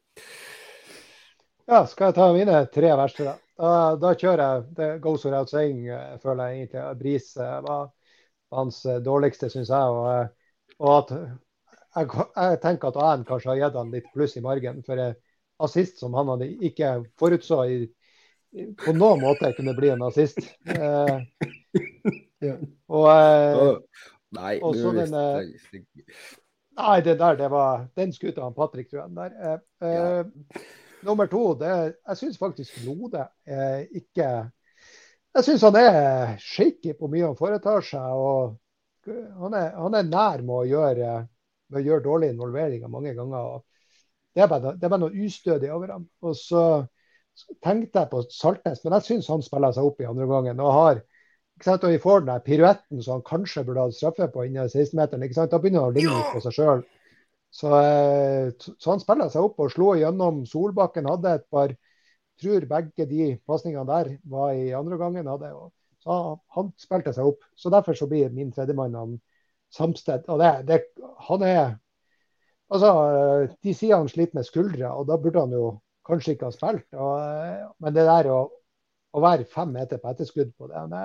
Ja, 1.66 1.84
skal 1.88 2.10
jeg 2.10 2.16
ta 2.18 2.28
mine 2.32 2.60
tre 2.72 2.92
verste, 2.96 3.24
da? 3.28 3.34
Da, 3.54 3.72
da 4.00 4.14
kjører 4.18 4.42
jeg 4.42 4.64
det 4.76 4.88
goes 5.04 5.24
without 5.24 5.52
saying, 5.52 5.86
eh, 5.88 6.16
føler 6.22 6.50
jeg 6.50 6.64
egentlig. 6.64 6.86
Bris 7.00 7.36
eh, 7.36 7.58
var 7.64 7.90
hans 8.54 8.82
dårligste, 9.04 9.50
syns 9.52 9.72
jeg. 9.72 10.00
Og, 10.00 10.80
og 10.80 10.96
at 10.98 11.14
jeg, 11.94 12.08
jeg, 12.36 12.60
tenker 12.62 12.90
at 12.90 13.00
AN 13.00 13.26
kanskje 13.28 13.52
har 13.52 13.60
gitt 13.60 13.78
han 13.78 13.92
litt 13.94 14.08
pluss 14.14 14.36
i 14.38 14.44
margen. 14.44 14.82
For 14.86 15.00
assist 15.64 16.00
som 16.02 16.14
han 16.18 16.32
hadde 16.32 16.50
ikke 16.66 16.96
forutså 17.20 17.60
i, 17.70 17.78
på 18.80 18.94
noen 18.96 19.22
måte 19.22 19.52
kunne 19.56 19.74
bli 19.76 19.92
en 19.94 20.06
assist. 20.06 20.40
Eh, 20.70 21.18
ja. 22.48 22.56
Og 22.90 23.10
eh, 23.12 24.08
Nei, 24.34 24.56
også 24.66 24.90
den, 24.96 25.12
eh, 25.14 25.84
nei, 26.78 26.96
det 27.06 27.18
der, 27.20 27.36
det 27.38 27.50
var 27.52 27.84
Den 27.94 28.12
skuta 28.12 28.42
han 28.42 28.56
Patrick, 28.56 28.90
tror 28.90 29.04
jeg. 29.04 29.14
Der. 29.14 29.36
Eh, 29.38 29.92
ja. 29.94 30.20
Eh, 30.20 30.64
nummer 31.06 31.28
to, 31.30 31.52
det, 31.60 31.70
jeg 32.08 32.16
syns 32.16 32.40
faktisk 32.40 32.80
Lode 32.86 33.26
eh, 33.46 33.84
ikke 34.00 34.28
Jeg 35.34 35.44
syns 35.44 35.62
han 35.66 35.78
er 35.78 36.36
shaky 36.40 36.94
på 36.98 37.10
mye 37.12 37.28
han 37.28 37.38
foretar 37.38 37.82
seg. 37.84 38.10
og 38.10 38.58
han 39.04 39.54
er, 39.54 39.74
han 39.76 39.94
er 39.98 40.06
nær 40.08 40.42
med 40.42 40.54
å 40.56 40.64
gjøre 40.64 41.08
med 41.74 41.82
å 41.82 41.88
gjøre 41.88 42.06
dårlige 42.06 42.36
involveringer 42.36 42.92
mange 42.92 43.14
ganger. 43.16 43.62
Det 44.34 44.42
er, 44.42 44.50
bare, 44.50 44.74
det 44.78 44.86
er 44.86 44.92
bare 44.92 45.04
noe 45.04 45.26
ustødig 45.26 45.70
over 45.74 45.94
ham. 45.94 46.08
Og 46.26 46.34
så, 46.38 46.64
tenkte 47.64 48.02
jeg 48.02 48.10
på 48.12 48.22
Saltnes, 48.30 48.82
men 48.84 48.96
jeg 48.96 49.06
syns 49.08 49.30
han 49.32 49.42
spiller 49.44 49.74
seg 49.74 49.86
opp 49.88 50.02
i 50.02 50.08
andre 50.08 50.26
gangen. 50.30 50.60
og 50.62 50.72
har 50.72 51.00
ikke 51.54 51.68
sant, 51.68 51.84
og 51.86 51.94
Vi 51.94 52.02
får 52.02 52.20
den 52.20 52.32
der 52.32 52.44
piruetten 52.46 53.02
som 53.02 53.18
han 53.18 53.26
kanskje 53.26 53.64
burde 53.66 53.86
hatt 53.86 53.94
straffe 53.94 54.28
på 54.30 54.46
innen 54.46 54.68
16-meteren. 54.68 55.50
Da 55.50 55.58
begynner 55.58 55.84
han 55.84 55.92
å 55.92 55.94
ligne 55.94 56.22
på 56.32 56.42
seg 56.42 56.56
sjøl. 56.56 56.84
Så, 57.54 57.70
eh, 57.78 58.50
så, 58.58 58.90
han 58.90 59.02
spiller 59.02 59.30
seg 59.30 59.46
opp 59.46 59.60
og 59.62 59.70
slo 59.70 59.92
gjennom. 59.98 60.42
Solbakken 60.50 61.06
hadde 61.10 61.36
et 61.38 61.46
par 61.50 61.74
tror 62.42 62.66
begge 62.66 63.06
de 63.06 63.28
pasningene 63.46 63.86
der 63.86 64.16
var 64.26 64.54
i 64.58 64.72
andre 64.74 64.98
gangen. 64.98 65.30
Hadde, 65.30 65.52
så 66.02 66.18
han 66.56 66.72
spilte 66.82 67.14
seg 67.14 67.30
opp. 67.30 67.46
Så 67.54 67.70
Derfor 67.70 67.94
så 67.94 68.10
blir 68.10 68.34
min 68.34 68.50
tredjemann 68.52 69.20
Samsted. 69.74 70.28
Og 70.30 70.38
det, 70.42 70.52
det, 70.68 70.84
han 71.28 71.48
er 71.48 71.64
Altså, 72.72 72.90
De 73.62 73.74
sier 73.76 73.98
han 74.00 74.08
sliter 74.08 74.38
med 74.38 74.46
skuldre, 74.48 74.88
og 74.96 75.04
da 75.06 75.18
burde 75.20 75.42
han 75.44 75.52
jo 75.52 75.66
kanskje 76.08 76.34
ikke 76.34 76.48
ha 76.48 76.54
spilt. 76.54 76.86
Og, 76.96 77.74
men 77.84 77.94
det 77.94 78.06
der 78.08 78.30
å, 78.32 78.38
å, 79.12 79.22
være 79.22 79.46
fem 79.48 79.74
meter 79.76 80.00
på 80.00 80.10
etterskudd 80.10 80.54
på 80.58 80.70
den 80.72 80.96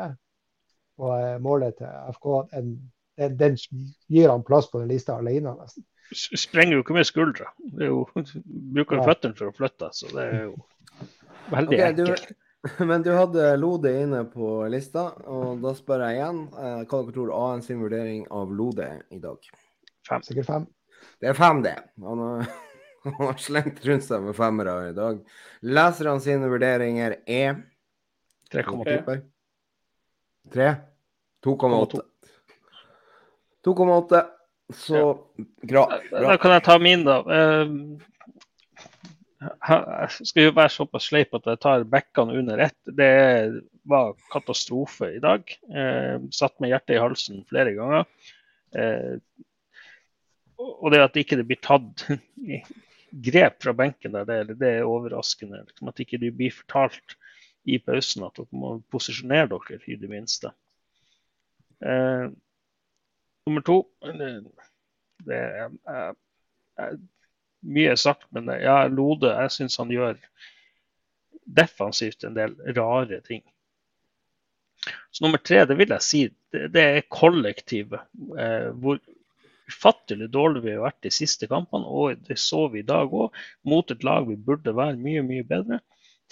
og 1.00 1.14
eh, 1.16 1.36
målet 1.44 1.78
til 1.80 1.92
FK, 2.16 2.26
den, 2.52 2.74
den, 3.20 3.38
den, 3.40 3.60
gir 4.12 4.32
han 4.32 4.44
plass 4.48 4.68
på 4.72 4.82
den 4.82 4.92
lista 4.92 5.20
alene, 5.20 5.54
nesten. 5.60 5.86
Sprenger 6.16 6.80
jo 6.80 6.84
ikke 6.84 6.98
med 6.98 7.08
skuldra. 7.08 7.52
Det 7.60 7.86
er 7.86 7.92
jo, 7.94 8.02
bruker 8.76 9.00
ja. 9.00 9.06
føttene 9.12 9.38
for 9.38 9.52
å 9.52 9.56
flytte, 9.56 9.92
så 9.96 10.10
det 10.16 10.26
er 10.26 10.42
jo 10.48 10.56
veldig 11.56 11.78
okay, 11.78 11.86
ekkelt. 11.92 12.34
Men 12.90 13.04
du 13.04 13.12
hadde 13.16 13.58
Lode 13.58 13.92
inne 14.02 14.24
på 14.28 14.68
lista, 14.72 15.10
og 15.32 15.62
da 15.64 15.74
spør 15.78 16.04
jeg 16.08 16.18
igjen. 16.18 16.42
Eh, 16.52 16.82
hva 16.84 17.02
dere 17.04 17.16
tror 17.16 17.32
AN 17.36 17.64
sin 17.64 17.80
vurdering 17.84 18.26
av 18.36 18.52
Lode 18.56 18.90
i 19.16 19.20
dag? 19.24 19.50
Fem. 20.10 20.26
Sikkert 20.26 20.50
fem. 20.50 20.68
Det 21.20 21.32
er 21.32 21.38
fem, 21.38 21.62
det. 21.64 21.78
Han 22.04 22.24
har, 22.24 22.50
han 23.08 23.20
har 23.22 23.40
slengt 23.40 23.80
rundt 23.88 24.08
seg 24.08 24.26
med 24.28 24.38
femmere 24.38 24.76
i 24.90 24.96
dag. 24.98 25.22
Leserne 25.64 26.20
sine 26.24 26.52
vurderinger 26.52 27.20
er 27.24 27.62
3,8. 28.52 29.20
3? 30.54 30.70
2,8. 31.46 32.04
2,8. 33.66 34.26
Så 34.76 35.00
bra, 35.64 35.86
bra. 36.12 36.20
Da 36.28 36.36
kan 36.38 36.54
jeg 36.54 36.64
ta 36.66 36.76
min, 36.82 37.06
da. 37.08 37.22
Uh, 37.26 38.02
jeg 39.40 40.28
skal 40.28 40.50
jo 40.50 40.56
være 40.58 40.72
såpass 40.74 41.06
sleip 41.08 41.36
at 41.38 41.46
jeg 41.48 41.62
tar 41.64 41.86
bekkene 41.88 42.36
under 42.42 42.60
ett. 42.66 42.80
Det 42.98 43.14
var 43.88 44.18
katastrofe 44.34 45.14
i 45.16 45.22
dag. 45.24 45.46
Eh, 45.72 46.18
satt 46.36 46.60
med 46.60 46.74
hjertet 46.74 46.98
i 46.98 47.00
halsen 47.00 47.46
flere 47.48 47.72
ganger. 47.78 48.08
Eh, 48.76 49.16
og 50.60 50.92
det 50.92 51.00
at 51.06 51.20
ikke 51.22 51.40
det 51.40 51.48
blir 51.48 51.62
tatt 51.64 52.04
grep 53.30 53.64
fra 53.64 53.74
benken 53.74 54.18
der, 54.18 54.28
det, 54.28 54.58
det 54.60 54.74
er 54.82 54.90
overraskende. 54.90 55.64
Liksom, 55.70 55.92
at 55.92 56.04
ikke 56.04 56.20
du 56.20 56.28
blir 56.36 56.56
fortalt 56.56 57.16
i 57.70 57.80
pausen 57.84 58.26
at 58.28 58.36
dere 58.40 58.60
må 58.60 58.76
posisjonere 58.92 59.48
dere, 59.54 59.80
i 59.88 59.96
det 60.00 60.10
minste. 60.12 60.52
Eh, 61.80 62.28
nummer 63.48 63.64
to 63.64 63.80
det, 64.04 64.34
det 65.24 65.40
er, 65.40 67.00
mye 67.66 67.96
sagt, 68.00 68.28
men 68.36 68.50
ja, 68.62 68.82
Lode 68.88 69.32
jeg 69.34 69.56
syns 69.56 69.80
han 69.82 69.92
gjør 69.94 70.18
defensivt 71.50 72.24
en 72.24 72.38
del 72.38 72.56
rare 72.78 73.22
ting. 73.26 73.44
Så 75.12 75.24
nummer 75.26 75.42
tre, 75.42 75.64
det 75.68 75.76
vil 75.80 75.92
jeg 75.92 76.06
si, 76.06 76.22
det, 76.54 76.68
det 76.74 76.84
er 76.84 77.08
kollektivet. 77.12 78.06
Eh, 78.40 78.70
hvor 78.80 79.00
ufattelig 79.70 80.30
dårlig 80.34 80.64
vi 80.66 80.76
har 80.76 80.86
vært 80.86 81.04
de 81.06 81.12
siste 81.14 81.50
kampene, 81.50 81.86
og 81.86 82.22
det 82.28 82.40
så 82.42 82.66
vi 82.74 82.82
i 82.82 82.88
dag 82.88 83.12
òg, 83.14 83.36
mot 83.70 83.92
et 83.92 84.06
lag 84.08 84.28
vi 84.30 84.38
burde 84.38 84.76
være 84.76 84.98
mye, 85.02 85.26
mye 85.26 85.46
bedre, 85.48 85.82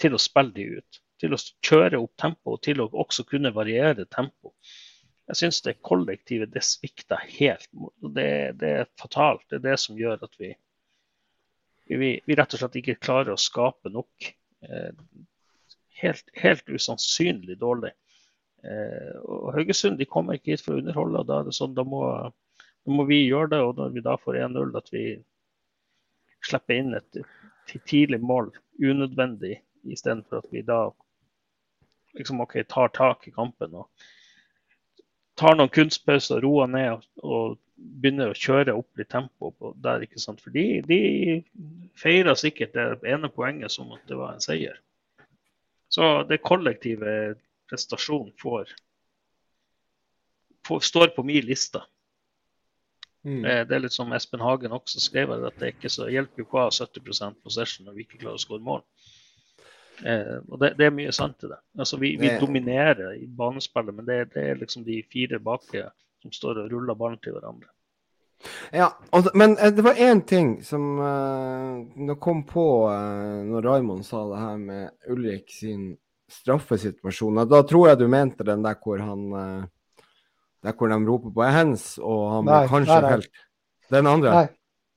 til 0.00 0.14
å 0.14 0.22
spille 0.22 0.54
de 0.56 0.68
ut. 0.78 1.00
Til 1.18 1.34
å 1.34 1.40
kjøre 1.66 1.98
opp 1.98 2.14
tempo, 2.20 2.54
og 2.54 2.62
til 2.66 2.82
å 2.82 2.88
også 3.04 3.26
kunne 3.28 3.54
variere 3.54 4.06
tempo. 4.10 4.54
Jeg 5.28 5.42
syns 5.42 5.60
det 5.66 5.80
kollektivet 5.84 6.54
det 6.54 6.64
svikter 6.64 7.20
helt. 7.34 7.68
Det, 8.00 8.30
det 8.60 8.70
er 8.82 8.90
fatalt. 9.00 9.44
Det 9.50 9.58
er 9.58 9.66
det 9.66 9.76
som 9.82 9.98
gjør 9.98 10.22
at 10.24 10.38
vi 10.40 10.54
vi, 11.96 12.10
vi, 12.26 12.36
rett 12.36 12.54
og 12.54 12.60
slett 12.60 12.76
ikke 12.80 12.98
klarer 13.00 13.34
å 13.34 13.40
skape 13.40 13.92
nok. 13.92 14.28
Eh, 14.66 14.90
helt, 16.02 16.30
helt, 16.38 16.68
usannsynlig 16.68 17.58
dårlig. 17.60 17.94
Eh, 18.64 19.14
og 19.24 19.54
Haugesund 19.56 19.98
de 20.00 20.08
kommer 20.08 20.38
ikke 20.38 20.54
hit 20.54 20.64
for 20.64 20.76
å 20.76 20.82
underholde. 20.82 21.24
Da, 21.28 21.40
sånn, 21.54 21.76
da, 21.78 21.86
må, 21.86 22.04
da 22.84 22.94
må 22.94 23.06
vi 23.08 23.22
gjøre 23.24 23.52
det. 23.54 23.62
Og 23.64 23.80
når 23.80 23.96
vi 23.96 24.04
da 24.04 24.18
får 24.20 24.42
1-0, 24.44 24.76
at 24.78 24.92
vi 24.94 25.04
slipper 26.46 26.80
inn 26.80 26.94
et 26.98 27.22
tidlig 27.88 28.20
mål 28.24 28.52
unødvendig, 28.78 29.58
istedenfor 29.88 30.42
at 30.42 30.52
vi 30.52 30.62
da 30.66 30.82
liksom, 32.18 32.40
okay, 32.40 32.64
tar 32.64 32.92
tak 32.94 33.26
i 33.28 33.34
kampen 33.34 33.74
og 33.74 33.88
tar 35.38 35.56
noen 35.58 35.70
kunstpauser, 35.70 36.40
og 36.40 36.44
roer 36.44 36.70
ned 36.72 36.92
og, 36.94 37.04
og 37.22 37.58
begynner 37.78 38.32
å 38.32 38.38
kjøre 38.38 38.74
opp 38.74 38.98
litt 38.98 39.10
tempo 39.12 39.52
på 39.54 39.72
der. 39.82 40.04
ikke 40.04 40.20
sant? 40.22 40.42
For 40.42 40.54
de, 40.54 40.82
de 40.86 41.00
feirer 41.98 42.38
sikkert 42.38 42.74
det 42.74 43.10
ene 43.10 43.30
poenget 43.32 43.74
som 43.74 43.92
at 43.94 44.02
det 44.10 44.18
var 44.18 44.34
en 44.34 44.44
seier. 44.44 44.80
Så 45.88 46.10
det 46.28 46.42
kollektive 46.44 47.36
prestasjonen 47.70 48.34
får, 48.40 48.72
får 50.66 50.84
står 50.84 51.14
på 51.16 51.24
min 51.24 51.46
liste. 51.46 51.80
Mm. 53.24 53.44
Eh, 53.44 53.62
det 53.68 53.76
er 53.76 53.84
litt 53.84 53.96
som 53.96 54.12
Espen 54.14 54.42
Hagen 54.44 54.74
også 54.74 55.00
skrev, 55.02 55.32
at 55.34 55.56
det 55.60 55.74
ikke 55.74 55.90
så 55.92 56.08
hjelper 56.12 56.44
jo 56.44 56.50
hva 56.52 56.68
70% 56.72 57.40
possession 57.44 57.88
når 57.88 57.96
vi 57.96 58.06
ikke 58.06 58.20
klarer 58.22 58.38
å 58.38 58.42
skåre 58.44 58.64
mål. 58.64 58.84
Eh, 60.06 60.36
og 60.46 60.60
det, 60.62 60.74
det, 60.78 60.86
er 60.86 60.94
mye 60.94 61.14
sant 61.14 61.42
i 61.42 61.50
det. 61.50 61.58
Altså, 61.78 61.98
vi, 62.00 62.14
vi 62.20 62.30
dominerer 62.40 63.16
i 63.18 63.26
banespillet, 63.26 63.96
men 63.96 64.06
det, 64.06 64.20
det, 64.34 64.44
er 64.44 64.60
liksom 64.60 64.84
de 64.86 65.00
fire 65.12 65.40
baki 65.42 65.82
som 66.22 66.34
står 66.34 66.64
og 66.64 66.72
ruller 66.72 66.98
ballen 66.98 67.20
til 67.22 67.36
hverandre. 67.36 67.70
Ja, 68.70 68.98
men 69.34 69.56
eh, 69.58 69.72
det 69.74 69.82
var 69.82 69.94
én 69.94 70.20
ting 70.26 70.62
som 70.64 70.98
uh, 70.98 72.14
kom 72.20 72.44
på 72.46 72.66
uh, 72.86 73.42
når 73.46 73.62
Raymond 73.62 74.06
sa 74.06 74.22
det 74.30 74.42
her 74.42 74.60
med 74.62 75.10
Ulrik 75.10 75.50
sin 75.50 75.96
straffesituasjon. 76.30 77.42
Da 77.48 77.62
tror 77.66 77.88
jeg 77.88 77.98
du 77.98 78.06
mente 78.08 78.46
den 78.46 78.62
der 78.62 78.78
hvor 78.82 79.02
han 79.02 79.26
uh, 79.32 79.64
Der 80.62 80.74
hvor 80.74 80.90
de 80.90 80.98
roper 81.06 81.30
på 81.30 81.42
hands, 81.54 81.98
og 82.02 82.22
han 82.32 82.48
nei, 82.48 82.62
kanskje 82.66 83.00
nei, 83.00 83.10
helt 83.12 83.42
Den 83.94 84.06
andre? 84.10 84.30
Nei, 84.34 84.46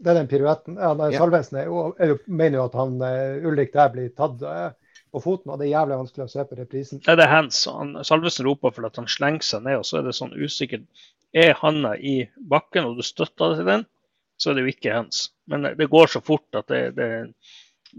det 0.01 0.09
er 0.09 0.17
den 0.17 0.29
piruetten. 0.29 0.77
Ja, 0.77 0.93
Salvesen 1.13 1.59
ja. 1.61 2.15
mener 2.25 2.57
jo 2.57 2.63
at 2.65 2.77
han 2.79 2.95
Ulrik 3.45 3.73
der 3.73 3.91
blir 3.93 4.09
tatt 4.17 4.41
på 5.11 5.21
foten, 5.23 5.51
og 5.51 5.59
det 5.59 5.67
er 5.67 5.73
jævlig 5.75 5.97
vanskelig 6.01 6.25
å 6.25 6.31
se 6.31 6.43
på 6.47 6.57
reprisen. 6.59 7.01
Ja, 7.07 7.15
det 7.19 7.25
er 7.25 7.33
hands. 7.33 7.63
Han, 7.67 7.95
Salvesen 8.07 8.47
roper 8.47 8.73
for 8.75 8.87
at 8.87 8.99
han 8.99 9.09
slenger 9.11 9.43
seg 9.45 9.65
ned, 9.65 9.81
og 9.81 9.87
så 9.87 9.99
er 9.99 10.07
det 10.07 10.15
sånn 10.17 10.35
usikkert. 10.37 10.85
Er 11.35 11.55
handa 11.59 11.93
i 11.95 12.21
bakken 12.51 12.87
og 12.89 12.99
du 12.99 13.05
støtter 13.07 13.53
deg 13.53 13.61
til 13.61 13.69
den, 13.71 13.85
så 14.41 14.51
er 14.51 14.57
det 14.57 14.63
jo 14.65 14.71
ikke 14.73 14.95
hands. 14.95 15.25
Men 15.51 15.67
det 15.77 15.87
går 15.91 16.11
så 16.11 16.23
fort 16.23 16.59
at 16.59 16.71
det, 16.71 16.81
det, 16.97 17.09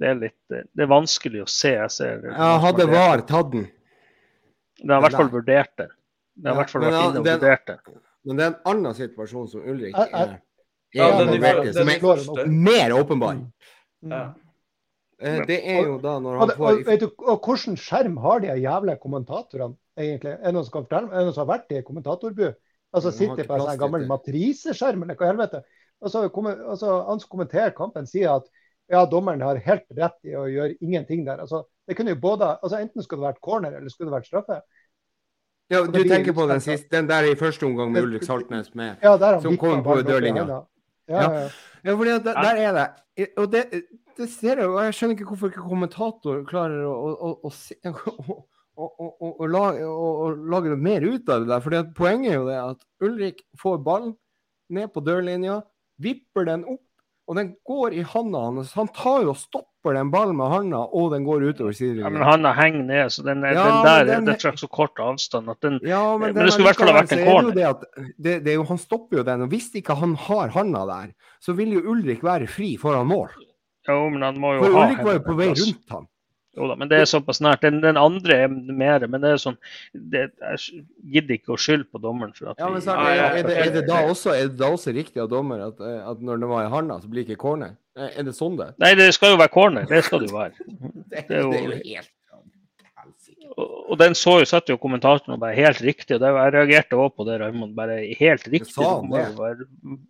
det 0.01 0.09
er 0.09 0.19
litt 0.21 0.39
Det 0.53 0.85
er 0.85 0.91
vanskelig 0.91 1.45
å 1.45 1.49
se. 1.49 1.75
Jeg 1.77 1.95
ser, 1.95 2.27
ja, 2.29 2.53
hadde 2.65 2.89
VAR 2.91 3.25
tatt 3.29 3.53
den? 3.55 3.69
Det 4.83 4.91
har 4.91 5.03
i 5.03 5.07
hvert 5.07 5.21
fall 5.21 5.33
vurdert 5.33 5.77
det. 5.79 5.91
Det 6.35 6.49
har 6.49 6.57
i 6.57 6.61
hvert 6.63 6.73
fall 6.73 6.87
vært 6.87 6.97
inne 6.97 7.21
og 7.21 7.29
vurdert 7.29 7.69
det. 7.69 7.79
Men 8.23 8.39
det 8.39 8.45
er 8.45 8.53
en 8.53 8.73
annen 8.73 8.97
situasjon 8.97 9.51
som 9.51 9.65
Ulrik 9.67 9.97
er, 9.99 10.13
er, 10.15 10.35
ja, 10.95 11.09
er, 11.19 11.33
er, 11.35 11.73
som 11.75 11.91
er 12.39 12.51
mer 12.51 12.95
åpenbar. 12.97 13.41
Mm. 14.03 14.13
Ja. 14.13 14.23
Eh, 15.23 15.39
det 15.47 15.59
er 15.71 15.85
jo 15.87 15.99
da 16.03 16.17
når 16.23 16.41
han 16.41 16.53
får 16.57 16.73
og, 16.73 16.83
vet 16.89 17.05
du, 17.05 17.09
og 17.23 17.47
Hvilken 17.47 17.79
skjerm 17.79 18.17
har 18.25 18.43
de 18.43 18.57
jævla 18.59 18.97
kommentatorene, 19.03 19.77
egentlig? 19.99 20.35
Er 20.35 20.49
det 20.49 20.55
noen 20.57 20.67
som 20.67 20.75
kan 20.75 20.89
fortelle? 20.89 21.13
Er 21.13 21.21
det 21.21 21.29
noen 21.29 21.37
som 21.37 21.45
har 21.45 21.53
vært 21.53 21.77
i 21.77 21.85
kommentatorbu? 21.87 22.49
Altså 22.93 23.13
Sitter 23.15 23.47
på 23.49 23.57
en 23.57 23.63
sånn 23.65 23.81
gammel 23.81 24.09
matriseskjerm, 24.11 25.07
eller 25.07 25.17
hva 25.17 25.31
helvete? 25.31 25.63
Altså, 26.03 26.27
altså, 26.27 26.97
han 27.07 27.23
som 27.23 27.31
kommenterer 27.31 27.73
kampen, 27.77 28.09
sier 28.11 28.35
at 28.35 28.51
ja, 28.91 29.05
dommeren 29.09 29.41
har 29.47 29.61
helt 29.65 29.87
rett 29.97 30.19
i 30.27 30.35
å 30.37 30.45
gjøre 30.51 30.75
ingenting 30.83 31.23
der. 31.25 31.41
Altså, 31.45 31.63
det 31.89 31.97
kunne 31.97 32.13
jo 32.13 32.21
både, 32.21 32.51
altså 32.59 32.81
Enten 32.83 33.05
skulle 33.05 33.23
det 33.23 33.31
vært 33.31 33.45
corner, 33.47 33.77
eller 33.79 33.93
skulle 33.93 34.11
det 34.11 34.17
vært 34.19 34.29
straffe. 34.29 34.59
Ja, 35.73 35.85
Du 35.87 36.03
tenker 36.05 36.35
på 36.37 36.45
den 36.51 36.61
siste, 36.61 36.91
den 36.93 37.09
der 37.09 37.31
i 37.31 37.37
første 37.39 37.65
omgang 37.65 37.95
med 37.95 38.05
Ulrik 38.05 38.27
Saltnes 38.27 38.75
med, 38.75 38.99
ja, 39.01 39.15
som 39.41 39.57
kom 39.57 39.81
på 39.87 40.03
dørlinja? 40.05 40.45
Ja, 40.45 40.59
ja. 41.09 41.23
ja. 41.23 41.47
ja 41.87 41.97
fordi 41.97 42.19
der, 42.27 42.43
der 42.43 42.61
er 42.67 42.77
det. 42.77 43.29
Og 43.41 43.47
det, 43.53 43.63
det 44.19 44.29
ser 44.33 44.61
jeg 44.61 44.69
jo. 44.69 44.79
Jeg 44.81 44.97
skjønner 44.97 45.19
ikke 45.19 45.29
hvorfor 45.33 45.53
ikke 45.53 45.67
kommentator 45.67 46.43
klarer 46.49 46.85
å, 46.89 46.95
å, 47.13 47.33
å, 47.49 48.39
å 48.83 49.51
lage, 49.57 49.89
lage, 50.53 50.73
noe 50.73 50.81
mer 50.81 51.05
ut 51.07 51.29
av 51.29 51.45
det 51.45 51.51
der. 51.53 51.65
For 51.65 51.91
poenget 51.99 52.33
er 52.33 52.39
jo 52.39 52.49
det 52.49 52.61
at 52.61 52.81
Ulrik 53.05 53.45
får 53.61 53.83
ballen 53.85 54.17
ned 54.73 54.93
på 54.95 55.03
dørlinja, 55.05 55.61
vipper 56.03 56.49
den 56.49 56.65
opp, 56.65 56.85
og 57.31 57.37
den 57.39 57.53
går 57.69 57.95
i 57.95 58.03
handa 58.07 58.41
hans. 58.49 58.73
Han 58.75 58.89
tar 58.97 59.23
jo 59.27 59.33
og 59.33 59.39
stopper 59.39 59.95
den 59.97 60.11
ballen 60.13 60.37
med 60.39 60.51
handa, 60.51 60.81
og 60.91 61.13
den 61.15 61.27
går 61.27 61.45
utover 61.53 61.77
sidelinja. 61.77 62.09
Ja, 62.09 62.15
men 62.17 62.25
handa 62.27 62.53
henger 62.57 62.83
ned, 62.89 63.13
så 63.15 63.25
den, 63.27 63.45
ja, 63.47 63.53
den 63.63 63.87
der 63.87 64.09
den, 64.09 64.27
det 64.27 64.37
er 64.41 64.59
så 64.59 64.69
kort 64.73 64.99
avstand 65.03 65.53
at 65.53 65.61
den 65.65 65.79
Ja, 65.87 66.03
men, 66.19 66.35
men 66.35 66.49
det 66.49 66.57
skulle 66.57 66.67
i 66.67 66.71
hvert 66.73 66.83
fall 66.83 66.93
ha 66.93 66.99
vært 66.99 67.15
en 67.17 67.25
corner. 67.29 67.55
Det 67.55 68.11
det, 68.17 68.37
det 68.49 68.59
jo, 68.59 68.67
han 68.73 68.81
stopper 68.81 69.21
jo 69.21 69.27
den, 69.29 69.47
og 69.47 69.55
hvis 69.55 69.71
ikke 69.79 69.97
han 70.03 70.17
har 70.27 70.53
handa 70.57 70.85
der, 70.91 71.15
så 71.43 71.55
vil 71.59 71.77
jo 71.77 71.87
Ulrik 71.95 72.25
være 72.27 72.51
fri 72.51 72.75
foran 72.81 73.09
mål. 73.13 73.31
Jo, 73.89 73.99
men 74.15 74.23
han 74.23 74.41
må 74.41 74.57
jo 74.57 74.65
For 74.65 74.79
ha 74.79 74.87
Ulrik 74.87 75.05
var 75.07 75.19
jo 75.19 75.23
på 75.27 75.37
vei 75.39 75.53
rundt 75.53 75.95
han. 75.97 76.09
Jo 76.53 76.67
da, 76.69 76.75
men 76.77 76.89
det 76.91 76.99
er 77.01 77.07
såpass 77.09 77.41
nært. 77.41 77.63
Den, 77.65 77.79
den 77.81 77.97
andre 77.97 78.43
er 78.45 78.51
mer, 78.53 79.07
men 79.09 79.23
det 79.25 79.31
er 79.33 79.39
sånn 79.41 79.57
det, 79.97 80.27
Jeg 80.37 80.83
gidder 81.15 81.39
ikke 81.39 81.55
å 81.55 81.61
skylde 81.61 81.89
på 81.89 82.01
dommeren. 82.03 82.35
for 82.37 82.53
at 82.53 82.61
ja, 82.61 82.69
men 82.69 82.85
så, 82.85 82.93
er, 82.93 83.23
er, 83.41 83.47
det, 83.47 83.55
er, 83.57 83.71
det 83.79 83.85
da 83.89 84.03
også, 84.11 84.35
er 84.37 84.51
det 84.51 84.61
da 84.61 84.69
også 84.77 84.93
riktig 84.93 85.23
av 85.25 85.31
dommer 85.33 85.65
at, 85.71 85.81
at 85.81 86.21
når 86.21 86.43
det 86.45 86.51
var 86.53 86.67
i 86.67 86.73
handa, 86.75 86.99
så 87.01 87.09
blir 87.09 87.25
det 87.25 87.33
ikke 87.33 87.47
corner? 87.47 87.79
Er 87.97 88.27
det 88.27 88.35
sånn 88.37 88.59
det? 88.61 88.73
Nei, 88.81 88.93
det 89.01 89.11
skal 89.17 89.35
jo 89.35 89.41
være 89.41 89.53
corner. 89.53 89.89
Det 89.89 90.03
skal 90.05 90.21
det 90.23 90.29
jo 90.29 90.43
være. 90.43 90.69
Det 91.13 91.25
er 91.29 91.43
jo, 91.45 91.51
det 91.53 91.59
er 91.59 91.65
jo 91.69 91.79
helt 91.93 92.13
og 93.53 93.99
den 94.01 94.15
så 94.17 94.39
jo, 94.41 94.47
satt 94.49 94.71
jo 94.71 94.79
kommentatoren 94.81 95.41
bare 95.41 95.57
helt 95.59 95.81
riktig. 95.85 96.17
og 96.17 96.23
det, 96.23 96.31
Jeg 96.33 96.53
reagerte 96.55 96.97
òg 96.97 97.11
på 97.17 97.27
det, 97.29 97.39
Raymond. 97.43 97.75
Bare 97.77 97.99
helt 98.19 98.47
riktig. 98.49 98.73
Du 98.73 99.09
må, 99.09 99.21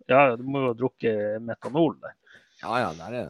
ja, 0.07 0.21
du 0.37 0.45
må 0.47 0.61
jo 0.63 0.69
ha 0.69 0.77
drukket 0.79 1.41
metanol 1.43 1.97
der. 1.99 2.15
Ja, 2.63 2.77
ja, 2.79 2.93
der 2.97 3.17
er 3.19 3.29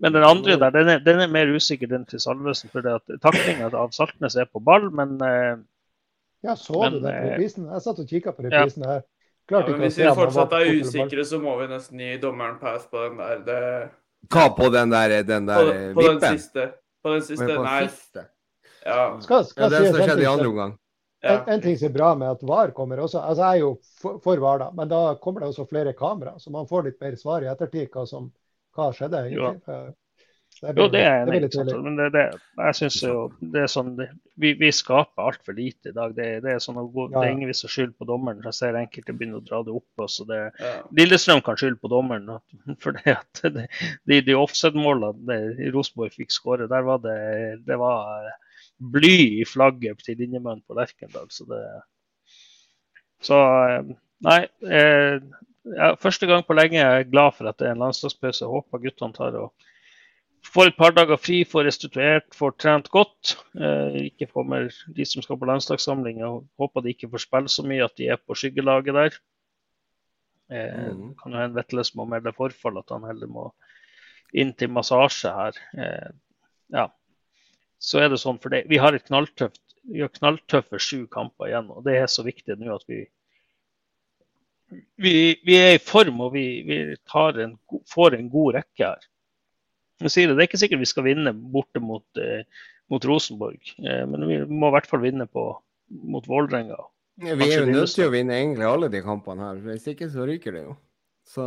Men 0.00 0.12
den 0.14 0.24
andre 0.24 0.56
der, 0.58 0.70
den 0.70 0.88
er, 0.88 0.98
den 0.98 1.20
er 1.20 1.28
mer 1.28 1.50
usikker, 1.54 1.86
den 1.86 2.06
til 2.06 2.20
Salvesen. 2.20 2.70
For 2.72 2.80
taklinga 3.22 3.68
av 3.76 3.90
Saltnes 3.92 4.36
er 4.36 4.48
på 4.52 4.60
ball, 4.64 4.90
men 4.90 5.16
eh, 5.22 5.56
Ja, 6.44 6.56
så 6.56 6.80
Men, 6.80 6.92
du 6.92 7.00
den 7.00 7.14
på 7.18 7.26
eh, 7.26 7.30
reprisen? 7.32 7.66
Jeg 7.72 7.82
satt 7.82 7.98
og 8.02 8.08
kikka 8.08 8.32
på 8.36 8.42
reprisen 8.46 8.84
her. 8.84 9.02
Ja, 9.50 9.60
men 9.68 9.80
hvis 9.80 9.98
vi 9.98 10.08
fortsatt 10.16 10.52
er 10.56 10.70
usikre, 10.80 11.24
så 11.24 11.38
må 11.40 11.58
vi 11.60 11.68
nesten 11.68 12.00
gi 12.00 12.16
dommeren 12.20 12.58
pass 12.60 12.86
på 12.90 13.02
den 13.06 13.18
der. 13.20 13.42
Det, 13.44 13.60
Hva 14.32 14.46
på 14.56 14.68
den 14.72 14.90
der, 14.92 15.22
den 15.22 15.46
på, 15.52 15.52
der 15.52 15.94
på 15.94 16.02
den 16.02 16.20
vippen? 16.20 16.38
siste. 16.38 16.66
På 17.04 17.12
den 17.14 17.22
siste, 17.22 17.50
på 17.56 17.64
nei. 17.64 17.82
siste? 17.88 18.26
Ja. 18.84 19.20
Skal, 19.20 19.44
Ja, 19.56 19.68
skal 19.68 19.70
det 19.70 19.82
som 19.88 20.00
skjedde 20.00 20.22
i 20.22 20.30
andre 20.30 20.48
omgang. 20.48 20.78
ja. 21.24 21.34
En, 21.34 21.48
en 21.54 21.60
ting 21.64 21.76
som 21.80 21.88
er 21.88 21.92
bra 21.94 22.14
med 22.14 22.28
at 22.30 22.42
VAR 22.44 22.70
kommer 22.76 23.00
også, 23.00 23.18
altså 23.20 23.42
jeg 23.44 23.58
er 23.58 23.60
jo 23.64 23.70
for, 24.00 24.18
for 24.24 24.36
VAR, 24.42 24.58
da, 24.60 24.70
men 24.76 24.88
da 24.90 25.14
kommer 25.22 25.40
det 25.40 25.48
også 25.48 25.64
flere 25.70 25.92
kamera, 25.96 26.34
så 26.38 26.50
man 26.52 26.68
får 26.68 26.82
litt 26.90 26.98
mer 27.00 27.16
svar 27.16 27.42
i 27.44 27.48
ettertid 27.52 27.88
hva 27.94 28.04
som 28.08 28.26
hva 28.74 28.88
skjedde. 28.94 29.26
egentlig. 29.28 29.94
Det 30.62 30.72
Jo, 30.78 30.86
det 30.88 31.00
er 31.02 31.24
enig 31.24 31.48
i. 31.50 31.62
Men 31.82 31.96
det, 31.98 32.06
det, 32.14 32.22
jeg 32.60 32.76
synes 32.78 32.96
jo 33.02 33.14
det 33.52 33.64
er 33.64 33.70
sånn 33.70 33.90
Vi, 33.98 34.52
vi 34.58 34.70
skaper 34.72 35.26
altfor 35.26 35.56
lite 35.56 35.90
i 35.90 35.96
dag. 35.96 36.14
Det, 36.16 36.28
det 36.44 36.52
er 36.54 36.62
sånn 36.62 36.78
å 36.80 36.86
gå, 36.86 37.08
Ja, 37.08 37.16
det 37.16 37.24
er 37.24 37.32
ja. 37.32 37.34
ingen 37.36 37.50
vits 37.50 37.66
å 37.66 37.70
skylde 37.72 37.96
på 37.98 38.06
dommeren. 38.08 38.42
Jeg 38.46 38.56
ser 38.56 38.78
enkelte 38.78 39.16
begynner 39.16 39.42
å 39.42 39.46
dra 39.46 39.62
det 39.66 39.74
opp. 39.74 40.04
Også 40.06 40.26
det, 40.28 40.40
ja. 40.62 40.74
Lillestrøm 40.96 41.42
kan 41.44 41.58
skylde 41.60 41.80
på 41.82 41.90
dommeren. 41.92 42.30
For 42.82 42.96
det 43.00 43.16
at 43.18 43.42
det, 43.56 43.66
de, 44.10 44.20
de 44.28 44.38
offside-målene 44.38 45.70
Rosenborg 45.74 46.14
fikk 46.14 46.34
skåre, 46.34 46.70
der 46.70 46.86
var 46.86 47.02
det, 47.04 47.18
det 47.66 47.78
var 47.82 48.30
bly 48.94 49.16
i 49.40 49.48
flagget 49.48 50.02
til 50.06 50.18
linjemannen 50.22 50.62
på 50.66 50.78
Lerkendal. 50.78 51.26
Så 51.34 51.46
det 51.50 51.64
Så 53.24 53.40
eh, 53.40 53.94
nei. 54.24 54.40
Eh, 54.70 55.18
ja, 55.72 55.94
første 56.00 56.28
gang 56.28 56.44
på 56.46 56.56
lenge 56.56 56.80
er 56.80 56.98
jeg 56.98 57.10
glad 57.12 57.36
for 57.38 57.48
at 57.48 57.58
det 57.60 57.68
er 57.68 57.76
en 57.76 57.84
landslagspause. 57.84 58.48
Håper 58.50 58.82
guttene 58.82 59.16
tar 59.16 59.36
og 59.40 59.52
får 60.44 60.70
et 60.70 60.78
par 60.78 60.94
dager 60.96 61.20
fri, 61.20 61.42
får 61.48 61.68
restituert, 61.68 62.26
får 62.36 62.56
trent 62.60 62.90
godt. 62.92 63.36
Eh, 63.56 64.00
ikke 64.10 64.28
kommer 64.32 64.68
de 64.96 65.06
som 65.08 65.24
skal 65.24 65.40
på 65.40 65.48
landslagssamling. 65.48 66.24
og 66.24 66.44
håper 66.60 66.84
de 66.84 66.94
ikke 66.94 67.10
får 67.14 67.24
spille 67.24 67.52
så 67.52 67.64
mye 67.66 67.84
at 67.84 67.96
de 67.96 68.10
er 68.12 68.20
på 68.20 68.36
skyggelaget 68.36 68.98
der. 68.98 69.20
Eh, 70.52 70.90
mm. 70.92 71.14
kan 71.22 71.32
jo 71.32 71.40
hende 71.40 71.56
Vetlesen 71.56 71.98
må 71.98 72.04
melde 72.04 72.34
forfall, 72.36 72.78
at 72.78 72.92
han 72.92 73.08
heller 73.08 73.30
må 73.30 73.48
inn 74.34 74.52
til 74.52 74.68
massasje 74.68 75.32
her. 75.32 75.60
Eh, 75.78 76.12
ja. 76.74 76.88
Så 77.80 78.00
er 78.00 78.10
det 78.12 78.20
sånn, 78.20 78.40
for 78.40 78.52
det, 78.52 78.64
vi 78.68 78.80
har 78.80 78.96
et 78.96 79.06
knalltøft 79.08 79.60
vi 79.84 80.00
har 80.00 80.12
knalltøffe 80.12 80.78
sju 80.80 81.04
kamper 81.12 81.50
igjen, 81.50 81.68
og 81.72 81.84
det 81.84 81.98
er 81.98 82.06
så 82.10 82.24
viktig 82.24 82.56
nå 82.56 82.72
at 82.74 82.86
vi 82.88 83.02
vi, 84.70 85.14
vi 85.44 85.56
er 85.58 85.76
i 85.76 85.82
form 85.82 86.22
og 86.26 86.32
vi, 86.34 86.46
vi 86.66 86.78
tar 87.10 87.38
en, 87.42 87.56
får 87.90 88.18
en 88.18 88.30
god 88.32 88.58
rekke 88.60 88.88
her. 88.88 89.10
Sier 90.04 90.28
det, 90.28 90.36
det 90.36 90.42
er 90.42 90.48
ikke 90.48 90.60
sikkert 90.60 90.82
vi 90.82 90.90
skal 90.90 91.06
vinne 91.06 91.32
borte 91.32 91.80
mot, 91.80 92.04
eh, 92.20 92.42
mot 92.92 93.04
Rosenborg, 93.08 93.60
eh, 93.78 94.02
men 94.10 94.26
vi 94.28 94.40
må 94.50 94.68
i 94.68 94.74
hvert 94.74 94.88
fall 94.90 95.04
vinne 95.04 95.26
på, 95.30 95.46
mot 96.10 96.26
Vålerenga. 96.28 96.80
Ja, 97.22 97.36
Vi 97.38 97.46
er 97.46 97.62
jo 97.62 97.70
nødt 97.70 97.94
til 97.94 98.08
å 98.08 98.12
vinne 98.12 98.34
egentlig 98.34 98.66
alle 98.66 98.90
de 98.90 99.00
kampene 99.04 99.46
her. 99.46 99.60
Hvis 99.68 99.86
ikke 99.92 100.08
så 100.10 100.26
ryker 100.26 100.56
det 100.56 100.64
jo. 100.64 100.74
Så 101.30 101.44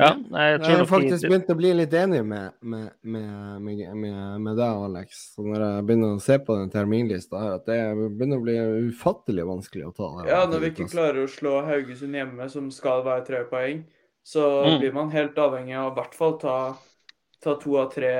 Ja, 0.00 0.14
jeg 0.16 0.60
jeg 0.62 0.76
har 0.78 0.86
faktisk 0.88 1.26
begynt 1.28 1.50
å 1.52 1.56
bli 1.58 1.70
litt 1.76 1.92
enig 1.92 2.22
med, 2.24 2.54
med, 2.64 2.86
med, 3.02 3.60
med, 3.60 3.82
med, 3.94 4.20
med 4.40 4.56
deg, 4.56 4.78
Alex. 4.86 5.18
Så 5.34 5.44
når 5.44 5.64
jeg 5.66 5.84
begynner 5.88 6.14
å 6.16 6.22
se 6.24 6.38
på 6.40 6.56
den 6.56 6.70
terminlista 6.72 7.42
her, 7.42 7.58
at 7.58 7.66
det 7.68 7.80
begynner 8.16 8.40
å 8.40 8.46
bli 8.46 8.54
ufattelig 8.88 9.44
vanskelig 9.50 9.90
å 9.90 9.92
ta. 9.92 10.08
det 10.16 10.24
her 10.24 10.32
ja, 10.32 10.40
når 10.48 10.64
vi 10.64 10.70
ikke 10.72 10.88
klarer 10.94 11.20
å 11.26 11.28
slå 11.30 11.58
Haugesund 11.68 12.16
hjemme, 12.16 12.48
som 12.48 12.70
skal 12.72 13.04
være 13.04 13.26
tre 13.28 13.44
poeng, 13.52 13.84
så 14.24 14.46
Mm. 14.64 14.78
blir 14.80 14.92
man 14.96 15.10
helt 15.10 15.36
avhengig 15.36 15.76
av 15.76 15.92
i 15.92 15.94
hvert 16.00 16.14
fall 16.14 16.38
ta, 16.38 16.56
ta 17.42 17.54
to 17.60 17.76
av 17.76 17.92
tre 17.92 18.14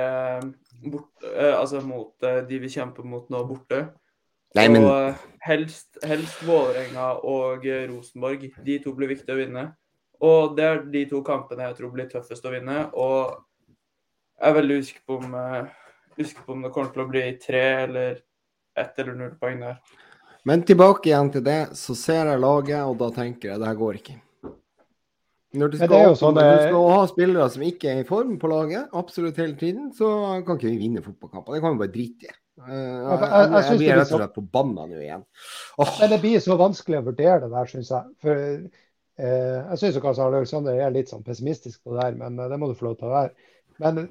bort, 0.83 1.11
eh, 1.23 1.53
altså 1.57 1.81
mot 1.81 2.13
eh, 2.23 2.41
de 2.47 2.59
vi 2.59 2.69
kjemper 2.69 3.03
mot 3.07 3.29
nå, 3.29 3.45
borte. 3.47 3.87
Nei, 4.53 4.67
men 4.69 4.83
Og 4.83 5.09
eh, 5.09 5.15
helst, 5.41 5.97
helst 6.05 6.43
Vålerenga 6.45 7.15
og 7.23 7.65
eh, 7.65 7.87
Rosenborg. 7.89 8.51
De 8.63 8.77
to 8.83 8.93
blir 8.93 9.09
viktige 9.09 9.33
å 9.33 9.39
vinne. 9.39 9.71
Og 10.23 10.53
det 10.57 10.63
er 10.67 10.83
de 10.93 11.05
to 11.09 11.19
kampene 11.25 11.67
jeg 11.67 11.77
tror 11.79 11.91
blir 11.95 12.07
tøffest 12.11 12.45
å 12.47 12.53
vinne. 12.53 12.77
Og 12.95 13.33
jeg 14.39 14.49
er 14.49 14.57
veldig 14.59 14.77
usikker 14.83 15.03
på 15.09 15.17
om, 15.19 15.35
eh, 15.35 15.67
usikker 16.19 16.45
på 16.47 16.55
om 16.55 16.63
det 16.63 16.71
kommer 16.75 16.93
til 16.95 17.03
å 17.03 17.09
bli 17.11 17.25
tre 17.43 17.63
eller 17.83 18.21
ett 18.77 18.99
eller 19.03 19.17
null 19.19 19.35
poeng 19.41 19.59
der. 19.59 19.79
Men 20.45 20.63
tilbake 20.67 21.07
igjen 21.11 21.31
til 21.31 21.43
det, 21.45 21.59
så 21.79 21.95
ser 21.95 22.27
jeg 22.27 22.39
laget, 22.43 22.81
og 22.83 22.97
da 22.99 23.09
tenker 23.15 23.51
jeg 23.53 23.59
det 23.61 23.67
her 23.67 23.79
går 23.79 23.99
ikke. 23.99 24.15
Når 25.53 25.69
du 25.69 25.77
skal, 25.77 25.91
det 25.91 26.17
sånn, 26.17 26.33
når 26.33 26.47
du 26.49 26.53
eh, 26.57 26.63
skal 26.67 26.87
ha 26.89 27.01
spillere 27.11 27.49
som 27.53 27.63
ikke 27.67 27.91
er 27.91 27.99
i 28.01 28.07
form 28.07 28.37
på 28.41 28.49
laget, 28.49 28.87
absolutt 28.97 29.37
hele 29.37 29.53
tiden, 29.59 29.91
så 29.93 30.07
kan 30.47 30.57
ikke 30.57 30.71
vi 30.71 30.79
vinne 30.81 31.03
fotballkamper. 31.05 31.53
Det 31.53 31.61
kan 31.61 31.75
vi 31.75 31.81
bare 31.83 31.93
drite 31.93 32.25
i. 32.31 32.33
Eh, 32.63 32.71
jeg, 32.73 33.19
jeg- 33.21 33.51
jeg 33.51 33.63
jeg, 33.67 33.77
blir 33.83 33.93
rett 33.99 34.13
og 34.13 34.19
slett 34.19 34.39
forbanna 34.39 34.87
nå 34.89 34.97
igjen. 35.03 35.23
Oh. 35.77 35.91
Men 35.99 36.09
det 36.09 36.19
blir 36.25 36.41
så 36.41 36.57
vanskelig 36.57 36.99
å 36.99 37.05
vurdere 37.11 37.39
det 37.45 37.51
der, 37.53 37.69
syns 37.69 37.93
jeg. 37.93 38.09
For 38.25 38.41
jeg 39.17 39.79
syns 39.79 39.99
kanskje 40.01 40.25
Alexander 40.25 40.79
er 40.81 40.93
litt 40.93 41.11
sånn 41.11 41.25
pessimistisk 41.25 41.83
på 41.83 41.93
det 41.93 42.07
her, 42.07 42.15
men 42.17 42.39
eh, 42.39 42.49
det 42.49 42.57
må 42.59 42.69
du 42.69 42.77
få 42.77 42.89
lov 42.89 42.97
til 42.99 43.11
å 43.11 43.13
være. 43.13 43.49
Men 43.83 44.03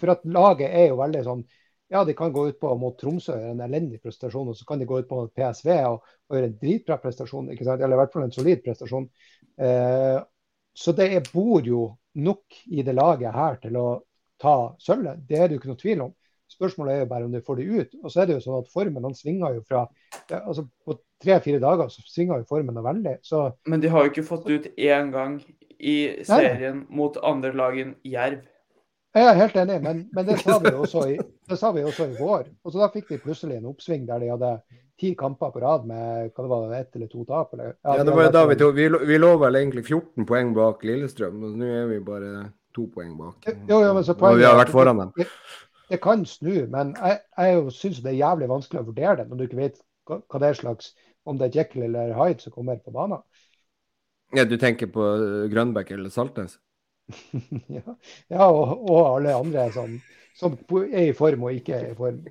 for 0.00 0.14
at 0.14 0.26
laget 0.26 0.74
er 0.74 0.90
jo 0.90 1.00
veldig 1.00 1.24
sånn 1.26 1.48
Ja, 1.90 2.04
de 2.06 2.14
kan 2.14 2.30
gå 2.30 2.44
ut 2.46 2.58
på 2.62 2.70
mot 2.78 2.94
Tromsø 2.94 3.32
og 3.34 3.40
gjøre 3.40 3.54
en 3.56 3.62
elendig 3.64 3.98
prestasjon, 3.98 4.52
og 4.52 4.54
så 4.54 4.62
kan 4.66 4.78
de 4.78 4.86
gå 4.86 5.00
ut 5.00 5.08
på 5.08 5.16
mot 5.18 5.32
PSV 5.34 5.70
og, 5.88 6.04
og 6.30 6.36
gjøre 6.36 6.46
en 6.46 6.60
dritbra 6.60 7.00
prestasjon, 7.02 7.48
eller 7.50 7.94
i 7.96 7.98
hvert 7.98 8.12
fall 8.14 8.28
en 8.28 8.34
solid 8.36 8.62
prestasjon. 8.62 9.08
Eh, 9.58 10.20
så 10.70 10.94
det 10.94 11.08
bor 11.32 11.66
jo 11.66 11.80
nok 12.14 12.60
i 12.70 12.84
det 12.86 12.94
laget 12.94 13.34
her 13.34 13.58
til 13.64 13.80
å 13.80 13.88
ta 14.38 14.54
sølvet. 14.78 15.26
Det 15.26 15.38
er 15.40 15.48
det 15.48 15.56
jo 15.56 15.62
ikke 15.64 15.72
noe 15.72 15.82
tvil 15.82 16.04
om. 16.06 16.14
Spørsmålet 16.50 16.94
er 16.94 17.02
jo 17.02 17.10
bare 17.10 17.26
om 17.26 17.34
du 17.34 17.42
får 17.46 17.58
det 17.58 17.66
ut. 17.66 17.98
Og 18.04 18.10
så 18.10 18.22
er 18.22 18.30
det 18.30 18.38
jo 18.38 18.44
sånn 18.46 18.62
at 18.62 18.70
formen 18.72 19.06
han 19.06 19.18
svinger 19.18 19.58
jo 19.58 19.66
fra 19.66 19.84
altså 20.30 20.66
På 20.86 20.96
tre-fire 21.22 21.60
dager 21.62 21.90
så 21.92 22.04
svinger 22.08 22.40
jo 22.42 22.48
formen 22.48 22.74
noe 22.76 22.84
veldig. 22.86 23.16
Så 23.26 23.50
Men 23.68 23.82
de 23.82 23.90
har 23.92 24.04
jo 24.06 24.12
ikke 24.12 24.26
fått 24.26 24.48
ut 24.50 24.70
én 24.76 25.10
gang 25.14 25.40
i 25.80 25.96
serien 26.26 26.84
mot 26.92 27.16
andre 27.24 27.52
lag 27.56 27.78
enn 27.80 27.94
Jerv. 28.04 28.42
jeg 29.14 29.26
er 29.26 29.38
helt 29.40 29.56
enig, 29.58 29.80
men, 29.82 30.04
men 30.14 30.26
det, 30.26 30.36
sa 30.38 30.58
vi 30.62 30.70
også 30.70 31.06
i, 31.10 31.16
det 31.48 31.58
sa 31.58 31.72
vi 31.74 31.82
også 31.82 32.06
i 32.12 32.16
vår. 32.20 32.44
Og 32.64 32.72
så 32.72 32.78
da 32.82 32.90
fikk 32.92 33.08
de 33.10 33.18
plutselig 33.24 33.56
en 33.58 33.66
oppsving 33.72 34.04
der 34.06 34.22
de 34.22 34.28
hadde 34.30 34.52
ti 35.00 35.14
kamper 35.18 35.50
på 35.54 35.62
rad 35.64 35.86
med 35.88 36.30
hva 36.36 36.44
det 36.44 36.50
var, 36.52 36.74
ett 36.76 36.96
eller 36.96 37.08
to 37.10 37.24
tap. 37.24 37.54
Eller, 37.56 37.72
ja, 37.80 37.96
ja, 37.96 38.04
det 38.04 38.14
var 38.14 38.28
jo 38.28 38.32
da 38.36 38.44
vi 38.50 38.56
to, 38.60 38.70
Vi, 38.76 38.88
lå- 38.92 39.02
vi 39.08 39.18
lå 39.18 39.32
vel 39.40 39.56
egentlig 39.56 39.84
14 39.88 40.28
poeng 40.28 40.52
bak 40.54 40.84
Lillestrøm, 40.84 41.42
og 41.48 41.56
nå 41.58 41.70
er 41.80 41.88
vi 41.90 41.98
bare 42.04 42.32
to 42.76 42.86
poeng 42.92 43.16
bak. 43.18 43.48
Jo, 43.68 43.80
jo, 43.80 43.92
men 43.96 44.04
så 44.06 44.14
og 44.14 44.38
vi 44.38 44.46
har 44.46 44.58
vært 44.60 44.72
foran 44.74 45.00
dem. 45.02 45.12
Det, 45.16 45.26
det 45.90 46.00
kan 46.04 46.24
snu, 46.28 46.66
men 46.70 46.92
jeg, 47.00 47.18
jeg 47.40 47.72
syns 47.74 48.02
det 48.04 48.12
er 48.12 48.20
jævlig 48.20 48.50
vanskelig 48.52 48.82
å 48.82 48.88
vurdere 48.92 49.16
det 49.22 49.30
når 49.30 49.40
du 49.40 49.46
ikke 49.48 49.62
vet 49.64 49.80
hva, 50.06 50.20
hva 50.20 50.42
det 50.42 50.52
er 50.52 50.60
slags 50.60 50.92
Om 51.28 51.40
det 51.40 51.50
er 51.50 51.60
Jekyll 51.60 51.88
eller 51.88 52.14
Hyde 52.16 52.44
som 52.44 52.54
kommer 52.54 52.80
på 52.80 52.94
banen. 52.94 53.20
Ja, 54.36 54.46
du 54.46 54.56
tenker 54.60 54.90
på 54.92 55.04
eh, 55.16 55.50
Grønbæk 55.50 55.90
eller 55.96 56.12
Saltnes? 56.14 56.58
ja, 57.78 57.96
ja 58.30 58.46
og, 58.46 58.86
og 58.86 59.00
alle 59.16 59.34
andre 59.34 59.66
som, 59.74 59.98
som 60.38 60.56
er 60.86 61.10
i 61.10 61.16
form 61.16 61.48
og 61.48 61.58
ikke 61.58 61.78
er 61.80 61.92
i 61.92 61.98
form. 61.98 62.24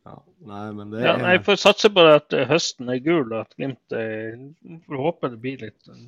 Ja, 0.00 0.14
nei, 0.48 0.62
men 0.72 0.88
det 0.90 1.02
ja, 1.02 1.12
er 1.12 1.20
nei, 1.20 1.32
Jeg 1.36 1.42
får 1.44 1.58
satse 1.60 1.90
på 1.92 2.02
at 2.08 2.32
eh, 2.32 2.46
høsten 2.48 2.88
er 2.88 3.02
gul, 3.04 3.26
og 3.28 3.42
at 3.42 3.52
Glimt 3.58 3.94
er... 3.94 4.38
Får 4.86 5.02
håpe 5.04 5.28
det 5.34 5.40
blir 5.42 5.60
litt 5.60 5.90
eh, 5.92 6.06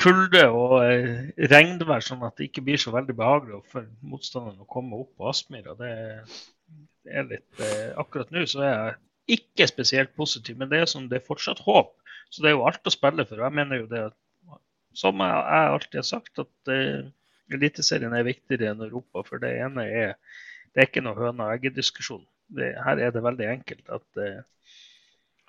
kulde 0.00 0.44
og 0.54 0.76
eh, 0.84 1.30
regnvær, 1.50 2.04
sånn 2.04 2.24
at 2.26 2.38
det 2.38 2.48
ikke 2.48 2.64
blir 2.68 2.80
så 2.80 2.94
veldig 2.94 3.16
behagelig 3.18 3.60
for 3.72 3.88
motstanderen 4.06 4.62
å 4.62 4.70
komme 4.70 5.02
opp 5.02 5.12
på 5.18 5.28
Aspmyra. 5.32 5.74
Det, 5.80 5.92
det 7.04 7.18
er 7.20 7.28
litt 7.34 7.64
eh, 7.66 7.90
Akkurat 8.00 8.30
nå 8.32 8.46
så 8.48 8.64
er 8.64 8.72
jeg 8.72 8.98
ikke 9.30 9.66
spesielt 9.68 10.14
positiv, 10.16 10.56
men 10.58 10.70
det 10.70 10.80
er, 10.80 10.90
sånn, 10.90 11.08
det 11.10 11.20
er 11.20 11.26
fortsatt 11.26 11.62
håp. 11.66 11.94
Så 12.30 12.42
det 12.42 12.50
er 12.50 12.56
jo 12.56 12.66
alt 12.68 12.86
å 12.86 12.94
spille 12.94 13.26
for. 13.26 13.42
Jeg 13.42 13.56
mener 13.56 13.82
jo 13.82 13.88
det 13.90 14.04
som 14.96 15.22
jeg, 15.22 15.40
jeg 15.54 15.72
alltid 15.74 15.98
har 16.00 16.06
sagt, 16.06 16.42
at 16.42 16.72
uh, 16.72 17.10
Eliteserien 17.50 18.14
er 18.14 18.26
viktigere 18.26 18.70
enn 18.72 18.84
Europa. 18.86 19.24
For 19.26 19.42
det 19.42 19.52
ene 19.64 19.86
er 19.86 20.14
det 20.70 20.84
er 20.84 20.86
ikke 20.86 21.02
noe 21.02 21.18
høna 21.18 21.48
og 21.48 21.56
egget-diskusjon. 21.56 22.22
Her 22.58 22.98
er 23.02 23.14
det 23.14 23.22
veldig 23.22 23.46
enkelt 23.50 23.90
at, 23.90 24.06
uh, 24.18 24.42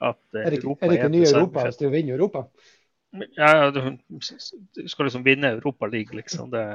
at 0.09 0.21
uh, 0.33 0.41
Er 0.41 0.55
det, 0.55 0.63
Europa 0.63 0.85
er 0.85 0.93
det 0.93 0.99
ikke 0.99 1.13
nye 1.13 1.29
Europa 1.29 1.65
hvis 1.67 1.81
du 1.81 1.89
vinner 1.93 2.17
Europa? 2.17 2.45
ja, 3.37 3.71
du, 3.71 3.97
du 4.07 4.87
skal 4.87 5.05
liksom 5.05 5.25
vinne 5.25 5.53
Europa 5.57 5.85
League, 5.85 6.15
liksom. 6.15 6.51
Det 6.53 6.65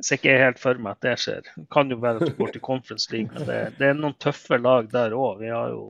ser 0.00 0.20
ikke 0.20 0.36
helt 0.38 0.60
for 0.62 0.80
meg 0.80 0.96
at 0.96 1.06
det 1.06 1.14
skjer. 1.22 1.48
Det 1.56 1.66
kan 1.72 1.90
jo 1.90 1.98
være 2.02 2.22
at 2.22 2.30
du 2.30 2.36
går 2.38 2.54
til 2.54 2.64
Conference 2.64 3.10
League, 3.12 3.32
men 3.34 3.48
det, 3.48 3.58
det 3.78 3.90
er 3.90 3.98
noen 3.98 4.16
tøffe 4.22 4.58
lag 4.60 4.88
der 4.92 5.16
òg. 5.16 5.42
Vi 5.42 5.50
har 5.52 5.74
jo 5.74 5.82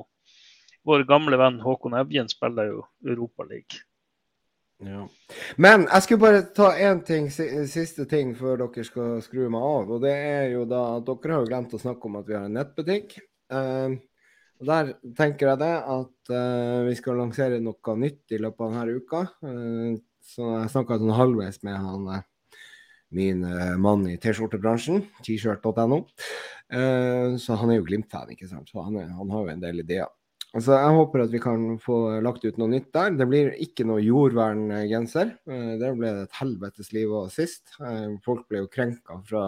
Vår 0.89 1.05
gamle 1.09 1.37
venn 1.41 1.61
Håkon 1.61 1.97
Evjen 1.99 2.31
spiller 2.33 2.71
jo 2.71 2.83
Europa 3.05 3.45
League. 3.45 3.85
Ja. 4.85 5.03
Men 5.59 5.89
jeg 5.89 6.05
skulle 6.05 6.23
bare 6.23 6.43
ta 6.55 6.71
én 6.79 7.03
ting, 7.05 7.27
siste 7.33 8.07
ting 8.09 8.31
før 8.39 8.63
dere 8.63 8.85
skal 8.87 9.19
skru 9.25 9.49
meg 9.53 9.65
av. 9.69 9.91
Og 9.97 10.05
det 10.07 10.15
er 10.15 10.53
jo 10.55 10.63
da 10.71 10.85
at 10.97 11.09
dere 11.09 11.35
har 11.35 11.43
jo 11.43 11.51
glemt 11.51 11.75
å 11.75 11.83
snakke 11.83 12.09
om 12.09 12.21
at 12.21 12.29
vi 12.31 12.39
har 12.39 12.47
en 12.47 12.57
nettbutikk. 12.57 13.19
Eh, 13.53 13.99
og 14.59 14.67
Der 14.71 14.95
tenker 15.19 15.53
jeg 15.53 15.61
det 15.61 15.75
at 15.99 16.33
eh, 16.35 16.81
vi 16.89 16.95
skal 16.99 17.21
lansere 17.21 17.61
noe 17.63 17.97
nytt 17.99 18.35
i 18.35 18.41
løpet 18.43 18.65
av 18.65 18.75
denne 18.75 19.03
uka. 19.03 19.25
Eh, 19.45 19.99
Så 20.29 20.45
jeg 20.45 20.73
snakka 20.73 20.99
sånn 21.01 21.17
halvveis 21.17 21.63
med 21.65 21.79
han 21.81 22.09
eh, 22.13 22.25
min 23.17 23.45
uh, 23.45 23.77
mann 23.81 24.03
i 24.11 24.19
T-skjortebransjen, 24.21 25.07
t-shirt.no. 25.25 26.03
Uh, 26.69 27.37
så 27.41 27.57
han 27.57 27.73
er 27.73 27.79
jo 27.79 27.87
Glimt-fan, 27.87 28.35
ikke 28.35 28.49
sant. 28.51 28.69
Så 28.69 28.85
han, 28.85 28.99
er, 29.01 29.09
han, 29.17 29.31
har 29.33 29.47
jo 29.47 29.55
en 29.55 29.63
del 29.63 29.81
ideer. 29.81 30.11
Altså, 30.57 30.79
jeg 30.79 30.95
håper 30.97 31.23
at 31.27 31.33
vi 31.35 31.41
kan 31.45 31.65
få 31.83 31.97
lagt 32.25 32.47
ut 32.47 32.57
noe 32.61 32.71
nytt 32.73 32.89
der. 32.97 33.13
Det 33.19 33.27
blir 33.29 33.51
ikke 33.61 33.85
noe 33.89 34.01
jordverngenser. 34.01 35.35
Uh, 35.49 35.75
det 35.81 35.93
ble 35.99 36.15
et 36.23 36.41
helvetes 36.41 36.89
liv 36.97 37.13
òg 37.13 37.29
sist. 37.35 37.77
folk 38.25 38.47
ble 38.49 38.65
jo 38.65 38.73
krenka 38.73 39.21
fra 39.29 39.45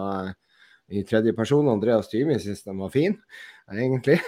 i 0.91 1.01
tredje 1.07 1.33
person. 1.33 1.69
Andreas 1.71 2.09
Tymi 2.11 2.37
syntes 2.39 2.63
den 2.67 2.77
var 2.83 2.93
fin, 2.93 3.17
egentlig. 3.71 4.19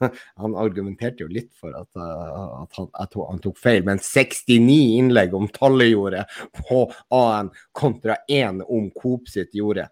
han 0.42 0.56
argumenterte 0.60 1.24
jo 1.24 1.32
litt 1.32 1.52
for 1.56 1.74
at, 1.74 1.88
at 1.96 2.78
han, 2.78 2.88
at 2.92 3.16
han, 3.16 3.40
tok 3.42 3.58
feil, 3.58 3.82
men 3.86 4.00
69 4.02 4.76
innlegg 5.00 5.34
om 5.34 5.48
Tallejordet 5.48 6.26
på 6.60 6.82
AN 7.16 7.50
kontra 7.76 8.18
én 8.28 8.60
om 8.62 8.90
Coop 8.94 9.30
sitt 9.32 9.56
jorde. 9.56 9.88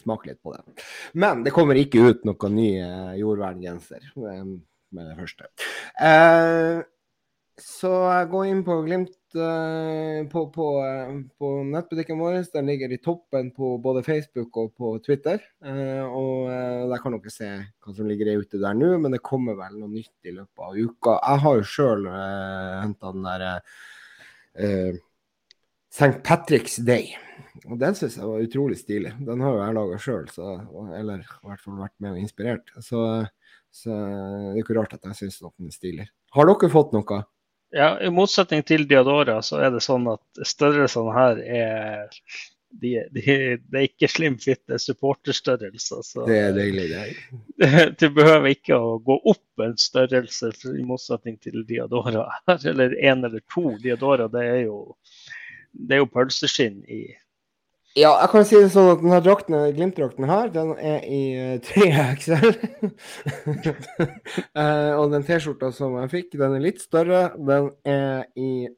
Smak 0.00 0.24
litt 0.26 0.40
på 0.42 0.54
det. 0.54 0.64
Men 1.12 1.44
det 1.44 1.52
kommer 1.52 1.76
ikke 1.76 2.06
ut 2.08 2.24
noen 2.24 2.56
ny 2.56 2.70
jordverngenser 3.20 4.08
med, 4.96 5.10
det 5.10 5.18
første. 5.18 5.50
Uh, 6.00 6.82
så 7.60 7.92
gå 8.30 8.44
inn 8.48 8.62
på 8.64 8.78
Glimt 8.86 9.36
uh, 9.36 10.24
på, 10.32 10.44
på, 10.54 10.66
uh, 10.80 11.12
på, 11.38 11.50
nettbutikken 11.68 12.20
vår. 12.20 12.40
Den 12.54 12.70
ligger 12.72 12.92
i 12.92 13.00
toppen 13.02 13.50
på 13.56 13.74
både 13.84 14.04
Facebook 14.06 14.56
og 14.62 14.72
på 14.80 14.94
Twitter. 15.04 15.42
Uh, 15.64 16.04
og 16.08 16.50
Der 16.90 17.02
kan 17.02 17.16
dere 17.16 17.34
se 17.34 17.50
hva 17.60 17.94
som 17.96 18.08
ligger 18.08 18.32
ute 18.40 18.60
der 18.62 18.76
nå, 18.76 18.94
men 19.02 19.16
det 19.16 19.22
kommer 19.26 19.58
vel 19.60 19.76
noe 19.78 19.92
nytt 19.92 20.30
i 20.30 20.34
løpet 20.36 20.66
av 20.66 20.78
uka. 20.78 21.18
Jeg 21.20 21.44
har 21.44 21.60
jo 21.60 21.70
sjøl 21.76 22.10
uh, 22.10 22.82
henta 22.82 23.14
den 23.16 23.28
derre 23.28 23.54
St. 25.90 26.16
Patrick's 26.22 26.78
Day. 26.82 27.12
Og 27.66 27.78
Den 27.80 27.96
syns 27.98 28.16
jeg 28.16 28.28
var 28.28 28.44
utrolig 28.44 28.78
stilig. 28.78 29.12
Den 29.26 29.42
har 29.42 29.54
jo 29.54 29.62
jeg 29.62 29.76
laga 29.76 29.98
sjøl, 30.00 30.28
eller 30.96 31.24
i 31.24 31.48
hvert 31.48 31.62
fall 31.64 31.80
vært 31.80 31.96
med 31.98 32.14
og 32.14 32.20
inspirert. 32.22 32.72
Så, 32.84 33.02
så 33.70 33.90
det 33.94 34.54
er 34.54 34.62
ikke 34.62 34.78
rart 34.78 34.96
at 34.96 35.04
jeg 35.10 35.18
syns 35.18 35.40
den 35.42 35.68
er 35.70 35.74
stilig. 35.74 36.08
Har 36.36 36.48
dere 36.50 36.72
fått 36.72 36.94
noe? 36.96 37.22
Ja, 37.70 37.92
I 38.02 38.10
motsetning 38.10 38.64
til 38.66 38.88
Diadora 38.90 39.38
så 39.46 39.60
er 39.62 39.70
det 39.74 39.84
sånn 39.84 40.08
at 40.10 40.46
størrelsene 40.46 41.12
her 41.14 41.42
er 41.44 42.16
de, 42.70 42.90
de, 43.10 43.22
det 43.66 43.78
er 43.78 43.86
ikke 43.88 44.08
slim 44.10 44.36
fit, 44.42 44.60
det 44.70 44.76
er 44.76 44.82
supporterstørrelser. 44.82 46.02
Så 46.06 46.26
det 46.28 46.38
er 46.38 46.52
deilig, 46.54 46.86
det. 46.92 47.84
Du 47.98 48.06
behøver 48.14 48.52
ikke 48.52 48.78
å 48.78 48.98
gå 49.06 49.16
opp 49.32 49.64
en 49.64 49.76
størrelse 49.80 50.52
i 50.70 50.84
motsetning 50.86 51.38
til 51.42 51.64
Diadora. 51.68 52.28
Eller 52.58 52.94
én 52.98 53.26
eller 53.26 53.42
to. 53.52 53.74
Diadora 53.82 54.28
det 54.30 54.44
er 54.46 54.60
jo, 54.68 54.78
det 55.72 55.98
er 55.98 56.04
jo 56.04 56.12
pølseskinn 56.14 56.82
i 56.86 57.02
ja, 57.98 58.10
jeg 58.20 58.30
kan 58.30 58.44
si 58.46 58.54
det 58.54 58.70
sånn 58.70 58.92
at 58.92 59.00
denne 59.02 59.18
drakten, 59.24 59.56
Glimt-drakten 59.74 60.28
her, 60.30 60.50
den 60.54 60.72
er 60.78 61.02
i 61.02 61.22
3XL. 61.66 62.52
uh, 64.54 64.92
og 65.00 65.10
den 65.10 65.26
T-skjorta 65.26 65.72
som 65.74 65.96
jeg 65.98 66.12
fikk, 66.12 66.36
den 66.38 66.54
er 66.54 66.62
litt 66.62 66.78
større. 66.84 67.24
Den 67.34 67.72
er 67.82 68.28
i 68.38 68.68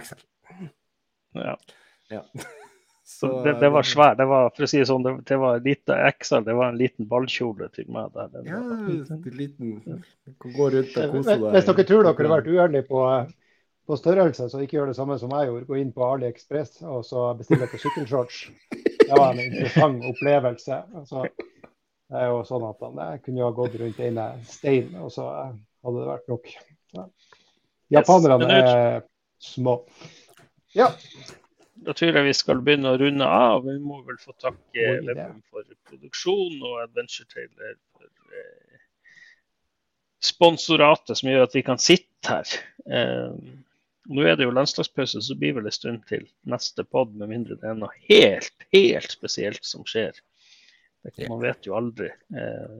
XL. 0.00 0.24
Ja. 1.36 1.56
ja. 2.14 2.24
Så, 3.04 3.28
det, 3.44 3.58
det, 3.60 3.68
var 3.68 3.84
svært. 3.84 4.16
Det 4.16 4.24
var, 4.26 4.48
for 4.56 4.64
å 4.64 4.68
si 4.72 4.80
det 4.80 4.88
sånn, 4.88 5.04
det, 5.04 5.12
det 5.28 5.36
var 5.38 5.60
lite 5.62 5.96
XL. 6.16 6.46
Det 6.46 6.54
var 6.56 6.72
en 6.72 6.80
liten 6.80 7.06
ballkjole 7.08 7.68
til 7.76 7.86
meg 7.92 8.08
der. 8.16 8.30
Den 8.32 8.48
ja, 8.48 8.60
en 8.64 9.36
liten 9.36 9.74
Gå 10.40 10.70
rundt 10.72 10.96
og 10.96 11.12
kose 11.12 11.36
deg. 11.36 11.44
Hvis 11.52 11.68
dere 11.68 11.84
tror 11.90 12.08
dere 12.08 12.16
har 12.16 12.32
vært 12.38 12.48
uærlige 12.48 12.88
på 12.88 13.04
på 13.86 13.96
størrelse, 14.00 14.48
så 14.48 14.62
ikke 14.62 14.78
gjør 14.78 14.90
det 14.92 14.96
samme 14.96 15.18
som 15.20 15.32
jeg 15.36 15.50
gjorde. 15.50 15.68
Gå 15.68 15.78
inn 15.80 15.92
på 15.92 16.06
AliExpress 16.06 16.82
og 16.88 17.04
så 17.06 17.26
bestille 17.38 17.68
på 17.68 17.80
sykkelshorts. 17.82 18.46
Det 19.04 19.12
var 19.12 19.34
en 19.34 19.42
interessant 19.44 20.04
opplevelse. 20.08 20.80
Altså, 21.00 21.26
det 22.08 22.20
er 22.22 22.30
jo 22.32 22.42
sånn 22.48 22.66
at 22.68 22.84
jeg 22.84 23.22
kunne 23.26 23.44
ha 23.44 23.54
gått 23.56 23.78
rundt 23.80 24.02
en 24.06 24.20
stein, 24.48 24.92
og 25.00 25.12
så 25.12 25.28
hadde 25.36 25.96
det 25.98 26.10
vært 26.10 26.28
nok. 26.32 26.52
Ja. 26.96 27.08
Japanerne 27.98 28.60
er 28.60 29.00
små. 29.42 29.78
Ja. 30.74 30.90
Da 31.84 31.92
tror 31.92 32.16
jeg 32.16 32.26
vi 32.28 32.36
skal 32.36 32.62
begynne 32.64 32.94
å 32.94 32.98
runde 33.00 33.26
av. 33.28 33.66
Vi 33.66 33.76
må 33.82 34.00
vel 34.06 34.16
få 34.22 34.32
takke 34.40 34.86
Webben 35.04 35.42
for 35.52 35.66
produksjon 35.90 36.62
og 36.64 36.80
Adventure 36.86 37.28
Taylor 37.28 37.74
for 37.92 38.08
eh, 38.38 38.80
sponsoratet 40.24 41.20
som 41.20 41.28
gjør 41.28 41.44
at 41.48 41.56
vi 41.58 41.64
kan 41.66 41.82
sitte 41.82 42.30
her. 42.30 42.54
Eh, 42.88 43.36
nå 44.10 44.24
er 44.28 44.36
det 44.36 44.46
jo 44.46 44.52
landslagspause, 44.52 45.22
så 45.24 45.36
blir 45.38 45.56
vel 45.56 45.68
en 45.68 45.74
stund 45.74 46.02
til 46.08 46.26
neste 46.50 46.84
pod, 46.84 47.14
med 47.16 47.30
mindre 47.30 47.56
det 47.60 47.70
er 47.70 47.78
noe 47.78 47.92
helt, 48.08 48.66
helt 48.74 49.10
spesielt 49.12 49.64
som 49.64 49.86
skjer. 49.88 50.18
Man 51.28 51.40
vet 51.42 51.66
jo 51.68 51.76
aldri. 51.76 52.08
Eh, 52.08 52.78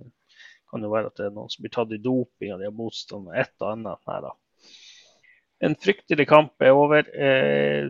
kan 0.70 0.84
jo 0.84 0.90
være 0.92 1.10
at 1.10 1.20
det 1.20 1.28
er 1.28 1.34
noen 1.36 1.52
som 1.52 1.64
blir 1.64 1.72
tatt 1.74 1.92
i 1.94 2.00
doping, 2.02 2.54
av 2.54 2.60
de 2.60 2.68
har 2.68 2.76
motstand 2.76 3.28
og 3.30 3.38
et 3.38 3.54
og 3.60 3.70
annet. 3.70 4.00
Nei 4.10 4.18
da. 4.24 4.32
En 5.64 5.76
fryktelig 5.80 6.26
kamp 6.28 6.64
er 6.64 6.76
over. 6.76 7.08
Eh, 7.14 7.88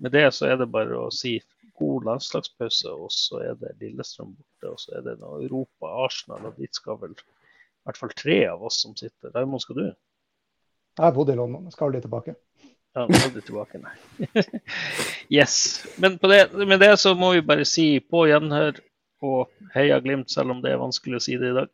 med 0.00 0.16
det 0.16 0.26
så 0.34 0.48
er 0.48 0.60
det 0.60 0.70
bare 0.72 0.96
å 0.96 1.10
si 1.14 1.36
god 1.80 2.08
landslagspause, 2.08 2.92
og 2.92 3.12
så 3.14 3.40
er 3.44 3.56
det 3.60 3.76
Lillestrøm 3.80 4.34
borte, 4.34 4.72
og 4.72 4.80
så 4.80 4.98
er 4.98 5.04
det 5.06 5.16
noe 5.20 5.40
Europa, 5.44 5.92
Arsenal, 6.04 6.50
og 6.50 6.60
dit 6.60 6.76
skal 6.76 6.98
vel 7.00 7.14
i 7.16 7.88
hvert 7.88 8.00
fall 8.00 8.12
tre 8.16 8.38
av 8.50 8.64
oss 8.68 8.82
som 8.84 8.96
sitter. 8.96 9.32
Raymond, 9.32 9.64
skal 9.64 9.78
du? 9.78 9.86
Jeg 9.86 11.04
har 11.06 11.14
bodd 11.16 11.32
i 11.32 11.36
London, 11.38 11.68
jeg 11.68 11.76
skal 11.76 11.88
aldri 11.88 12.02
tilbake. 12.04 12.36
Ja, 12.96 13.04
aldri 13.06 13.42
tilbake, 13.46 13.78
nei. 13.78 14.44
yes. 15.38 15.84
Men 16.02 16.16
det, 16.22 16.40
med 16.66 16.80
det 16.82 16.96
så 16.98 17.14
må 17.14 17.32
vi 17.36 17.44
bare 17.46 17.66
si 17.68 18.00
på 18.02 18.24
gjenhør 18.26 18.80
og 19.22 19.52
heia 19.74 20.00
Glimt, 20.02 20.30
selv 20.32 20.56
om 20.56 20.62
det 20.64 20.72
er 20.72 20.80
vanskelig 20.80 21.20
å 21.20 21.22
si 21.22 21.36
det 21.38 21.52
i 21.52 21.58
dag. 21.60 21.70